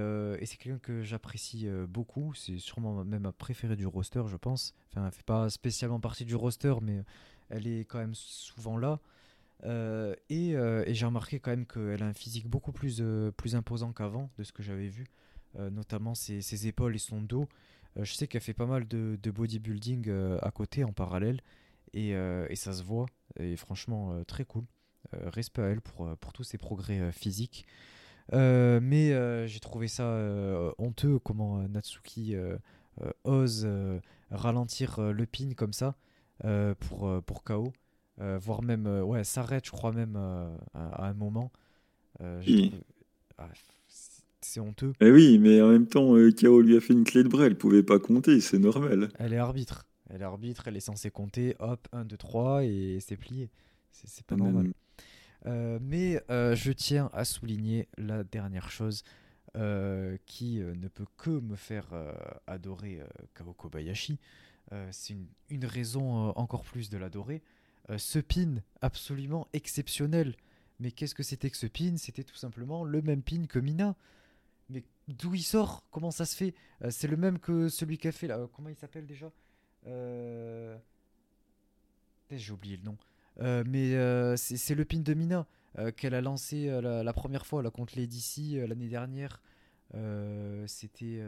c'est 0.44 0.58
quelqu'un 0.58 0.80
que 0.80 1.04
j'apprécie 1.04 1.68
beaucoup. 1.88 2.34
C'est 2.34 2.58
sûrement 2.58 3.04
même 3.04 3.24
ma 3.24 3.32
préférée 3.32 3.76
du 3.76 3.86
roster, 3.86 4.24
je 4.28 4.38
pense. 4.38 4.74
Enfin, 4.90 5.06
elle 5.06 5.12
fait 5.12 5.26
pas 5.26 5.50
spécialement 5.50 6.00
partie 6.00 6.26
du 6.26 6.36
roster, 6.36 6.74
mais 6.82 7.04
elle 7.50 7.68
est 7.68 7.86
quand 7.86 8.00
même 8.00 8.16
souvent 8.16 8.78
là. 8.78 9.00
et, 10.30 10.56
j'ai 10.88 11.06
remarqué 11.06 11.40
quand 11.40 11.52
même 11.52 11.68
qu'elle 11.68 12.02
a 12.02 12.08
un 12.08 12.14
physique 12.14 12.48
beaucoup 12.48 12.72
plus, 12.72 13.04
plus 13.38 13.56
imposant 13.56 13.94
qu'avant, 13.94 14.32
de 14.40 14.44
ce 14.44 14.52
que 14.52 14.64
j'avais 14.64 14.88
vu. 14.88 15.06
notamment 15.56 16.16
ses, 16.16 16.68
épaules 16.68 16.96
et 16.96 17.00
son 17.00 17.22
dos. 17.22 17.48
Euh, 17.98 18.04
je 18.04 18.14
sais 18.14 18.28
qu'elle 18.28 18.42
fait 18.42 18.54
pas 18.54 18.66
mal 18.66 18.88
de, 18.88 19.32
bodybuilding 19.32 20.06
euh, 20.08 20.38
à 20.42 20.52
côté, 20.52 20.84
en 20.84 20.94
parallèle, 20.94 21.42
euh, 21.96 22.48
et, 22.50 22.56
ça 22.56 22.74
se 22.74 22.84
voit, 22.84 23.08
et 23.40 23.56
franchement, 23.56 24.24
très 24.26 24.46
cool. 24.46 24.66
respect 25.12 25.62
à 25.62 25.68
elle 25.68 25.82
pour, 25.82 26.16
pour 26.18 26.34
tous 26.34 26.44
ses 26.44 26.58
progrès 26.58 27.12
physiques. 27.12 27.66
mais 28.32 29.48
j'ai 29.48 29.60
trouvé 29.60 29.88
ça 29.88 30.04
honteux 30.78 31.20
comment 31.20 31.68
Natsuki 31.68 32.36
ose 33.24 33.68
ralentir 34.30 35.00
le 35.02 35.26
pin 35.26 35.54
comme 35.56 35.74
ça 35.74 35.96
pour, 36.80 37.24
pour 37.24 37.44
KO. 37.44 37.74
voire 38.18 38.62
même, 38.62 38.86
ouais, 38.86 39.24
s'arrête, 39.24 39.66
je 39.66 39.72
crois 39.72 39.92
même 39.92 40.16
à, 40.76 41.08
un 41.08 41.14
moment. 41.14 41.52
C'est 44.42 44.60
honteux. 44.60 44.94
Eh 45.02 45.12
oui, 45.12 45.38
mais 45.38 45.62
en 45.62 45.70
même 45.70 45.88
temps, 45.88 46.16
euh, 46.16 46.32
Kao 46.32 46.62
lui 46.62 46.78
a 46.78 46.80
fait 46.80 46.94
une 46.94 47.04
clé 47.04 47.24
de 47.24 47.28
bras, 47.28 47.46
elle 47.46 47.58
pouvait 47.58 47.84
pas 47.84 48.00
compter, 48.00 48.40
c'est 48.40 48.60
normal. 48.60 49.10
Elle 49.20 49.34
est 49.34 49.38
arbitre. 49.38 49.86
Elle 50.10 50.22
est 50.22 50.26
arbitre, 50.26 50.68
elle 50.68 50.78
est 50.78 50.82
censée 50.82 51.12
compter, 51.12 51.56
hop, 51.60 51.88
1, 51.92 52.06
2, 52.06 52.18
3, 52.18 52.64
et 52.64 53.00
c'est 53.02 53.18
plié. 53.18 53.50
C'est 53.92 54.26
pas 54.26 54.36
normal. 54.36 54.72
Euh, 55.46 55.80
mais 55.82 56.22
euh, 56.30 56.56
je 56.56 56.72
tiens 56.72 57.10
à 57.14 57.26
souligner 57.26 57.88
la 57.98 58.24
dernière 58.24 58.72
chose 58.72 59.04
qui 60.26 60.60
ne 60.60 60.88
peut 60.88 61.08
que 61.18 61.32
me 61.32 61.56
faire 61.56 61.88
adorer 62.46 63.02
Kao 63.34 63.52
Kobayashi. 63.52 64.20
c'est 64.92 65.14
une, 65.14 65.26
une, 65.50 65.66
raison 65.66 66.30
encore 66.30 66.64
plus 66.64 66.90
de 66.90 66.98
l'adorer. 66.98 67.42
ce 67.98 68.20
pin 68.20 68.62
absolument 68.80 69.48
exceptionnel. 69.52 70.36
Mais 70.80 70.92
qu'est-ce 70.92 71.16
que 71.16 71.24
c'était 71.24 71.50
que 71.50 71.58
ce 71.58 71.68
pin? 71.68 71.98
C'était 71.98 72.24
tout 72.24 72.36
simplement 72.36 72.86
le 72.86 73.02
même 73.02 73.22
pin 73.22 73.46
que 73.48 73.60
Mina. 73.60 73.96
Mais 74.70 74.84
d'où 75.08 75.34
il 75.36 75.44
sort? 75.44 75.84
Comment 75.92 76.12
ça 76.12 76.26
se 76.26 76.36
fait? 76.36 76.54
Euh, 76.84 76.90
C'est 76.92 77.08
le 77.08 77.18
même 77.18 77.40
que 77.40 77.70
celui 77.70 77.98
qui 77.98 78.08
a 78.08 78.12
fait 78.12 78.28
là. 78.28 78.38
Euh, 78.38 78.48
comment 78.54 78.70
il 78.70 78.76
s'appelle 78.76 79.06
déjà? 79.06 79.32
Euh... 79.88 80.78
J'ai 82.32 82.54
oublié 82.54 82.78
le 82.78 82.84
nom. 82.84 82.98
Euh, 83.40 83.64
mais 83.66 84.38
c'est 84.38 84.76
le 84.76 84.86
pin 84.86 85.00
de 85.00 85.14
Mina 85.14 85.48
qu'elle 85.96 86.14
a 86.14 86.22
lancé 86.22 86.68
la, 86.82 87.14
première 87.14 87.46
fois 87.46 87.64
là, 87.64 87.72
contre 87.72 87.96
les 87.96 88.06
DC 88.06 88.68
l'année 88.68 88.88
dernière. 88.90 89.42
C'était 90.68 91.24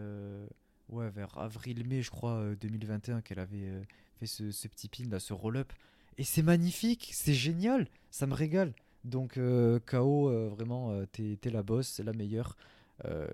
ouais, 0.89 1.09
vers 1.09 1.37
avril-mai, 1.39 2.01
je 2.03 2.11
crois, 2.11 2.53
2021, 2.59 3.21
qu'elle 3.21 3.39
avait 3.39 3.81
fait 4.19 4.27
ce, 4.27 4.51
ce, 4.51 4.67
petit 4.67 4.89
pin 4.89 5.09
là, 5.09 5.19
ce 5.19 5.33
roll-up. 5.33 5.73
Et 6.17 6.23
c'est 6.23 6.43
magnifique, 6.43 7.09
c'est 7.13 7.33
génial, 7.33 7.87
ça 8.11 8.27
me 8.27 8.33
régale. 8.35 8.73
Donc, 9.03 9.39
KO, 9.87 10.49
vraiment, 10.49 11.03
t'es 11.07 11.37
la 11.45 11.63
boss, 11.63 11.87
c'est 11.87 12.03
la 12.03 12.13
meilleure. 12.13 12.57
Euh, 13.06 13.28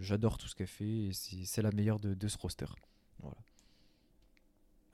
j'adore 0.00 0.38
tout 0.38 0.46
ce 0.46 0.54
qu'elle 0.54 0.66
fait 0.66 1.10
c'est 1.12 1.62
la 1.62 1.72
meilleure 1.72 1.98
de, 2.00 2.28
ce 2.28 2.38
roster. 2.38 2.66
Voilà. 3.20 3.36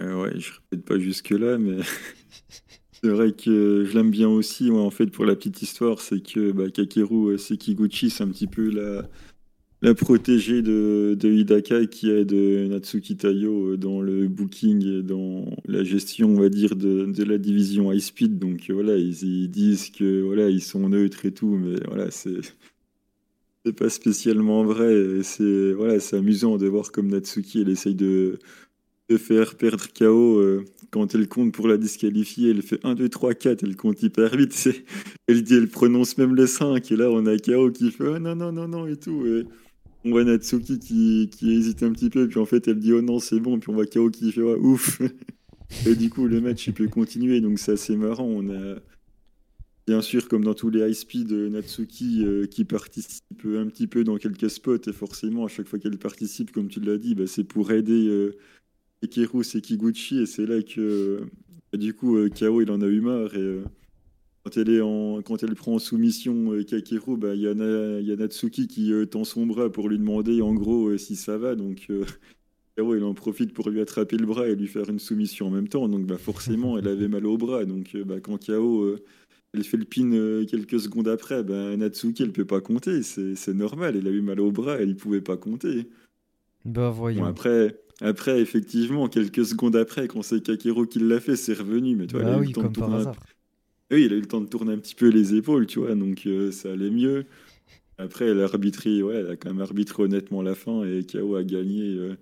Euh, 0.03 0.23
ouais, 0.23 0.39
je 0.39 0.53
répète 0.53 0.85
pas 0.85 0.99
jusque-là, 0.99 1.59
mais 1.59 1.79
c'est 2.93 3.09
vrai 3.09 3.33
que 3.33 3.85
je 3.87 3.95
l'aime 3.95 4.11
bien 4.11 4.29
aussi. 4.29 4.71
en 4.71 4.91
fait, 4.91 5.07
pour 5.07 5.25
la 5.25 5.37
petite 5.37 5.63
histoire, 5.63 6.01
c'est 6.01 6.21
que 6.21 6.53
bah, 6.53 6.71
Kakeru 6.71 7.33
euh, 7.33 7.39
Sekiguchi, 7.39 8.11
c'est 8.11 8.25
un 8.25 8.29
petit 8.29 8.47
peu 8.47 8.71
la, 8.71 9.09
la 9.83 9.95
protégée 9.95 10.63
de, 10.63 11.17
de 11.19 11.31
Hidaka 11.31 11.87
qui 11.87 12.11
aide 12.11 12.33
Natsuki 12.33 13.17
Tayo 13.17 13.77
dans 13.77 14.01
le 14.01 14.29
booking 14.29 14.85
et 14.87 15.03
dans 15.03 15.47
la 15.67 15.85
gestion, 15.85 16.31
on 16.31 16.41
va 16.41 16.49
dire, 16.49 16.75
de, 16.77 17.07
de 17.07 17.25
la 17.25 17.39
division 17.39 17.93
High 17.93 18.01
Speed. 18.01 18.39
Donc 18.39 18.71
voilà, 18.71 18.97
ils, 18.97 19.23
ils, 19.25 19.51
disent 19.51 19.91
que 19.91 20.23
voilà, 20.23 20.49
ils 20.49 20.63
sont 20.63 20.89
neutres 20.89 21.27
et 21.27 21.33
tout, 21.33 21.57
mais 21.57 21.77
voilà, 21.87 22.11
c'est 22.11 22.41
c'est 23.67 23.73
pas 23.73 23.91
spécialement 23.91 24.65
vrai. 24.65 25.23
C'est 25.25 25.73
voilà, 25.73 25.99
c'est 25.99 26.17
amusant 26.17 26.57
de 26.57 26.69
voir 26.69 26.93
comme 26.93 27.09
Natsuki 27.09 27.63
elle 27.63 27.69
essaye 27.71 27.97
de, 27.97 28.39
de 29.09 29.17
faire 29.17 29.57
perdre 29.57 29.87
KO 29.93 30.39
euh, 30.39 30.65
quand 30.93 31.17
elle 31.17 31.27
compte 31.27 31.53
pour 31.53 31.67
la 31.67 31.77
disqualifier. 31.77 32.51
Elle 32.51 32.63
fait 32.63 32.79
1, 32.85 32.95
2, 32.95 33.09
3, 33.09 33.35
4, 33.35 33.65
elle 33.65 33.75
compte 33.75 34.01
hyper 34.03 34.37
vite. 34.37 34.69
Elle 35.29 35.43
dit, 35.43 35.55
elle 35.55 35.67
prononce 35.67 36.19
même 36.19 36.37
le 36.37 36.47
5. 36.47 36.93
Et 36.93 36.95
là, 36.95 37.11
on 37.11 37.27
a 37.27 37.37
KO 37.37 37.73
qui 37.73 37.91
fait 37.91 38.07
oh, 38.07 38.19
non, 38.21 38.37
non, 38.37 38.53
non, 38.53 38.69
non 38.69 38.87
et 38.87 38.97
tout. 38.97 39.27
Et 39.27 39.43
on 40.05 40.11
voit 40.11 40.23
Natsuki 40.23 40.79
qui, 40.79 41.29
qui 41.37 41.53
hésite 41.53 41.83
un 41.83 41.91
petit 41.91 42.11
peu. 42.11 42.29
Puis 42.29 42.39
en 42.39 42.47
fait, 42.47 42.69
elle 42.69 42.79
dit 42.79 42.93
oh 42.93 43.03
non, 43.03 43.19
c'est 43.19 43.41
bon. 43.41 43.59
Puis 43.59 43.71
on 43.71 43.75
voit 43.75 43.87
KO 43.87 44.09
qui 44.11 44.31
fait 44.31 44.43
ouf. 44.43 45.01
et 45.87 45.97
du 45.97 46.09
coup, 46.11 46.29
le 46.29 46.41
match 46.41 46.69
il 46.69 46.75
peut 46.75 46.87
continuer. 46.87 47.41
Donc 47.41 47.59
c'est 47.59 47.73
assez 47.73 47.97
marrant. 47.97 48.27
On 48.29 48.49
a 48.49 48.77
Bien 49.87 50.03
sûr, 50.03 50.29
comme 50.29 50.43
dans 50.43 50.55
tous 50.55 50.71
les 50.71 50.81
high 50.81 50.95
speed, 50.95 51.31
euh, 51.33 51.49
Natsuki 51.49 52.25
euh, 52.25 52.47
qui 52.47 52.65
participe 52.65 53.45
un 53.45 53.67
petit 53.69 53.87
peu 53.87 54.03
dans 54.03 54.17
quelques 54.17 54.51
spots, 54.51 54.89
et 54.89 54.93
forcément, 54.93 55.45
à 55.45 55.49
chaque 55.49 55.69
fois 55.69 55.79
qu'elle 55.79 55.99
participe, 55.99 56.51
comme 56.51 56.69
tu 56.69 56.81
l'as 56.81 56.99
dit, 56.99 57.15
bah, 57.15 57.27
c'est 57.27 57.45
pour 57.45 57.71
aider 57.71 58.09
euh, 58.09 58.37
Sekiguchi, 59.43 60.23
et 60.23 60.27
c'est 60.27 60.47
là 60.47 60.61
que, 60.63 61.21
du 61.73 61.95
coup, 61.95 62.19
Kao, 62.31 62.63
il 62.63 62.71
en 62.73 62.81
a 62.81 62.87
eu 62.87 63.01
marre, 63.01 63.37
et 63.37 63.61
quand 64.47 64.57
elle, 64.59 64.71
est 64.71 64.81
en, 64.81 65.23
quand 65.23 65.43
elle 65.43 65.57
prend 65.57 65.75
en 65.75 65.79
soumission 65.81 66.53
euh, 66.53 66.63
Kakeru, 66.63 67.17
bah, 67.17 67.35
il 67.35 67.41
y, 67.41 67.49
a 67.49 68.17
Natsuki 68.17 68.69
qui 68.69 68.93
euh, 68.93 69.05
tend 69.05 69.25
son 69.25 69.45
bras 69.45 69.73
pour 69.73 69.89
lui 69.89 69.99
demander 69.99 70.41
en 70.41 70.55
gros 70.55 70.87
euh, 70.87 70.99
si 70.99 71.17
ça 71.17 71.37
va. 71.37 71.57
Donc 71.57 71.89
Kakeru, 72.77 72.99
il 72.99 73.03
en 73.03 73.13
profite 73.13 73.53
pour 73.53 73.71
lui 73.71 73.81
attraper 73.81 74.17
le 74.17 74.25
bras 74.25 74.47
et 74.47 74.55
lui 74.55 74.69
faire 74.69 74.89
une 74.89 75.01
soumission 75.01 75.49
en 75.49 75.51
même 75.51 75.67
temps. 75.67 75.89
Donc 75.89 76.07
bah, 76.07 76.17
forcément, 76.17 76.79
elle 76.79 76.87
avait 76.87 77.09
mal 77.09 77.27
au 77.27 77.37
bras. 77.37 77.65
Donc 77.65 77.97
bah, 78.07 78.21
quand 78.21 78.39
Kao 78.39 78.97
elle 79.57 79.65
fait 79.65 79.77
le 79.77 79.85
pin 79.85 80.45
quelques 80.47 80.81
secondes 80.81 81.09
après, 81.09 81.43
bah, 81.43 81.77
Natsuki, 81.77 82.23
elle 82.23 82.33
peut 82.33 82.45
pas 82.45 82.61
compter. 82.61 83.03
C'est 83.03 83.55
normal. 83.55 83.97
Elle 83.97 84.07
a 84.07 84.11
eu 84.11 84.21
mal 84.21 84.41
au 84.41 84.53
bras, 84.53 84.77
elle 84.79 84.91
ne 84.91 84.95
pouvait 84.95 85.21
pas 85.21 85.37
compter. 85.37 85.89
Bah 86.65 86.91
voyons. 86.91 87.25
après, 87.25 87.79
après, 88.01 88.41
effectivement, 88.41 89.09
quelques 89.09 89.47
secondes 89.47 89.77
après, 89.77 90.09
quand 90.09 90.23
c'est 90.23 90.43
Kakeru 90.43 90.89
qui 90.89 90.99
l'a 90.99 91.21
fait, 91.21 91.37
c'est 91.37 91.55
revenu. 91.55 91.97
Mais 91.97 92.07
toi, 92.07 92.23
bah 92.23 92.39
oui, 92.39 94.05
il 94.05 94.13
a 94.13 94.17
eu 94.17 94.21
le 94.21 94.27
temps 94.27 94.41
de 94.41 94.49
tourner 94.49 94.73
un 94.73 94.79
petit 94.79 94.97
peu 94.97 95.09
les 95.09 95.35
épaules, 95.35 95.67
tu 95.67 95.79
vois, 95.79 95.95
donc 95.95 96.27
euh, 96.27 96.51
ça 96.51 96.73
allait 96.73 96.91
mieux. 96.91 97.25
Après, 97.99 98.27
elle 98.27 98.41
a 98.41 98.45
arbitré, 98.45 99.03
ouais, 99.03 99.15
elle 99.15 99.31
a 99.31 99.37
quand 99.37 99.49
même 99.49 99.63
arbitré 99.63 100.03
honnêtement 100.03 100.43
la 100.43 100.55
fin 100.55 100.85
et 100.85 101.07
KO 101.07 101.37
a 101.37 101.45
gagné 101.45 101.83
euh, 101.83 102.17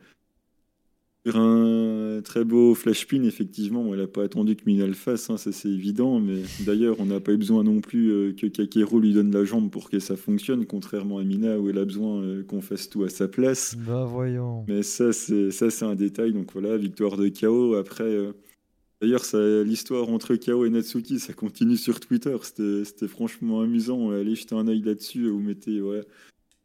un 1.32 2.20
très 2.22 2.44
beau 2.44 2.74
flash 2.74 3.06
pin, 3.06 3.22
effectivement. 3.22 3.92
Elle 3.92 4.00
n'a 4.00 4.06
pas 4.06 4.24
attendu 4.24 4.56
que 4.56 4.62
Mina 4.66 4.86
le 4.86 4.92
fasse, 4.92 5.30
hein, 5.30 5.36
ça 5.36 5.52
c'est 5.52 5.70
évident, 5.70 6.20
mais 6.20 6.42
d'ailleurs, 6.60 6.96
on 6.98 7.06
n'a 7.06 7.20
pas 7.20 7.32
eu 7.32 7.36
besoin 7.36 7.64
non 7.64 7.80
plus 7.80 8.10
euh, 8.10 8.32
que 8.32 8.46
Kakeru 8.46 9.00
lui 9.00 9.14
donne 9.14 9.32
la 9.32 9.44
jambe 9.44 9.70
pour 9.70 9.88
que 9.88 9.98
ça 9.98 10.16
fonctionne, 10.16 10.66
contrairement 10.66 11.18
à 11.18 11.24
Mina 11.24 11.58
où 11.58 11.70
elle 11.70 11.78
a 11.78 11.84
besoin 11.84 12.42
qu'on 12.42 12.60
fasse 12.60 12.90
tout 12.90 13.04
à 13.04 13.08
sa 13.08 13.28
place. 13.28 13.76
Bah 13.86 14.04
voyons. 14.04 14.64
Mais 14.68 14.82
ça, 14.82 15.12
c'est 15.12 15.82
un 15.82 15.94
détail, 15.94 16.32
donc 16.32 16.52
voilà, 16.52 16.76
victoire 16.76 17.16
de 17.16 17.28
KO. 17.28 17.74
Après. 17.74 18.32
D'ailleurs, 19.00 19.24
l'histoire 19.64 20.08
entre 20.08 20.34
Kao 20.36 20.64
et 20.64 20.70
Natsuki, 20.70 21.18
ça 21.18 21.34
continue 21.34 21.76
sur 21.76 22.00
Twitter. 22.00 22.34
C'était 22.42 23.08
franchement 23.08 23.60
amusant. 23.60 24.12
Allez 24.12 24.34
jeter 24.34 24.54
un 24.54 24.66
œil 24.66 24.80
là-dessus. 24.80 25.28
Vous 25.28 25.40
mettez, 25.40 25.82
ouais, 25.82 26.02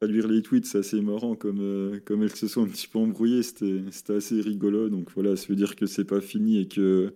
lire 0.07 0.27
les 0.27 0.41
tweets, 0.41 0.65
c'est 0.65 0.79
assez 0.79 1.01
marrant 1.01 1.35
comme, 1.35 1.59
euh, 1.61 1.99
comme 2.05 2.23
elles 2.23 2.35
se 2.35 2.47
sont 2.47 2.63
un 2.63 2.67
petit 2.67 2.87
peu 2.87 2.99
embrouillées. 2.99 3.43
C'était 3.43 4.15
assez 4.15 4.41
rigolo. 4.41 4.89
Donc 4.89 5.11
voilà, 5.11 5.35
ça 5.35 5.47
veut 5.47 5.55
dire 5.55 5.75
que 5.75 5.85
c'est 5.85 6.05
pas 6.05 6.21
fini 6.21 6.59
et 6.59 6.67
que, 6.67 7.13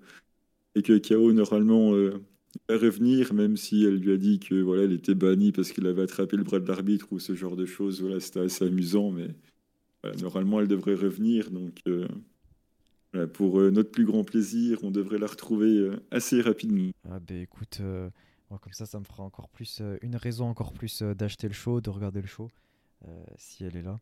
et 0.75 0.81
que 0.81 0.97
Kao, 0.97 1.31
normalement, 1.33 1.93
euh, 1.93 2.19
va 2.69 2.77
revenir, 2.77 3.33
même 3.33 3.57
si 3.57 3.85
elle 3.85 3.97
lui 3.97 4.11
a 4.11 4.17
dit 4.17 4.39
que 4.39 4.55
voilà, 4.61 4.83
elle 4.83 4.93
était 4.93 5.15
bannie 5.15 5.51
parce 5.51 5.71
qu'elle 5.71 5.87
avait 5.87 6.03
attrapé 6.03 6.37
le 6.37 6.43
bras 6.43 6.59
de 6.59 6.67
l'arbitre 6.67 7.07
ou 7.11 7.19
ce 7.19 7.35
genre 7.35 7.55
de 7.55 7.65
choses. 7.65 8.01
Voilà, 8.01 8.19
c'était 8.19 8.41
assez 8.41 8.65
amusant, 8.65 9.11
mais 9.11 9.29
normalement, 10.21 10.59
elle 10.61 10.67
devrait 10.67 10.95
revenir. 10.95 11.51
Donc. 11.51 11.79
Euh, 11.87 12.07
pour 13.33 13.59
euh, 13.59 13.69
notre 13.69 13.91
plus 13.91 14.05
grand 14.05 14.23
plaisir, 14.23 14.79
on 14.83 14.91
devrait 14.91 15.19
la 15.19 15.27
retrouver 15.27 15.77
euh, 15.77 15.97
assez 16.11 16.41
rapidement. 16.41 16.91
Ah 17.09 17.19
ben 17.19 17.41
écoute, 17.41 17.77
euh, 17.81 18.09
comme 18.49 18.73
ça, 18.73 18.85
ça 18.85 18.99
me 18.99 19.05
fera 19.05 19.23
encore 19.23 19.49
plus 19.49 19.81
une 20.01 20.15
raison 20.15 20.45
encore 20.45 20.73
plus 20.73 21.01
d'acheter 21.01 21.47
le 21.47 21.53
show, 21.53 21.81
de 21.81 21.89
regarder 21.89 22.21
le 22.21 22.27
show, 22.27 22.49
si 23.37 23.65
elle 23.65 23.75
est 23.77 23.81
là. 23.81 23.99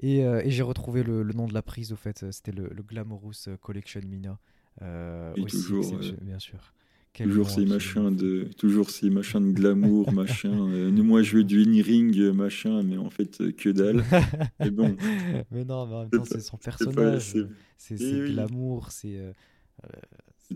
Et, 0.00 0.18
et 0.20 0.50
j'ai 0.50 0.62
retrouvé 0.62 1.02
le, 1.02 1.22
nom 1.24 1.46
de 1.46 1.54
la 1.54 1.62
prise 1.62 1.92
au 1.92 1.96
fait, 1.96 2.30
c'était 2.32 2.52
le, 2.52 2.68
le, 2.68 2.82
Glamorous 2.82 3.48
Collection 3.60 4.00
Mina. 4.06 4.38
et 4.80 5.44
toujours, 5.44 5.98
bien 6.22 6.38
sûr. 6.38 6.72
toujours 7.14 7.50
ces 7.50 7.66
machins 7.66 8.14
de 8.14 8.48
toujours 8.56 8.90
ces 8.90 9.10
machins 9.10 9.52
de 9.52 9.52
glamour 9.52 10.12
machin 10.14 10.68
euh, 10.70 10.90
moi 10.90 11.22
je 11.22 11.36
veux 11.36 11.44
du 11.44 11.62
in-ring 11.62 12.18
machin 12.32 12.82
mais 12.82 12.96
en 12.96 13.10
fait 13.10 13.40
euh, 13.40 13.52
que 13.52 13.68
dalle 13.68 14.02
mais 14.60 14.70
bon 14.70 14.96
mais 15.50 15.64
non 15.64 15.86
mais 15.86 15.94
en 15.94 16.00
même 16.00 16.10
temps 16.10 16.24
c'est 16.24 16.40
son 16.40 16.56
personnage 16.56 17.34
c'est 17.76 18.00
eh 18.00 18.32
glamour 18.32 18.90
c'est 18.90 19.18
euh, 19.18 19.32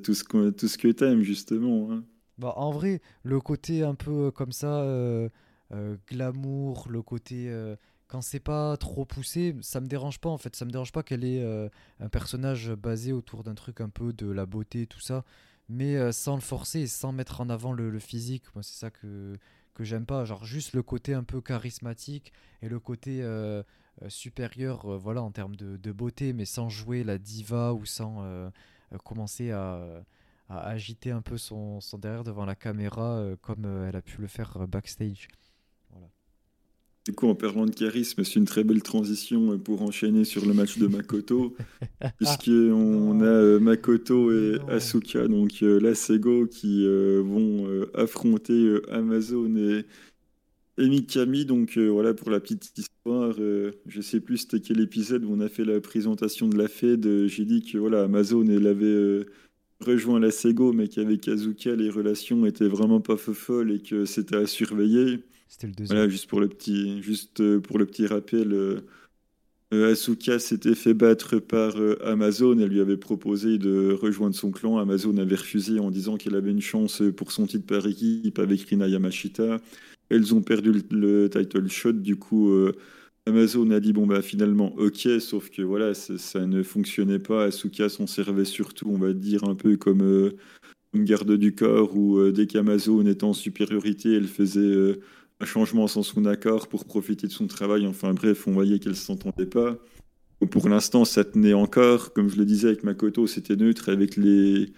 tout 0.02 0.14
ce 0.14 0.24
que 0.24 0.50
tout 0.50 0.68
ce 0.68 0.78
que 0.78 0.88
t'aimes 0.88 1.22
justement 1.22 1.92
hein. 1.92 2.04
bah, 2.38 2.54
en 2.56 2.70
vrai 2.70 3.02
le 3.22 3.38
côté 3.40 3.82
un 3.82 3.94
peu 3.94 4.30
comme 4.30 4.52
ça 4.52 4.82
glamour 6.08 6.86
le 6.88 7.02
côté 7.02 7.52
quand 8.06 8.20
c'est 8.20 8.40
pas 8.40 8.76
trop 8.76 9.04
poussé, 9.04 9.56
ça 9.62 9.80
me 9.80 9.86
dérange 9.86 10.20
pas 10.20 10.28
en 10.28 10.38
fait. 10.38 10.54
Ça 10.54 10.64
me 10.64 10.70
dérange 10.70 10.92
pas 10.92 11.02
qu'elle 11.02 11.24
ait 11.24 11.44
un 12.00 12.08
personnage 12.08 12.70
basé 12.70 13.12
autour 13.12 13.42
d'un 13.42 13.54
truc 13.54 13.80
un 13.80 13.88
peu 13.88 14.12
de 14.12 14.30
la 14.30 14.46
beauté, 14.46 14.86
tout 14.86 15.00
ça 15.00 15.24
mais 15.68 15.96
euh, 15.96 16.12
sans 16.12 16.34
le 16.34 16.40
forcer 16.40 16.86
sans 16.86 17.12
mettre 17.12 17.40
en 17.40 17.48
avant 17.50 17.72
le, 17.72 17.98
physique. 17.98 18.44
Moi, 18.54 18.62
c'est 18.62 18.78
ça 18.78 18.90
que, 18.90 19.36
que 19.74 19.84
j'aime 19.84 20.06
pas. 20.06 20.24
Genre, 20.24 20.44
juste 20.44 20.72
le 20.74 20.82
côté 20.82 21.14
un 21.14 21.24
peu 21.24 21.40
charismatique 21.40 22.32
et 22.62 22.68
le 22.68 22.78
côté 22.80 23.22
euh, 23.22 23.62
euh, 24.02 24.08
supérieur, 24.08 24.98
voilà, 24.98 25.22
en 25.22 25.30
termes 25.30 25.56
de, 25.56 25.92
beauté, 25.92 26.32
mais 26.32 26.44
sans 26.44 26.68
jouer 26.68 27.04
la 27.04 27.18
diva 27.18 27.72
ou 27.72 27.84
sans 27.84 28.24
commencer 29.04 29.50
à, 29.50 30.04
à, 30.48 30.68
agiter 30.68 31.10
un 31.10 31.22
peu 31.22 31.38
son, 31.38 31.80
son 31.80 31.98
derrière 31.98 32.24
devant 32.24 32.44
la 32.44 32.54
caméra 32.54 33.22
comme 33.42 33.64
elle 33.88 33.96
a 33.96 34.02
pu 34.02 34.20
le 34.20 34.28
faire 34.28 34.66
backstage. 34.68 35.28
Du 37.06 37.12
coup, 37.12 37.28
en 37.28 37.36
parlant 37.36 37.66
de 37.66 37.70
charisme, 37.70 38.24
c'est 38.24 38.34
une 38.34 38.46
très 38.46 38.64
belle 38.64 38.82
transition 38.82 39.56
pour 39.60 39.82
enchaîner 39.82 40.24
sur 40.24 40.44
le 40.44 40.52
match 40.52 40.76
de 40.76 40.88
Makoto, 40.88 41.54
puisqu'on 42.18 43.20
a 43.20 43.24
euh, 43.24 43.60
Makoto 43.60 44.32
et 44.32 44.58
Asuka, 44.68 45.28
donc 45.28 45.62
euh, 45.62 45.78
la 45.78 45.94
Sego, 45.94 46.48
qui 46.48 46.84
euh, 46.84 47.22
vont 47.24 47.68
affronter 47.94 48.80
Amazon 48.90 49.54
et, 49.54 49.84
Mikami. 50.78 51.44
Donc 51.44 51.78
voilà 51.78 52.12
pour 52.12 52.28
la 52.28 52.40
petite 52.40 52.76
histoire. 52.76 53.34
je 53.36 54.00
sais 54.00 54.18
plus 54.18 54.38
c'était 54.38 54.58
quel 54.58 54.80
épisode 54.80 55.24
où 55.24 55.32
on 55.32 55.38
a 55.38 55.48
fait 55.48 55.64
la 55.64 55.80
présentation 55.80 56.48
de 56.48 56.58
la 56.58 56.66
Fed. 56.66 57.28
J'ai 57.28 57.44
dit 57.44 57.62
que 57.62 57.78
voilà, 57.78 58.02
Amazon 58.02 58.44
elle 58.48 58.66
avait 58.66 59.24
rejoint 59.78 60.18
la 60.18 60.32
Sego, 60.32 60.72
mais 60.72 60.88
qu'avec 60.88 61.28
Azuka 61.28 61.76
les 61.76 61.88
relations 61.88 62.44
étaient 62.46 62.66
vraiment 62.66 63.00
pas 63.00 63.16
folles 63.16 63.70
et 63.70 63.78
que 63.78 64.06
c'était 64.06 64.36
à 64.36 64.46
surveiller. 64.46 65.20
C'était 65.48 65.66
le 65.66 65.72
deuxième. 65.72 65.96
Voilà, 65.96 66.10
juste 66.10 66.28
pour 66.28 66.40
le 66.40 66.48
petit, 66.48 67.02
euh, 67.40 68.08
rappel, 68.08 68.52
euh, 68.52 68.80
euh, 69.72 69.92
Asuka 69.92 70.38
s'était 70.38 70.74
fait 70.74 70.94
battre 70.94 71.38
par 71.38 71.76
Amazon. 72.04 72.58
Elle 72.58 72.68
lui 72.68 72.80
avait 72.80 72.96
proposé 72.96 73.58
de 73.58 73.92
rejoindre 73.92 74.34
son 74.34 74.50
clan. 74.50 74.78
Amazon 74.78 75.16
avait 75.18 75.36
refusé 75.36 75.78
en 75.78 75.90
disant 75.90 76.16
qu'elle 76.16 76.34
avait 76.34 76.50
une 76.50 76.60
chance 76.60 77.02
pour 77.16 77.32
son 77.32 77.46
titre 77.46 77.66
par 77.66 77.86
équipe 77.86 78.38
avec 78.38 78.60
Rina 78.62 78.88
Yamashita. 78.88 79.60
Elles 80.08 80.34
ont 80.34 80.42
perdu 80.42 80.72
le, 80.90 81.28
title 81.28 81.68
shot. 81.68 81.94
Du 81.94 82.16
coup, 82.16 82.52
Amazon 83.26 83.70
a 83.72 83.80
dit 83.80 83.92
bon 83.92 84.06
bah 84.06 84.22
finalement 84.22 84.72
ok, 84.76 85.08
sauf 85.18 85.50
que 85.50 85.62
voilà 85.62 85.94
ça, 85.94 86.46
ne 86.46 86.62
fonctionnait 86.62 87.18
pas. 87.18 87.44
Asuka 87.46 87.88
s'en 87.88 88.06
servait 88.06 88.44
surtout, 88.44 88.88
on 88.88 88.98
va 88.98 89.12
dire 89.12 89.42
un 89.42 89.56
peu 89.56 89.76
comme 89.76 90.32
une 90.94 91.04
garde 91.04 91.32
du 91.32 91.56
corps 91.56 91.96
où 91.96 92.30
dès 92.30 92.46
qu'Amazon 92.46 93.04
était 93.04 93.24
en 93.24 93.32
supériorité, 93.32 94.14
elle 94.14 94.28
faisait 94.28 94.96
un 95.40 95.44
changement 95.44 95.86
sans 95.86 96.02
son 96.02 96.24
accord 96.24 96.68
pour 96.68 96.84
profiter 96.84 97.26
de 97.26 97.32
son 97.32 97.46
travail. 97.46 97.86
Enfin 97.86 98.14
bref, 98.14 98.46
on 98.46 98.52
voyait 98.52 98.78
qu'elle 98.78 98.92
ne 98.92 98.96
s'entendait 98.96 99.46
pas. 99.46 99.78
Pour 100.50 100.68
l'instant, 100.68 101.04
ça 101.04 101.24
tenait 101.24 101.54
encore. 101.54 102.12
Comme 102.12 102.28
je 102.28 102.36
le 102.36 102.44
disais 102.44 102.68
avec 102.68 102.84
Makoto, 102.84 103.26
c'était 103.26 103.56
neutre. 103.56 103.90
Avec, 103.90 104.16
les... 104.16 104.72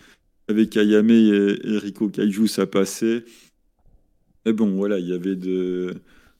avec 0.48 0.76
Ayame 0.76 1.10
et, 1.10 1.78
Riko 1.78 2.08
Kaiju, 2.08 2.46
ça 2.48 2.66
passait. 2.66 3.24
Mais 4.46 4.52
bon, 4.52 4.76
voilà, 4.76 4.98
il 4.98 5.08
y 5.08 5.12
avait, 5.12 5.36
de... 5.36 5.94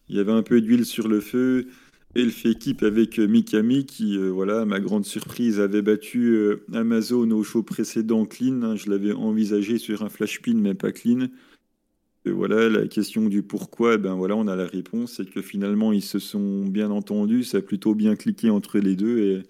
il 0.09 0.17
y 0.17 0.21
avait 0.21 0.33
un 0.33 0.43
peu 0.43 0.61
d'huile 0.61 0.85
sur 0.85 1.09
le 1.09 1.21
feu. 1.21 1.67
Elle 2.15 2.31
fait 2.31 2.51
équipe 2.51 2.83
avec 2.83 3.19
Mikami 3.19 3.85
qui, 3.85 4.17
euh, 4.17 4.31
voilà, 4.31 4.65
ma 4.65 4.81
grande 4.81 5.05
surprise, 5.05 5.61
avait 5.61 5.83
battu 5.83 6.31
euh, 6.31 6.65
Amazon 6.73 7.31
au 7.33 7.45
show 7.45 7.63
précédent 7.63 8.25
clean. 8.25 8.77
Je 8.77 8.91
l'avais 8.91 9.13
envisagé 9.13 9.79
sur 9.79 10.03
un 10.03 10.09
flash 10.09 10.41
pin, 10.41 10.55
mais 10.55 10.75
pas 10.75 10.91
clean 10.91 11.29
voilà, 12.27 12.69
la 12.69 12.87
question 12.89 13.27
du 13.27 13.43
pourquoi, 13.43 13.97
ben 13.97 14.15
voilà, 14.15 14.37
on 14.37 14.47
a 14.49 14.57
la 14.57 14.67
réponse, 14.67 15.15
c'est 15.17 15.31
que 15.31 15.41
finalement 15.41 15.93
ils 15.93 16.03
se 16.03 16.19
sont 16.19 16.67
bien 16.67 16.91
entendus, 16.91 17.45
ça 17.45 17.59
a 17.59 17.63
plutôt 17.63 17.95
bien 17.95 18.17
cliqué 18.17 18.51
entre 18.51 18.79
les 18.79 18.97
deux 18.97 19.19
et, 19.19 19.43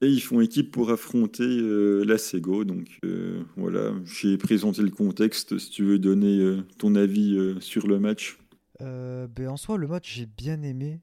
et 0.00 0.08
ils 0.08 0.20
font 0.20 0.40
équipe 0.40 0.70
pour 0.70 0.90
affronter 0.90 1.44
euh, 1.44 2.04
la 2.04 2.18
Sego. 2.18 2.64
Donc 2.64 2.98
euh, 3.04 3.42
voilà, 3.56 3.92
j'ai 4.04 4.36
présenté 4.38 4.82
le 4.82 4.90
contexte. 4.90 5.58
Si 5.58 5.70
tu 5.70 5.84
veux 5.84 5.98
donner 5.98 6.38
euh, 6.38 6.62
ton 6.78 6.94
avis 6.94 7.56
sur 7.60 7.86
le 7.86 7.98
match. 7.98 8.38
Ben 8.80 9.48
en 9.48 9.56
soi, 9.56 9.76
le 9.76 9.88
match 9.88 10.14
j'ai 10.14 10.26
bien 10.26 10.62
aimé, 10.62 11.00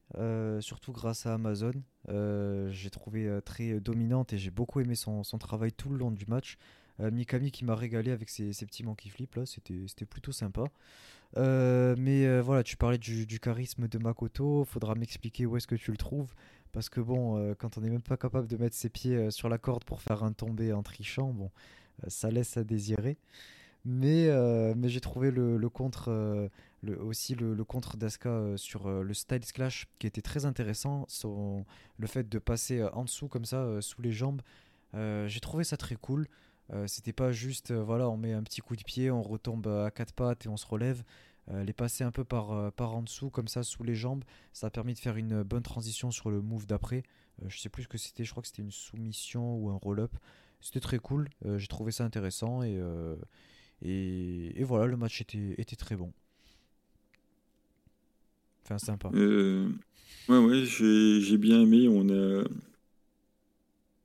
surtout 0.61 0.93
grâce 0.93 1.25
à 1.25 1.33
Amazon. 1.33 1.73
j'ai 2.07 2.89
trouvé 2.89 3.39
très 3.43 3.81
dominante 3.81 4.31
et 4.31 4.37
j'ai 4.37 4.49
beaucoup 4.49 4.79
aimé 4.79 4.95
son, 4.95 5.23
travail 5.37 5.73
tout 5.73 5.89
le 5.89 5.97
long 5.97 6.11
du 6.11 6.25
match. 6.27 6.57
Euh, 7.01 7.11
Mikami 7.11 7.51
qui 7.51 7.65
m'a 7.65 7.75
régalé 7.75 8.11
avec 8.11 8.29
ses, 8.29 8.51
petits 8.65 8.83
monkey 8.83 9.09
flips 9.09 9.35
là, 9.35 9.45
c'était 9.45 10.05
plutôt 10.05 10.31
sympa. 10.31 10.65
Euh, 11.37 11.95
mais 11.97 12.25
euh, 12.25 12.41
voilà, 12.41 12.63
tu 12.63 12.77
parlais 12.77 12.97
du, 12.97 13.39
charisme 13.39 13.87
de 13.87 13.97
Makoto, 13.97 14.63
faudra 14.65 14.95
m'expliquer 14.95 15.45
où 15.45 15.57
est-ce 15.57 15.67
que 15.67 15.75
tu 15.75 15.91
le 15.91 15.97
trouves. 15.97 16.33
Parce 16.71 16.89
que 16.89 16.99
bon, 16.99 17.55
quand 17.57 17.77
on 17.77 17.81
n'est 17.81 17.89
même 17.89 18.01
pas 18.01 18.17
capable 18.17 18.47
de 18.47 18.57
mettre 18.57 18.75
ses 18.75 18.89
pieds 18.89 19.31
sur 19.31 19.47
la 19.47 19.57
corde 19.57 19.85
pour 19.85 20.01
faire 20.01 20.23
un 20.23 20.33
tombé 20.33 20.73
en 20.73 20.83
trichant, 20.83 21.29
bon, 21.29 21.49
ça 22.07 22.29
laisse 22.29 22.57
à 22.57 22.65
désirer. 22.65 23.17
Mais, 23.85 24.29
mais 24.75 24.89
j'ai 24.89 24.99
trouvé 24.99 25.31
le, 25.31 25.69
contre, 25.69 26.49
le, 26.83 27.01
aussi 27.01 27.33
le, 27.33 27.63
contre 27.63 27.95
d'Aska 27.95 28.57
sur 28.57 28.89
le 28.89 29.13
Styles 29.13 29.53
Clash 29.53 29.87
qui 29.99 30.07
était 30.07 30.21
très 30.21 30.45
intéressant. 30.45 31.05
Son, 31.07 31.65
le 31.97 32.07
fait 32.07 32.27
de 32.27 32.39
passer 32.39 32.83
en 32.83 33.05
dessous 33.05 33.29
comme 33.29 33.45
ça, 33.45 33.81
sous 33.81 34.01
les 34.01 34.11
jambes, 34.11 34.41
j'ai 34.93 35.39
trouvé 35.39 35.63
ça 35.63 35.77
très 35.77 35.95
cool. 35.95 36.27
C'était 36.87 37.13
pas 37.13 37.31
juste, 37.31 37.71
voilà, 37.71 38.09
on 38.09 38.17
met 38.17 38.33
un 38.33 38.43
petit 38.43 38.61
coup 38.61 38.75
de 38.75 38.83
pied, 38.83 39.11
on 39.11 39.21
retombe 39.21 39.67
à 39.67 39.91
quatre 39.91 40.13
pattes 40.13 40.45
et 40.45 40.49
on 40.49 40.57
se 40.57 40.65
relève. 40.65 41.03
les 41.51 41.73
passer 41.73 42.03
un 42.03 42.11
peu 42.11 42.23
par, 42.23 42.71
par 42.73 42.95
en 42.95 43.03
dessous, 43.03 43.29
comme 43.29 43.47
ça, 43.47 43.61
sous 43.61 43.83
les 43.83 43.93
jambes, 43.93 44.23
ça 44.51 44.67
a 44.67 44.69
permis 44.71 44.95
de 44.95 44.99
faire 44.99 45.15
une 45.15 45.43
bonne 45.43 45.61
transition 45.61 46.09
sur 46.09 46.31
le 46.31 46.41
move 46.41 46.65
d'après. 46.65 47.03
je 47.47 47.59
sais 47.59 47.69
plus 47.69 47.83
ce 47.83 47.87
que 47.87 47.99
c'était, 47.99 48.23
je 48.23 48.31
crois 48.31 48.41
que 48.41 48.47
c'était 48.47 48.63
une 48.63 48.71
soumission 48.71 49.55
ou 49.57 49.69
un 49.69 49.75
roll-up. 49.75 50.15
C'était 50.59 50.79
très 50.79 50.97
cool, 50.97 51.29
j'ai 51.57 51.67
trouvé 51.67 51.91
ça 51.91 52.03
intéressant 52.03 52.63
et, 52.63 52.81
et, 53.81 54.63
voilà, 54.63 54.85
le 54.85 54.97
match 54.97 55.21
était, 55.21 55.55
était 55.57 55.75
très 55.75 55.95
bon. 55.95 56.11
Enfin, 58.63 58.77
sympa. 58.79 59.11
Euh, 59.13 59.69
ouais, 60.27 60.37
ouais, 60.37 60.65
j'ai 60.65 61.37
bien 61.37 61.61
aimé. 61.61 61.87
On 61.87 62.09
a, 62.09 62.43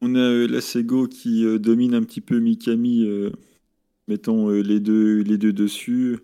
on 0.01 0.15
a 0.15 0.19
euh, 0.19 0.47
la 0.47 0.61
Sego 0.61 1.07
qui 1.07 1.45
euh, 1.45 1.59
domine 1.59 1.95
un 1.95 2.03
petit 2.03 2.21
peu 2.21 2.39
Mikami, 2.39 3.07
mettant 4.09 4.51
les, 4.51 4.81
deux, 4.81 5.25
dessus. 5.53 6.19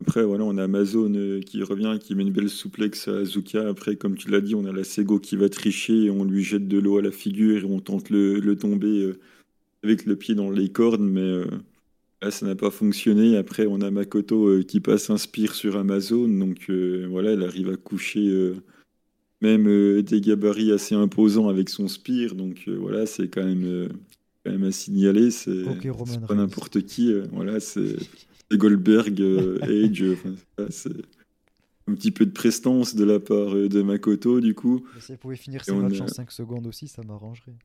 Après, 0.00 0.24
voilà, 0.24 0.44
on 0.44 0.58
a 0.58 0.64
Amazon 0.64 1.40
qui 1.46 1.62
revient, 1.62 1.98
qui 2.00 2.14
met 2.14 2.22
une 2.22 2.32
belle 2.32 2.48
souplex 2.50 3.08
à 3.08 3.18
Azuka. 3.18 3.68
Après, 3.68 3.96
comme 3.96 4.16
tu 4.16 4.30
l'as 4.30 4.40
dit, 4.40 4.54
on 4.54 4.64
a 4.66 4.72
la 4.72 4.84
Sego 4.84 5.18
qui 5.18 5.36
va 5.36 5.48
tricher, 5.48 6.10
on 6.10 6.24
lui 6.24 6.44
jette 6.44 6.68
de 6.68 6.78
l'eau 6.78 6.98
à 6.98 7.02
la 7.02 7.12
figure 7.12 7.62
et 7.62 7.64
on 7.64 7.80
tente 7.80 8.10
le, 8.10 8.40
le 8.40 8.56
tomber 8.56 9.12
avec 9.82 10.06
le 10.06 10.16
pied 10.16 10.34
dans 10.34 10.50
les 10.50 10.70
cordes, 10.70 11.00
mais 11.00 11.44
ça 12.30 12.46
n'a 12.46 12.54
pas 12.54 12.70
fonctionné. 12.70 13.36
Après, 13.36 13.66
on 13.66 13.80
a 13.80 13.90
Makoto 13.90 14.48
euh, 14.48 14.62
qui 14.62 14.80
passe 14.80 15.10
un 15.10 15.18
spire 15.18 15.54
sur 15.54 15.76
Amazon. 15.76 16.28
Donc 16.28 16.66
euh, 16.70 17.06
voilà, 17.10 17.32
elle 17.32 17.42
arrive 17.42 17.70
à 17.70 17.76
coucher 17.76 18.26
euh, 18.26 18.54
même 19.40 20.02
des 20.02 20.20
gabarits 20.20 20.72
assez 20.72 20.94
imposants 20.94 21.48
avec 21.48 21.68
son 21.68 21.88
spire. 21.88 22.34
Donc 22.34 22.68
voilà, 22.68 23.06
c'est 23.06 23.28
quand 23.28 23.44
même, 23.44 23.88
quand 24.44 24.52
même 24.52 24.64
à 24.64 24.72
signaler. 24.72 25.30
C'est 25.30 25.64
pas 26.26 26.34
n'importe 26.34 26.82
qui. 26.82 27.12
voilà, 27.32 27.60
c'est 27.60 27.96
Goldberg, 28.52 29.20
Edge. 29.68 30.04
c'est 30.70 30.92
un 31.86 31.94
petit 31.94 32.10
peu 32.10 32.24
de 32.26 32.30
prestance 32.30 32.94
de 32.94 33.04
la 33.04 33.20
part 33.20 33.54
de 33.54 33.82
Makoto, 33.82 34.40
du 34.40 34.54
coup. 34.54 34.84
Si 35.00 35.12
elle 35.12 35.18
pouvait 35.18 35.36
finir 35.36 35.64
ses 35.64 35.74
matchs 35.74 36.00
en 36.00 36.08
5 36.08 36.30
secondes 36.30 36.66
aussi, 36.66 36.88
ça 36.88 37.02
m'arrangerait. 37.02 37.56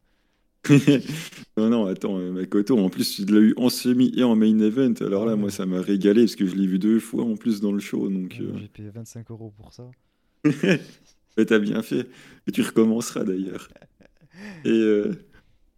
non, 1.58 1.70
non, 1.70 1.86
attends, 1.86 2.18
euh, 2.18 2.32
Makoto, 2.32 2.78
en 2.78 2.90
plus, 2.90 3.16
tu 3.16 3.26
l'as 3.26 3.40
eu 3.40 3.54
en 3.58 3.70
semi 3.70 4.12
et 4.16 4.24
en 4.24 4.36
main 4.36 4.60
event. 4.60 4.94
Alors 5.02 5.26
là, 5.26 5.36
moi, 5.36 5.50
ça 5.50 5.66
m'a 5.66 5.82
régalé 5.82 6.24
parce 6.24 6.36
que 6.36 6.46
je 6.46 6.56
l'ai 6.56 6.68
vu 6.68 6.80
deux 6.80 7.00
fois 7.00 7.24
en 7.24 7.36
plus 7.36 7.62
dans 7.62 7.72
le 7.72 7.80
show. 7.80 8.10
Donc, 8.10 8.38
euh. 8.42 8.52
J'ai 8.58 8.68
payé 8.68 8.90
25 8.90 9.32
euros 9.32 9.54
pour 9.56 9.74
ça. 9.74 9.90
Mais 11.38 11.46
t'as 11.46 11.60
bien 11.60 11.82
fait. 11.82 12.08
Et 12.48 12.52
tu 12.52 12.62
recommenceras 12.62 13.24
d'ailleurs. 13.24 13.70
Et 14.66 14.70
euh, 14.70 15.14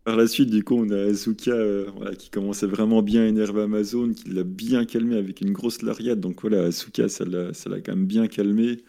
par 0.03 0.15
la 0.17 0.27
suite, 0.27 0.49
du 0.49 0.63
coup, 0.63 0.75
on 0.75 0.89
a 0.89 0.97
Azuka 0.97 1.55
voilà, 1.95 2.15
qui 2.15 2.29
commençait 2.29 2.67
vraiment 2.67 3.01
bien 3.01 3.23
à 3.23 3.25
énerver 3.25 3.61
Amazon, 3.61 4.13
qui 4.13 4.29
l'a 4.29 4.43
bien 4.43 4.85
calmé 4.85 5.17
avec 5.17 5.41
une 5.41 5.51
grosse 5.51 5.81
lariat. 5.81 6.15
Donc 6.15 6.41
voilà, 6.41 6.63
Azuka, 6.63 7.09
ça 7.09 7.25
l'a 7.25 7.81
quand 7.81 7.95
même 7.95 8.07
bien 8.07 8.27
calmé. 8.27 8.79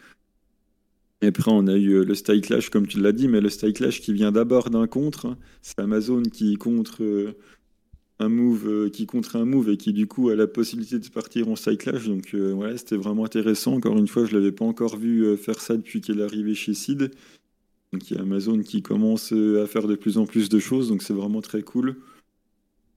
Et 1.22 1.28
après, 1.28 1.52
on 1.52 1.68
a 1.68 1.76
eu 1.76 1.92
euh, 2.00 2.04
le 2.04 2.14
style 2.16 2.40
clash, 2.40 2.68
comme 2.68 2.86
tu 2.86 3.00
l'as 3.00 3.12
dit, 3.12 3.28
mais 3.28 3.40
le 3.40 3.48
style 3.48 3.72
clash 3.72 4.00
qui 4.00 4.12
vient 4.12 4.32
d'abord 4.32 4.70
d'un 4.70 4.88
contre. 4.88 5.26
Hein. 5.26 5.38
C'est 5.62 5.78
Amazon 5.78 6.22
qui 6.22 6.56
contre 6.56 7.02
euh, 7.04 7.36
un 8.22 8.28
move, 8.28 8.68
euh, 8.68 8.88
qui 8.88 9.06
contre 9.06 9.36
un 9.36 9.44
move 9.44 9.70
et 9.70 9.76
qui 9.76 9.92
du 9.92 10.06
coup 10.06 10.30
a 10.30 10.36
la 10.36 10.46
possibilité 10.46 10.98
de 10.98 11.08
partir 11.08 11.48
en 11.48 11.54
clash. 11.54 12.08
Donc 12.08 12.34
ouais, 12.34 12.76
c'était 12.76 12.96
vraiment 12.96 13.24
intéressant. 13.24 13.74
Encore 13.74 13.98
une 13.98 14.08
fois, 14.08 14.24
je 14.24 14.34
l'avais 14.34 14.52
pas 14.52 14.64
encore 14.64 14.96
vu 14.96 15.36
faire 15.36 15.60
ça 15.60 15.76
depuis 15.76 16.00
qu'elle 16.00 16.20
est 16.20 16.24
arrivée 16.24 16.54
chez 16.54 16.74
Sid. 16.74 17.10
Donc 17.92 18.10
il 18.10 18.16
y 18.16 18.18
a 18.18 18.22
Amazon 18.22 18.60
qui 18.60 18.82
commence 18.82 19.32
à 19.32 19.66
faire 19.66 19.86
de 19.86 19.94
plus 19.94 20.16
en 20.16 20.24
plus 20.24 20.48
de 20.48 20.58
choses, 20.58 20.88
donc 20.88 21.02
c'est 21.02 21.12
vraiment 21.12 21.42
très 21.42 21.62
cool. 21.62 21.96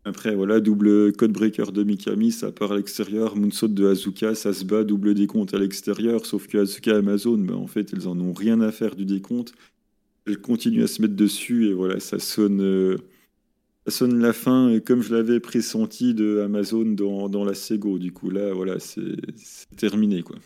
Après, 0.07 0.35
voilà, 0.35 0.59
double 0.59 1.13
code 1.13 1.31
breaker 1.31 1.71
de 1.71 1.83
Mikami, 1.83 2.31
ça 2.31 2.51
part 2.51 2.71
à 2.71 2.77
l'extérieur. 2.77 3.35
Moonsault 3.35 3.69
de 3.69 3.87
Azuka, 3.87 4.35
ça 4.35 4.53
se 4.53 4.63
bat, 4.63 4.83
double 4.83 5.15
décompte 5.15 5.55
à 5.55 5.57
l'extérieur. 5.57 6.27
Sauf 6.27 6.45
que 6.45 6.59
Azuka 6.59 6.91
et 6.91 6.97
Amazon, 6.97 7.39
ben, 7.39 7.55
en 7.55 7.65
fait, 7.65 7.91
elles 7.91 8.07
en 8.07 8.19
ont 8.19 8.31
rien 8.31 8.61
à 8.61 8.71
faire 8.71 8.95
du 8.95 9.03
décompte. 9.03 9.53
Elles 10.27 10.39
continuent 10.39 10.83
à 10.83 10.87
se 10.87 11.01
mettre 11.01 11.15
dessus 11.15 11.69
et 11.69 11.73
voilà, 11.73 11.99
ça 11.99 12.19
sonne, 12.19 12.61
euh, 12.61 12.97
sonne 13.91 14.19
la 14.19 14.33
fin, 14.33 14.79
comme 14.79 15.01
je 15.01 15.15
l'avais 15.15 15.39
pressenti 15.39 16.13
de 16.13 16.41
Amazon 16.41 16.85
dans, 16.85 17.29
dans, 17.29 17.43
la 17.43 17.53
Sego. 17.53 17.97
Du 17.97 18.11
coup, 18.11 18.29
là, 18.29 18.53
voilà, 18.53 18.79
c'est 18.79 19.15
terminé, 19.77 20.23
quoi. 20.23 20.37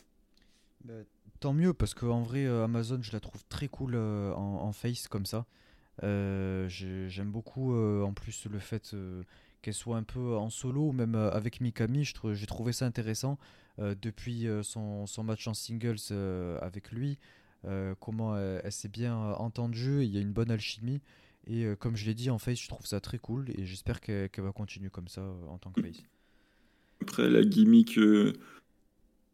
Bah, 0.83 0.93
tant 1.39 1.53
mieux, 1.53 1.73
parce 1.73 1.93
qu'en 1.93 2.21
vrai, 2.21 2.45
euh, 2.45 2.63
Amazon, 2.63 2.99
je 3.01 3.11
la 3.11 3.19
trouve 3.19 3.43
très 3.49 3.67
cool 3.67 3.93
euh, 3.95 4.33
en, 4.33 4.71
face 4.71 5.07
comme 5.07 5.25
ça. 5.25 5.45
J'aime 6.01 7.31
beaucoup 7.31 7.73
en 7.75 8.13
plus 8.13 8.45
le 8.49 8.59
fait 8.59 8.95
qu'elle 9.61 9.73
soit 9.73 9.97
un 9.97 10.03
peu 10.03 10.35
en 10.35 10.49
solo 10.49 10.91
même 10.91 11.15
euh, 11.15 11.31
avec 11.31 11.61
Mikami. 11.61 12.05
J'ai 12.05 12.45
trouvé 12.45 12.73
ça 12.73 12.85
intéressant 12.85 13.37
euh, 13.79 13.95
depuis 14.01 14.47
euh, 14.47 14.63
son, 14.63 15.05
son, 15.05 15.23
match 15.23 15.47
en 15.47 15.53
singles 15.53 15.97
avec 16.61 16.91
lui. 16.91 17.17
comment 17.99 18.37
elle, 18.37 18.71
s'est 18.71 18.87
bien 18.87 19.15
entendue, 19.15 20.03
il 20.03 20.09
y 20.09 20.17
a 20.17 20.21
une 20.21 20.31
bonne 20.31 20.51
alchimie. 20.51 21.01
Et 21.49 21.65
comme 21.79 21.95
je 21.97 22.05
l'ai 22.05 22.13
dit 22.13 22.29
en 22.29 22.37
face, 22.37 22.61
je 22.61 22.67
trouve 22.67 22.85
ça 22.85 22.99
très 22.99 23.17
cool 23.17 23.49
et 23.57 23.65
j'espère 23.65 24.01
qu'elle 24.01 24.29
va 24.37 24.51
continuer 24.51 24.89
comme 24.89 25.07
ça 25.07 25.23
en 25.47 25.57
tant 25.57 25.71
que 25.71 25.81
face. 25.81 26.03
Après 27.01 27.27
la 27.27 27.43
gimmick 27.43 27.99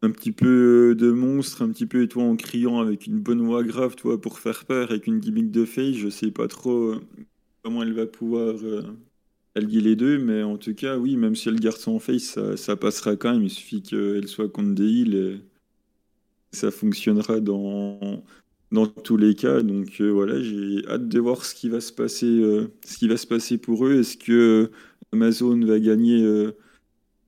un 0.02 0.10
petit 0.10 0.32
peu 0.32 0.94
de 0.94 1.10
monstre, 1.10 1.62
un 1.62 1.70
petit 1.70 1.86
peu 1.86 2.06
toi 2.06 2.24
en 2.24 2.36
criant 2.36 2.80
avec 2.80 3.06
une 3.06 3.20
bonne 3.20 3.42
voix 3.42 3.62
grave 3.62 3.96
toi 3.96 4.20
pour 4.20 4.38
faire 4.38 4.64
peur 4.64 4.90
avec 4.90 5.06
une 5.06 5.20
gimmick 5.20 5.50
de 5.50 5.66
face, 5.66 5.94
je 5.94 6.08
sais 6.08 6.30
pas 6.30 6.48
trop 6.48 6.94
comment 7.62 7.82
elle 7.82 7.92
va 7.92 8.06
pouvoir 8.06 8.54
allier 9.56 9.80
les 9.80 9.96
deux, 9.96 10.18
mais 10.18 10.42
en 10.42 10.58
tout 10.58 10.74
cas, 10.74 10.98
oui, 10.98 11.16
même 11.16 11.34
si 11.34 11.48
elle 11.48 11.58
garde 11.58 11.78
son 11.78 11.98
face, 11.98 12.38
ça, 12.56 12.76
passera 12.76 13.16
quand 13.16 13.32
même. 13.32 13.42
Il 13.42 13.50
suffit 13.50 13.82
qu'elle 13.82 14.28
soit 14.28 14.48
contre 14.48 14.74
des 14.74 14.84
heals 14.84 15.14
et 15.14 15.40
ça 16.52 16.70
fonctionnera 16.70 17.40
dans, 17.40 18.22
dans 18.72 18.86
tous 18.86 19.16
les 19.16 19.34
cas. 19.34 19.62
Donc 19.62 20.00
euh, 20.00 20.10
voilà, 20.10 20.40
j'ai 20.40 20.86
hâte 20.88 21.08
de 21.08 21.20
voir 21.20 21.44
ce 21.44 21.54
qui 21.54 21.68
va 21.68 21.80
se 21.80 21.92
passer, 21.92 22.26
euh, 22.26 22.68
ce 22.84 22.98
qui 22.98 23.08
va 23.08 23.16
se 23.16 23.26
passer 23.26 23.58
pour 23.58 23.86
eux. 23.86 24.00
Est-ce 24.00 24.16
que 24.16 24.70
Amazon 25.12 25.58
va 25.64 25.78
gagner 25.78 26.22
euh, 26.22 26.52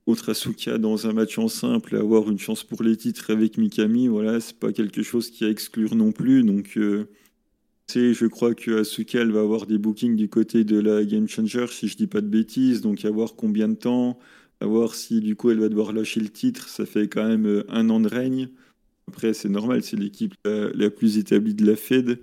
contre 0.05 0.29
Asuka 0.29 0.77
dans 0.77 1.07
un 1.07 1.13
match 1.13 1.37
en 1.37 1.47
simple 1.47 1.95
et 1.95 1.99
avoir 1.99 2.29
une 2.29 2.39
chance 2.39 2.63
pour 2.63 2.83
les 2.83 2.97
titres 2.97 3.31
avec 3.31 3.57
Mikami? 3.57 4.07
Voilà, 4.07 4.39
c'est 4.39 4.57
pas 4.59 4.73
quelque 4.73 5.03
chose 5.03 5.29
qui 5.29 5.45
à 5.45 5.49
exclure 5.49 5.95
non 5.95 6.11
plus. 6.11 6.43
Donc 6.43 6.77
je 7.95 8.25
crois 8.27 8.53
que 8.53 8.79
Asuka 8.81 9.25
va 9.25 9.39
avoir 9.39 9.65
des 9.65 9.77
bookings 9.77 10.15
du 10.15 10.29
côté 10.29 10.63
de 10.63 10.79
la 10.79 11.03
Game 11.03 11.27
Changer, 11.27 11.67
si 11.69 11.87
je 11.87 11.97
dis 11.97 12.07
pas 12.07 12.21
de 12.21 12.27
bêtises, 12.27 12.81
donc 12.81 13.03
à 13.05 13.09
voir 13.09 13.35
combien 13.35 13.67
de 13.67 13.75
temps, 13.75 14.19
à 14.61 14.65
voir 14.65 14.93
si 14.95 15.21
du 15.21 15.35
coup 15.35 15.49
elle 15.49 15.59
va 15.59 15.69
devoir 15.69 15.93
lâcher 15.93 16.19
le 16.19 16.29
titre. 16.29 16.67
Ça 16.69 16.85
fait 16.85 17.07
quand 17.07 17.27
même 17.27 17.45
euh, 17.47 17.63
un 17.69 17.89
an 17.89 17.99
de 17.99 18.07
règne. 18.07 18.49
Après, 19.09 19.33
c'est 19.33 19.49
normal, 19.49 19.83
c'est 19.83 19.97
l'équipe 19.97 20.33
la, 20.45 20.89
plus 20.89 21.17
établie 21.17 21.53
de 21.53 21.65
la 21.65 21.75
Fed. 21.75 22.21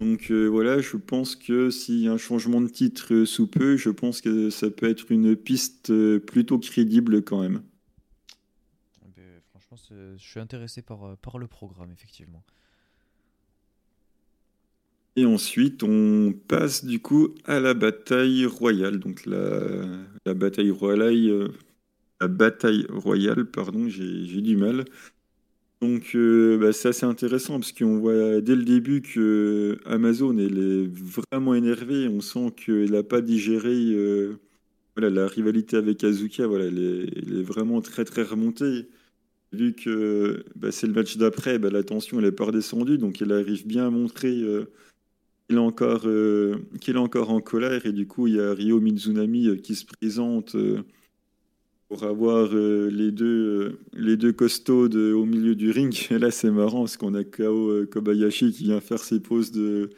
Donc 0.00 0.30
euh, 0.30 0.46
voilà, 0.46 0.80
je 0.80 0.96
pense 0.96 1.36
que 1.36 1.70
s'il 1.70 2.00
y 2.00 2.08
a 2.08 2.12
un 2.12 2.18
changement 2.18 2.60
de 2.60 2.68
titre 2.68 3.14
euh, 3.14 3.26
sous 3.26 3.46
peu, 3.46 3.76
je 3.76 3.90
pense 3.90 4.20
que 4.20 4.50
ça 4.50 4.70
peut 4.70 4.88
être 4.88 5.10
une 5.10 5.36
piste 5.36 5.92
plutôt 6.20 6.58
crédible 6.58 7.22
quand 7.22 7.40
même. 7.40 7.62
Eh 9.04 9.08
ben, 9.16 9.40
franchement, 9.50 9.76
je 10.16 10.22
suis 10.22 10.40
intéressé 10.40 10.82
par, 10.82 11.16
par 11.18 11.38
le 11.38 11.46
programme, 11.46 11.90
effectivement. 11.92 12.42
Et 15.16 15.26
ensuite, 15.26 15.82
on 15.82 16.32
passe 16.48 16.84
du 16.84 17.00
coup 17.00 17.34
à 17.44 17.60
la 17.60 17.74
bataille 17.74 18.46
royale. 18.46 18.98
Donc 18.98 19.26
la, 19.26 19.60
la 20.24 20.34
bataille 20.34 20.70
royale, 20.70 21.28
euh, 21.28 21.48
la 22.20 22.28
bataille 22.28 22.86
royale, 22.88 23.44
pardon, 23.50 23.88
j'ai 23.88 24.40
du 24.40 24.56
mal. 24.56 24.84
Donc 25.80 26.14
euh, 26.14 26.58
bah, 26.58 26.72
c'est 26.72 26.88
assez 26.88 27.06
intéressant 27.06 27.58
parce 27.58 27.72
qu'on 27.72 27.98
voit 27.98 28.40
dès 28.42 28.54
le 28.54 28.64
début 28.64 29.00
que 29.00 29.78
Amazon 29.86 30.36
est 30.38 30.86
vraiment 30.86 31.54
énervée. 31.54 32.06
On 32.08 32.20
sent 32.20 32.52
qu'elle 32.56 32.90
n'a 32.90 33.02
pas 33.02 33.22
digéré 33.22 33.74
euh, 33.92 34.38
la 34.96 35.26
rivalité 35.26 35.76
avec 35.76 36.04
Azuka. 36.04 36.46
Voilà, 36.46 36.66
elle 36.66 36.78
est, 36.78 37.42
vraiment 37.42 37.80
très 37.80 38.04
très 38.04 38.22
remontée. 38.22 38.88
Vu 39.52 39.74
que 39.74 40.44
bah, 40.56 40.70
c'est 40.72 40.86
le 40.86 40.92
match 40.92 41.16
d'après, 41.16 41.58
bah, 41.58 41.70
la 41.70 41.82
tension 41.82 42.18
elle 42.20 42.26
est 42.26 42.32
pas 42.32 42.44
redescendue, 42.44 42.98
donc 42.98 43.22
elle 43.22 43.32
arrive 43.32 43.66
bien 43.66 43.86
à 43.86 43.90
montrer 43.90 44.44
qu'il 45.50 45.56
est 45.56 45.60
encore, 45.60 46.02
euh, 46.06 46.64
qu'il 46.80 46.94
est 46.94 46.98
encore 46.98 47.30
en 47.30 47.40
colère 47.40 47.84
et 47.84 47.92
du 47.92 48.06
coup 48.06 48.28
il 48.28 48.36
y 48.36 48.40
a 48.40 48.54
Ryo 48.54 48.80
Mizunami 48.80 49.48
euh, 49.48 49.56
qui 49.56 49.74
se 49.74 49.84
présente 49.84 50.54
euh, 50.54 50.84
pour 51.90 52.04
avoir 52.04 52.54
les 52.54 53.10
deux 53.10 53.78
les 53.92 54.16
deux 54.16 54.32
costauds 54.32 54.88
au 54.88 55.26
milieu 55.26 55.54
du 55.54 55.70
ring. 55.70 55.94
Et 56.10 56.18
là 56.18 56.30
c'est 56.30 56.50
marrant 56.50 56.80
parce 56.80 56.96
qu'on 56.96 57.14
a 57.14 57.24
Kao 57.24 57.84
Kobayashi 57.86 58.52
qui 58.52 58.64
vient 58.64 58.80
faire 58.80 59.00
ses 59.00 59.20
poses 59.20 59.52
de, 59.52 59.90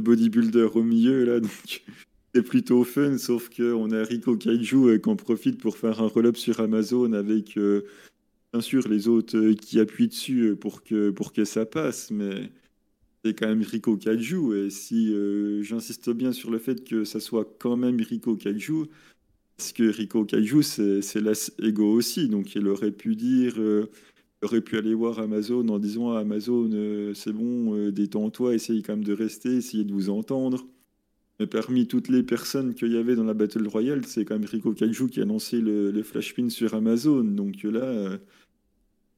bodybuilder 0.00 0.68
au 0.74 0.82
milieu 0.82 1.24
là 1.24 1.40
c'est 2.34 2.42
plutôt 2.42 2.84
fun 2.84 3.18
sauf 3.18 3.50
que 3.50 3.74
on 3.74 3.90
a 3.90 4.02
Rico 4.04 4.36
Kaiju 4.36 4.98
qui 4.98 5.08
en 5.10 5.16
profite 5.16 5.60
pour 5.60 5.76
faire 5.76 6.00
un 6.00 6.06
roll-up 6.06 6.38
sur 6.38 6.60
Amazon 6.60 7.12
avec 7.12 7.58
bien 8.52 8.60
sûr 8.60 8.88
les 8.88 9.08
autres 9.08 9.52
qui 9.52 9.80
appuient 9.80 10.08
dessus 10.08 10.56
pour 10.58 10.82
que 10.82 11.10
pour 11.10 11.34
que 11.34 11.44
ça 11.44 11.66
passe 11.66 12.10
mais 12.10 12.50
c'est 13.24 13.34
quand 13.34 13.48
même 13.48 13.62
Rico 13.62 13.96
Kaiju. 13.96 14.66
Et 14.66 14.70
si 14.70 15.12
euh, 15.12 15.62
j'insiste 15.62 16.10
bien 16.10 16.32
sur 16.32 16.50
le 16.50 16.58
fait 16.58 16.84
que 16.84 17.04
ça 17.04 17.20
soit 17.20 17.56
quand 17.58 17.76
même 17.76 18.00
Rico 18.00 18.36
Kaiju, 18.36 18.86
Parce 19.62 19.72
que 19.72 19.84
Rico 19.84 20.24
Kaiju, 20.24 20.60
c'est 20.64 21.20
l'as 21.20 21.52
ego 21.60 21.92
aussi. 21.92 22.28
Donc 22.28 22.56
il 22.56 22.66
aurait 22.66 22.90
pu 22.90 23.14
dire, 23.14 23.54
il 23.56 23.86
aurait 24.42 24.60
pu 24.60 24.76
aller 24.76 24.92
voir 24.92 25.20
Amazon 25.20 25.68
en 25.68 25.78
disant 25.78 26.10
à 26.10 26.18
Amazon, 26.18 26.68
c'est 27.14 27.32
bon, 27.32 27.88
détends-toi, 27.90 28.56
essaye 28.56 28.82
quand 28.82 28.94
même 28.94 29.04
de 29.04 29.12
rester, 29.12 29.54
essayer 29.54 29.84
de 29.84 29.92
vous 29.92 30.10
entendre. 30.10 30.66
Mais 31.38 31.46
parmi 31.46 31.86
toutes 31.86 32.08
les 32.08 32.24
personnes 32.24 32.74
qu'il 32.74 32.90
y 32.90 32.96
avait 32.96 33.14
dans 33.14 33.22
la 33.22 33.34
Battle 33.34 33.68
Royale, 33.68 34.04
c'est 34.04 34.24
quand 34.24 34.34
même 34.36 34.48
Rico 34.48 34.72
Kaiju 34.72 35.06
qui 35.08 35.20
a 35.20 35.24
lancé 35.24 35.60
le, 35.60 35.92
le 35.92 36.02
Flashpin 36.02 36.48
sur 36.50 36.74
Amazon. 36.74 37.22
Donc 37.22 37.62
là, 37.62 38.18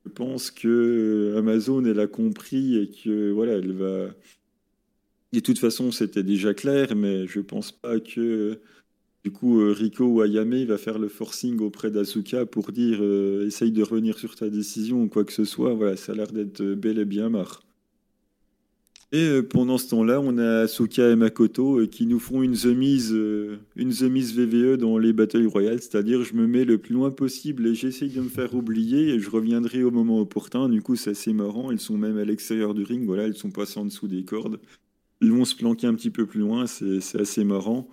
je 0.05 0.11
pense 0.11 0.51
que 0.51 1.37
Amazon, 1.39 1.87
elle 1.87 2.01
a 2.01 2.07
compris 2.07 2.77
et 2.77 2.91
que 2.91 3.31
voilà, 3.31 3.55
elle 3.55 3.73
va. 3.73 4.09
de 5.33 5.41
toute 5.41 5.59
façon, 5.59 5.91
c'était 5.91 6.23
déjà 6.23 6.53
clair, 6.53 6.95
mais 6.95 7.27
je 7.27 7.41
pense 7.41 7.73
pas 7.73 7.99
que 7.99 8.61
du 9.25 9.31
coup 9.31 9.59
Rico 9.73 10.05
ou 10.05 10.23
Ayame 10.23 10.65
va 10.65 10.79
faire 10.79 10.99
le 10.99 11.09
forcing 11.09 11.59
auprès 11.61 11.91
d'Asuka 11.91 12.47
pour 12.47 12.73
dire 12.73 12.99
euh, 13.01 13.47
essaye 13.47 13.73
de 13.73 13.83
revenir 13.83 14.19
sur 14.19 14.37
ta 14.37 14.51
décision 14.51 15.03
ou 15.03 15.09
quoi 15.09 15.25
que 15.25 15.33
ce 15.33 15.45
soit. 15.45 15.75
Voilà, 15.75 15.97
ça 15.97 16.13
a 16.13 16.15
l'air 16.15 16.31
d'être 16.31 16.63
bel 16.63 16.99
et 16.99 17.05
bien 17.05 17.31
marre. 17.31 17.63
Et 19.15 19.29
euh, 19.29 19.43
pendant 19.43 19.79
ce 19.79 19.91
temps-là, 19.91 20.21
on 20.21 20.39
a 20.39 20.63
Asuka 20.63 21.09
et 21.09 21.15
Makoto 21.15 21.79
euh, 21.79 21.87
qui 21.87 22.05
nous 22.05 22.19
font 22.19 22.43
une 22.43 22.57
zemise, 22.57 23.13
euh, 23.13 23.61
une 23.77 23.93
VVE 23.93 24.77
dans 24.77 24.99
les 24.99 25.13
batailles 25.13 25.47
royales, 25.47 25.81
c'est-à-dire 25.81 26.25
je 26.25 26.35
me 26.35 26.49
mets 26.49 26.65
le 26.65 26.79
plus 26.79 26.95
loin 26.95 27.13
possible 27.13 27.69
et 27.69 27.77
j'essaye 27.77 28.11
de 28.11 28.21
me 28.21 28.29
faire 28.29 28.55
oublier 28.55 29.11
et 29.11 29.21
je 29.21 29.31
reviendrai 29.31 29.85
au 29.85 29.93
moment 29.93 30.19
opportun. 30.19 30.69
Du 30.69 30.83
coup, 30.83 30.97
c'est 30.97 31.11
assez 31.11 31.33
marrant. 31.33 31.71
Ils 31.71 31.79
sont 31.79 31.97
même 31.97 32.19
à 32.19 32.25
l'extérieur 32.25 32.75
du 32.75 32.83
ring, 32.83 33.07
voilà, 33.07 33.29
ils 33.29 33.37
sont 33.37 33.53
passés 33.53 33.79
en 33.79 33.85
dessous 33.85 34.09
des 34.09 34.25
cordes. 34.25 34.59
Ils 35.21 35.31
vont 35.31 35.45
se 35.45 35.55
planquer 35.55 35.87
un 35.87 35.95
petit 35.95 36.11
peu 36.11 36.27
plus 36.27 36.41
loin, 36.41 36.67
c'est 36.67 37.21
assez 37.21 37.45
marrant. 37.45 37.89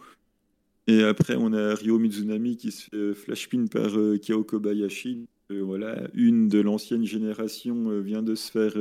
Et 0.91 1.03
après, 1.03 1.35
on 1.37 1.53
a 1.53 1.73
Ryo 1.75 1.99
Mizunami 1.99 2.57
qui 2.57 2.71
se 2.71 2.89
fait 2.89 3.13
flashpin 3.13 3.65
par 3.67 3.91
Kao 4.21 4.43
Kobayashi. 4.43 5.25
voilà, 5.49 6.09
une 6.13 6.47
de 6.47 6.59
l'ancienne 6.59 7.05
génération 7.05 8.01
vient 8.01 8.23
de 8.23 8.35
se 8.35 8.51
faire 8.51 8.73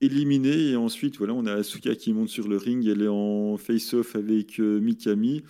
éliminé. 0.00 0.70
Et 0.70 0.76
ensuite, 0.76 1.18
voilà, 1.18 1.34
on 1.34 1.46
a 1.46 1.54
Asuka 1.54 1.94
qui 1.94 2.12
monte 2.12 2.28
sur 2.28 2.48
le 2.48 2.56
ring. 2.56 2.86
Elle 2.86 3.02
est 3.02 3.08
en 3.08 3.56
face-off 3.56 4.16
avec 4.16 4.60
euh, 4.60 4.80
Mikami. 4.80 5.42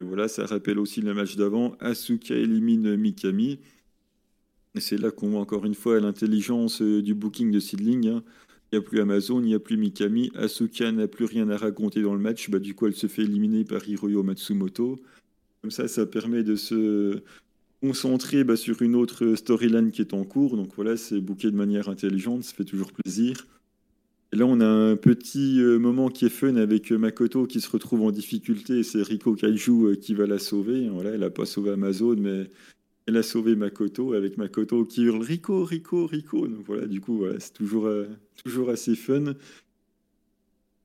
voilà, 0.00 0.28
ça 0.28 0.46
rappelle 0.46 0.78
aussi 0.78 1.00
le 1.00 1.14
match 1.14 1.36
d'avant. 1.36 1.76
Asuka 1.80 2.34
élimine 2.34 2.96
Mikami. 2.96 3.58
Et 4.74 4.80
c'est 4.80 4.96
là 4.96 5.10
qu'on 5.10 5.30
voit 5.30 5.40
encore 5.40 5.66
une 5.66 5.74
fois 5.74 6.00
l'intelligence 6.00 6.80
euh, 6.82 7.02
du 7.02 7.14
booking 7.14 7.50
de 7.50 7.60
Seedling. 7.60 8.08
Hein. 8.08 8.24
Il 8.72 8.78
n'y 8.78 8.84
a 8.84 8.88
plus 8.88 9.00
Amazon, 9.00 9.40
il 9.40 9.48
n'y 9.48 9.54
a 9.54 9.58
plus 9.58 9.76
Mikami. 9.76 10.30
Asuka 10.34 10.90
n'a 10.92 11.06
plus 11.06 11.26
rien 11.26 11.50
à 11.50 11.58
raconter 11.58 12.00
dans 12.00 12.14
le 12.14 12.20
match. 12.20 12.48
Bah, 12.48 12.58
du 12.58 12.74
coup, 12.74 12.86
elle 12.86 12.94
se 12.94 13.06
fait 13.06 13.22
éliminer 13.22 13.64
par 13.64 13.86
Hiroyo 13.86 14.22
Matsumoto. 14.22 14.98
Comme 15.60 15.70
ça, 15.70 15.88
ça 15.88 16.06
permet 16.06 16.42
de 16.42 16.56
se 16.56 17.22
concentrer 17.82 18.44
bah, 18.44 18.56
sur 18.56 18.80
une 18.80 18.94
autre 18.94 19.34
storyline 19.34 19.90
qui 19.90 20.00
est 20.00 20.14
en 20.14 20.24
cours. 20.24 20.56
Donc 20.56 20.70
voilà, 20.74 20.96
c'est 20.96 21.20
booké 21.20 21.50
de 21.50 21.56
manière 21.56 21.90
intelligente, 21.90 22.44
ça 22.44 22.54
fait 22.54 22.64
toujours 22.64 22.92
plaisir. 22.92 23.46
Et 24.32 24.36
là, 24.36 24.46
on 24.46 24.60
a 24.60 24.66
un 24.66 24.96
petit 24.96 25.60
euh, 25.60 25.78
moment 25.78 26.08
qui 26.08 26.24
est 26.24 26.30
fun 26.30 26.56
avec 26.56 26.90
euh, 26.90 26.96
Makoto 26.96 27.46
qui 27.46 27.60
se 27.60 27.68
retrouve 27.68 28.00
en 28.00 28.10
difficulté 28.10 28.82
c'est 28.82 29.02
Riko 29.02 29.34
Kaiju 29.34 29.88
euh, 29.88 29.94
qui 29.94 30.14
va 30.14 30.26
la 30.26 30.38
sauver. 30.38 30.88
Voilà, 30.88 31.10
elle 31.10 31.20
n'a 31.20 31.28
pas 31.28 31.44
sauvé 31.44 31.72
Amazon, 31.72 32.16
mais 32.16 32.50
elle 33.06 33.16
a 33.16 33.22
sauvé 33.22 33.56
Makoto 33.56 34.12
avec 34.12 34.38
Makoto 34.38 34.84
qui 34.84 35.02
hurle 35.02 35.22
Riko, 35.22 35.64
Riko, 35.64 36.06
Riko. 36.06 36.46
Donc 36.46 36.64
voilà, 36.66 36.86
du 36.86 37.00
coup, 37.00 37.24
c'est 37.38 37.52
toujours, 37.52 37.90
toujours 38.44 38.70
assez 38.70 38.94
fun. 38.94 39.34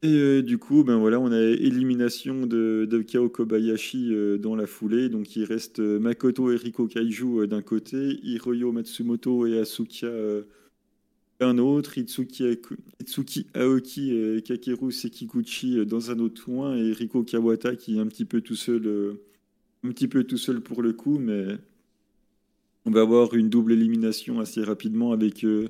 Et 0.04 0.42
du 0.44 0.58
coup, 0.58 0.84
ben 0.84 0.98
voilà, 0.98 1.20
on 1.20 1.32
a 1.32 1.40
élimination 1.40 2.46
de, 2.46 2.88
de 2.90 3.02
Kao 3.02 3.30
Kobayashi 3.30 4.12
dans 4.40 4.56
la 4.56 4.68
foulée. 4.68 5.10
Donc 5.10 5.36
il 5.36 5.44
reste 5.44 5.80
Makoto 5.80 6.52
et 6.52 6.56
Riko 6.56 6.88
Kaiju 6.88 7.48
d'un 7.48 7.62
côté, 7.62 8.20
Hiroyo 8.24 8.72
Matsumoto 8.72 9.46
et 9.46 9.60
Asuka 9.60 10.08
un 11.40 11.58
autre, 11.58 11.98
Itsuki, 11.98 12.58
Aoki 13.54 14.12
et 14.12 14.42
Kakeru 14.42 14.92
Sekiguchi 14.92 15.86
dans 15.86 16.12
un 16.12 16.20
autre 16.20 16.44
coin 16.44 16.76
et 16.76 16.92
Riko 16.92 17.24
Kawata 17.24 17.76
qui 17.76 17.98
est 17.98 18.00
un 18.00 18.08
petit 18.08 18.26
peu 18.26 18.42
tout 18.42 18.56
seul, 18.56 18.86
euh, 18.88 19.24
un 19.84 19.90
petit 19.90 20.08
peu 20.08 20.24
tout 20.24 20.38
seul 20.38 20.62
pour 20.62 20.82
le 20.82 20.94
coup, 20.94 21.20
mais 21.20 21.58
on 22.88 22.92
va 22.92 23.02
avoir 23.02 23.34
une 23.36 23.50
double 23.50 23.74
élimination 23.74 24.40
assez 24.40 24.64
rapidement 24.64 25.12
avec 25.12 25.44
euh, 25.44 25.70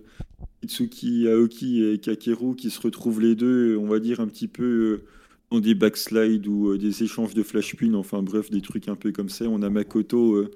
Itsuki 0.63 1.27
Aoki 1.27 1.83
et 1.83 1.97
Kakeru 1.97 2.55
qui 2.55 2.69
se 2.69 2.79
retrouvent 2.79 3.21
les 3.21 3.35
deux, 3.35 3.75
on 3.77 3.87
va 3.87 3.99
dire 3.99 4.19
un 4.19 4.27
petit 4.27 4.47
peu 4.47 4.63
euh, 4.63 5.05
dans 5.51 5.59
des 5.59 5.75
backslides 5.75 6.47
ou 6.47 6.77
des 6.77 7.03
échanges 7.03 7.33
de 7.33 7.43
flashpin, 7.43 7.93
enfin 7.93 8.21
bref, 8.21 8.49
des 8.49 8.61
trucs 8.61 8.87
un 8.87 8.95
peu 8.95 9.11
comme 9.11 9.29
ça. 9.29 9.45
On 9.45 9.61
a 9.61 9.69
Makoto 9.69 10.47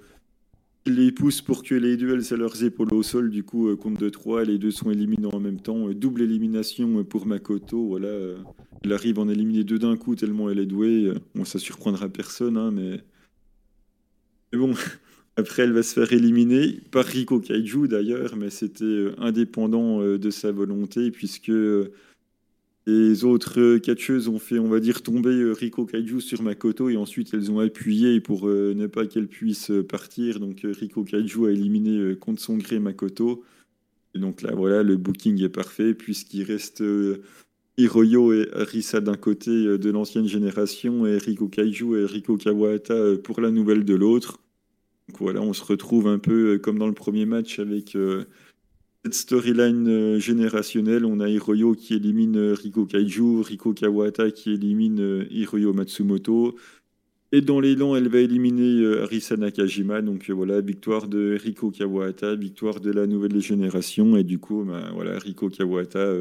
les 0.86 1.12
pousse 1.12 1.42
pour 1.42 1.64
que 1.64 1.76
les 1.76 1.96
duels 1.98 2.24
à 2.32 2.36
leurs 2.36 2.64
épaules 2.64 2.94
au 2.94 3.04
sol, 3.04 3.30
du 3.30 3.44
coup, 3.44 3.70
euh, 3.70 3.76
compte 3.76 4.00
de 4.00 4.10
3, 4.10 4.46
les 4.46 4.58
deux 4.58 4.72
sont 4.72 4.90
éliminés 4.90 5.28
en 5.32 5.40
même 5.40 5.60
temps. 5.60 5.88
Euh, 5.88 5.94
double 5.94 6.22
élimination 6.22 7.00
euh, 7.00 7.04
pour 7.04 7.26
Makoto, 7.28 7.88
voilà. 7.88 8.10
Elle 8.84 8.94
arrive 8.94 9.20
à 9.20 9.22
en 9.22 9.30
éliminer 9.30 9.64
deux 9.64 9.78
d'un 9.78 9.96
coup 9.96 10.16
tellement 10.16 10.50
elle 10.50 10.60
est 10.60 10.66
douée. 10.66 11.14
Bon, 11.36 11.46
ça 11.46 11.60
surprendra 11.60 12.10
personne, 12.10 12.58
hein, 12.58 12.72
mais... 12.72 13.04
mais 14.52 14.60
bon, 14.60 14.74
après 15.38 15.64
elle 15.64 15.74
va 15.74 15.84
se 15.84 15.94
faire 15.94 16.12
éliminer 16.14 16.80
par 16.92 17.06
Riko 17.06 17.40
Kaiju 17.40 17.88
d'ailleurs, 17.88 18.36
mais 18.36 18.50
c'était 18.50 19.08
indépendant 19.18 20.02
de 20.02 20.30
sa 20.30 20.52
volonté, 20.52 21.12
puisque 21.12 21.52
les 22.88 23.24
autres 23.26 23.78
catcheuses 23.78 24.28
ont 24.28 24.40
fait, 24.40 24.58
on 24.58 24.68
va 24.68 24.80
dire, 24.80 25.04
tomber 25.04 25.30
euh, 25.30 25.54
Riko 25.54 25.86
Kaiju 25.86 26.20
sur 26.20 26.42
Makoto 26.42 26.90
et 26.90 26.98
ensuite 26.98 27.34
elles 27.34 27.52
ont 27.52 27.60
appuyé 27.60 28.20
pour 28.20 28.48
euh, 28.48 28.74
ne 28.76 28.88
pas 28.88 29.06
qu'elle 29.06 29.28
puisse 29.28 29.70
euh, 29.70 29.86
partir. 29.86 30.40
Donc 30.40 30.62
Riko 30.64 31.04
Kaiju 31.04 31.46
a 31.46 31.52
éliminé 31.52 32.16
contre 32.16 32.42
son 32.42 32.58
gré 32.58 32.80
Makoto. 32.80 33.44
Et 34.16 34.20
donc 34.20 34.42
là, 34.42 34.54
voilà, 34.56 34.82
le 34.84 34.98
booking 34.98 35.42
est 35.44 35.50
parfait 35.50 35.94
puisqu'il 35.94 36.44
reste 36.44 36.84
Hiroyo 37.78 38.34
et 38.34 38.50
Arisa 38.54 39.00
d'un 39.00 39.16
côté 39.16 39.52
de 39.52 39.90
l'ancienne 39.90 40.28
génération 40.28 41.06
et 41.06 41.18
Riko 41.18 41.48
Kaiju 41.48 41.98
et 41.98 42.06
Riko 42.06 42.36
Kawata 42.36 43.16
pour 43.24 43.40
la 43.40 43.52
nouvelle 43.52 43.86
de 43.86 43.96
l'autre. 43.96 44.41
Donc 45.12 45.20
voilà, 45.20 45.42
on 45.42 45.52
se 45.52 45.64
retrouve 45.66 46.08
un 46.08 46.20
peu 46.20 46.58
comme 46.58 46.80
dans 46.80 46.88
le 46.88 46.94
premier 46.94 47.26
match 47.26 47.60
avec 47.60 47.98
cette 49.04 49.16
storyline 49.16 49.88
euh, 49.88 50.20
générationnelle, 50.20 51.06
on 51.06 51.22
a 51.22 51.28
Hiroyo 51.28 51.74
qui 51.74 51.96
élimine 51.96 52.38
euh, 52.38 52.54
Riko 52.54 52.86
Kaiju, 52.86 53.42
Riko 53.42 53.74
Kawata 53.74 54.30
qui 54.30 54.52
élimine 54.52 55.02
euh, 55.02 55.26
Hiroyo 55.32 55.74
Matsumoto. 55.74 56.56
Et 57.32 57.42
dans 57.42 57.60
l'élan, 57.60 57.96
elle 57.96 58.10
va 58.10 58.20
éliminer 58.20 59.00
Arisa 59.02 59.38
Nakajima. 59.38 60.02
Donc 60.02 60.30
voilà, 60.30 60.60
victoire 60.62 61.08
de 61.08 61.38
Riko 61.42 61.72
Kawata, 61.72 62.36
victoire 62.36 62.80
de 62.80 62.92
la 62.92 63.08
nouvelle 63.08 63.40
génération. 63.40 64.18
Et 64.18 64.24
du 64.24 64.38
coup, 64.38 64.66
bah, 64.66 64.92
voilà, 64.94 65.18
Riko 65.18 65.50
Kawata 65.50 66.14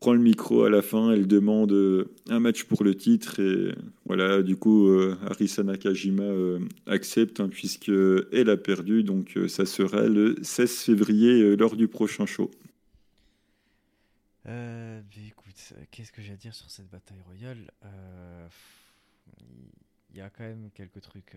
prend 0.00 0.14
le 0.14 0.20
micro 0.20 0.64
à 0.64 0.70
la 0.70 0.80
fin, 0.80 1.12
elle 1.12 1.26
demande 1.26 1.72
euh, 1.72 2.10
un 2.30 2.40
match 2.40 2.64
pour 2.64 2.82
le 2.82 2.94
titre 2.94 3.38
et 3.38 3.74
voilà, 4.06 4.42
du 4.42 4.56
coup, 4.56 4.88
euh, 4.88 5.16
Arisa 5.26 5.62
Nakajima 5.62 6.22
euh, 6.22 6.58
accepte 6.86 7.38
hein, 7.38 7.50
puisqu'elle 7.50 8.48
a 8.48 8.56
perdu, 8.56 9.04
donc 9.04 9.38
ça 9.48 9.66
sera 9.66 10.08
le 10.08 10.36
16 10.42 10.78
février 10.78 11.54
lors 11.54 11.76
du 11.76 11.86
prochain 11.86 12.24
show. 12.24 12.50
écoute, 14.46 15.74
qu'est-ce 15.90 16.12
que 16.12 16.22
j'ai 16.22 16.32
à 16.32 16.36
dire 16.36 16.54
sur 16.54 16.70
cette 16.70 16.88
bataille 16.88 17.20
royale? 17.26 17.70
Il 20.12 20.16
y 20.16 20.22
a 20.22 20.30
quand 20.30 20.44
même 20.44 20.70
quelques 20.74 21.02
trucs 21.02 21.36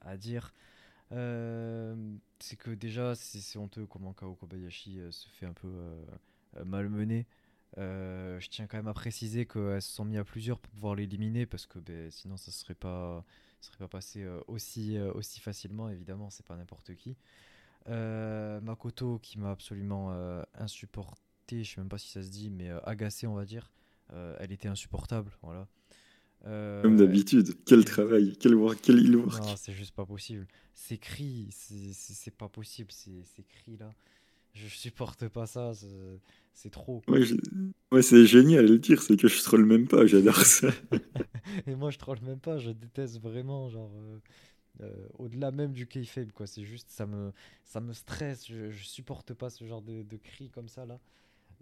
à 0.00 0.16
dire. 0.16 0.54
c'est 1.10 2.56
que 2.58 2.70
déjà, 2.70 3.14
c'est 3.14 3.58
honteux 3.58 3.84
comment 3.86 4.14
Kao 4.14 4.34
Kobayashi 4.34 5.00
se 5.10 5.28
fait 5.38 5.46
un 5.46 5.52
peu 5.52 5.68
malmener 6.64 7.20
euh, 7.20 7.39
je 7.76 8.48
tiens 8.48 8.66
quand 8.66 8.76
même 8.76 8.88
à 8.88 8.94
préciser 8.94 9.46
qu'elles 9.46 9.82
se 9.82 9.92
sont 9.92 10.04
mis 10.04 10.18
à 10.18 10.24
plusieurs 10.24 10.58
pour 10.58 10.72
pouvoir 10.72 10.94
l'éliminer 10.94 11.46
parce 11.46 11.66
que 11.66 11.78
ben, 11.78 12.10
sinon 12.10 12.36
ça 12.36 12.50
serait 12.50 12.74
pas 12.74 13.24
serait 13.60 13.78
pas 13.78 13.88
passé 13.88 14.22
euh, 14.22 14.40
aussi, 14.48 14.96
euh, 14.96 15.12
aussi 15.12 15.40
facilement. 15.40 15.88
Évidemment 15.88 16.30
c'est 16.30 16.46
pas 16.46 16.56
n'importe 16.56 16.94
qui. 16.94 17.16
Makoto 17.86 19.18
qui 19.18 19.38
m'a 19.38 19.50
absolument 19.50 20.12
insupporté 20.54 21.64
je 21.64 21.74
sais 21.74 21.80
même 21.80 21.88
pas 21.88 21.98
si 21.98 22.08
ça 22.08 22.22
se 22.22 22.28
dit 22.28 22.48
mais 22.50 22.70
agacé 22.84 23.26
on 23.26 23.34
va 23.34 23.44
dire 23.44 23.72
elle 24.12 24.52
était 24.52 24.68
insupportable 24.68 25.32
voilà. 25.42 25.66
Comme 26.44 26.96
d'habitude 26.96 27.56
quel 27.64 27.84
travail 27.84 28.36
quel 28.38 28.52
quel 28.82 29.16
work 29.16 29.40
non 29.40 29.56
c'est 29.56 29.72
juste 29.72 29.94
pas 29.94 30.06
possible. 30.06 30.46
Ces 30.74 30.98
cris 30.98 31.48
c'est 31.50 32.36
pas 32.36 32.48
possible 32.48 32.92
ces, 32.92 33.24
ces 33.24 33.42
cris 33.42 33.76
là 33.76 33.92
je 34.54 34.66
supporte 34.68 35.28
pas 35.28 35.46
ça, 35.46 35.72
c'est 36.52 36.70
trop. 36.70 37.02
Ouais, 37.08 38.02
c'est 38.02 38.26
génial 38.26 38.66
le 38.66 38.78
dire, 38.78 39.02
c'est 39.02 39.16
que 39.16 39.28
je 39.28 39.42
troll 39.42 39.64
même 39.64 39.86
pas, 39.86 40.06
j'adore 40.06 40.42
ça. 40.42 40.68
Et 41.66 41.74
moi 41.74 41.90
je 41.90 41.98
troll 41.98 42.18
même 42.22 42.40
pas, 42.40 42.58
je 42.58 42.70
déteste 42.70 43.20
vraiment, 43.20 43.68
genre, 43.68 43.90
euh, 43.96 44.18
euh, 44.82 45.06
au-delà 45.18 45.50
même 45.50 45.72
du 45.72 45.86
kayfabe, 45.86 46.32
quoi. 46.32 46.46
C'est 46.46 46.64
juste, 46.64 46.90
ça 46.90 47.06
me, 47.06 47.32
ça 47.64 47.80
me 47.80 47.92
stresse, 47.92 48.46
je, 48.46 48.70
je 48.70 48.84
supporte 48.84 49.34
pas 49.34 49.50
ce 49.50 49.64
genre 49.64 49.82
de, 49.82 50.02
de 50.02 50.16
cris 50.16 50.50
comme 50.50 50.68
ça, 50.68 50.86
là. 50.86 51.00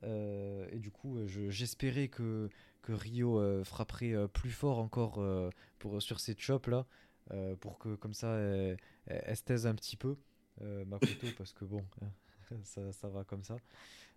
Euh, 0.04 0.66
et 0.70 0.78
du 0.78 0.90
coup, 0.90 1.18
j'espérais 1.26 2.08
que, 2.08 2.48
que 2.82 2.92
Rio 2.92 3.64
frapperait 3.64 4.14
plus 4.28 4.50
fort 4.50 4.78
encore 4.78 5.22
pour, 5.78 6.00
sur 6.00 6.20
ces 6.20 6.34
chops 6.38 6.68
là. 6.68 6.86
pour 7.60 7.78
que 7.78 7.94
comme 7.96 8.14
ça, 8.14 8.38
elle, 8.38 8.76
elle, 9.06 9.36
se 9.36 9.42
taise 9.42 9.66
un 9.66 9.74
petit 9.74 9.96
peu, 9.96 10.16
Makoto, 10.86 11.26
parce 11.36 11.52
que 11.52 11.64
bon, 11.64 11.84
ça, 12.64 13.08
va 13.08 13.24
comme 13.24 13.44
ça. 13.44 13.56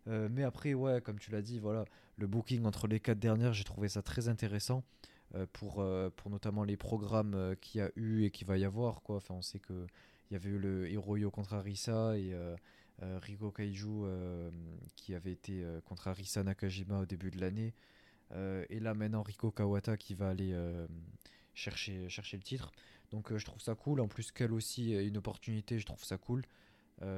mais 0.05 0.43
après, 0.43 0.73
ouais, 0.73 1.01
comme 1.01 1.19
tu 1.19 1.31
l'as 1.31 1.41
dit, 1.41 1.59
voilà, 1.59 1.85
le 2.17 2.27
booking 2.27 2.65
entre 2.65 2.87
les 2.87 2.99
quatre 2.99 3.19
dernières, 3.19 3.53
j'ai 3.53 3.63
trouvé 3.63 3.87
ça 3.89 4.01
très 4.01 4.27
intéressant. 4.27 4.83
pour, 5.53 5.83
pour 6.15 6.29
notamment 6.29 6.63
les 6.63 6.77
programmes 6.77 7.55
qu'il 7.61 7.79
y 7.79 7.83
a 7.83 7.91
eu 7.95 8.23
et 8.23 8.31
qu'il 8.31 8.47
va 8.47 8.57
y 8.57 8.65
avoir. 8.65 9.01
Quoi. 9.01 9.17
Enfin, 9.17 9.35
on 9.35 9.41
sait 9.41 9.59
qu'il 9.59 9.87
y 10.31 10.35
avait 10.35 10.49
eu 10.49 10.59
le 10.59 10.89
Hiroyo 10.89 11.31
contre 11.31 11.53
Arisa 11.53 12.17
et 12.17 12.35
euh, 13.03 13.19
Rigo 13.19 13.51
Kaiju 13.51 14.03
euh, 14.03 14.51
qui 14.95 15.15
avait 15.15 15.31
été 15.31 15.63
euh, 15.63 15.81
contre 15.81 16.07
Arisa 16.07 16.43
Nakajima 16.43 16.99
au 16.99 17.05
début 17.05 17.31
de 17.31 17.39
l'année. 17.39 17.73
et 18.69 18.79
là 18.79 18.93
maintenant 18.93 19.23
Riko 19.23 19.51
Kawata 19.51 19.97
qui 19.97 20.13
va 20.13 20.29
aller 20.29 20.55
chercher, 21.53 22.07
chercher 22.07 22.37
le 22.37 22.43
titre. 22.43 22.71
Donc 23.11 23.35
je 23.35 23.43
trouve 23.43 23.61
ça 23.61 23.75
cool. 23.75 23.99
En 23.99 24.07
plus 24.07 24.31
qu'elle 24.31 24.53
aussi 24.53 24.95
a 24.95 25.01
une 25.01 25.17
opportunité, 25.17 25.79
je 25.79 25.85
trouve 25.85 26.03
ça 26.03 26.17
cool. 26.17 26.43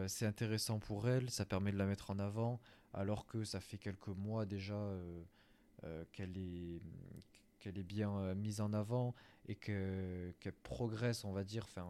C'est 0.07 0.25
intéressant 0.25 0.79
pour 0.79 1.07
elle, 1.09 1.29
ça 1.29 1.45
permet 1.45 1.71
de 1.71 1.77
la 1.77 1.85
mettre 1.85 2.09
en 2.11 2.19
avant, 2.19 2.59
alors 2.93 3.25
que 3.25 3.43
ça 3.43 3.59
fait 3.59 3.77
quelques 3.77 4.07
mois 4.07 4.45
déjà 4.45 4.79
qu'elle 6.11 6.37
est, 6.37 6.81
qu'elle 7.59 7.77
est 7.77 7.83
bien 7.83 8.33
mise 8.35 8.61
en 8.61 8.71
avant 8.73 9.13
et 9.47 9.55
qu'elle 9.55 10.33
progresse, 10.63 11.25
on 11.25 11.33
va 11.33 11.43
dire. 11.43 11.65
Enfin, 11.65 11.85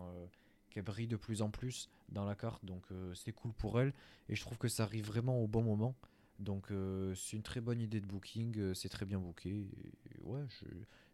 qu'elle 0.74 0.84
brille 0.84 1.08
de 1.08 1.16
plus 1.16 1.42
en 1.42 1.50
plus 1.50 1.90
dans 2.10 2.26
la 2.26 2.36
carte, 2.36 2.66
donc 2.66 2.84
euh, 2.92 3.14
c'est 3.14 3.32
cool 3.32 3.54
pour 3.54 3.80
elle. 3.80 3.94
Et 4.28 4.36
je 4.36 4.42
trouve 4.42 4.58
que 4.58 4.68
ça 4.68 4.84
arrive 4.84 5.06
vraiment 5.06 5.42
au 5.42 5.48
bon 5.48 5.62
moment. 5.62 5.96
Donc 6.40 6.72
euh, 6.72 7.14
c'est 7.16 7.38
une 7.38 7.44
très 7.44 7.62
bonne 7.62 7.80
idée 7.80 8.02
de 8.02 8.08
booking, 8.08 8.58
euh, 8.58 8.74
c'est 8.74 8.90
très 8.90 9.06
bien 9.06 9.20
booké. 9.20 9.68
ouais, 10.24 10.42
je, 10.50 10.66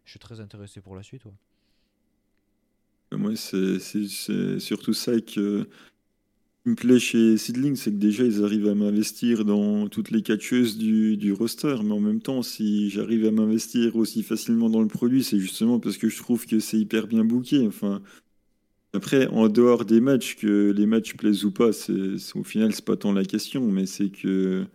je, 0.04 0.10
suis 0.10 0.18
très 0.18 0.40
intéressé 0.40 0.80
pour 0.80 0.96
la 0.96 1.02
suite. 1.02 1.24
Moi, 3.12 3.36
c'est 3.36 4.58
surtout 4.58 4.94
ça 4.94 5.20
que 5.20 5.68
me 6.66 6.74
plaît 6.74 6.98
chez 6.98 7.36
Seedling, 7.38 7.76
c'est 7.76 7.90
que 7.90 7.96
déjà 7.96 8.24
ils 8.24 8.44
arrivent 8.44 8.68
à 8.68 8.74
m'investir 8.74 9.44
dans 9.44 9.88
toutes 9.88 10.10
les 10.10 10.22
catcheuses 10.22 10.76
du, 10.76 11.16
du, 11.16 11.32
roster, 11.32 11.76
mais 11.82 11.92
en 11.92 12.00
même 12.00 12.20
temps, 12.20 12.42
si 12.42 12.90
j'arrive 12.90 13.26
à 13.26 13.30
m'investir 13.30 13.96
aussi 13.96 14.22
facilement 14.22 14.68
dans 14.68 14.82
le 14.82 14.88
produit, 14.88 15.24
c'est 15.24 15.38
justement 15.38 15.80
parce 15.80 15.96
que 15.96 16.08
je 16.08 16.18
trouve 16.18 16.46
que 16.46 16.60
c'est 16.60 16.78
hyper 16.78 17.06
bien 17.06 17.24
booké. 17.24 17.66
Enfin, 17.66 18.02
après, 18.92 19.26
en 19.28 19.48
dehors 19.48 19.84
des 19.84 20.00
matchs, 20.00 20.36
que 20.36 20.72
les 20.72 20.86
matchs 20.86 21.14
plaisent 21.14 21.44
ou 21.44 21.52
pas, 21.52 21.72
c'est, 21.72 22.16
au 22.34 22.44
final, 22.44 22.74
c'est 22.74 22.84
pas 22.84 22.96
tant 22.96 23.12
la 23.12 23.24
question, 23.24 23.66
mais 23.66 23.86
c'est 23.86 24.10
que 24.10 24.66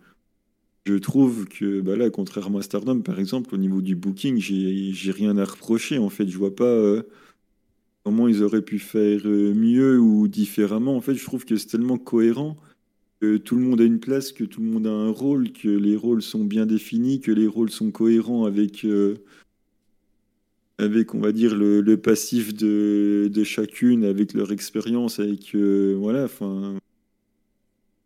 je 0.86 0.94
trouve 0.94 1.46
que 1.48 1.80
bah 1.80 1.96
là, 1.96 2.10
contrairement 2.10 2.58
à 2.58 2.62
Stardom, 2.62 3.00
par 3.02 3.18
exemple, 3.20 3.54
au 3.54 3.58
niveau 3.58 3.82
du 3.82 3.96
booking, 3.96 4.38
j'ai, 4.38 4.92
j'ai 4.92 5.10
rien 5.12 5.36
à 5.38 5.44
reprocher. 5.44 5.98
En 5.98 6.10
fait, 6.10 6.28
je 6.28 6.38
vois 6.38 6.54
pas 6.54 6.64
euh, 6.64 7.02
comment 8.06 8.28
ils 8.28 8.44
auraient 8.44 8.62
pu 8.62 8.78
faire 8.78 9.22
euh, 9.24 9.52
mieux 9.52 9.98
ou 9.98 10.28
différemment. 10.28 10.96
En 10.96 11.00
fait, 11.00 11.16
je 11.16 11.24
trouve 11.24 11.44
que 11.44 11.56
c'est 11.56 11.66
tellement 11.66 11.98
cohérent 11.98 12.56
que 13.20 13.36
tout 13.36 13.56
le 13.56 13.62
monde 13.62 13.80
a 13.80 13.84
une 13.84 13.98
place, 13.98 14.30
que 14.30 14.44
tout 14.44 14.60
le 14.60 14.68
monde 14.68 14.86
a 14.86 14.92
un 14.92 15.10
rôle, 15.10 15.50
que 15.50 15.66
les 15.68 15.96
rôles 15.96 16.22
sont 16.22 16.44
bien 16.44 16.66
définis, 16.66 17.20
que 17.20 17.32
les 17.32 17.48
rôles 17.48 17.70
sont 17.70 17.90
cohérents 17.90 18.44
avec. 18.44 18.84
Euh, 18.84 19.16
avec, 20.78 21.14
on 21.16 21.18
va 21.18 21.32
dire, 21.32 21.56
le, 21.56 21.96
passif 21.96 22.54
de, 22.54 23.28
de, 23.32 23.42
chacune, 23.42 24.04
avec 24.04 24.34
leur 24.34 24.52
expérience, 24.52 25.18
avec. 25.18 25.56
Euh, 25.56 25.96
voilà, 25.98 26.26
enfin. 26.26 26.76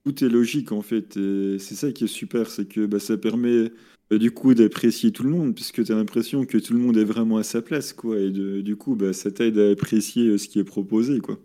Tout 0.07 0.25
est 0.25 0.31
logique, 0.31 0.73
en 0.73 0.81
fait. 0.81 1.19
C'est 1.59 1.75
ça 1.75 1.93
qui 1.93 2.05
est 2.05 2.07
super, 2.07 2.49
c'est 2.49 2.67
que 2.67 2.87
bah, 2.87 3.01
ça 3.01 3.19
permet 3.19 3.71
bah, 4.11 4.19
du 4.19 4.33
coup 4.33 4.55
d'apprécier 4.55 5.13
tout 5.13 5.23
le 5.23 5.31
monde, 5.31 5.55
puisque 5.55 5.85
tu 5.85 5.93
as 5.93 5.95
l'impression 5.95 6.45
que 6.45 6.59
tout 6.59 6.73
le 6.73 6.81
monde 6.81 6.97
est 6.97 7.05
vraiment 7.05 7.37
à 7.39 7.43
sa 7.43 7.63
place, 7.63 7.93
quoi. 7.93 8.19
Et 8.19 8.31
du 8.31 8.77
coup, 8.77 8.97
bah, 8.97 9.13
ça 9.13 9.31
t'aide 9.31 9.59
à 9.59 9.71
apprécier 9.71 10.27
euh, 10.27 10.39
ce 10.39 10.49
qui 10.49 10.59
est 10.59 10.65
proposé, 10.65 11.21
quoi. 11.21 11.39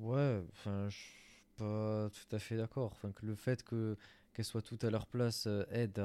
Ouais, 0.00 0.40
enfin, 0.52 0.88
je 0.88 0.96
suis 0.96 1.10
pas 1.56 2.10
tout 2.10 2.36
à 2.36 2.38
fait 2.38 2.56
d'accord. 2.56 2.98
Le 3.22 3.34
fait 3.34 3.62
que 3.62 3.96
qu'elles 4.32 4.44
soient 4.44 4.62
toutes 4.62 4.84
à 4.84 4.90
leur 4.90 5.06
place 5.06 5.44
euh, 5.46 5.64
aide 5.72 6.00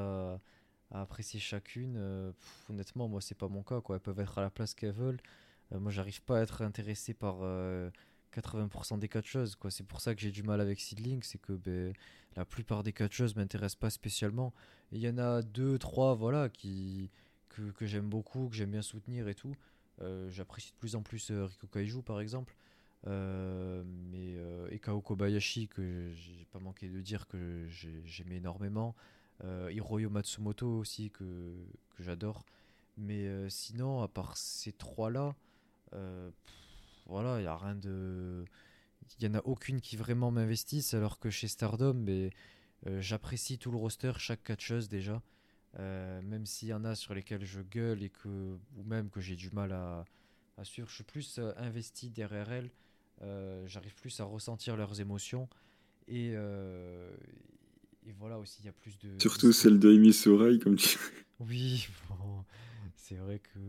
à 0.91 1.01
apprécier 1.01 1.39
chacune. 1.39 1.95
Euh, 1.97 2.31
honnêtement, 2.69 3.07
moi, 3.07 3.21
c'est 3.21 3.37
pas 3.37 3.47
mon 3.47 3.63
cas. 3.63 3.81
Quoi. 3.81 3.95
Elles 3.95 4.01
peuvent 4.01 4.19
être 4.19 4.37
à 4.37 4.41
la 4.41 4.49
place 4.49 4.73
qu'elles 4.73 4.91
veulent. 4.91 5.21
Euh, 5.73 5.79
moi, 5.79 5.91
j'arrive 5.91 6.21
pas 6.21 6.39
à 6.39 6.41
être 6.41 6.61
intéressé 6.61 7.13
par 7.13 7.37
80% 7.37 7.41
euh, 7.41 8.97
des 8.97 9.09
catcheuses. 9.09 9.55
Quoi. 9.55 9.71
C'est 9.71 9.85
pour 9.85 10.01
ça 10.01 10.15
que 10.15 10.21
j'ai 10.21 10.31
du 10.31 10.43
mal 10.43 10.61
avec 10.61 10.79
Seedling. 10.79 11.21
C'est 11.23 11.41
que 11.41 11.53
ben, 11.53 11.93
la 12.35 12.45
plupart 12.45 12.83
des 12.83 12.93
catcheuses 12.93 13.35
m'intéressent 13.35 13.79
pas 13.79 13.89
spécialement. 13.89 14.53
Il 14.91 14.99
y 14.99 15.09
en 15.09 15.17
a 15.17 15.41
deux, 15.41 15.77
trois 15.77 16.15
voilà, 16.15 16.49
qui, 16.49 17.09
que, 17.49 17.85
j'aime 17.85 18.09
beaucoup, 18.09 18.49
que 18.49 18.55
j'aime 18.55 18.71
bien 18.71 18.81
soutenir 18.81 19.27
et 19.27 19.35
tout. 19.35 19.55
J'apprécie 20.29 20.71
de 20.71 20.77
plus 20.77 20.95
en 20.95 21.01
plus 21.01 21.31
Riko 21.31 21.67
Kaiju, 21.67 22.01
par 22.01 22.19
exemple. 22.19 22.55
mais 23.05 24.35
Ekao 24.69 25.01
Kobayashi, 25.01 25.67
que 25.67 26.11
j'ai 26.13 26.45
pas 26.51 26.59
manqué 26.59 26.89
de 26.89 27.01
dire 27.01 27.27
que 27.27 27.67
j'aimais 27.69 28.37
énormément. 28.37 28.95
Euh, 29.43 29.69
Hiroyo 29.71 30.09
Matsumoto 30.09 30.79
aussi 30.79 31.11
que, 31.11 31.23
que 31.95 32.03
j'adore. 32.03 32.45
Mais 32.97 33.27
euh, 33.27 33.49
sinon, 33.49 34.01
à 34.01 34.07
part 34.07 34.37
ces 34.37 34.71
trois-là, 34.71 35.35
euh, 35.93 36.29
voilà, 37.05 37.39
il 37.39 37.41
n'y 37.41 37.47
a 37.47 37.57
rien 37.57 37.75
de. 37.75 38.45
Il 39.19 39.29
n'y 39.29 39.35
en 39.35 39.39
a 39.39 39.41
aucune 39.45 39.81
qui 39.81 39.97
vraiment 39.97 40.31
m'investisse, 40.31 40.93
alors 40.93 41.19
que 41.19 41.29
chez 41.29 41.47
Stardom, 41.47 41.93
mais, 41.93 42.31
j'apprécie 42.99 43.57
tout 43.57 43.71
le 43.71 43.77
roster, 43.77 44.13
chaque 44.17 44.43
catcheuse 44.43 44.89
déjà. 44.89 45.21
même 45.77 46.45
s'il 46.45 46.67
y 46.69 46.73
en 46.73 46.85
a 46.85 46.95
sur 46.95 47.13
lesquels 47.13 47.45
je 47.45 47.61
gueule 47.61 48.03
et 48.03 48.09
que, 48.09 48.57
ou 48.75 48.83
même 48.83 49.09
que 49.09 49.21
j'ai 49.21 49.35
du 49.35 49.49
mal 49.51 49.71
à, 49.71 50.05
à 50.57 50.63
suivre, 50.63 50.87
je 50.89 50.95
suis 50.95 51.03
plus 51.03 51.39
investi 51.57 52.09
derrière 52.09 52.51
elles. 52.51 52.69
J'arrive 53.65 53.95
plus 53.95 54.19
à 54.19 54.23
ressentir 54.25 54.77
leurs 54.77 55.01
émotions. 55.01 55.47
Et, 56.07 56.35
et 58.07 58.11
voilà 58.19 58.37
aussi, 58.37 58.57
il 58.61 58.65
y 58.65 58.69
a 58.69 58.73
plus 58.73 58.99
de. 58.99 59.17
Surtout 59.19 59.51
celle 59.51 59.79
d'Amy 59.79 60.13
Sorai, 60.13 60.59
comme 60.59 60.75
tu. 60.75 60.97
Oui, 61.39 61.87
c'est 62.95 63.15
vrai 63.15 63.39
que. 63.39 63.59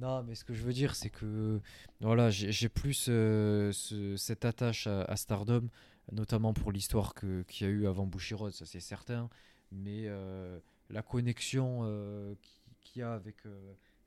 Non, 0.00 0.22
mais 0.22 0.34
ce 0.34 0.44
que 0.44 0.54
je 0.54 0.62
veux 0.62 0.72
dire, 0.72 0.94
c'est 0.94 1.10
que 1.10 1.60
voilà, 2.00 2.30
j'ai 2.30 2.68
plus 2.70 3.06
euh, 3.10 3.70
cette 4.16 4.46
attache 4.46 4.86
à, 4.86 5.14
Stardom, 5.16 5.68
notamment 6.12 6.54
pour 6.54 6.72
l'histoire 6.72 7.14
qu'il 7.14 7.44
y 7.60 7.64
a 7.64 7.68
eu 7.68 7.86
avant 7.86 8.06
Bushiroad, 8.06 8.52
ça 8.52 8.64
c'est 8.64 8.80
certain. 8.80 9.28
Mais 9.72 10.04
euh, 10.06 10.58
la 10.88 11.02
connexion 11.02 11.80
euh, 11.82 12.34
qu'il 12.80 13.00
y 13.00 13.02
a 13.02 13.12
avec 13.12 13.42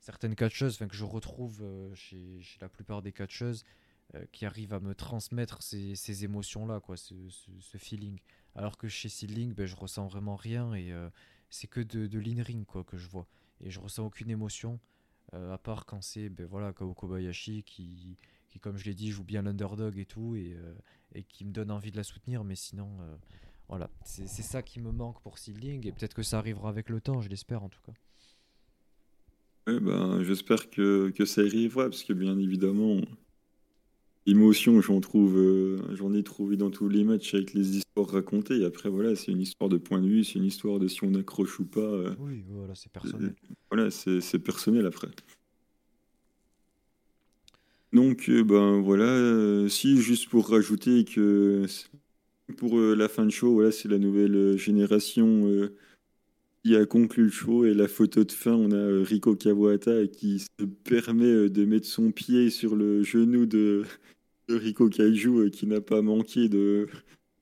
certaines 0.00 0.34
catcheuses, 0.34 0.78
que 0.78 0.96
je 0.96 1.04
retrouve 1.04 1.64
chez, 1.94 2.40
chez, 2.40 2.58
la 2.60 2.68
plupart 2.68 3.00
des 3.00 3.12
catcheuses, 3.12 3.64
qui 4.32 4.46
arrivent 4.46 4.74
à 4.74 4.80
me 4.80 4.94
transmettre 4.94 5.62
ces, 5.62 5.96
ces 5.96 6.24
émotions-là, 6.24 6.80
ce, 6.96 7.14
ce, 7.28 7.78
feeling. 7.78 8.18
Alors 8.54 8.76
que 8.76 8.86
chez 8.86 9.08
Seedling, 9.08 9.54
ben, 9.54 9.66
je 9.66 9.74
ressens 9.74 10.06
vraiment 10.06 10.36
rien 10.36 10.74
et 10.74 10.92
c'est 11.50 11.68
que 11.68 11.80
de, 11.80 12.06
de 12.06 12.18
l'in-ring 12.18 12.66
que 12.66 12.96
je 12.96 13.08
vois. 13.08 13.26
Et 13.60 13.70
je 13.70 13.80
ressens 13.80 14.04
aucune 14.04 14.30
émotion, 14.30 14.78
à 15.52 15.58
part 15.58 15.86
quand 15.86 16.02
c'est 16.02 16.28
ben, 16.28 16.46
voilà, 16.46 16.72
Kao 16.72 16.92
Kobayashi 16.94 17.62
qui, 17.62 18.16
qui, 18.48 18.60
comme 18.60 18.76
je 18.76 18.84
l'ai 18.84 18.94
dit, 18.94 19.10
joue 19.10 19.24
bien 19.24 19.42
l'underdog 19.42 19.98
et 19.98 20.06
tout, 20.06 20.36
et, 20.36 20.54
euh, 20.54 20.74
et, 21.14 21.22
qui 21.24 21.44
me 21.44 21.52
donne 21.52 21.70
envie 21.70 21.90
de 21.90 21.96
la 21.96 22.04
soutenir. 22.04 22.44
Mais 22.44 22.56
sinon, 22.56 22.88
voilà, 23.68 23.90
c'est 24.04 24.26
ça 24.26 24.62
qui 24.62 24.80
me 24.80 24.92
manque 24.92 25.20
pour 25.22 25.38
Seedling, 25.38 25.86
et 25.86 25.92
peut-être 25.92 26.14
que 26.14 26.22
ça 26.22 26.38
arrivera 26.38 26.68
avec 26.68 26.88
le 26.88 27.00
temps, 27.00 27.20
je 27.20 27.28
l'espère 27.28 27.62
en 27.62 27.68
tout 27.68 27.80
cas. 27.82 27.92
ben, 29.66 30.22
J'espère 30.22 30.70
que, 30.70 31.10
que 31.10 31.24
ça 31.24 31.40
arrivera, 31.40 31.84
parce 31.84 32.04
que 32.04 32.12
bien 32.12 32.38
évidemment, 32.38 33.00
Émotion, 34.26 34.80
j'en 34.80 35.00
trouve, 35.00 35.36
euh, 35.36 35.78
j'en 35.94 36.14
ai 36.14 36.22
trouvé 36.22 36.56
dans 36.56 36.70
tous 36.70 36.88
les 36.88 37.04
matchs 37.04 37.34
avec 37.34 37.52
les 37.52 37.76
histoires 37.76 38.08
racontées. 38.08 38.60
Et 38.60 38.64
après, 38.64 38.88
voilà, 38.88 39.14
c'est 39.16 39.32
une 39.32 39.42
histoire 39.42 39.68
de 39.68 39.76
point 39.76 40.00
de 40.00 40.08
vue, 40.08 40.24
c'est 40.24 40.38
une 40.38 40.46
histoire 40.46 40.78
de 40.78 40.88
si 40.88 41.04
on 41.04 41.12
accroche 41.14 41.60
ou 41.60 41.66
pas. 41.66 41.80
Euh, 41.80 42.14
oui, 42.20 42.42
voilà, 42.48 42.74
c'est 42.74 42.90
personnel. 42.90 43.34
voilà, 43.70 43.90
c'est 43.90 44.38
personnel 44.38 44.86
après. 44.86 45.08
Donc, 47.92 48.30
euh, 48.30 48.42
ben 48.42 48.80
voilà, 48.80 49.68
si 49.68 50.00
juste 50.00 50.30
pour 50.30 50.48
rajouter 50.48 51.04
que 51.04 51.66
pour 52.56 52.78
la 52.78 53.08
fin 53.10 53.26
de 53.26 53.30
show, 53.30 53.52
voilà, 53.52 53.72
c'est 53.72 53.88
la 53.88 53.98
nouvelle 53.98 54.56
génération 54.56 55.68
qui 56.64 56.76
a 56.76 56.86
conclu 56.86 57.24
le 57.24 57.30
show 57.30 57.66
et 57.66 57.74
la 57.74 57.88
photo 57.88 58.24
de 58.24 58.32
fin, 58.32 58.54
on 58.54 58.72
a 58.72 59.04
Rico 59.04 59.36
Kawata 59.36 60.06
qui 60.06 60.38
se 60.38 60.64
permet 60.84 61.50
de 61.50 61.64
mettre 61.66 61.86
son 61.86 62.10
pied 62.10 62.48
sur 62.48 62.74
le 62.74 63.02
genou 63.02 63.44
de 63.44 63.84
Rico 64.48 64.88
Kaiju 64.88 65.38
euh, 65.38 65.50
qui 65.50 65.66
n'a 65.66 65.80
pas 65.80 66.02
manqué 66.02 66.48
de, 66.48 66.88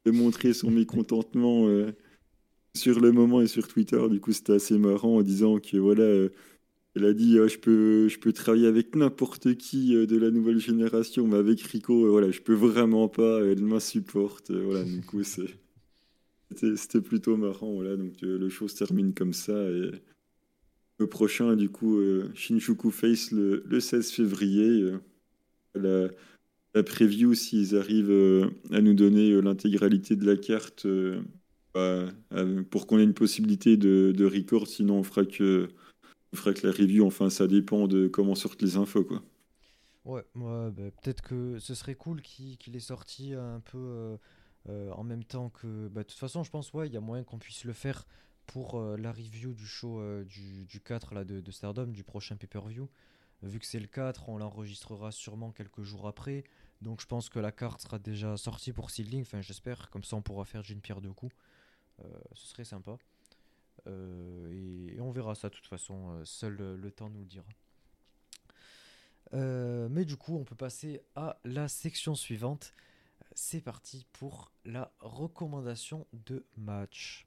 montrer 0.06 0.52
son 0.52 0.70
mécontentement 0.70 1.68
euh, 1.68 1.92
sur 2.74 3.00
le 3.00 3.12
moment 3.12 3.40
et 3.40 3.46
sur 3.46 3.68
Twitter. 3.68 4.00
Du 4.10 4.20
coup, 4.20 4.32
c'était 4.32 4.54
assez 4.54 4.76
marrant 4.76 5.18
en 5.18 5.22
disant 5.22 5.58
que 5.60 5.76
voilà, 5.76 6.02
euh, 6.02 6.30
elle 6.96 7.04
a 7.04 7.12
dit 7.12 7.36
je 7.36 7.58
peux 7.58 8.08
je 8.08 8.18
peux 8.18 8.32
travailler 8.32 8.66
avec 8.66 8.96
n'importe 8.96 9.54
qui 9.54 9.94
de 9.94 10.16
la 10.18 10.30
nouvelle 10.30 10.58
génération, 10.58 11.26
mais 11.26 11.36
avec 11.36 11.60
Rico, 11.62 12.10
voilà, 12.10 12.30
je 12.30 12.40
peux 12.40 12.54
vraiment 12.54 13.08
pas. 13.08 13.40
Elle 13.44 13.62
m'insupporte. 13.62 14.50
voilà, 14.50 14.84
du 14.84 15.00
coup, 15.00 15.22
c'est 15.22 15.61
c'était 16.56 17.00
plutôt 17.00 17.36
marrant. 17.36 17.72
Voilà, 17.72 17.96
donc 17.96 18.20
le 18.20 18.48
show 18.48 18.68
se 18.68 18.76
termine 18.76 19.14
comme 19.14 19.32
ça 19.32 19.52
et 19.70 19.90
le 20.98 21.06
prochain, 21.06 21.56
du 21.56 21.68
coup, 21.68 22.00
Shinjuku 22.34 22.90
Face 22.90 23.32
le, 23.32 23.62
le 23.66 23.80
16 23.80 24.12
février 24.12 24.92
la, 25.74 26.08
la 26.74 26.82
preview, 26.82 27.34
s'ils 27.34 27.76
arrivent 27.76 28.50
à 28.70 28.80
nous 28.80 28.94
donner 28.94 29.40
l'intégralité 29.40 30.16
de 30.16 30.26
la 30.26 30.36
carte 30.36 30.86
bah, 31.74 32.06
pour 32.70 32.86
qu'on 32.86 32.98
ait 32.98 33.04
une 33.04 33.14
possibilité 33.14 33.76
de, 33.76 34.24
record. 34.24 34.66
Sinon, 34.66 34.98
on 34.98 35.02
fera 35.02 35.24
que, 35.24 35.68
on 36.32 36.36
fera 36.36 36.52
que 36.52 36.66
la 36.66 36.72
review. 36.72 37.06
Enfin, 37.06 37.30
ça 37.30 37.46
dépend 37.46 37.86
de 37.86 38.08
comment 38.08 38.34
sortent 38.34 38.62
les 38.62 38.76
infos, 38.76 39.04
quoi. 39.04 39.22
Ouais, 40.04 40.24
bah, 40.34 40.72
peut-être 40.74 41.22
que 41.22 41.58
ce 41.58 41.74
serait 41.74 41.94
cool 41.94 42.22
qu'il 42.22 42.76
ait 42.76 42.80
sorti 42.80 43.34
un 43.34 43.60
peu 43.60 44.16
en 44.68 45.04
même 45.04 45.24
temps 45.24 45.50
que. 45.50 45.88
Bah, 45.88 46.02
de 46.02 46.08
toute 46.08 46.18
façon, 46.18 46.44
je 46.44 46.50
pense, 46.50 46.72
ouais, 46.72 46.88
il 46.88 46.92
y 46.92 46.96
a 46.96 47.00
moyen 47.00 47.24
qu'on 47.24 47.38
puisse 47.38 47.64
le 47.64 47.72
faire 47.72 48.06
pour 48.46 48.80
la 48.80 49.12
review 49.12 49.54
du 49.54 49.66
show 49.66 50.00
du, 50.24 50.64
du, 50.64 50.80
4 50.80 51.14
là, 51.14 51.24
de, 51.24 51.50
Stardom, 51.50 51.86
du 51.86 52.04
prochain 52.04 52.36
pay-per-view. 52.36 52.88
Vu 53.42 53.58
que 53.58 53.66
c'est 53.66 53.80
le 53.80 53.88
4, 53.88 54.28
on 54.28 54.38
l'enregistrera 54.38 55.10
sûrement 55.10 55.50
quelques 55.50 55.82
jours 55.82 56.06
après. 56.06 56.44
Donc 56.80 57.00
je 57.00 57.06
pense 57.06 57.28
que 57.28 57.38
la 57.38 57.52
carte 57.52 57.80
sera 57.80 57.98
déjà 57.98 58.36
sortie 58.36 58.72
pour 58.72 58.90
Seedling. 58.90 59.22
Enfin, 59.22 59.40
j'espère. 59.40 59.90
Comme 59.90 60.04
ça, 60.04 60.16
on 60.16 60.22
pourra 60.22 60.44
faire 60.44 60.62
d'une 60.62 60.80
pierre 60.80 61.00
deux 61.00 61.12
coups. 61.12 61.34
Euh, 62.00 62.08
ce 62.34 62.46
serait 62.48 62.64
sympa. 62.64 62.96
Euh, 63.86 64.92
et, 64.94 65.00
on 65.00 65.10
verra 65.10 65.34
ça 65.34 65.48
de 65.48 65.54
toute 65.54 65.66
façon. 65.66 66.10
Euh, 66.10 66.24
seul 66.24 66.54
le 66.54 66.90
temps 66.90 67.10
nous 67.10 67.20
le 67.20 67.26
dira. 67.26 67.46
mais 69.88 70.04
du 70.04 70.16
coup, 70.16 70.36
on 70.36 70.44
peut 70.44 70.56
passer 70.56 71.00
à 71.14 71.38
la 71.44 71.68
section 71.68 72.14
suivante. 72.14 72.74
C'est 73.34 73.60
parti 73.60 74.06
pour 74.12 74.52
la 74.64 74.92
recommandation 75.00 76.06
de 76.12 76.44
match. 76.56 77.26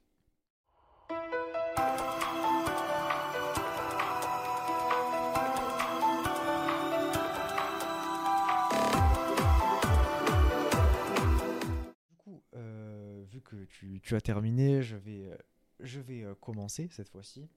que 13.46 13.64
tu, 13.64 14.14
as 14.14 14.20
terminé, 14.20 14.82
je 14.82 14.96
vais, 14.96 15.30
euh, 15.30 16.02
euh, 16.10 16.34
commencer 16.40 16.88
cette 16.90 17.08
fois-ci. 17.08 17.48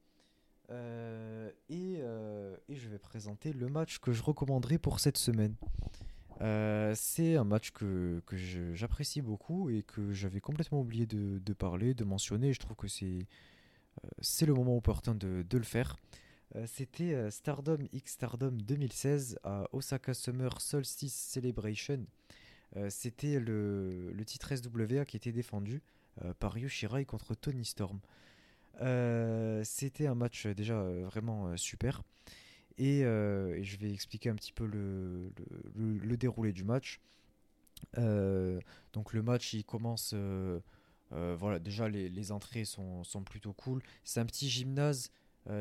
Euh, 0.69 1.51
et, 1.67 1.99
et, 2.67 2.75
je 2.75 2.89
vais 2.89 2.99
présenter 2.99 3.53
le 3.53 3.67
match 3.69 3.97
que 3.99 4.11
je 4.11 4.21
recommanderai 4.21 4.77
pour 4.77 4.99
cette 4.99 5.17
semaine. 5.17 5.55
C'est 6.39 7.35
un 7.35 7.43
match 7.43 7.71
que, 7.71 8.21
j'apprécie 8.73 9.21
beaucoup 9.21 9.69
et 9.69 9.83
que 9.83 10.11
j'avais 10.13 10.39
complètement 10.41 10.81
oublié 10.81 11.05
de, 11.05 11.53
parler, 11.53 11.93
de 11.93 12.03
mentionner. 12.03 12.53
Je 12.53 12.59
trouve 12.59 12.75
que 12.75 12.87
c'est 12.87 13.25
c'est 14.21 14.45
le 14.45 14.53
moment 14.53 14.77
opportun 14.77 15.13
de, 15.13 15.45
le 15.51 15.63
faire. 15.63 15.97
C'était 16.65 17.29
Stardom 17.31 17.79
X 17.91 18.13
Stardom 18.13 18.51
2016 18.51 19.39
à 19.43 19.67
Osaka 19.73 20.13
Summer 20.13 20.61
Solstice 20.61 21.13
Celebration. 21.13 22.05
Euh, 22.77 22.89
c'était 22.89 23.39
le, 23.39 24.13
titre 24.25 24.53
SWA 24.55 25.05
qui 25.05 25.17
était 25.17 25.31
défendu 25.31 25.81
euh, 26.23 26.33
par 26.39 26.57
Yoshirai 26.57 27.05
contre 27.05 27.35
Tony 27.35 27.65
Storm. 27.65 27.99
Euh, 28.81 29.63
c'était 29.63 30.07
un 30.07 30.15
match 30.15 30.47
déjà 30.47 30.81
vraiment 30.83 31.55
super. 31.57 32.03
Et, 32.79 33.01
je 33.01 33.77
vais 33.77 33.91
expliquer 33.91 34.29
un 34.29 34.35
petit 34.35 34.53
peu 34.53 34.65
le, 34.65 36.17
déroulé 36.17 36.51
du 36.51 36.63
match. 36.63 36.99
donc 37.95 39.13
le 39.13 39.21
match 39.21 39.53
il 39.53 39.63
commence. 39.63 40.15
voilà, 41.11 41.59
déjà 41.59 41.87
les, 41.89 42.31
entrées 42.31 42.65
sont, 42.65 43.03
plutôt 43.25 43.53
cool. 43.53 43.81
C'est 44.03 44.19
un 44.19 44.25
petit 44.25 44.49
gymnase. 44.49 45.11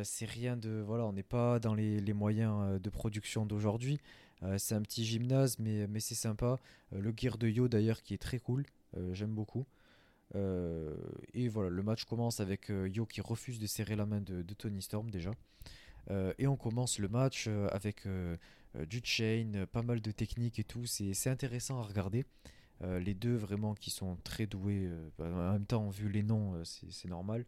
c'est 0.04 0.26
rien 0.26 0.56
de. 0.56 0.82
Voilà, 0.86 1.04
on 1.04 1.12
n'est 1.12 1.22
pas 1.22 1.58
dans 1.58 1.74
les, 1.74 2.12
moyens 2.12 2.80
de 2.80 2.90
production 2.90 3.46
d'aujourd'hui. 3.46 4.00
Euh, 4.42 4.58
c'est 4.58 4.74
un 4.74 4.82
petit 4.82 5.04
gymnase, 5.04 5.58
mais, 5.58 5.86
mais 5.88 6.00
c'est 6.00 6.14
sympa. 6.14 6.58
Euh, 6.92 7.00
le 7.00 7.12
gear 7.16 7.38
de 7.38 7.48
Yo 7.48 7.68
d'ailleurs 7.68 8.02
qui 8.02 8.14
est 8.14 8.18
très 8.18 8.38
cool, 8.38 8.64
euh, 8.96 9.14
j'aime 9.14 9.34
beaucoup. 9.34 9.66
et 11.34 11.48
voilà, 11.48 11.70
le 11.70 11.82
match 11.82 12.04
commence 12.04 12.40
avec 12.40 12.68
Yo 12.68 13.06
qui 13.06 13.20
refuse 13.20 13.58
de 13.58 13.66
serrer 13.66 13.96
la 13.96 14.06
main 14.06 14.20
de, 14.20 14.54
Tony 14.54 14.82
Storm 14.82 15.10
déjà. 15.10 15.32
Et 16.10 16.46
on 16.46 16.56
commence 16.56 16.98
le 16.98 17.08
match 17.08 17.48
avec 17.70 18.06
du 18.86 19.00
chain, 19.04 19.66
pas 19.72 19.82
mal 19.82 20.00
de 20.00 20.10
techniques 20.10 20.58
et 20.58 20.64
tout. 20.64 20.86
C'est 20.86 21.30
intéressant 21.30 21.80
à 21.80 21.82
regarder. 21.82 22.24
les 22.82 23.14
deux 23.14 23.36
vraiment 23.36 23.74
qui 23.74 23.90
sont 23.90 24.16
très 24.24 24.46
doués. 24.46 24.88
en 25.18 25.52
même 25.52 25.66
temps, 25.66 25.90
vu 25.90 26.08
les 26.08 26.22
noms, 26.22 26.62
c'est 26.64 27.08
normal. 27.08 27.44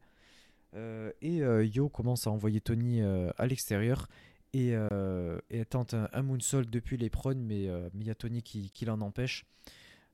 et 0.77 1.37
Yo 1.75 1.89
commence 1.89 2.27
à 2.27 2.31
envoyer 2.31 2.61
Tony 2.61 3.03
à 3.03 3.47
l'extérieur 3.47 4.09
et, 4.53 4.73
euh, 4.75 5.39
elle 5.49 5.67
tente 5.67 5.95
un, 5.95 6.09
un, 6.13 6.23
moonsault 6.23 6.65
depuis 6.65 6.97
les 6.97 7.11
prones, 7.11 7.41
mais 7.41 7.69
euh, 7.69 7.89
Miyatoni 7.95 8.43
qui, 8.43 8.71
qui 8.71 8.85
l'en 8.85 9.01
empêche. 9.01 9.47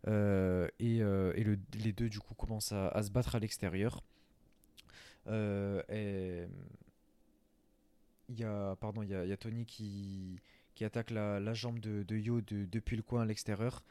Euh, 0.09 0.69
et, 0.79 0.99
et 0.99 1.45
le, 1.45 1.59
les 1.83 1.93
deux 1.93 2.09
du 2.09 2.21
coup 2.21 2.35
commencent 2.35 2.73
à, 2.73 2.89
à 2.89 3.03
se 3.03 3.11
battre 3.11 3.35
à 3.35 3.39
l'extérieur. 3.39 4.03
Il 8.29 8.39
y 8.39 8.45
a 8.45 8.77
pardon 8.77 9.03
il 9.03 9.37
Tony 9.39 9.67
qui, 9.67 10.41
attaque 10.81 11.11
la, 11.11 11.55
jambe 11.55 11.79
de, 11.81 12.17
Yo 12.17 12.41
de, 12.41 12.65
depuis 12.65 12.97
le 12.97 13.03
coin 13.03 13.23
à 13.23 13.25
l'extérieur. 13.25 13.85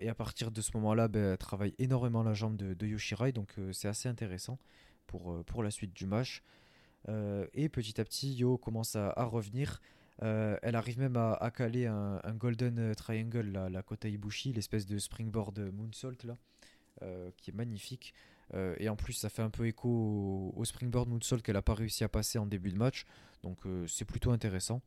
et 0.00 0.08
à 0.08 0.14
partir 0.14 0.50
de 0.50 0.60
ce 0.60 0.70
moment-là, 0.76 1.08
ben, 1.08 1.32
elle 1.32 1.38
travaille 1.38 1.74
énormément 1.78 2.22
la 2.22 2.34
jambe 2.34 2.56
de, 2.56 2.86
Yoshirai, 2.86 3.32
donc 3.32 3.54
c'est 3.72 3.88
assez 3.88 4.08
intéressant 4.08 4.58
pour, 5.06 5.42
pour 5.44 5.62
la 5.62 5.70
suite 5.70 5.94
du 5.94 6.06
match. 6.06 6.42
Euh, 7.08 7.46
et 7.54 7.68
petit 7.68 8.00
à 8.00 8.04
petit, 8.04 8.34
Yo 8.34 8.58
commence 8.58 8.96
à, 8.96 9.12
revenir. 9.24 9.80
Euh, 10.22 10.58
elle 10.62 10.74
arrive 10.74 10.98
même 10.98 11.16
à, 11.16 11.50
caler 11.54 11.86
un, 11.86 12.20
Golden 12.34 12.94
Triangle, 12.94 13.68
la, 13.70 13.82
Kota 13.82 14.08
Ibushi, 14.08 14.52
l'espèce 14.52 14.86
de 14.86 14.98
springboard 14.98 15.58
moonsault 15.72 16.24
là, 16.24 16.36
euh, 17.02 17.30
qui 17.36 17.50
est 17.50 17.54
magnifique. 17.54 18.14
Et 18.54 18.88
en 18.88 18.96
plus, 18.96 19.12
ça 19.12 19.28
fait 19.28 19.42
un 19.42 19.50
peu 19.50 19.66
écho 19.66 20.52
au, 20.56 20.64
springboard 20.64 21.08
moonsault 21.08 21.38
qu'elle 21.38 21.54
n'a 21.54 21.62
pas 21.62 21.74
réussi 21.74 22.04
à 22.04 22.08
passer 22.08 22.38
en 22.38 22.46
début 22.46 22.72
de 22.72 22.78
match. 22.78 23.04
Donc 23.42 23.58
c'est 23.86 24.04
plutôt 24.04 24.32
intéressant. 24.32 24.82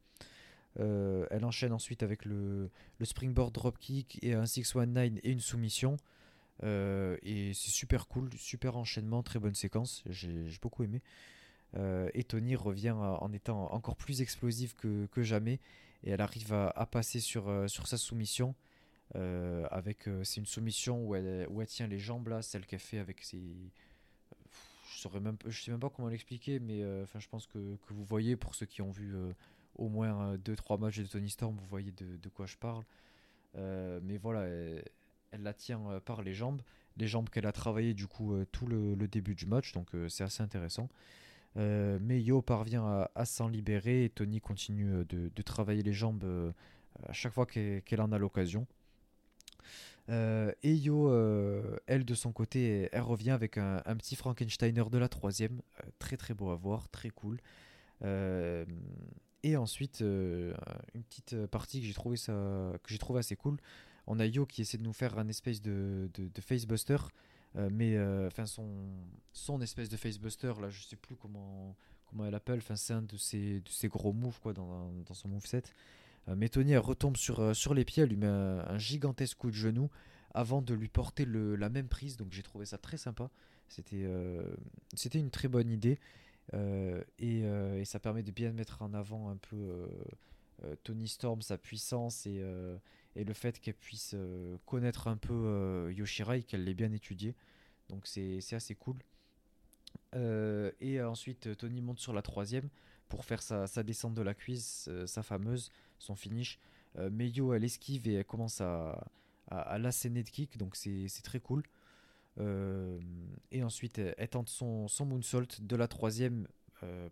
elle 0.78 1.46
enchaîne 1.46 1.72
ensuite 1.72 2.04
avec 2.04 2.26
le, 2.26 2.70
le 3.00 3.06
springboard 3.06 3.54
dropkick 3.54 4.20
et 4.22 4.34
un 4.34 4.46
619 4.46 5.20
et 5.24 5.32
une 5.32 5.40
soumission. 5.40 5.98
et 6.62 7.52
c'est 7.54 7.72
super 7.72 8.08
cool, 8.08 8.30
super 8.38 8.76
enchaînement, 8.78 9.24
très 9.24 9.40
bonne 9.40 9.56
séquence, 9.56 10.04
j'ai 10.10 10.60
beaucoup 10.62 10.84
aimé. 10.84 11.02
Euh, 11.78 12.10
et 12.14 12.24
Tony 12.24 12.56
revient 12.56 12.92
en 12.92 13.32
étant 13.34 13.72
encore 13.74 13.96
plus 13.96 14.22
explosive 14.22 14.76
que, 14.76 15.24
jamais. 15.24 15.60
Et 16.04 16.12
elle 16.12 16.22
arrive 16.22 16.54
à, 16.54 16.86
passer 16.86 17.20
euh, 17.38 17.68
sur 17.68 17.88
sa 17.88 17.98
soumission. 17.98 18.56
Euh, 19.16 19.68
avec 19.70 20.10
c'est 20.24 20.38
une 20.40 20.48
soumission 20.48 21.06
où 21.06 21.16
elle, 21.16 21.48
tient 21.68 21.88
les 21.88 22.00
jambes 22.00 22.28
là, 22.30 22.42
celle 22.42 22.66
qu'elle 22.66 22.80
fait 22.80 23.00
avec 23.00 23.24
ses. 23.24 23.42
Je 24.92 25.00
saurais 25.00 25.20
même, 25.20 25.38
je 25.46 25.62
sais 25.62 25.72
même 25.72 25.80
pas 25.80 25.90
comment 25.90 26.08
l'expliquer, 26.08 26.60
mais 26.60 26.84
enfin 27.04 27.20
je 27.20 27.28
pense 27.28 27.48
que, 27.48 27.78
vous 27.90 28.04
voyez 28.04 28.36
pour 28.36 28.56
ceux 28.56 28.66
qui 28.66 28.82
ont 28.82 28.92
vu 28.92 29.16
au 29.76 29.90
moins 29.90 30.36
2-3 30.38 30.80
matchs 30.80 31.00
de 31.00 31.08
Tony 31.08 31.30
Storm, 31.30 31.56
vous 31.58 31.66
voyez 31.66 31.92
de, 31.92 32.30
quoi 32.30 32.46
je 32.46 32.56
parle. 32.56 32.84
mais 33.56 34.18
voilà, 34.18 34.46
elle, 34.46 35.44
la 35.44 35.54
tient 35.54 35.82
par 36.06 36.22
les 36.22 36.34
jambes, 36.34 36.62
les 36.98 37.08
jambes 37.08 37.30
qu'elle 37.30 37.48
a 37.48 37.52
travaillé 37.52 37.94
du 37.94 38.08
coup 38.08 38.36
tout 38.52 38.68
le, 38.68 38.96
début 39.08 39.36
du 39.36 39.46
match, 39.46 39.74
donc 39.74 39.90
c'est 40.08 40.24
assez 40.24 40.42
intéressant. 40.42 40.90
Euh, 41.58 42.00
mais 42.02 42.22
Yo 42.22 42.42
parvient 42.42 43.08
à, 43.14 43.26
s'en 43.26 43.48
libérer 43.48 44.06
et 44.06 44.10
Tony 44.10 44.42
continue 44.42 44.92
euh, 44.92 45.04
de, 45.06 45.42
travailler 45.44 45.84
les 45.84 45.94
jambes 45.94 46.24
euh, 46.24 46.52
à 47.08 47.14
chaque 47.14 47.34
fois 47.34 47.46
qu'elle 47.46 48.02
en 48.02 48.12
a 48.12 48.18
l'occasion. 48.18 48.66
Et 50.10 50.76
Yo, 50.76 51.10
elle 51.88 52.06
de 52.06 52.16
son 52.16 52.32
côté, 52.32 52.90
elle 52.92 53.02
revient 53.02 53.32
avec 53.32 53.58
un, 53.58 53.82
petit 53.98 54.16
Frankensteiner 54.16 54.84
de 54.92 54.98
la 54.98 55.08
troisième, 55.08 55.62
très 56.00 56.18
très 56.18 56.34
beau 56.34 56.50
à 56.50 56.56
voir, 56.56 56.90
très 56.90 57.10
cool. 57.10 57.40
et 58.04 59.58
ensuite, 59.58 60.02
une 60.02 61.04
petite 61.10 61.46
partie 61.48 61.82
que 61.82 61.88
j'ai 61.88 61.94
trouvé, 61.94 62.18
trouvé 63.00 63.20
assez 63.20 63.36
cool. 63.36 63.58
On 64.08 64.20
a 64.20 64.26
Yo 64.26 64.46
qui 64.46 64.62
essaie 64.62 64.78
de 64.78 64.84
nous 64.84 64.94
faire 64.94 65.18
un 65.18 65.28
espèce 65.28 65.62
de, 65.62 66.10
de, 66.14 66.42
facebuster 66.42 66.98
euh, 67.56 67.70
mais 67.72 67.96
euh, 67.96 68.30
son, 68.46 68.68
son 69.32 69.62
espèce 69.62 69.90
de 69.90 69.98
facebuster 69.98 70.54
là, 70.60 70.70
je 70.70 70.82
sais 70.82 70.96
plus 70.96 71.16
comment 71.16 71.76
comment 72.06 72.26
elle 72.26 72.36
appelle. 72.36 72.62
C'est 72.76 72.94
un 72.94 73.02
de 73.02 73.18
ses, 73.18 73.62
de 73.62 73.70
ses 73.70 73.88
gros 73.88 74.14
moves 74.14 74.40
quoi 74.40 74.54
dans, 74.54 74.92
dans 75.06 75.14
son 75.14 75.30
moveset. 75.30 75.58
Euh, 75.58 75.62
mais 76.28 76.50
Tony 76.50 76.74
elle 76.74 76.80
retombe 76.80 77.18
sur, 77.18 77.56
sur 77.56 77.74
les 77.74 77.86
pieds, 77.86 78.04
elle 78.04 78.10
lui 78.10 78.18
met 78.18 78.28
un, 78.28 78.78
gigantesque 78.78 79.38
coup 79.38 79.50
de 79.50 79.56
genou 79.56 79.90
avant 80.34 80.62
de 80.62 80.74
lui 80.74 80.88
porter 80.88 81.26
la 81.26 81.70
même 81.70 81.88
prise. 81.88 82.18
Donc 82.18 82.32
j'ai 82.32 82.44
trouvé 82.44 82.66
ça 82.66 82.78
très 82.78 82.98
sympa. 82.98 83.30
C'était 83.68 84.08
c'était 84.94 85.20
une 85.20 85.32
très 85.32 85.48
bonne 85.48 85.70
idée. 85.70 86.00
et, 87.20 87.84
ça 87.86 88.00
permet 88.00 88.24
de 88.24 88.32
bien 88.32 88.52
mettre 88.54 88.82
en 88.82 88.94
avant 88.94 89.30
un 89.30 89.38
peu 89.38 89.90
Tony 90.84 91.08
Storm, 91.08 91.42
sa 91.42 91.58
puissance 91.58 92.26
et, 92.26 92.42
et 93.16 93.24
le 93.24 93.34
fait 93.34 93.60
qu'elle 93.60 93.76
puisse 93.76 94.14
euh, 94.16 94.58
connaître 94.66 95.08
un 95.08 95.18
peu 95.18 95.34
euh, 95.34 95.94
Yoshirai, 95.94 96.44
qu'elle 96.44 96.64
l'ait 96.64 96.74
bien 96.74 96.92
étudié. 96.92 97.36
Donc 97.90 98.08
c'est 98.08 98.42
assez 98.54 98.76
cool. 98.76 98.98
Euh, 100.16 100.72
et 100.80 101.02
ensuite, 101.02 101.56
Tony 101.58 101.82
monte 101.82 102.00
sur 102.00 102.14
la 102.14 102.22
troisième 102.22 102.70
pour 103.10 103.26
faire 103.26 103.42
sa, 103.42 103.84
descente 103.84 104.14
de 104.14 104.22
la 104.22 104.34
cuisse, 104.34 104.90
sa 105.06 105.24
fameuse, 105.24 105.72
son 106.00 106.16
finish. 106.16 106.60
Meio, 107.12 107.54
elle 107.54 107.64
esquive 107.64 108.08
et 108.08 108.14
elle 108.16 108.26
commence 108.26 108.62
à, 108.62 109.08
à, 109.48 109.62
à 109.62 109.78
l'asséner 109.78 110.24
de 110.24 110.30
kick, 110.30 110.58
donc 110.58 110.76
c'est 110.76 111.08
très 111.24 111.40
cool. 111.40 111.64
et 112.40 113.64
ensuite, 113.64 114.00
elle, 114.00 114.30
tente 114.30 114.50
son, 114.50 114.88
son 114.88 115.06
moonsault 115.06 115.60
de 115.60 115.76
la 115.76 115.88
troisième 115.88 116.48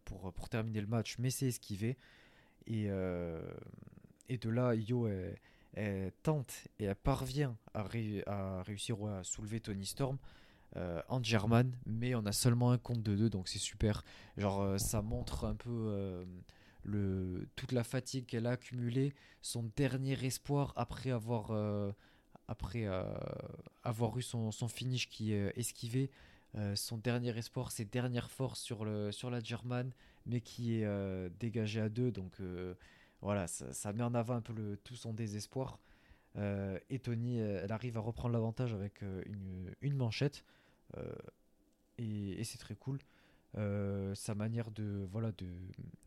pour, 0.05 0.33
pour 0.33 0.49
terminer 0.49 0.81
le 0.81 0.87
match, 0.87 1.17
mais 1.19 1.29
c'est 1.29 1.47
esquivé. 1.47 1.97
Et, 2.67 2.89
et 4.29 4.37
de 4.37 4.49
là, 4.49 4.75
Io, 4.75 5.07
elle, 5.73 6.11
tente 6.23 6.67
et 6.79 6.85
elle 6.85 6.95
parvient 6.95 7.57
à, 7.73 7.85
à 8.27 8.63
réussir 8.63 9.03
à 9.05 9.23
soulever 9.23 9.59
Tony 9.59 9.85
Storm. 9.85 10.17
Euh, 10.77 11.01
en 11.09 11.21
German, 11.21 11.75
mais 11.85 12.15
on 12.15 12.25
a 12.25 12.31
seulement 12.31 12.71
un 12.71 12.77
compte 12.77 13.03
de 13.03 13.13
deux, 13.15 13.29
donc 13.29 13.49
c'est 13.49 13.59
super. 13.59 14.05
Genre, 14.37 14.61
euh, 14.61 14.77
ça 14.77 15.01
montre 15.01 15.43
un 15.43 15.55
peu 15.55 15.69
euh, 15.69 16.23
le, 16.83 17.49
toute 17.57 17.73
la 17.73 17.83
fatigue 17.83 18.25
qu'elle 18.25 18.47
a 18.47 18.51
accumulée, 18.51 19.13
son 19.41 19.69
dernier 19.75 20.13
espoir 20.25 20.71
après 20.77 21.11
avoir, 21.11 21.51
après, 22.47 22.87
avoir 23.83 24.17
eu 24.17 24.21
son, 24.21 24.51
son, 24.51 24.67
finish 24.69 25.09
qui 25.09 25.33
est 25.33 25.51
esquivé. 25.57 26.09
son 26.75 26.97
dernier 26.97 27.37
espoir, 27.37 27.71
ses 27.71 27.85
dernières 27.85 28.31
forces 28.31 28.61
sur, 28.61 28.85
le, 28.85 29.11
sur 29.11 29.29
la 29.29 29.41
German, 29.41 29.91
mais 30.25 30.41
qui 30.41 30.75
est 30.75 31.29
dégagé 31.39 31.81
à 31.81 31.89
deux. 31.89 32.11
Donc 32.11 32.37
voilà, 33.21 33.47
ça, 33.47 33.93
met 33.93 34.03
en 34.03 34.13
avant 34.13 34.35
un 34.35 34.41
peu 34.41 34.53
le, 34.53 34.77
tout 34.77 34.95
son 34.95 35.13
désespoir. 35.13 35.79
et 36.37 36.99
Tony, 36.99 37.39
elle 37.39 37.71
arrive 37.71 37.97
à 37.97 38.01
reprendre 38.01 38.33
l'avantage 38.33 38.73
avec 38.73 39.01
une, 39.01 39.73
une 39.81 39.95
manchette. 39.95 40.45
Euh, 40.97 41.13
et, 41.97 42.43
c'est 42.43 42.57
très 42.57 42.75
cool. 42.75 42.99
Euh, 43.57 44.15
sa 44.15 44.33
manière 44.33 44.71
de, 44.71 45.05
voilà, 45.11 45.31
de, 45.33 45.47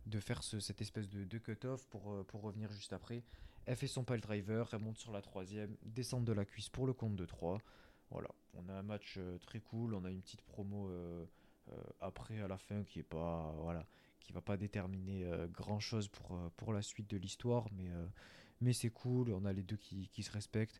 de 0.07 0.21
faire 0.21 0.43
cette 0.43 0.81
espèce 0.81 1.09
de, 1.09 1.25
de 1.25 1.39
cut-off 1.39 1.87
pour, 1.87 2.13
euh, 2.13 2.25
pour 2.25 2.43
revenir 2.43 2.73
juste 2.73 2.93
après. 2.93 3.23
Elle 3.67 3.77
fait 3.77 3.87
son 3.87 4.05
pile 4.05 4.21
driver, 4.21 4.69
elle 4.73 4.81
monte 4.81 4.99
sur 4.99 5.13
la 5.13 5.23
troisième, 5.23 5.77
descente 5.85 6.25
de 6.25 6.33
la 6.33 6.45
cuisse 6.45 6.69
pour 6.69 6.87
le 6.87 6.93
compte 6.93 7.17
de 7.17 7.25
3. 7.25 7.59
Voilà, 8.11 8.29
on 8.55 8.69
a 8.69 8.75
un 8.75 8.83
match 8.83 9.19
très 9.41 9.61
cool, 9.61 9.95
on 9.95 10.05
a 10.05 10.11
une 10.11 10.21
petite 10.21 10.43
promo 10.43 10.91
après 12.01 12.41
à 12.41 12.47
la 12.47 12.59
fin 12.59 12.85
qui 12.85 12.99
est 12.99 13.03
pas 13.03 13.55
voilà, 13.61 13.87
qui 14.21 14.35
va 14.35 14.43
pas 14.43 14.59
déterminer 14.59 15.27
grand 15.51 15.81
chose 15.81 16.09
pour, 16.09 16.39
pour 16.59 16.75
la 16.75 16.83
suite 16.83 17.09
de 17.09 17.17
l'histoire, 17.17 17.67
mais, 17.73 17.89
mais 18.61 18.75
c'est 18.75 18.91
cool, 18.91 19.33
on 19.33 19.47
a 19.47 19.53
les 19.55 19.63
deux 19.63 19.79
qui, 19.79 20.09
qui 20.09 20.23
se 20.23 20.31
respectent. 20.31 20.79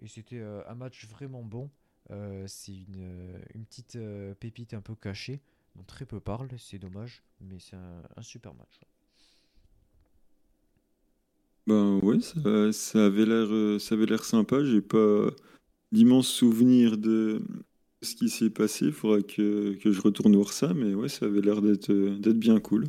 Et 0.00 0.08
c'était 0.08 0.42
un 0.42 0.74
match 0.74 1.06
vraiment 1.06 1.44
bon. 1.44 1.70
Euh, 2.10 2.44
c'est 2.46 2.72
une, 2.72 3.42
une, 3.54 3.64
petite 3.64 3.96
euh, 3.96 4.34
pépite 4.34 4.72
un 4.74 4.80
peu 4.80 4.94
cachée, 4.94 5.40
dont 5.76 5.82
très 5.84 6.06
peu 6.06 6.20
parlent, 6.20 6.48
c'est 6.58 6.78
dommage, 6.78 7.22
mais 7.40 7.58
c'est 7.58 7.76
un, 7.76 8.22
super 8.22 8.54
match. 8.54 8.80
Ben 11.66 11.98
ouais, 12.02 12.20
ça, 12.72 13.04
avait 13.04 13.26
l'air 13.26 13.48
euh, 13.50 13.78
ça 13.78 13.94
avait 13.94 14.06
l'air 14.06 14.24
sympa. 14.24 14.64
J'ai 14.64 14.80
pas 14.80 15.26
d'immenses 15.92 16.28
souvenirs 16.28 16.96
de 16.96 17.42
ce 18.00 18.14
qui 18.14 18.30
s'est 18.30 18.48
passé. 18.48 18.86
Il 18.86 18.92
faudra 18.92 19.20
que, 19.20 19.74
que, 19.74 19.92
je 19.92 20.00
retourne 20.00 20.34
voir 20.34 20.52
ça, 20.52 20.72
mais 20.72 20.94
ouais, 20.94 21.10
ça 21.10 21.26
avait 21.26 21.42
l'air 21.42 21.60
d'être 21.60 21.92
d'être 21.92 22.38
bien 22.38 22.58
cool. 22.58 22.86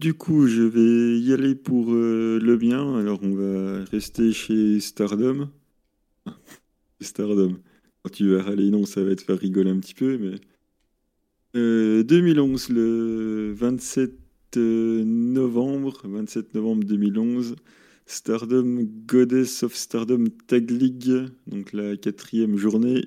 Du 0.00 0.14
coup, 0.14 0.46
je 0.46 0.62
vais 0.62 1.20
y 1.20 1.30
aller 1.34 1.54
pour 1.54 1.92
euh, 1.92 2.38
le 2.40 2.56
bien. 2.56 2.96
Alors, 2.96 3.20
on 3.22 3.34
va 3.34 3.84
rester 3.84 4.32
chez 4.32 4.80
Stardom. 4.80 5.50
Stardom. 7.02 7.58
Quand 8.02 8.10
tu 8.10 8.30
vas 8.34 8.42
râler, 8.42 8.70
non, 8.70 8.86
ça 8.86 9.04
va 9.04 9.14
te 9.14 9.20
faire 9.20 9.38
rigoler 9.38 9.70
un 9.70 9.78
petit 9.78 9.92
peu, 9.92 10.16
mais. 10.16 10.36
2011, 11.52 12.70
euh, 12.70 12.74
le 12.74 13.52
27 13.52 14.14
euh, 14.56 15.04
novembre, 15.04 16.00
27 16.04 16.54
novembre 16.54 16.84
2011, 16.84 17.56
Stardom 18.06 18.88
Goddess 19.06 19.62
of 19.64 19.74
Stardom 19.74 20.28
Tag 20.46 20.70
League, 20.70 21.26
donc 21.46 21.74
la 21.74 21.98
quatrième 21.98 22.56
journée. 22.56 23.04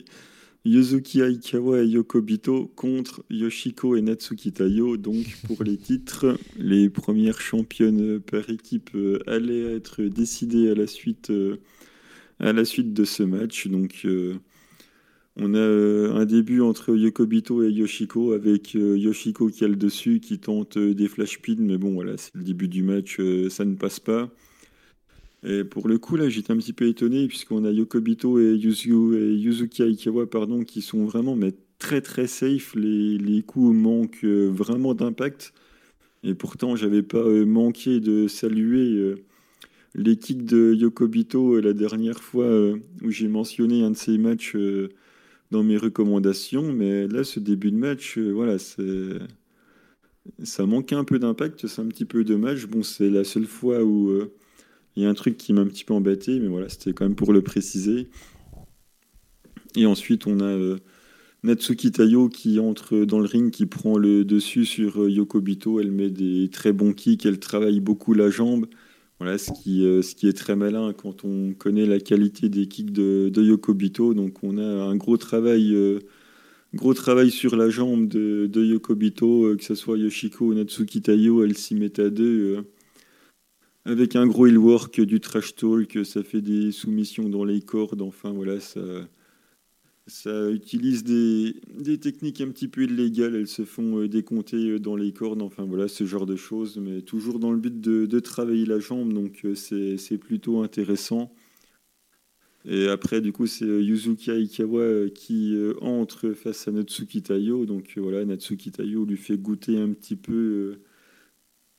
Yuzuki 0.65 1.21
Aikawa 1.21 1.81
et 1.81 1.87
Yokobito 1.87 2.67
contre 2.75 3.25
Yoshiko 3.29 3.97
et 3.97 4.01
Natsuki 4.01 4.53
Tayo. 4.53 4.95
Donc 4.95 5.25
pour 5.45 5.63
les 5.63 5.75
titres, 5.77 6.37
les 6.57 6.89
premières 6.89 7.41
championnes 7.41 8.21
par 8.21 8.49
équipe 8.49 8.91
euh, 8.95 9.19
allaient 9.27 9.75
être 9.75 10.03
décidées 10.03 10.69
à 10.69 10.75
la 10.75 10.87
suite, 10.87 11.31
euh, 11.31 11.57
à 12.39 12.53
la 12.53 12.63
suite 12.63 12.93
de 12.93 13.03
ce 13.03 13.23
match. 13.23 13.67
Donc 13.67 14.03
euh, 14.05 14.35
on 15.35 15.53
a 15.53 15.59
un 15.59 16.25
début 16.25 16.61
entre 16.61 16.95
Yokobito 16.95 17.63
et 17.63 17.69
Yoshiko 17.69 18.31
avec 18.31 18.73
Yoshiko 18.75 19.49
qui 19.49 19.65
a 19.65 19.67
le 19.67 19.75
dessus, 19.75 20.21
qui 20.21 20.39
tente 20.39 20.77
des 20.77 21.07
flash 21.09 21.41
pins, 21.41 21.55
mais 21.59 21.77
bon 21.77 21.93
voilà, 21.93 22.15
c'est 22.17 22.33
le 22.35 22.43
début 22.43 22.69
du 22.69 22.83
match, 22.83 23.19
ça 23.49 23.65
ne 23.65 23.75
passe 23.75 23.99
pas. 23.99 24.31
Et 25.45 25.63
pour 25.63 25.87
le 25.87 25.97
coup, 25.97 26.15
là, 26.15 26.29
j'étais 26.29 26.53
un 26.53 26.57
petit 26.57 26.73
peu 26.73 26.87
étonné, 26.87 27.27
puisqu'on 27.27 27.65
a 27.65 27.71
Yokobito 27.71 28.39
et, 28.39 28.53
et 28.53 29.33
Yuzuki 29.35 29.83
Aikawa 29.83 30.29
pardon, 30.29 30.63
qui 30.63 30.81
sont 30.81 31.05
vraiment 31.05 31.35
mais 31.35 31.53
très 31.79 32.01
très 32.01 32.27
safe. 32.27 32.75
Les, 32.75 33.43
coups 33.45 33.75
manquent 33.75 34.23
euh, 34.23 34.47
vraiment 34.49 34.93
d'impact. 34.93 35.53
Et 36.23 36.33
pourtant, 36.33 36.75
j'avais 36.77 37.03
pas 37.03 37.17
euh, 37.17 37.45
manqué 37.45 37.99
de 37.99 38.27
saluer 38.27 38.93
euh, 38.93 39.15
les 39.95 40.17
kicks 40.17 40.45
de 40.45 40.73
Yokobito 40.73 41.59
la 41.59 41.73
dernière 41.73 42.23
fois 42.23 42.47
où 43.03 43.11
j'ai 43.11 43.27
mentionné 43.27 43.83
un 43.83 43.91
de 43.91 43.97
ces 43.97 44.17
matchs 44.17 44.55
dans 45.51 45.63
mes 45.63 45.77
recommandations. 45.77 46.73
Mais 46.73 47.07
là, 47.07 47.23
ce 47.23 47.39
début 47.39 47.71
de 47.71 47.77
match, 47.77 48.17
voilà. 48.17 48.57
Ça 50.43 50.65
manquait 50.65 50.95
un 50.95 51.03
peu 51.03 51.19
d'impact, 51.19 51.67
c'est 51.67 51.81
un 51.81 51.87
petit 51.87 52.05
peu 52.05 52.23
dommage. 52.23 52.67
Bon, 52.67 52.81
c'est 52.81 53.09
la 53.09 53.23
seule 53.25 53.45
fois 53.45 53.83
où 53.83 54.09
il 54.95 55.03
y 55.03 55.05
a 55.05 55.09
un 55.09 55.13
truc 55.13 55.37
qui 55.37 55.53
m'a 55.53 55.61
un 55.61 55.67
petit 55.67 55.83
peu 55.83 55.93
embêté, 55.93 56.39
mais 56.39 56.47
voilà, 56.47 56.69
c'était 56.69 56.93
quand 56.93 57.05
même 57.05 57.15
pour 57.15 57.33
le 57.33 57.41
préciser. 57.41 58.09
Et 59.75 59.85
ensuite, 59.85 60.27
on 60.27 60.39
a 60.39 60.45
euh, 60.45 60.77
Natsuki 61.43 61.91
Tayo 61.91 62.29
qui 62.29 62.59
entre 62.59 63.05
dans 63.05 63.19
le 63.19 63.25
ring, 63.25 63.51
qui 63.51 63.65
prend 63.65 63.97
le 63.97 64.23
dessus 64.23 64.65
sur 64.65 65.01
euh, 65.01 65.09
Yokobito. 65.09 65.79
Elle 65.79 65.91
met 65.91 66.09
des 66.11 66.49
très 66.49 66.73
bons 66.73 66.93
kicks, 66.93 67.25
elle 67.25 67.39
travaille 67.39 67.79
beaucoup 67.79 68.13
la 68.13 68.29
jambe. 68.29 68.67
Voilà, 69.19 69.37
ce 69.37 69.51
qui, 69.51 69.85
euh, 69.85 70.01
ce 70.01 70.15
qui 70.15 70.27
est 70.27 70.33
très 70.33 70.55
malin 70.55 70.93
quand 70.93 71.23
on 71.23 71.53
connaît 71.53 71.85
la 71.85 71.99
qualité 71.99 72.49
des 72.49 72.67
kicks 72.67 72.91
de, 72.91 73.29
de 73.29 73.41
Yokobito. 73.41 74.13
Donc 74.13 74.43
on 74.43 74.57
a 74.59 74.63
un 74.63 74.95
gros 74.95 75.17
travail, 75.17 75.75
gros 76.75 76.93
travail 76.93 77.31
sur 77.31 77.55
la 77.55 77.69
jambe 77.69 78.07
de, 78.07 78.45
de 78.47 78.63
Yokobito, 78.63 79.55
que 79.57 79.63
ce 79.63 79.75
soit 79.75 79.97
Yoshiko 79.97 80.47
ou 80.47 80.53
Natsuki 80.53 81.01
Tayo, 81.01 81.43
elle 81.43 81.57
s'y 81.57 81.73
met 81.73 81.99
à 81.99 82.09
deux 82.09 82.63
avec 83.85 84.15
un 84.15 84.25
gros 84.27 84.47
work, 84.47 85.01
du 85.01 85.19
trash 85.19 85.55
talk, 85.55 86.05
ça 86.05 86.23
fait 86.23 86.41
des 86.41 86.71
soumissions 86.71 87.29
dans 87.29 87.43
les 87.43 87.61
cordes, 87.61 88.01
enfin 88.01 88.31
voilà, 88.31 88.59
ça, 88.59 90.51
utilise 90.51 91.03
des, 91.03 91.55
des 91.77 91.97
techniques 91.99 92.41
un 92.41 92.49
petit 92.49 92.67
peu 92.67 92.83
illégales, 92.83 93.35
elles 93.35 93.47
se 93.47 93.65
font 93.65 93.99
euh, 93.99 94.07
décompter 94.07 94.69
euh, 94.69 94.79
dans 94.79 94.95
les 94.95 95.11
cordes, 95.11 95.41
enfin 95.41 95.63
voilà, 95.65 95.87
ce 95.87 96.05
genre 96.05 96.25
de 96.25 96.35
choses, 96.35 96.77
mais 96.77 97.01
toujours 97.01 97.39
dans 97.39 97.51
le 97.51 97.57
but 97.57 97.81
de, 97.81 98.05
de 98.05 98.19
travailler 98.19 98.65
la 98.65 98.79
jambe, 98.79 99.11
donc 99.13 99.41
euh, 99.43 99.55
c'est 99.55 100.17
plutôt 100.17 100.61
intéressant. 100.61 101.33
Et 102.65 102.87
après, 102.87 103.19
du 103.19 103.33
coup, 103.33 103.45
c'est 103.45 103.65
Yuzuki 103.65 104.31
Aikawa 104.31 105.09
qui 105.13 105.53
entre 105.81 106.31
face 106.31 106.65
à 106.69 106.71
Natsuki 106.71 107.21
Tayo. 107.21 107.65
Donc 107.65 107.97
voilà, 107.97 108.23
Natsuki 108.23 108.71
Tayo 108.71 109.03
lui 109.03 109.17
fait 109.17 109.37
goûter 109.37 109.77
un 109.77 109.89
petit 109.91 110.15
peu 110.15 110.77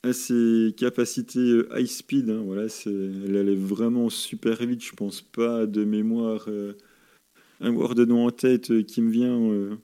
à 0.05 0.13
ses 0.13 0.75
capacités 0.77 1.41
euh, 1.41 1.69
high 1.75 1.87
speed. 1.87 2.31
Hein, 2.31 2.43
voilà, 2.45 2.67
elle 2.87 3.37
allait 3.37 3.57
vraiment 3.57 4.11
super 4.11 4.65
vite. 4.65 4.85
Je 4.85 4.93
pense 4.93 5.23
pas 5.23 5.67
de 5.67 5.85
mémoire 5.85 6.45
euh, 6.49 6.75
word 7.61 7.95
de 7.95 8.05
nom 8.05 8.27
en 8.27 8.31
tête 8.31 8.71
euh, 8.71 8.83
qui 8.83 9.01
me 9.01 9.11
vient 9.11 9.79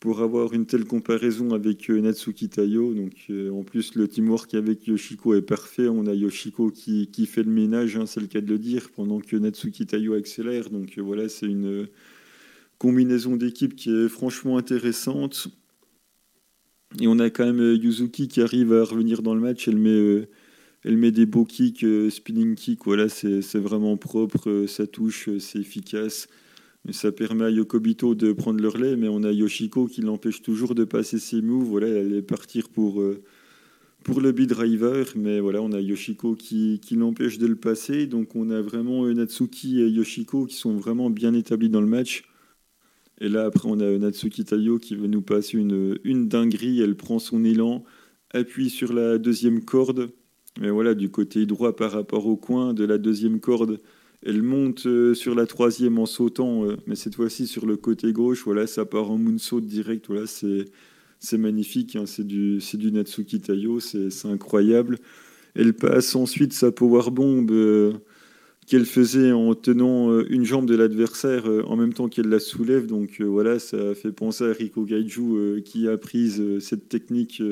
pour 0.00 0.20
avoir 0.20 0.52
une 0.52 0.66
telle 0.66 0.84
comparaison 0.84 1.52
avec 1.52 1.88
Natsuki 1.88 2.48
Tayo. 2.48 2.92
Donc, 2.92 3.30
en 3.52 3.62
plus, 3.62 3.94
le 3.94 4.08
teamwork 4.08 4.52
avec 4.54 4.86
Yoshiko 4.88 5.34
est 5.34 5.42
parfait. 5.42 5.88
On 5.88 6.06
a 6.06 6.14
Yoshiko 6.14 6.70
qui, 6.70 7.06
qui 7.06 7.24
fait 7.24 7.44
le 7.44 7.52
ménage, 7.52 7.96
hein, 7.96 8.04
c'est 8.04 8.18
le 8.18 8.26
cas 8.26 8.40
de 8.40 8.48
le 8.48 8.58
dire, 8.58 8.90
pendant 8.90 9.20
que 9.20 9.36
Natsuki 9.36 9.86
Tayo 9.86 10.14
accélère. 10.14 10.70
Donc, 10.70 10.98
voilà, 10.98 11.28
c'est 11.28 11.46
une 11.46 11.86
combinaison 12.78 13.36
d'équipes 13.36 13.76
qui 13.76 13.90
est 13.90 14.08
franchement 14.08 14.58
intéressante. 14.58 15.48
Et 17.00 17.06
on 17.06 17.18
a 17.18 17.30
quand 17.30 17.46
même 17.46 17.60
euh, 17.60 17.76
Yuzuki 17.76 18.28
qui 18.28 18.42
arrive 18.42 18.72
à 18.72 18.84
revenir 18.84 19.22
dans 19.22 19.34
le 19.34 19.40
match. 19.40 19.66
Elle 19.68 19.78
met, 19.78 19.90
euh, 19.90 20.28
elle 20.84 20.96
met 20.96 21.10
des 21.10 21.26
beaux 21.26 21.44
kicks, 21.44 21.84
euh, 21.84 22.10
spinning 22.10 22.54
kicks. 22.54 22.84
Voilà, 22.84 23.08
c'est 23.08 23.56
vraiment 23.56 23.96
propre, 23.96 24.66
ça 24.66 24.86
touche, 24.86 25.30
c'est 25.38 25.58
efficace. 25.58 26.28
Ça 26.90 27.12
permet 27.12 27.44
à 27.44 27.50
Yokobito 27.50 28.14
de 28.14 28.32
prendre 28.32 28.60
le 28.60 28.68
relais, 28.68 28.96
mais 28.96 29.08
on 29.08 29.22
a 29.22 29.30
Yoshiko 29.30 29.86
qui 29.86 30.00
l'empêche 30.00 30.42
toujours 30.42 30.74
de 30.74 30.84
passer 30.84 31.18
ses 31.18 31.40
moves. 31.40 31.68
Voilà, 31.68 31.86
elle 31.86 32.06
allait 32.06 32.22
partir 32.22 32.68
pour, 32.68 33.00
pour 34.02 34.20
le 34.20 34.32
B-Driver, 34.32 35.06
mais 35.14 35.38
voilà, 35.38 35.62
on 35.62 35.70
a 35.70 35.80
Yoshiko 35.80 36.34
qui, 36.34 36.80
qui 36.82 36.96
l'empêche 36.96 37.38
de 37.38 37.46
le 37.46 37.54
passer. 37.54 38.08
Donc 38.08 38.34
on 38.34 38.50
a 38.50 38.60
vraiment 38.60 39.06
Natsuki 39.06 39.80
et 39.80 39.88
Yoshiko 39.88 40.46
qui 40.46 40.56
sont 40.56 40.74
vraiment 40.74 41.08
bien 41.08 41.34
établis 41.34 41.70
dans 41.70 41.80
le 41.80 41.86
match. 41.86 42.24
Et 43.22 43.28
là, 43.28 43.44
après, 43.44 43.68
on 43.68 43.78
a 43.78 43.98
Natsuki 43.98 44.44
Tayo 44.44 44.80
qui 44.80 44.96
veut 44.96 45.06
nous 45.06 45.22
passer 45.22 45.56
une, 45.56 46.28
dinguerie. 46.28 46.80
Elle 46.80 46.96
prend 46.96 47.20
son 47.20 47.44
élan, 47.44 47.84
appuie 48.30 48.68
sur 48.68 48.92
la 48.92 49.16
deuxième 49.16 49.64
corde. 49.64 50.10
Mais 50.60 50.70
voilà, 50.70 50.94
du 50.94 51.08
côté 51.08 51.46
droit 51.46 51.76
par 51.76 51.92
rapport 51.92 52.26
au 52.26 52.36
coin 52.36 52.74
de 52.74 52.84
la 52.84 52.98
deuxième 52.98 53.38
corde, 53.38 53.80
elle 54.26 54.42
monte 54.42 54.86
euh, 54.86 55.14
sur 55.14 55.36
la 55.36 55.46
troisième 55.46 56.00
en 56.00 56.06
sautant, 56.06 56.64
euh, 56.64 56.76
mais 56.86 56.96
cette 56.96 57.14
fois-ci 57.14 57.46
sur 57.46 57.64
le 57.64 57.76
côté 57.76 58.12
gauche. 58.12 58.42
Voilà, 58.44 58.66
ça 58.66 58.84
part 58.84 59.12
en 59.12 59.18
moonsault 59.18 59.60
direct. 59.60 60.06
Voilà, 60.08 60.26
c'est 60.26 61.38
magnifique. 61.38 61.94
Hein, 61.94 62.06
c'est 62.06 62.26
du 62.26 62.58
du 62.74 62.90
Natsuki 62.90 63.40
Tayo, 63.40 63.78
c'est 63.78 64.08
incroyable. 64.24 64.98
Elle 65.54 65.74
passe 65.74 66.16
ensuite 66.16 66.54
sa 66.54 66.72
power 66.72 67.08
bomb 67.12 67.48
euh, 67.52 67.92
qu'elle 68.72 68.86
faisait 68.86 69.32
en 69.32 69.54
tenant 69.54 70.18
une 70.22 70.46
jambe 70.46 70.64
de 70.64 70.74
l'adversaire 70.74 71.44
en 71.66 71.76
même 71.76 71.92
temps 71.92 72.08
qu'elle 72.08 72.28
la 72.28 72.38
soulève. 72.38 72.86
Donc 72.86 73.20
voilà, 73.20 73.58
ça 73.58 73.94
fait 73.94 74.12
penser 74.12 74.44
à 74.44 74.52
Riko 74.54 74.84
Gaiju 74.84 75.60
qui 75.62 75.88
a 75.88 75.98
pris 75.98 76.40
cette 76.60 76.88
technique 76.88 77.42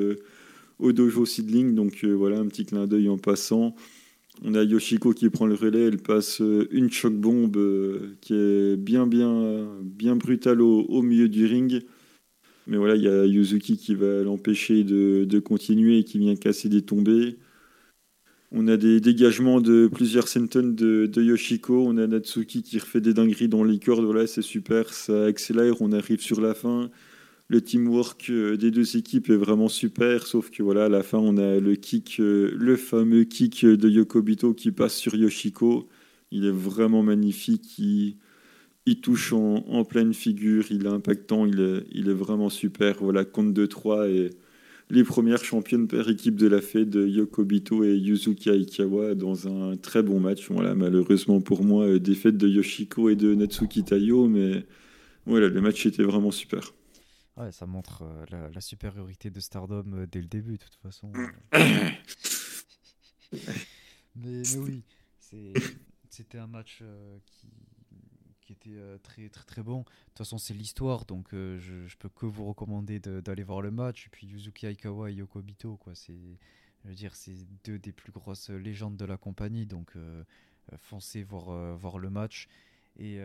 au 0.79 0.93
dojo 0.93 1.27
Seedling. 1.27 1.75
Donc 1.75 2.05
voilà, 2.07 2.39
un 2.39 2.47
petit 2.47 2.65
clin 2.65 2.87
d'œil 2.87 3.11
en 3.11 3.19
passant. 3.19 3.75
On 4.43 4.55
a 4.55 4.65
Yoshiko 4.65 5.13
qui 5.13 5.29
prend 5.29 5.47
le 5.47 5.55
relais, 5.55 5.85
elle 5.85 5.99
passe 5.99 6.41
euh, 6.41 6.67
une 6.71 6.91
choc 6.91 7.13
bombe 7.13 7.59
euh, 7.59 8.17
qui 8.23 8.33
est 8.33 8.77
bien 8.77 9.07
bien 9.07 9.69
bien 9.83 10.17
brutale 10.17 10.63
au, 10.63 11.03
milieu 11.03 11.29
du 11.29 11.45
ring. 11.45 11.83
Mais 12.67 12.79
voilà, 12.79 12.97
il 12.97 13.03
y 13.03 13.09
a 13.09 13.27
Yuzuki 13.27 13.77
qui 13.77 13.95
va 13.95 14.23
l'empêcher 14.23 14.85
de, 14.85 15.39
continuer 15.41 15.99
et 15.99 16.05
qui 16.05 16.19
vient 16.19 16.37
casser 16.37 16.69
des 16.69 16.83
tombées. 16.83 17.37
On 18.53 18.67
a 18.69 18.77
des 18.77 19.01
dégagements 19.01 19.61
de 19.61 19.89
plusieurs 19.93 20.27
de, 20.27 21.07
de, 21.07 21.23
Yoshiko. 21.23 21.87
On 21.87 21.97
a 21.99 22.07
Natsuki 22.07 22.63
qui 22.63 22.79
refait 22.79 23.01
des 23.01 23.15
dingueries 23.15 23.49
dans 23.49 23.63
les 23.63 23.79
cordes. 23.79 24.05
Voilà, 24.05 24.27
c'est 24.27 24.43
super, 24.43 24.93
ça 24.93 25.27
accélère. 25.27 25.81
On 25.81 25.93
arrive 25.93 26.21
sur 26.21 26.41
la 26.41 26.55
fin 26.55 26.91
le 27.51 27.61
teamwork 27.61 28.31
euh, 28.31 28.57
des 28.57 28.71
deux 28.71 28.97
équipes 28.97 29.29
est 29.29 29.37
vraiment 29.37 29.69
super, 29.69 30.25
sauf 30.29 30.51
que 30.51 30.63
voilà, 30.63 30.85
à 30.85 30.89
la 30.89 31.03
fin, 31.03 31.19
on 31.19 31.37
a 31.37 31.59
le 31.59 31.75
kick, 31.75 32.21
euh, 32.21 32.53
le 32.57 32.77
fameux 32.77 33.25
kick 33.25 33.67
de 33.67 33.89
Yokobito 33.89 34.55
qui 34.55 34.71
passe 34.71 34.95
sur 34.95 35.17
Yoshiko. 35.17 35.89
Il 36.31 36.45
est 36.45 36.53
vraiment 36.53 37.03
magnifique. 37.03 37.77
Il, 37.77 39.01
touche 39.03 39.33
en, 39.33 39.85
pleine 39.85 40.15
figure. 40.15 40.67
Il 40.71 40.87
est 40.87 40.91
impactant. 40.91 41.45
Il 41.45 41.61
est, 41.61 41.85
il 41.91 42.09
est 42.09 42.15
vraiment 42.15 42.51
super. 42.51 42.99
Voilà, 43.01 43.25
compte 43.25 43.53
2-3 43.53 44.09
et 44.09 44.31
les 44.91 45.05
premières 45.05 45.45
championnes 45.45 45.89
par 45.89 46.09
équipe 46.09 46.37
de 46.37 46.47
la 46.47 46.61
fête, 46.61 46.95
Yokobito 46.95 47.85
et 47.85 47.97
Yuzuki 47.97 48.51
Aikawa, 48.51 49.15
dans 49.15 49.49
un 49.49 49.77
très 49.77 50.03
bon 50.03 50.21
match. 50.21 50.51
Voilà, 50.51 50.75
malheureusement 50.75 51.41
pour 51.41 51.65
moi, 51.65 51.87
euh, 51.87 51.99
défaite 51.99 52.37
de 52.37 52.49
Yoshiko 52.49 53.09
et 53.09 53.17
de 53.17 53.35
Natsuki 53.35 53.85
Tayo, 53.85 54.29
mais 54.29 54.67
voilà, 55.27 55.49
le 55.49 55.61
match 55.61 55.87
était 55.87 56.03
vraiment 56.03 56.31
super. 56.31 56.75
Ouais, 57.37 57.53
ça 57.53 57.67
montre 57.67 58.03
euh, 58.03 58.49
la, 58.53 58.61
supériorité 58.61 59.31
de 59.31 59.41
Stardom 59.41 59.85
euh, 59.95 60.07
dès 60.07 60.21
le 60.21 60.27
début, 60.27 60.59
de 60.59 60.63
toute 60.63 60.77
façon. 60.77 61.11
mais, 64.17 64.43
oui, 64.59 64.85
c'était 66.11 66.39
un 66.39 66.49
match 66.49 66.81
euh, 66.83 67.19
qui, 67.25 67.49
était 68.53 68.79
très, 69.03 69.29
très 69.29 69.45
très 69.45 69.63
bon. 69.63 69.81
De 69.81 69.85
toute 69.85 70.19
façon, 70.19 70.39
c'est 70.39 70.55
l'histoire, 70.55 71.05
donc 71.05 71.29
je, 71.33 71.59
je, 71.59 71.97
peux 71.97 72.09
que 72.09 72.27
vous 72.27 72.45
recommander 72.45 73.01
d'aller 73.01 73.43
voir 73.43 73.63
le 73.63 73.71
match. 73.71 74.07
Et 74.07 74.11
puis 74.11 74.27
Yuzuki 74.27 74.67
Aikawa 74.67 75.11
et 75.11 75.15
Yoko 75.15 75.43
Bito, 75.43 75.77
quoi. 75.77 75.95
C'est, 75.95 76.39
je 76.85 76.89
veux 76.89 76.95
dire, 76.95 77.15
c'est 77.15 77.35
deux 77.65 77.79
des 77.79 77.93
plus 77.93 78.13
grosses 78.13 78.51
légendes 78.51 78.97
de 78.97 79.05
la 79.05 79.17
compagnie, 79.17 79.67
donc 79.67 79.93
foncez 80.79 81.23
voir, 81.23 81.77
voir 81.77 81.99
le 81.99 82.11
match. 82.11 82.49
Et, 82.97 83.17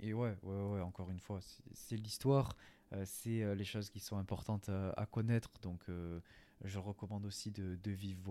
et 0.00 0.12
ouais, 0.12 0.36
ouais, 0.42 0.62
ouais, 0.62 0.80
encore 0.80 1.10
une 1.10 1.20
fois, 1.20 1.40
c'est 1.72 1.96
l'histoire. 1.96 2.54
Euh, 2.92 3.02
c'est 3.04 3.42
euh, 3.42 3.54
les 3.54 3.64
choses 3.64 3.90
qui 3.90 4.00
sont 4.00 4.16
importantes 4.16 4.68
euh, 4.68 4.92
à 4.96 5.06
connaître. 5.06 5.50
Donc, 5.62 5.84
je 6.64 6.78
recommande 6.78 7.26
aussi 7.26 7.50
de, 7.50 7.76
de 7.76 7.90
vive 7.90 8.22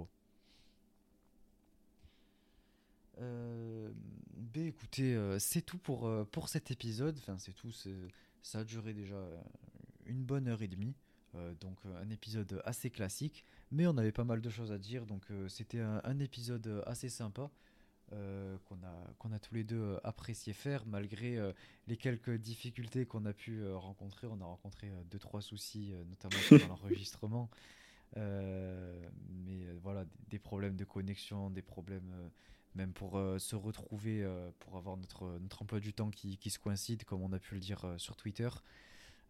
voix. 3.18 3.92
ben 4.38 4.68
écoutez, 4.68 5.18
c'est 5.40 5.62
tout 5.62 5.78
pour, 5.78 6.10
pour 6.32 6.50
cet 6.50 6.72
épisode. 6.72 7.18
Enfin, 7.18 7.38
c'est 7.38 7.54
tout. 7.54 7.72
Ça 8.42 8.60
a 8.60 8.64
duré 8.64 8.94
déjà 8.94 9.22
une 10.06 10.24
bonne 10.24 10.48
heure 10.48 10.62
et 10.62 10.68
demie. 10.68 10.96
donc, 11.60 11.78
un 12.02 12.10
épisode 12.10 12.62
assez 12.66 12.90
classique. 12.90 13.46
Mais 13.72 13.88
on 13.88 13.98
avait 13.98 14.12
pas 14.12 14.24
mal 14.24 14.42
de 14.42 14.50
choses 14.50 14.72
à 14.72 14.78
dire. 14.78 15.06
Donc, 15.06 15.26
c'était 15.48 15.80
un, 15.80 16.20
épisode 16.20 16.84
assez 16.86 17.10
sympa. 17.10 17.50
Euh, 18.14 18.58
qu'on 18.66 18.76
a, 18.84 19.14
qu'on 19.18 19.32
a 19.32 19.40
tous 19.40 19.56
les 19.56 19.64
deux 19.64 19.82
euh, 19.82 20.00
apprécié 20.04 20.54
faire, 20.54 20.86
malgré 20.86 21.38
euh, 21.38 21.52
les 21.88 21.98
quelques 21.98 22.36
difficultés 22.38 23.08
qu'on 23.08 23.26
a 23.26 23.34
pu 23.34 23.68
rencontrer. 23.74 24.28
On 24.28 24.40
a 24.42 24.46
rencontré 24.46 24.92
deux, 25.10 25.18
trois 25.18 25.42
soucis, 25.42 25.92
notamment 26.08 26.36
dans 26.52 26.68
l'enregistrement. 26.68 27.50
mais 28.16 29.66
voilà, 29.82 30.06
des 30.30 30.38
problèmes 30.38 30.76
de 30.76 30.86
connexion, 30.86 31.50
des 31.50 31.64
problèmes 31.64 32.14
même 32.76 32.94
pour 32.94 33.20
se 33.38 33.56
retrouver, 33.56 34.28
pour 34.60 34.78
avoir 34.78 34.98
notre, 34.98 35.40
notre 35.40 35.62
emploi 35.62 35.80
du 35.80 35.94
temps 35.94 36.12
qui, 36.12 36.38
qui, 36.38 36.50
se 36.50 36.60
coïncide, 36.60 37.04
comme 37.06 37.22
on 37.22 37.32
a 37.34 37.40
pu 37.40 37.56
le 37.56 37.62
dire 37.62 37.86
sur 37.98 38.16
Twitter. 38.16 38.50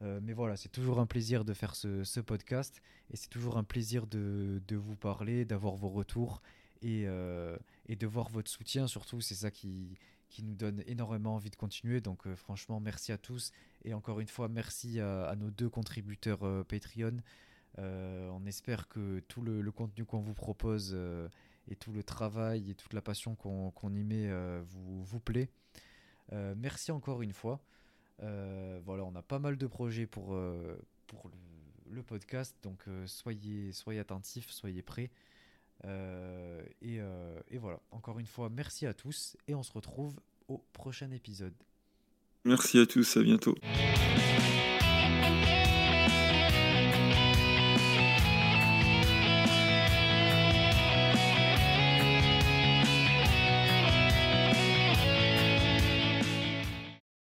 mais 0.01 0.33
voilà, 0.33 0.57
c'est 0.57 0.69
toujours 0.69 0.99
un 0.99 1.05
plaisir 1.05 1.45
de 1.45 1.53
faire 1.53 1.75
ce, 1.75 2.03
ce 2.03 2.19
podcast 2.19 2.81
et 3.11 3.17
c'est 3.17 3.29
toujours 3.29 3.57
un 3.57 3.63
plaisir 3.63 4.07
de, 4.07 4.61
de 4.67 4.75
vous 4.75 4.95
parler, 4.95 5.45
d'avoir 5.45 5.75
vos 5.75 5.89
retours 5.89 6.41
et, 6.81 7.05
et 7.87 7.95
de 7.95 8.07
voir 8.07 8.29
votre 8.29 8.49
soutien 8.49 8.87
surtout, 8.87 9.21
c'est 9.21 9.35
ça 9.35 9.51
qui, 9.51 9.97
qui 10.35 10.43
nous 10.43 10.55
donne 10.55 10.83
énormément 10.87 11.35
envie 11.35 11.49
de 11.49 11.55
continuer. 11.55 12.01
Donc 12.01 12.27
euh, 12.27 12.35
franchement, 12.35 12.79
merci 12.79 13.11
à 13.11 13.17
tous. 13.17 13.51
Et 13.83 13.93
encore 13.93 14.19
une 14.19 14.27
fois, 14.27 14.47
merci 14.47 14.99
à, 14.99 15.33
nos 15.37 15.49
deux 15.49 15.69
contributeurs 15.69 16.43
euh, 16.43 16.63
Patreon. 16.63 17.17
Euh, 17.79 18.29
on 18.29 18.45
espère 18.45 18.87
que 18.87 19.19
tout 19.27 19.41
le, 19.41 19.71
contenu 19.71 20.05
qu'on 20.05 20.19
vous 20.19 20.33
propose 20.33 20.97
et 21.69 21.75
tout 21.75 21.91
le 21.91 22.03
travail 22.03 22.71
et 22.71 22.75
toute 22.75 22.93
la 22.93 23.01
passion 23.01 23.35
qu'on 23.35 23.93
y 23.93 24.03
met 24.03 24.27
euh, 24.27 24.61
vous, 24.67 25.03
vous 25.03 25.19
plaît. 25.19 25.49
Euh, 26.33 26.53
merci 26.57 26.91
encore 26.91 27.21
une 27.21 27.33
fois. 27.33 27.61
Euh, 28.23 28.79
voilà, 28.85 29.03
on 29.03 29.15
a 29.15 29.21
pas 29.21 29.39
mal 29.39 29.57
de 29.57 29.67
projets 29.67 30.05
pour, 30.05 30.35
le, 30.35 32.03
podcast, 32.03 32.55
donc 32.63 32.85
soyez, 33.05 33.71
attentifs, 33.99 34.49
soyez 34.49 34.81
prêts. 34.81 35.11
Et, 36.81 36.99
et 37.49 37.57
voilà, 37.57 37.79
encore 37.91 38.19
une 38.19 38.25
fois, 38.25 38.49
merci 38.49 38.85
à 38.85 38.93
tous 38.93 39.37
et 39.47 39.55
on 39.55 39.63
se 39.63 39.71
retrouve 39.73 40.19
au 40.47 40.63
prochain 40.73 41.11
épisode. 41.11 41.55
Merci 42.43 42.79
à 42.79 42.85
tous, 42.85 43.17
à 43.17 43.23
bientôt. 43.23 43.55